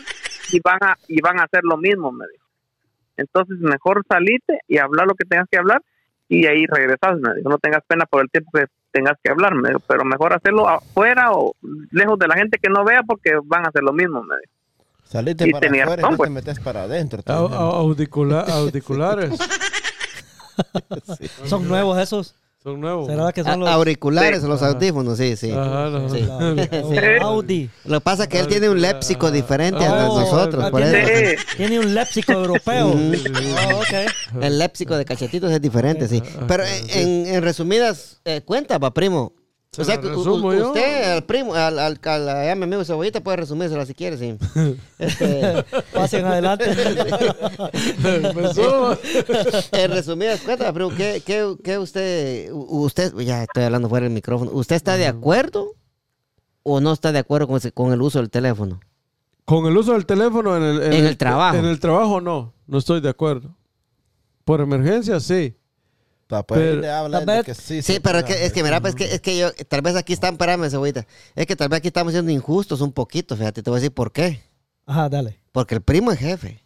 y 0.53 0.61
van 0.61 0.79
a, 0.83 0.95
y 1.09 1.21
van 1.23 1.41
a 1.41 1.45
hacer 1.45 1.63
lo 1.65 1.79
mismo, 1.79 2.13
me 2.13 2.27
dijo. 2.31 2.45
Entonces 3.17 3.59
mejor 3.59 4.05
salite 4.09 4.61
y 4.69 4.79
hablar 4.79 5.07
lo 5.07 5.15
que 5.15 5.25
tengas 5.25 5.49
que 5.51 5.59
hablar 5.59 5.83
y 6.29 6.47
ahí 6.47 6.67
regresas, 6.67 7.19
me 7.21 7.35
dijo, 7.35 7.49
no 7.49 7.59
tengas 7.59 7.83
pena 7.87 8.05
por 8.07 8.23
el 8.23 8.31
tiempo 8.31 8.51
que 8.55 8.67
tengas 8.91 9.17
que 9.23 9.31
hablar, 9.31 9.55
me 9.55 9.69
dijo, 9.71 9.81
pero 9.87 10.05
mejor 10.05 10.35
hacerlo 10.35 10.69
afuera 10.69 11.31
o 11.33 11.55
lejos 11.91 12.19
de 12.19 12.29
la 12.29 12.37
gente 12.37 12.59
que 12.59 12.69
no 12.71 12.85
vea 12.85 13.03
porque 13.07 13.33
van 13.45 13.65
a 13.65 13.69
hacer 13.69 13.83
lo 13.83 13.93
mismo, 13.93 14.23
me 14.23 14.37
dijo. 14.37 14.53
Saliste 15.13 15.49
Y 15.49 15.53
para 15.53 15.67
tenía 15.69 15.85
afuera 15.85 16.03
y 16.07 16.11
no 16.11 16.17
pues. 16.17 16.29
te 16.29 16.33
metes 16.35 16.61
para 16.61 16.83
adentro. 16.85 17.23
Au- 17.27 17.53
audicula- 17.53 18.45
audiculares. 18.49 19.39
Son 21.47 21.67
nuevos 21.69 21.99
esos. 21.99 22.35
Son 22.63 22.81
nuevos. 22.81 23.09
¿Será 23.09 23.33
que 23.33 23.43
son 23.43 23.59
los 23.59 23.69
auriculares, 23.69 24.41
Sí. 24.41 24.47
los 24.47 24.63
audífonos, 24.63 25.19
sí, 25.19 25.35
sí. 25.37 25.51
Ajá, 25.51 25.87
los- 25.87 26.13
Sí. 26.13 26.21
la- 26.21 27.19
Audi? 27.23 27.69
Lo 27.85 27.99
que 27.99 28.05
pasa 28.05 28.23
es 28.23 28.29
que 28.29 28.39
él 28.39 28.47
tiene 28.47 28.69
un 28.69 28.81
léxico 28.81 29.33
diferente 29.33 29.85
a 29.85 30.09
Oh, 30.09 30.21
nosotros, 30.21 30.63
ah, 30.67 30.71
por 30.71 30.81
tiene- 30.81 31.33
eso. 31.33 31.43
Sí. 31.51 31.57
Tiene 31.57 31.81
un 31.81 31.93
léxico 31.93 32.31
europeo. 32.33 32.95
Mm. 32.95 33.15
Oh. 34.37 34.43
El 34.43 34.61
léxico 34.61 34.97
de 34.97 35.05
cachetitos 35.05 35.51
es 35.51 35.61
diferente, 35.61 36.07
sí. 36.07 36.23
Pero 36.47 36.63
en, 36.65 36.91
en- 36.91 37.27
en 37.35 37.43
resumidas 37.43 38.21
eh, 38.25 38.43
cuentas, 38.45 38.79
va, 38.81 38.95
primo. 38.95 39.33
Se 39.75 39.81
O 39.81 39.85
sea, 39.87 39.97
resumo 39.97 40.53
yo. 40.53 40.67
usted, 40.69 41.13
al 41.15 41.25
primo, 41.25 41.55
al, 41.55 41.79
al, 41.79 41.99
al- 42.05 42.29
a 42.29 42.55
mi 42.55 42.65
amigo 42.65 42.85
Cebollita 42.85 43.23
puede 43.23 43.39
resumírsela 43.39 43.87
si 43.87 43.95
quiere, 43.95 44.19
sí. 44.19 44.37
Este, 44.99 45.65
Pasen 45.95 46.27
adelante. 46.27 46.67
En 49.73 49.91
resumidas 49.91 50.41
cuentas, 50.43 50.71
primo, 50.75 50.91
¿qué, 50.95 51.23
qué, 51.25 51.55
qué 51.65 51.79
usted, 51.79 52.51
usted, 52.53 53.17
ya 53.21 53.45
estoy 53.45 53.63
hablando 53.65 53.89
fuera 53.89 54.05
del 54.05 54.13
micrófono, 54.13 54.51
¿usted 54.53 54.77
está 54.77 54.99
de 54.99 55.07
acuerdo 55.07 55.75
o 56.63 56.81
no 56.81 56.93
está 56.93 57.11
de 57.13 57.21
acuerdo 57.21 57.47
con, 57.47 57.57
ese- 57.57 57.73
con 57.73 57.93
el 57.95 58.03
uso 58.03 58.19
del 58.19 58.29
teléfono? 58.29 58.79
Con 59.47 59.65
el 59.67 59.75
uso 59.77 59.93
del 59.95 60.05
teléfono 60.07 60.55
en 60.57 60.63
el, 60.65 60.83
En 60.93 61.07
el 61.07 61.17
trabajo. 61.17 61.57
En 61.57 61.65
el 61.65 61.81
trabajo 61.81 62.21
no, 62.21 62.53
no 62.67 62.77
estoy 62.79 63.01
de 63.01 63.09
acuerdo. 63.09 63.57
Por 64.45 64.61
emergencia 64.61 65.19
sí. 65.19 65.57
Para 66.33 66.43
poder 66.45 66.87
hablar 66.89 67.27
de 67.27 67.45
que 67.45 67.53
sí. 67.55 67.83
Sí, 67.83 68.01
pero 68.01 68.21
es 68.21 68.25
que, 68.25 68.47
es 68.47 68.55
que 68.55 68.63
mira, 68.63 68.81
pues, 68.81 68.95
es 68.95 68.97
que, 68.99 69.15
es 69.17 69.21
que 69.21 69.37
yo, 69.37 69.53
tal 69.69 69.83
vez 69.83 69.97
aquí 69.97 70.15
están, 70.15 70.33
espérame, 70.33 70.71
cebollita. 70.71 71.07
Es 71.37 71.47
que 71.47 71.57
tal 71.57 71.69
vez 71.69 71.77
aquí 71.79 71.89
estamos 71.89 72.15
siendo 72.15 72.31
injustos 72.33 72.81
un 72.81 72.91
poquito, 72.91 73.37
fíjate, 73.37 73.63
te 73.63 73.69
voy 73.69 73.77
a 73.77 73.81
decir 73.81 73.93
por 73.93 74.13
qué. 74.13 74.41
Ajá, 74.87 75.11
dale. 75.11 75.39
Porque 75.53 75.75
el 75.75 75.83
primo 75.83 76.11
es 76.11 76.19
jefe. 76.19 76.63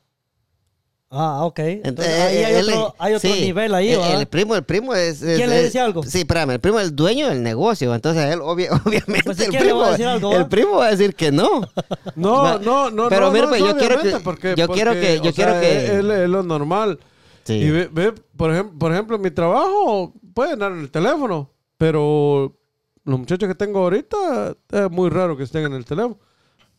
Ah, 1.11 1.45
ok. 1.45 1.59
Entonces, 1.59 1.87
Entonces, 1.89 2.21
ahí 2.21 2.37
hay 2.45 2.55
él- 2.55 2.69
otro, 2.69 2.95
hay 2.99 3.15
otro 3.15 3.33
sí, 3.33 3.41
nivel 3.41 3.75
ahí, 3.75 3.91
el, 3.91 3.99
¿verdad? 3.99 4.21
el 4.21 4.27
primo, 4.27 4.55
el 4.57 4.63
primo 4.65 4.95
es. 4.95 5.23
es- 5.23 5.37
¿Quién 5.37 5.51
le 5.51 5.65
dice 5.65 5.81
algo? 5.81 6.03
Sí, 6.05 6.19
espérame, 6.19 6.51
el 6.51 6.61
primo 6.61 6.79
es 6.79 6.87
el 6.89 6.95
dueño 6.97 7.29
del 7.29 7.43
negocio. 7.43 7.93
Entonces 7.95 8.25
él, 8.33 8.41
obvia- 8.41 8.71
obviamente, 8.87 9.23
Pues, 9.25 9.37
si 9.37 9.45
el, 9.45 9.51
primo, 9.51 9.79
va 9.81 9.89
a 9.89 9.91
decir 9.93 10.07
algo, 10.07 10.33
el 10.33 10.47
primo 10.47 10.77
va 10.77 10.87
a 10.87 10.91
decir 10.91 11.15
que 11.17 11.33
no. 11.33 11.63
No, 12.17 12.59
no, 12.61 12.91
no. 12.91 13.09
pero 13.09 13.27
no, 13.27 13.33
mira, 13.33 13.45
no, 13.47 13.49
pues, 13.51 13.61
no, 13.63 13.67
yo 13.69 13.77
quiero 13.77 14.01
que- 14.01 14.21
porque- 14.21 14.55
yo 14.57 14.69
quiero 14.69 14.93
que- 14.95 15.21
yo 15.23 15.31
o 15.31 15.35
quiero 15.35 15.53
sea, 15.53 15.61
que- 15.61 15.85
Es, 15.87 15.91
es 15.93 16.29
lo 16.29 16.43
normal. 16.45 16.99
Sí. 17.47 17.55
Y 17.55 17.71
ve, 17.71 17.89
ve, 17.93 18.13
por, 18.37 18.53
ejemplo, 18.53 18.79
por 18.79 18.93
ejemplo, 18.93 19.17
en 19.17 19.23
mi 19.23 19.31
trabajo 19.31 20.13
pueden 20.35 20.59
dar 20.59 20.73
el 20.73 20.91
teléfono, 20.91 21.51
pero 21.79 22.57
los 23.05 23.19
muchachos 23.19 23.49
que 23.49 23.55
tengo 23.55 23.79
ahorita 23.79 24.57
es 24.73 24.91
muy 24.91 25.09
raro 25.09 25.37
que 25.37 25.45
estén 25.45 25.65
en 25.65 25.75
el 25.75 25.85
teléfono. 25.85 26.19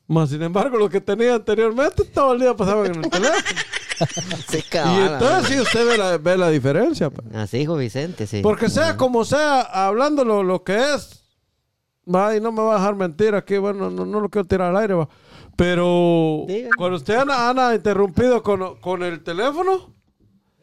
Más 0.07 0.30
sin 0.30 0.41
embargo, 0.41 0.78
los 0.78 0.89
que 0.89 1.01
tenía 1.01 1.36
anteriormente 1.36 2.03
todo 2.05 2.34
el 2.34 2.39
día 2.39 2.55
pasaban 2.55 2.88
en 2.88 3.03
el 3.03 3.09
teléfono. 3.09 3.38
Sí, 4.47 4.63
y 4.72 5.01
entonces 5.01 5.47
sí 5.47 5.59
usted 5.59 5.88
ve 5.88 5.97
la, 5.97 6.18
ve 6.20 6.38
la 6.38 6.49
diferencia. 6.51 7.09
pues. 7.09 7.34
Así 7.34 7.57
dijo 7.57 7.76
Vicente, 7.76 8.28
sí. 8.28 8.41
Porque 8.43 8.70
sea 8.70 8.95
como 8.95 9.26
sea, 9.26 9.61
hablando 9.61 10.24
lo, 10.24 10.43
lo 10.43 10.63
que 10.63 10.76
es, 10.93 11.24
va, 12.07 12.36
y 12.36 12.39
no 12.39 12.51
me 12.51 12.61
va 12.61 12.76
a 12.76 12.78
dejar 12.78 12.95
mentir 12.95 13.34
aquí, 13.34 13.57
bueno, 13.57 13.89
no, 13.89 14.05
no 14.05 14.20
lo 14.20 14.30
quiero 14.30 14.47
tirar 14.47 14.70
al 14.70 14.78
aire, 14.78 14.93
va. 14.93 15.09
Pero 15.55 16.45
cuando 16.78 16.97
usted 16.97 17.15
Ana, 17.15 17.49
Ana, 17.49 17.74
interrumpido 17.74 18.43
con, 18.43 18.80
con 18.80 19.01
el 19.01 19.24
teléfono, 19.24 19.95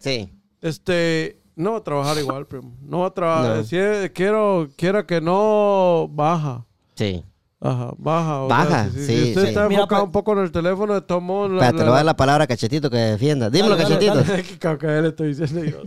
Sí. 0.05 0.33
este, 0.61 1.41
no 1.57 1.73
va 1.73 1.79
a 1.79 1.83
trabajar 1.85 2.19
igual, 2.19 2.47
primo. 2.47 2.77
No 2.83 3.01
va 3.01 3.07
a 3.09 3.15
trabajar. 3.15 3.57
No. 3.59 3.65
Si 3.65 3.77
es- 3.77 4.11
quiero, 4.11 4.69
quiera 4.77 5.05
que 5.07 5.21
no, 5.21 6.09
baja. 6.11 6.65
Sí. 6.95 7.25
Ajá, 7.61 7.93
baja. 7.97 8.39
Baja, 8.41 8.69
sea, 8.69 8.91
si, 8.93 8.99
si 8.99 9.07
sí, 9.07 9.29
usted 9.31 9.43
sí. 9.43 9.49
está 9.49 9.69
Mira, 9.69 9.81
enfocado 9.83 10.03
pues- 10.03 10.09
un 10.09 10.13
poco 10.13 10.33
en 10.35 10.39
el 10.41 10.53
teléfono, 10.53 11.03
tomó 11.03 11.49
la... 11.49 11.55
Espérate, 11.55 11.79
le 11.79 11.85
voy 11.85 11.93
a 11.93 11.97
dar 11.97 12.05
la 12.05 12.17
palabra 12.17 12.45
a 12.45 12.47
Cachetito 12.47 12.91
que 12.91 12.97
defienda. 12.99 13.49
Dímelo, 13.49 13.77
Dale, 13.77 13.85
dale, 13.95 14.07
Cachetito. 14.07 14.31
dale. 14.33 14.43
¿Qué 14.43 14.59
caca 14.59 14.87
le 15.01 15.09
estoy 15.09 15.29
diciendo 15.35 15.65
yo? 15.65 15.81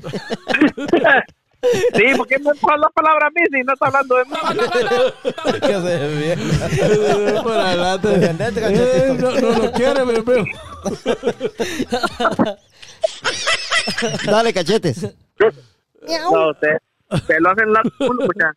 Sí, 1.95 2.03
porque 2.15 2.37
me 2.39 2.53
pone 2.55 2.77
la 2.77 2.89
palabra 2.89 3.27
a 3.27 3.29
mí 3.31 3.41
si 3.51 3.63
no 3.63 3.73
está 3.73 3.87
hablando 3.87 4.15
de 4.15 4.25
mí. 4.25 4.31
Que 5.59 5.81
se 5.81 6.07
bien. 6.17 6.39
Por 7.43 7.51
adelante. 7.57 8.07
Defendete, 8.09 8.61
cachetito. 8.61 8.85
Eh, 8.95 9.17
no, 9.19 9.31
no 9.51 9.63
lo 9.63 9.71
quiere, 9.71 10.05
mi 10.05 10.21
primo. 10.21 10.45
Dale, 14.25 14.53
cachetes. 14.53 15.15
No, 16.31 16.49
usted, 16.51 16.77
se 17.25 17.39
lo 17.39 17.49
hacen 17.51 17.73
la 17.73 17.81
muchacha. 17.99 18.53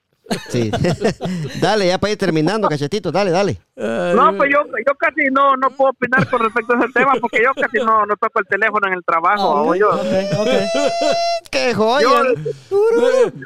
Sí. 0.49 0.71
dale, 1.61 1.89
ya 1.89 1.99
para 1.99 2.13
ir 2.13 2.19
terminando, 2.19 2.69
Cachetito. 2.69 3.11
Dale, 3.11 3.31
dale. 3.31 3.61
No, 3.77 4.37
pues 4.37 4.51
yo, 4.53 4.65
yo 4.65 4.95
casi 4.97 5.29
no, 5.33 5.57
no 5.57 5.71
puedo 5.71 5.91
opinar 5.91 6.29
con 6.31 6.41
respecto 6.41 6.75
a 6.75 6.79
ese 6.79 6.93
tema 6.93 7.13
porque 7.21 7.43
yo 7.43 7.53
casi 7.55 7.79
no, 7.79 8.07
no 8.07 8.17
toco 8.17 8.39
el 8.39 8.47
teléfono 8.47 8.87
en 8.87 8.95
el 8.95 9.05
trabajo. 9.05 9.57
Ah, 9.57 9.63
o 9.63 9.75
yo. 9.75 9.89
ok, 9.91 10.39
ok. 10.39 10.49
¡Qué 11.51 11.75
joya! 11.75 12.09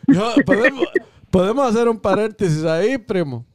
Yo- 0.07 0.35
podemos, 0.45 0.89
podemos 1.31 1.71
hacer 1.71 1.89
un 1.89 1.99
paréntesis 1.99 2.65
ahí, 2.65 2.99
primo. 2.99 3.47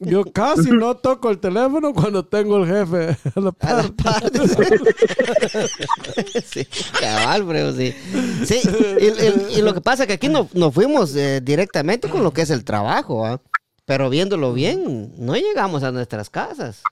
Yo 0.00 0.24
casi 0.24 0.70
no 0.70 0.96
toco 0.96 1.28
el 1.30 1.38
teléfono 1.40 1.92
cuando 1.92 2.24
tengo 2.24 2.58
el 2.58 2.66
jefe 2.66 3.16
a 3.34 3.40
la 3.40 3.48
A 3.48 3.52
par. 3.92 4.30
sí, 6.44 6.64
cabal, 7.00 7.42
bro, 7.42 7.72
sí. 7.74 7.94
Sí, 8.46 8.60
y, 9.00 9.04
y- 9.06 9.58
y 9.58 9.62
lo 9.62 9.74
que 9.74 9.80
pasa 9.80 10.04
es 10.04 10.06
que 10.06 10.12
aquí 10.14 10.28
no, 10.28 10.48
nos 10.54 10.72
fuimos 10.72 11.14
eh, 11.16 11.40
directamente 11.42 12.08
con 12.08 12.22
lo 12.22 12.32
que 12.32 12.42
es 12.42 12.50
el 12.50 12.64
trabajo, 12.64 13.26
¿ah? 13.26 13.40
Pero 13.86 14.10
viéndolo 14.10 14.52
bien, 14.52 15.12
no 15.18 15.34
llegamos 15.34 15.82
a 15.82 15.90
nuestras 15.92 16.30
casas. 16.30 16.82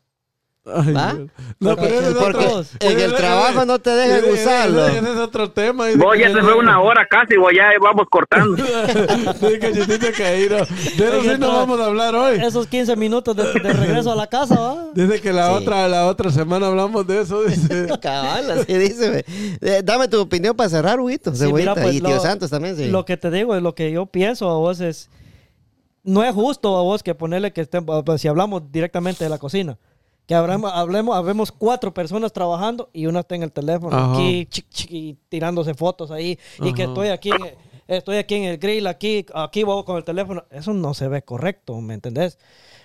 Ay, 0.68 0.92
¿Va? 0.92 1.12
No, 1.60 1.76
Porque- 1.76 1.86
pero 2.00 2.18
porque 2.18 2.44
otro- 2.46 2.64
en 2.80 3.00
el 3.00 3.14
trabajo 3.14 3.64
no 3.64 3.78
te 3.78 3.90
dejan 3.90 4.24
ese- 4.24 4.32
usarlo. 4.32 4.86
Ese, 4.88 4.98
es 4.98 5.16
otro 5.16 5.50
tema. 5.52 5.86
Voy, 5.96 6.18
ya 6.18 6.32
se 6.32 6.42
fue 6.42 6.54
una 6.54 6.80
hora 6.80 7.06
casi, 7.08 7.36
voy, 7.36 7.54
ya 7.54 7.66
vamos 7.80 8.06
cortando. 8.10 8.56
Dice 9.40 9.58
cachetito 9.60 10.58
no. 10.58 10.66
De 10.66 11.08
eso 11.08 11.22
sí 11.22 11.30
no 11.38 11.48
vamos 11.52 11.78
a 11.80 11.86
hablar 11.86 12.14
hoy. 12.14 12.38
Esos 12.42 12.66
15 12.66 12.96
minutos 12.96 13.36
de, 13.36 13.44
de 13.44 13.72
regreso 13.72 14.10
a 14.10 14.16
la 14.16 14.26
casa, 14.26 14.58
¿va? 14.58 14.86
Dice 14.94 15.20
que 15.20 15.32
la 15.32 15.48
Sí. 15.48 15.54
otra 15.62 15.86
la 15.88 16.06
otra 16.06 16.30
semana 16.30 16.66
hablamos 16.66 17.06
de 17.06 17.20
eso. 17.20 17.44
Dice. 17.44 17.86
Cabal, 18.02 18.50
así 18.50 18.74
dice. 18.76 19.24
Eh, 19.60 19.82
dame 19.84 20.08
tu 20.08 20.20
opinión 20.20 20.56
para 20.56 20.68
cerrar, 20.68 20.98
Huguito. 21.00 21.32
Sí, 21.34 21.46
pues, 21.48 21.64
y 21.94 22.00
Tío 22.00 22.08
lo- 22.10 22.20
Santos 22.20 22.50
también, 22.50 22.76
sí. 22.76 22.88
Lo 22.88 23.04
que 23.04 23.16
te 23.16 23.30
digo 23.30 23.54
es 23.54 23.62
lo 23.62 23.74
que 23.74 23.92
yo 23.92 24.06
pienso 24.06 24.50
a 24.50 24.54
vos 24.58 24.80
es. 24.80 25.10
No 26.02 26.22
es 26.24 26.34
justo 26.34 26.76
a 26.76 26.82
vos 26.82 27.02
que 27.02 27.14
ponerle 27.14 27.52
que 27.52 27.60
estén. 27.60 27.84
pues, 27.86 28.20
si 28.20 28.28
hablamos 28.28 28.62
directamente 28.72 29.22
de 29.24 29.30
la 29.30 29.38
cocina. 29.38 29.78
Que 30.26 30.34
hablemos, 30.34 30.72
hablemos, 30.74 31.16
habemos 31.16 31.52
cuatro 31.52 31.94
personas 31.94 32.32
trabajando 32.32 32.90
y 32.92 33.06
una 33.06 33.20
está 33.20 33.36
en 33.36 33.44
el 33.44 33.52
teléfono 33.52 33.96
Ajá. 33.96 34.12
aquí 34.14 34.46
chic, 34.46 34.68
chic, 34.70 34.90
y 34.90 35.14
tirándose 35.28 35.74
fotos 35.74 36.10
ahí. 36.10 36.38
Y 36.60 36.72
que 36.72 36.82
estoy 36.84 37.08
aquí, 37.08 37.30
en- 37.30 37.54
estoy 37.86 38.16
aquí 38.16 38.34
en 38.34 38.44
el 38.44 38.58
grill, 38.58 38.86
aquí, 38.88 39.24
aquí 39.34 39.62
voy 39.62 39.84
con 39.84 39.96
el 39.96 40.04
teléfono. 40.04 40.44
Eso 40.50 40.72
no 40.72 40.94
se 40.94 41.06
ve 41.06 41.22
correcto, 41.22 41.80
¿me 41.80 41.94
entendés? 41.94 42.38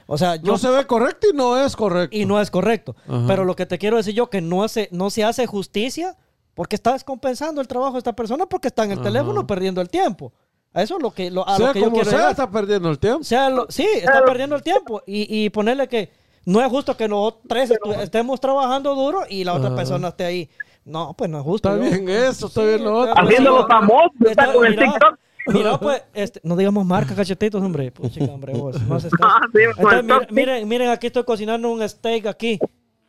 O 0.05 0.17
sea, 0.19 0.35
yo 0.35 0.51
No 0.51 0.57
se 0.59 0.69
ve 0.69 0.85
correcto 0.85 1.27
y 1.33 1.35
no 1.35 1.57
es 1.63 1.75
correcto. 1.75 2.15
y 2.15 2.25
no 2.25 2.39
es 2.39 2.51
correcto. 2.51 2.95
Ajá. 3.07 3.23
Pero 3.27 3.43
lo 3.45 3.55
que 3.55 3.65
te 3.65 3.79
quiero 3.79 3.97
decir 3.97 4.13
yo 4.13 4.29
que 4.29 4.41
no 4.41 4.67
se, 4.67 4.87
no 4.91 5.09
se 5.09 5.23
hace 5.23 5.47
justicia 5.47 6.17
porque 6.53 6.75
está 6.75 6.93
descompensando 6.93 7.59
el 7.61 7.67
trabajo 7.67 7.93
de 7.93 7.99
esta 7.99 8.13
persona 8.13 8.45
porque 8.45 8.67
está 8.67 8.83
en 8.83 8.91
el 8.91 8.99
Ajá. 8.99 9.07
teléfono 9.07 9.47
perdiendo 9.47 9.81
el 9.81 9.89
tiempo. 9.89 10.31
A 10.73 10.83
eso 10.83 10.97
es 10.97 11.01
lo 11.01 11.11
que, 11.11 11.31
lo, 11.31 11.47
a 11.47 11.57
sea 11.57 11.67
lo 11.67 11.73
que 11.73 11.79
yo 11.79 11.85
como 11.85 11.95
quiero 11.95 12.09
sea, 12.11 12.19
llegar. 12.19 12.31
está 12.31 12.51
perdiendo 12.51 12.89
el 12.89 12.99
tiempo. 12.99 13.19
O 13.21 13.23
sea, 13.23 13.49
lo- 13.49 13.65
sí, 13.69 13.87
está 13.95 14.23
perdiendo 14.23 14.55
el 14.55 14.61
tiempo. 14.61 15.01
Y, 15.07 15.43
y 15.45 15.49
ponerle 15.49 15.87
que 15.87 16.20
no 16.45 16.61
es 16.61 16.67
justo 16.69 16.95
que 16.97 17.07
los 17.07 17.41
tres 17.47 17.71
estemos 18.01 18.39
trabajando 18.39 18.95
duro 18.95 19.21
y 19.29 19.43
la 19.43 19.53
otra 19.53 19.75
persona 19.75 20.09
esté 20.09 20.25
ahí. 20.25 20.49
No, 20.83 21.13
pues 21.15 21.29
no 21.29 21.37
es 21.37 21.43
justo. 21.43 21.69
Está 21.73 21.83
yo- 21.83 21.91
bien 22.03 22.09
eso, 22.09 22.47
está 22.47 22.63
bien 22.63 22.83
lo 22.83 22.95
otro. 22.97 23.13
Haciendo 23.15 23.51
los 23.51 23.67
famosos, 23.67 24.11
está 24.27 24.51
con 24.53 24.65
el 24.65 24.75
mira, 24.75 24.91
TikTok. 24.91 25.19
Mira, 25.47 25.79
pues, 25.79 26.03
este, 26.13 26.39
no 26.43 26.55
digamos 26.55 26.85
marca 26.85 27.15
cachetitos, 27.15 27.61
hombre. 27.61 27.91
Pues, 27.91 28.11
chica, 28.13 28.31
hombre, 28.31 28.53
vos. 28.53 28.81
No 28.83 28.95
haces 28.95 29.11
caso. 29.11 29.33
Ah, 29.35 29.47
sí, 29.53 29.59
Entonces, 29.77 30.31
miren, 30.31 30.67
miren, 30.67 30.89
aquí 30.89 31.07
estoy 31.07 31.23
cocinando 31.23 31.69
un 31.71 31.87
steak 31.87 32.25
aquí. 32.27 32.59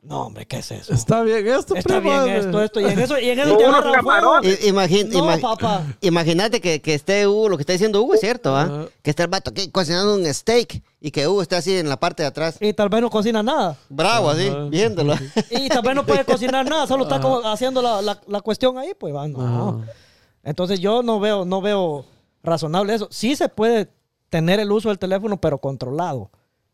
No, 0.04 0.22
hombre, 0.26 0.46
¿qué 0.46 0.56
es 0.58 0.70
eso? 0.72 0.92
Está 0.92 1.22
bien 1.22 1.46
esto, 1.46 1.76
Está 1.76 2.00
primo. 2.00 2.24
bien 2.24 2.36
esto, 2.36 2.60
esto. 2.60 2.80
Y 2.80 2.86
en 2.86 2.98
eso, 2.98 3.16
y 3.20 3.30
en 3.30 3.38
eso 3.38 3.50
Con 3.54 3.58
te 3.58 3.64
agarra 3.66 3.82
fuego. 3.82 3.94
camarones. 3.94 4.64
I- 4.64 4.68
imagín- 4.68 5.08
No, 5.10 5.18
ima- 5.20 5.40
papá. 5.40 5.84
Imagínate 6.00 6.60
que, 6.60 6.82
que 6.82 6.94
esté 6.94 7.28
Hugo, 7.28 7.48
lo 7.48 7.56
que 7.56 7.62
está 7.62 7.72
diciendo 7.72 8.02
Hugo 8.02 8.14
es 8.14 8.20
cierto, 8.20 8.56
¿ah? 8.56 8.86
Que 9.02 9.10
esté 9.10 9.22
el 9.22 9.28
vato 9.28 9.50
aquí 9.50 9.70
cocinando 9.70 10.16
un 10.16 10.26
steak 10.34 10.82
y 11.00 11.12
que 11.12 11.28
Hugo 11.28 11.40
esté 11.42 11.54
así 11.54 11.76
en 11.76 11.88
la 11.88 12.00
parte 12.00 12.24
de 12.24 12.28
atrás. 12.30 12.56
Y 12.60 12.72
tal 12.72 12.88
vez 12.88 13.00
no 13.00 13.10
cocina 13.10 13.44
nada. 13.44 13.76
Bravo, 13.88 14.30
así, 14.30 14.50
viéndolo. 14.70 15.14
Y 15.50 15.68
tal 15.68 15.82
vez 15.82 15.94
no 15.94 16.04
puede 16.04 16.24
cocinar 16.24 16.68
nada, 16.68 16.84
solo 16.88 17.04
está 17.04 17.20
como 17.20 17.38
haciendo 17.48 17.80
la, 17.80 18.02
la, 18.02 18.20
la 18.26 18.40
cuestión 18.40 18.78
ahí, 18.78 18.94
pues 18.98 19.14
va, 19.14 19.28
no. 19.28 19.84
Entonces 20.42 20.80
yo 20.80 21.04
no 21.04 21.20
veo, 21.20 21.44
no 21.44 21.60
veo 21.60 22.04
razonable 22.42 22.92
eso. 22.94 23.06
Sí 23.12 23.36
se 23.36 23.48
puede 23.48 23.88
tener 24.30 24.58
el 24.58 24.72
uso 24.72 24.88
del 24.88 24.98
teléfono, 24.98 25.40
pero 25.40 25.58
controlado. 25.58 26.28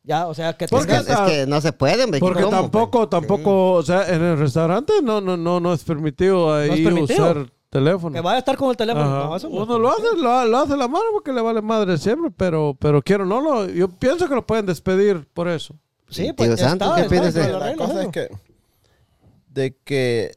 Ya, 0.08 0.26
o 0.26 0.32
sea, 0.32 0.56
que 0.56 0.64
Es 0.64 0.70
Porque 0.70 0.94
es 0.94 1.04
que 1.06 1.46
no 1.46 1.60
se 1.60 1.70
puede, 1.74 2.02
hombre. 2.02 2.18
Porque 2.18 2.42
¿cómo, 2.42 2.56
tampoco, 2.56 3.10
tampoco, 3.10 3.72
o 3.72 3.82
sea, 3.82 4.08
en 4.08 4.22
el 4.22 4.38
restaurante 4.38 4.94
no, 5.02 5.20
no, 5.20 5.36
no, 5.36 5.60
no 5.60 5.74
es 5.74 5.84
permitido 5.84 6.54
ahí 6.54 6.70
es 6.70 6.80
permitido. 6.80 7.30
usar 7.30 7.52
teléfono. 7.68 8.14
que 8.14 8.20
vaya 8.22 8.36
a 8.36 8.38
estar 8.38 8.56
con 8.56 8.70
el 8.70 8.76
teléfono. 8.78 9.04
No, 9.06 9.36
eso 9.36 9.50
no 9.50 9.64
Uno 9.64 9.78
lo 9.78 9.90
hace, 9.90 10.16
lo, 10.16 10.44
lo 10.46 10.58
hace 10.58 10.78
la 10.78 10.88
mano 10.88 11.04
porque 11.12 11.30
le 11.34 11.42
vale 11.42 11.60
madre 11.60 11.98
siempre, 11.98 12.30
pero, 12.34 12.74
pero 12.80 13.02
quiero 13.02 13.26
no 13.26 13.42
lo, 13.42 13.66
yo 13.68 13.88
pienso 13.88 14.26
que 14.26 14.34
lo 14.34 14.46
pueden 14.46 14.64
despedir 14.64 15.28
por 15.34 15.46
eso. 15.46 15.74
Sí, 16.08 16.32
pues 16.32 16.54
Tío 16.54 16.56
Santos, 16.56 16.88
está, 16.88 16.96
¿qué 16.96 17.02
está 17.02 17.10
piensas 17.10 17.34
de- 17.34 17.52
La 17.52 17.76
cosa 17.76 18.02
es 18.02 18.08
que 18.08 18.28
de 19.50 19.76
que 19.84 20.34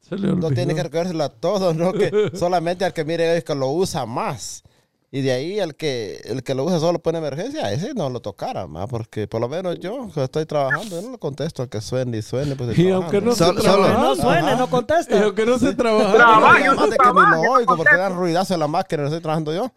Se 0.00 0.16
le 0.16 0.34
no 0.34 0.50
tiene 0.50 0.74
que 0.74 0.82
recogérselo 0.82 1.24
a 1.24 1.28
todos, 1.28 1.76
no 1.76 1.92
que 1.92 2.30
solamente 2.32 2.86
al 2.86 2.94
que 2.94 3.04
mire 3.04 3.36
es 3.36 3.44
que 3.44 3.54
lo 3.54 3.68
usa 3.68 4.06
más. 4.06 4.62
Y 5.10 5.22
de 5.22 5.32
ahí 5.32 5.58
el 5.58 5.74
que 5.74 6.20
el 6.24 6.42
que 6.42 6.54
lo 6.54 6.64
usa 6.64 6.78
solo 6.80 6.98
pone 6.98 7.16
emergencia, 7.16 7.72
ese 7.72 7.94
no 7.94 8.10
lo 8.10 8.20
tocara 8.20 8.66
más, 8.66 8.88
porque 8.90 9.26
por 9.26 9.40
lo 9.40 9.48
menos 9.48 9.78
yo 9.80 10.10
que 10.12 10.22
estoy 10.22 10.44
trabajando, 10.44 11.00
yo 11.00 11.02
no 11.06 11.12
le 11.12 11.18
contesto 11.18 11.62
al 11.62 11.70
que 11.70 11.80
suene 11.80 12.18
y 12.18 12.22
suene, 12.22 12.54
pues 12.56 12.78
Y 12.78 12.90
aunque 12.90 13.20
no 13.22 13.34
solo- 13.34 13.54
no 13.62 14.14
suene, 14.14 14.38
Ajá. 14.50 14.56
no 14.56 14.64
y 14.64 14.68
contesta. 14.68 15.24
aunque 15.24 15.46
no 15.46 15.58
se 15.58 15.74
trabaja. 15.74 16.12
Trabaja. 16.12 16.56
Además 16.56 16.90
de 16.90 16.96
que 16.98 17.08
ni 17.08 17.42
lo 17.42 17.52
oigo, 17.52 17.76
porque 17.76 17.96
dan 17.96 18.14
ruidazo 18.16 18.52
en 18.52 18.60
la 18.60 18.68
máquina, 18.68 19.02
no 19.02 19.08
estoy 19.08 19.22
trabajando 19.22 19.54
yo, 19.54 19.72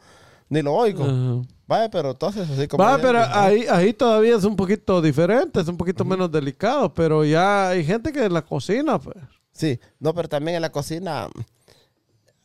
ni 0.49 0.61
lo 0.61 0.73
oigo. 0.73 1.05
Ajá. 1.05 1.41
Vaya, 1.65 1.89
pero 1.89 2.11
entonces 2.11 2.49
así 2.49 2.67
como... 2.67 2.83
Va, 2.83 2.95
ella, 2.95 3.01
pero 3.01 3.19
pues, 3.19 3.29
ahí, 3.33 3.65
ahí 3.69 3.93
todavía 3.93 4.35
es 4.35 4.43
un 4.43 4.57
poquito 4.57 5.01
diferente, 5.01 5.61
es 5.61 5.67
un 5.69 5.77
poquito 5.77 6.03
menos 6.03 6.29
delicado, 6.29 6.93
pero 6.93 7.23
ya 7.23 7.69
hay 7.69 7.85
gente 7.85 8.11
que 8.11 8.25
en 8.25 8.33
la 8.33 8.41
cocina, 8.41 8.99
pues. 8.99 9.15
Sí, 9.53 9.79
no, 9.97 10.13
pero 10.13 10.27
también 10.27 10.55
en 10.57 10.61
la 10.61 10.71
cocina 10.73 11.29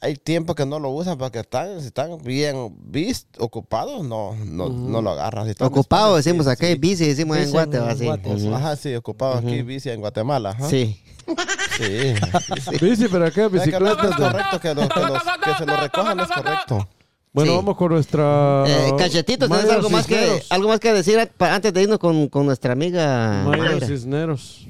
hay 0.01 0.15
tiempo 0.17 0.55
que 0.55 0.67
no 0.67 0.79
lo 0.79 0.91
usan 0.91 1.17
porque 1.19 1.41
están, 1.41 1.81
si 1.81 1.87
están 1.87 2.19
bien 2.23 2.75
vist, 2.85 3.27
ocupados, 3.41 4.05
no, 4.05 4.35
no, 4.45 4.69
no 4.69 5.03
lo 5.03 5.11
agarran. 5.11 5.45
Si 5.47 5.51
están 5.53 5.69
Ocupado, 5.69 6.17
después, 6.17 6.25
decimos 6.25 6.47
acá, 6.47 6.67
sí. 6.67 6.75
bici, 6.77 7.07
decimos 7.07 7.37
en 7.39 7.43
Bici 7.45 7.53
Guate, 7.53 7.77
en 7.79 7.83
va, 7.85 7.91
así. 7.91 8.05
Guate, 8.05 8.29
Ujú. 8.35 8.55
Ajá, 8.55 8.77
sí, 8.77 8.95
ocupado 8.95 9.35
aquí, 9.39 9.63
bici 9.63 9.89
en 9.91 10.01
Guatemala. 10.01 10.51
Ajá. 10.51 10.69
Sí. 10.69 11.01
Sí. 11.79 12.15
Bici, 12.81 13.09
pero 13.11 13.31
que 13.33 13.41
no 13.41 13.47
es 13.47 13.53
Bicicleta. 13.53 13.97
correcto 13.97 14.61
que, 14.61 14.75
lo- 14.75 14.89
que 14.89 15.01
los- 15.01 15.23
que 15.43 15.55
se 15.59 15.67
lo 15.67 15.77
recojan, 15.77 16.21
es 16.21 16.29
correcto. 16.29 16.89
Bueno, 17.33 17.51
Sí. 17.51 17.57
vamos 17.57 17.77
con 17.77 17.93
nuestra. 17.93 18.65
Eh, 18.67 18.93
cachetito, 18.97 19.47
¿tenés 19.49 19.63
Mayra 19.65 19.75
algo 19.77 19.91
más, 19.91 20.07
que, 20.07 20.43
algo 20.49 20.69
más 20.69 20.81
que 20.81 20.93
decir 20.93 21.19
antes 21.39 21.75
de 21.75 21.83
irnos 21.83 21.99
con, 21.99 22.29
con 22.29 22.47
nuestra 22.47 22.73
amiga 22.73 23.43
Mayra 23.45 23.65
Mayra? 23.73 23.87
Cisneros. 23.87 24.67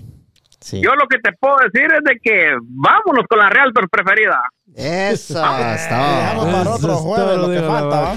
Sí. 0.66 0.80
Yo 0.82 0.96
lo 0.96 1.06
que 1.06 1.18
te 1.18 1.30
puedo 1.38 1.54
decir 1.62 1.86
es 1.92 2.02
de 2.02 2.18
que 2.20 2.56
vámonos 2.60 3.24
con 3.30 3.38
la 3.38 3.48
Realtor 3.48 3.88
preferida. 3.88 4.40
Eso 4.74 5.34
Dejamos 5.34 5.80
está. 5.80 6.34
para 6.34 6.70
otro 6.70 6.96
jueves 6.96 7.38
lo 7.38 7.50
que 7.50 7.60
falta. 7.60 8.14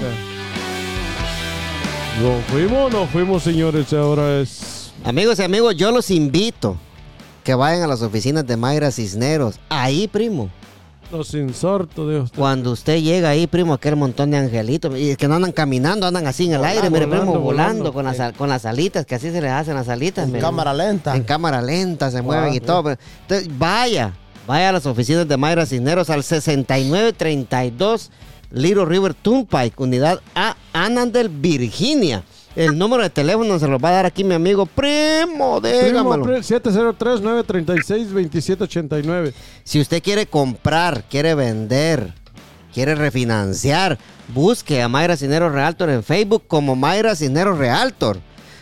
Nos 2.20 2.44
fuimos, 2.46 2.92
nos 2.92 3.08
fuimos, 3.10 3.44
señores. 3.44 3.92
Ahora 3.92 4.40
es. 4.40 4.92
Amigos 5.04 5.38
y 5.38 5.44
amigos, 5.44 5.76
yo 5.76 5.92
los 5.92 6.10
invito 6.10 6.76
que 7.44 7.54
vayan 7.54 7.84
a 7.84 7.86
las 7.86 8.02
oficinas 8.02 8.44
de 8.44 8.56
Mayra 8.56 8.90
Cisneros. 8.90 9.60
Ahí, 9.68 10.08
primo. 10.08 10.50
Los 11.12 11.34
insortos 11.34 12.08
de 12.08 12.20
usted. 12.20 12.38
Cuando 12.38 12.70
usted 12.70 13.00
llega 13.02 13.30
ahí, 13.30 13.46
primo, 13.48 13.74
aquel 13.74 13.96
montón 13.96 14.30
de 14.30 14.36
angelitos. 14.36 14.96
Y 14.98 15.16
que 15.16 15.26
no 15.26 15.34
andan 15.34 15.50
caminando, 15.52 16.06
andan 16.06 16.26
así 16.26 16.46
en 16.46 16.52
el 16.54 16.64
aire, 16.64 16.88
mire, 16.88 17.06
volando, 17.06 17.32
primo, 17.32 17.40
volando, 17.44 17.92
volando. 17.92 17.92
con, 17.92 18.04
las, 18.04 18.32
con 18.34 18.48
las 18.48 18.64
alitas, 18.64 19.04
que 19.06 19.16
así 19.16 19.30
se 19.32 19.40
les 19.40 19.50
hacen 19.50 19.74
las 19.74 19.88
alitas. 19.88 20.24
En 20.26 20.30
mire. 20.32 20.40
cámara 20.42 20.72
lenta. 20.72 21.16
En 21.16 21.24
cámara 21.24 21.60
lenta 21.60 22.10
se 22.10 22.22
mueven 22.22 22.54
y 22.54 22.60
todo. 22.60 22.84
pero- 22.84 23.00
Entonces, 23.22 23.48
vaya, 23.58 24.12
vaya 24.46 24.68
a 24.68 24.72
las 24.72 24.86
oficinas 24.86 25.26
de 25.26 25.36
Mayra 25.36 25.66
Cisneros 25.66 26.10
al 26.10 26.22
6932 26.22 28.10
Little 28.52 28.84
River 28.84 29.14
Turnpike, 29.14 29.78
unidad 29.80 30.20
A, 30.34 30.56
Anandel, 30.72 31.28
Virginia. 31.28 32.22
El 32.56 32.76
número 32.76 33.02
de 33.02 33.10
teléfono 33.10 33.58
se 33.58 33.68
lo 33.68 33.78
va 33.78 33.90
a 33.90 33.92
dar 33.92 34.06
aquí 34.06 34.24
mi 34.24 34.34
amigo 34.34 34.66
Primo, 34.66 35.60
pre- 36.24 36.40
703-936-2789. 36.40 39.32
Si 39.64 39.80
usted 39.80 40.02
quiere 40.02 40.26
comprar, 40.26 41.04
quiere 41.04 41.34
vender, 41.34 42.12
quiere 42.74 42.94
refinanciar, 42.94 43.98
busque 44.28 44.82
a 44.82 44.88
Mayra 44.88 45.16
Cisneros 45.16 45.52
Realtor 45.52 45.90
en 45.90 46.02
Facebook 46.02 46.44
como 46.46 46.76
Mayra 46.76 47.14
Cisneros 47.14 47.58
Realtor. 47.58 48.18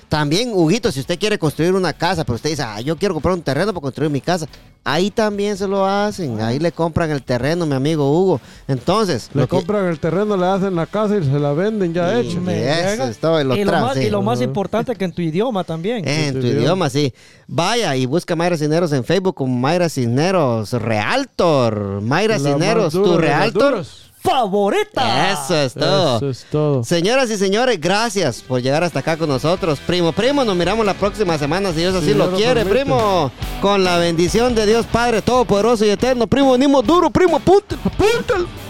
También, 0.09 0.53
Huguito, 0.55 0.91
si 0.91 1.01
usted 1.01 1.19
quiere 1.19 1.39
construir 1.39 1.75
una 1.75 1.93
casa, 1.93 2.25
pero 2.25 2.37
usted 2.37 2.51
dice, 2.51 2.63
ah, 2.63 2.81
yo 2.81 2.97
quiero 2.97 3.13
comprar 3.13 3.35
un 3.35 3.43
terreno 3.43 3.75
para 3.75 3.83
construir 3.83 4.11
mi 4.11 4.23
casa, 4.23 4.47
ahí 4.83 5.11
también 5.11 5.55
se 5.59 5.69
lo 5.69 5.85
hacen. 5.85 6.41
Ahí 6.41 6.59
le 6.59 6.73
compran 6.73 7.11
el 7.11 7.23
terreno, 7.23 7.67
mi 7.67 7.75
amigo 7.75 8.11
Hugo. 8.11 8.41
Entonces, 8.67 9.29
Le 9.35 9.43
que- 9.43 9.49
compran 9.49 9.85
el 9.85 10.01
terreno, 10.01 10.35
le 10.39 10.47
hacen 10.47 10.75
la 10.75 10.87
casa 10.87 11.19
y 11.19 11.25
se 11.25 11.39
la 11.39 11.53
venden 11.53 11.93
ya 11.93 12.19
hecha. 12.19 12.41
me 12.41 12.59
Eso 12.59 12.91
llega. 12.91 13.09
es 13.11 13.19
todo, 13.19 13.39
y 13.39 13.45
lo 13.45 13.55
y, 13.55 13.65
lo 13.65 13.73
más, 13.73 13.95
sí. 13.99 14.01
y 14.05 14.11
lo 14.11 14.23
más 14.23 14.41
importante 14.41 14.97
que 14.97 15.05
en 15.05 15.13
tu 15.13 15.21
idioma 15.21 15.63
también. 15.63 16.09
En 16.09 16.33
tu 16.33 16.41
tu 16.41 16.47
idioma. 16.47 16.63
idioma, 16.63 16.91
sí. 16.91 17.13
Vaya 17.47 17.95
y 17.95 18.07
busca 18.07 18.35
Mayra 18.35 18.57
Cisneros 18.57 18.93
en 18.93 19.05
Facebook 19.05 19.35
como 19.35 19.55
Mayra 19.59 19.91
Cisneros 19.91 20.73
Realtor. 20.73 22.01
Mayra 22.01 22.39
La 22.39 22.51
Cisneros, 22.51 22.93
dura 22.95 23.11
tu 23.13 23.19
Realtor. 23.19 23.85
¡Favorita! 24.21 25.33
Eso 25.33 25.57
es 25.57 25.75
todo. 25.75 26.17
Eso 26.17 26.31
es 26.31 26.47
todo. 26.51 26.85
Señoras 26.85 27.31
y 27.31 27.37
señores, 27.37 27.81
gracias 27.81 28.43
por 28.43 28.61
llegar 28.61 28.85
hasta 28.85 28.99
acá 29.01 29.17
con 29.17 29.29
nosotros. 29.29 29.79
Primo, 29.87 30.13
primo, 30.13 30.45
nos 30.45 30.57
miramos 30.57 30.85
la 30.85 30.95
próxima 30.95 31.39
semana, 31.39 31.73
si 31.73 31.79
Dios 31.79 31.95
así 31.95 32.15
lo 32.15 32.33
quiere, 32.33 32.65
permite. 32.65 32.85
primo. 32.85 33.31
Con 33.61 33.85
la 33.85 33.99
bendición 33.99 34.55
de 34.55 34.67
Dios 34.67 34.87
Padre 34.87 35.23
Todopoderoso 35.23 35.85
y 35.85 35.91
Eterno. 35.91 36.27
Primo, 36.27 36.53
venimos 36.53 36.85
duro, 36.85 37.11
primo. 37.11 37.41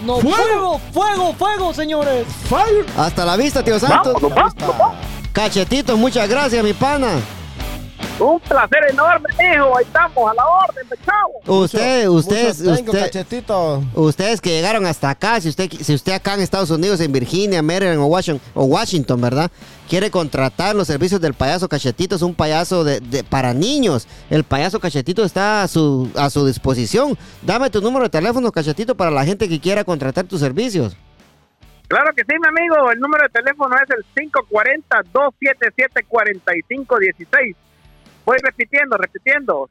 ¡No, 0.05 0.19
fuego, 0.19 0.79
fuego, 0.93 1.33
fuego, 1.33 1.73
señores! 1.73 2.25
Fire. 2.47 2.85
Hasta 2.97 3.25
la 3.25 3.35
vista, 3.35 3.63
tío 3.63 3.79
Santos. 3.79 4.13
Vámonos, 4.21 4.55
vámonos. 4.55 4.95
Cachetitos, 5.33 5.97
muchas 5.97 6.29
gracias, 6.29 6.63
mi 6.63 6.73
pana. 6.73 7.19
Un 8.19 8.39
placer 8.41 8.79
enorme, 8.89 9.29
hijo. 9.39 9.77
Ahí 9.77 9.85
estamos, 9.85 10.29
a 10.31 10.33
la 10.33 10.45
orden, 10.45 10.85
chavo. 11.05 11.61
Usted, 11.63 12.07
ustedes, 12.09 12.59
usted. 12.59 13.25
Ustedes 13.95 14.41
que 14.41 14.49
llegaron 14.49 14.85
hasta 14.85 15.09
acá, 15.09 15.39
si 15.39 15.47
usted, 15.49 15.69
si 15.71 15.93
usted 15.93 16.11
acá 16.13 16.33
en 16.33 16.41
Estados 16.41 16.69
Unidos, 16.69 16.99
en 16.99 17.11
Virginia, 17.13 17.61
Maryland 17.61 17.99
o 17.99 18.05
Washington, 18.07 18.41
o 18.53 18.65
Washington, 18.65 19.21
¿verdad? 19.21 19.49
Quiere 19.87 20.11
contratar 20.11 20.75
los 20.75 20.87
servicios 20.87 21.21
del 21.21 21.33
payaso 21.33 21.69
Cachetito, 21.69 22.15
es 22.17 22.21
un 22.21 22.35
payaso 22.35 22.83
de, 22.83 22.99
de- 22.99 23.23
para 23.23 23.53
niños. 23.53 24.07
El 24.29 24.43
payaso 24.43 24.79
Cachetito 24.79 25.23
está 25.23 25.63
a 25.63 25.67
su, 25.69 26.11
a 26.15 26.29
su 26.29 26.45
disposición. 26.45 27.17
Dame 27.41 27.69
tu 27.69 27.81
número 27.81 28.03
de 28.03 28.09
teléfono, 28.09 28.51
Cachetito, 28.51 28.95
para 28.95 29.11
la 29.11 29.23
gente 29.25 29.47
que 29.47 29.59
quiera 29.61 29.83
contratar 29.85 30.25
tus 30.25 30.41
servicios. 30.41 30.95
Claro 31.87 32.11
que 32.15 32.21
sí, 32.23 32.33
mi 32.39 32.47
amigo. 32.47 32.91
El 32.91 32.99
número 32.99 33.23
de 33.23 33.29
teléfono 33.29 33.75
es 33.77 33.89
el 33.89 34.05
540-277-4516. 36.11 37.55
Voy 38.29 38.37
repitiendo, 38.43 38.95
repitiendo. 38.95 39.69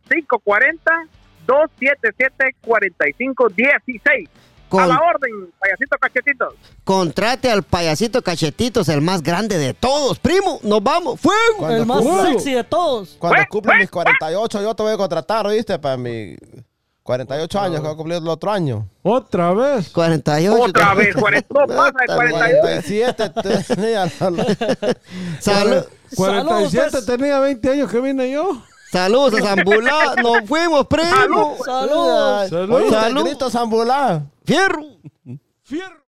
540-277-4516. 2.89 4.29
Con- 4.69 4.83
A 4.83 4.87
la 4.87 5.01
orden, 5.01 5.31
payasito 5.59 5.97
cachetitos. 5.99 6.55
Contrate 6.85 7.51
al 7.51 7.63
payasito 7.63 8.21
Cachetitos, 8.21 8.89
el 8.91 9.01
más 9.01 9.23
grande 9.23 9.57
de 9.57 9.73
todos, 9.73 10.19
primo. 10.19 10.59
Nos 10.63 10.83
vamos, 10.83 11.19
fuego. 11.19 11.57
Cuando 11.57 11.77
el 11.79 11.87
más 11.87 12.03
fuego. 12.03 12.25
sexy 12.33 12.53
de 12.53 12.65
todos. 12.65 13.17
Cuando 13.19 13.45
cumpla 13.49 13.77
mis 13.79 13.89
48, 13.91 14.61
yo 14.61 14.75
te 14.75 14.83
voy 14.83 14.93
a 14.93 14.97
contratar, 14.99 15.47
¿oíste? 15.47 15.79
Para 15.79 15.97
mis 15.97 16.37
48 17.03 17.59
años 17.61 17.77
que 17.77 17.87
voy 17.87 17.93
a 17.93 17.97
cumplir 17.97 18.19
el 18.19 18.29
otro 18.29 18.51
año. 18.51 18.87
Otra 19.03 19.55
vez. 19.55 19.89
48. 19.89 20.63
Otra 20.65 20.93
vez, 20.93 21.17
40, 21.17 21.47
no 21.55 21.67
pasa 21.67 21.93
de 22.07 22.07
48. 22.15 22.61
47 22.61 23.31
tenía. 23.75 24.07
Salud- 25.41 25.87
47 26.15 26.89
pues. 26.91 27.07
tenía 27.07 27.39
20 27.41 27.71
años 27.71 27.91
que 27.91 28.01
vine 28.01 28.31
yo. 28.31 28.63
saludos 28.91 29.35
a 29.35 29.43
Zambulá. 29.43 30.15
Nos 30.23 30.47
fuimos, 30.47 30.87
primo. 30.87 31.09
Salud. 31.09 31.57
¡Saludos! 31.65 32.49
Salud. 32.49 32.77
Oíste, 32.77 32.95
Salud. 32.95 33.25
grito 33.25 33.51
Zambulá. 33.51 34.23
Fierro. 34.45 34.83
Fierro. 35.63 36.08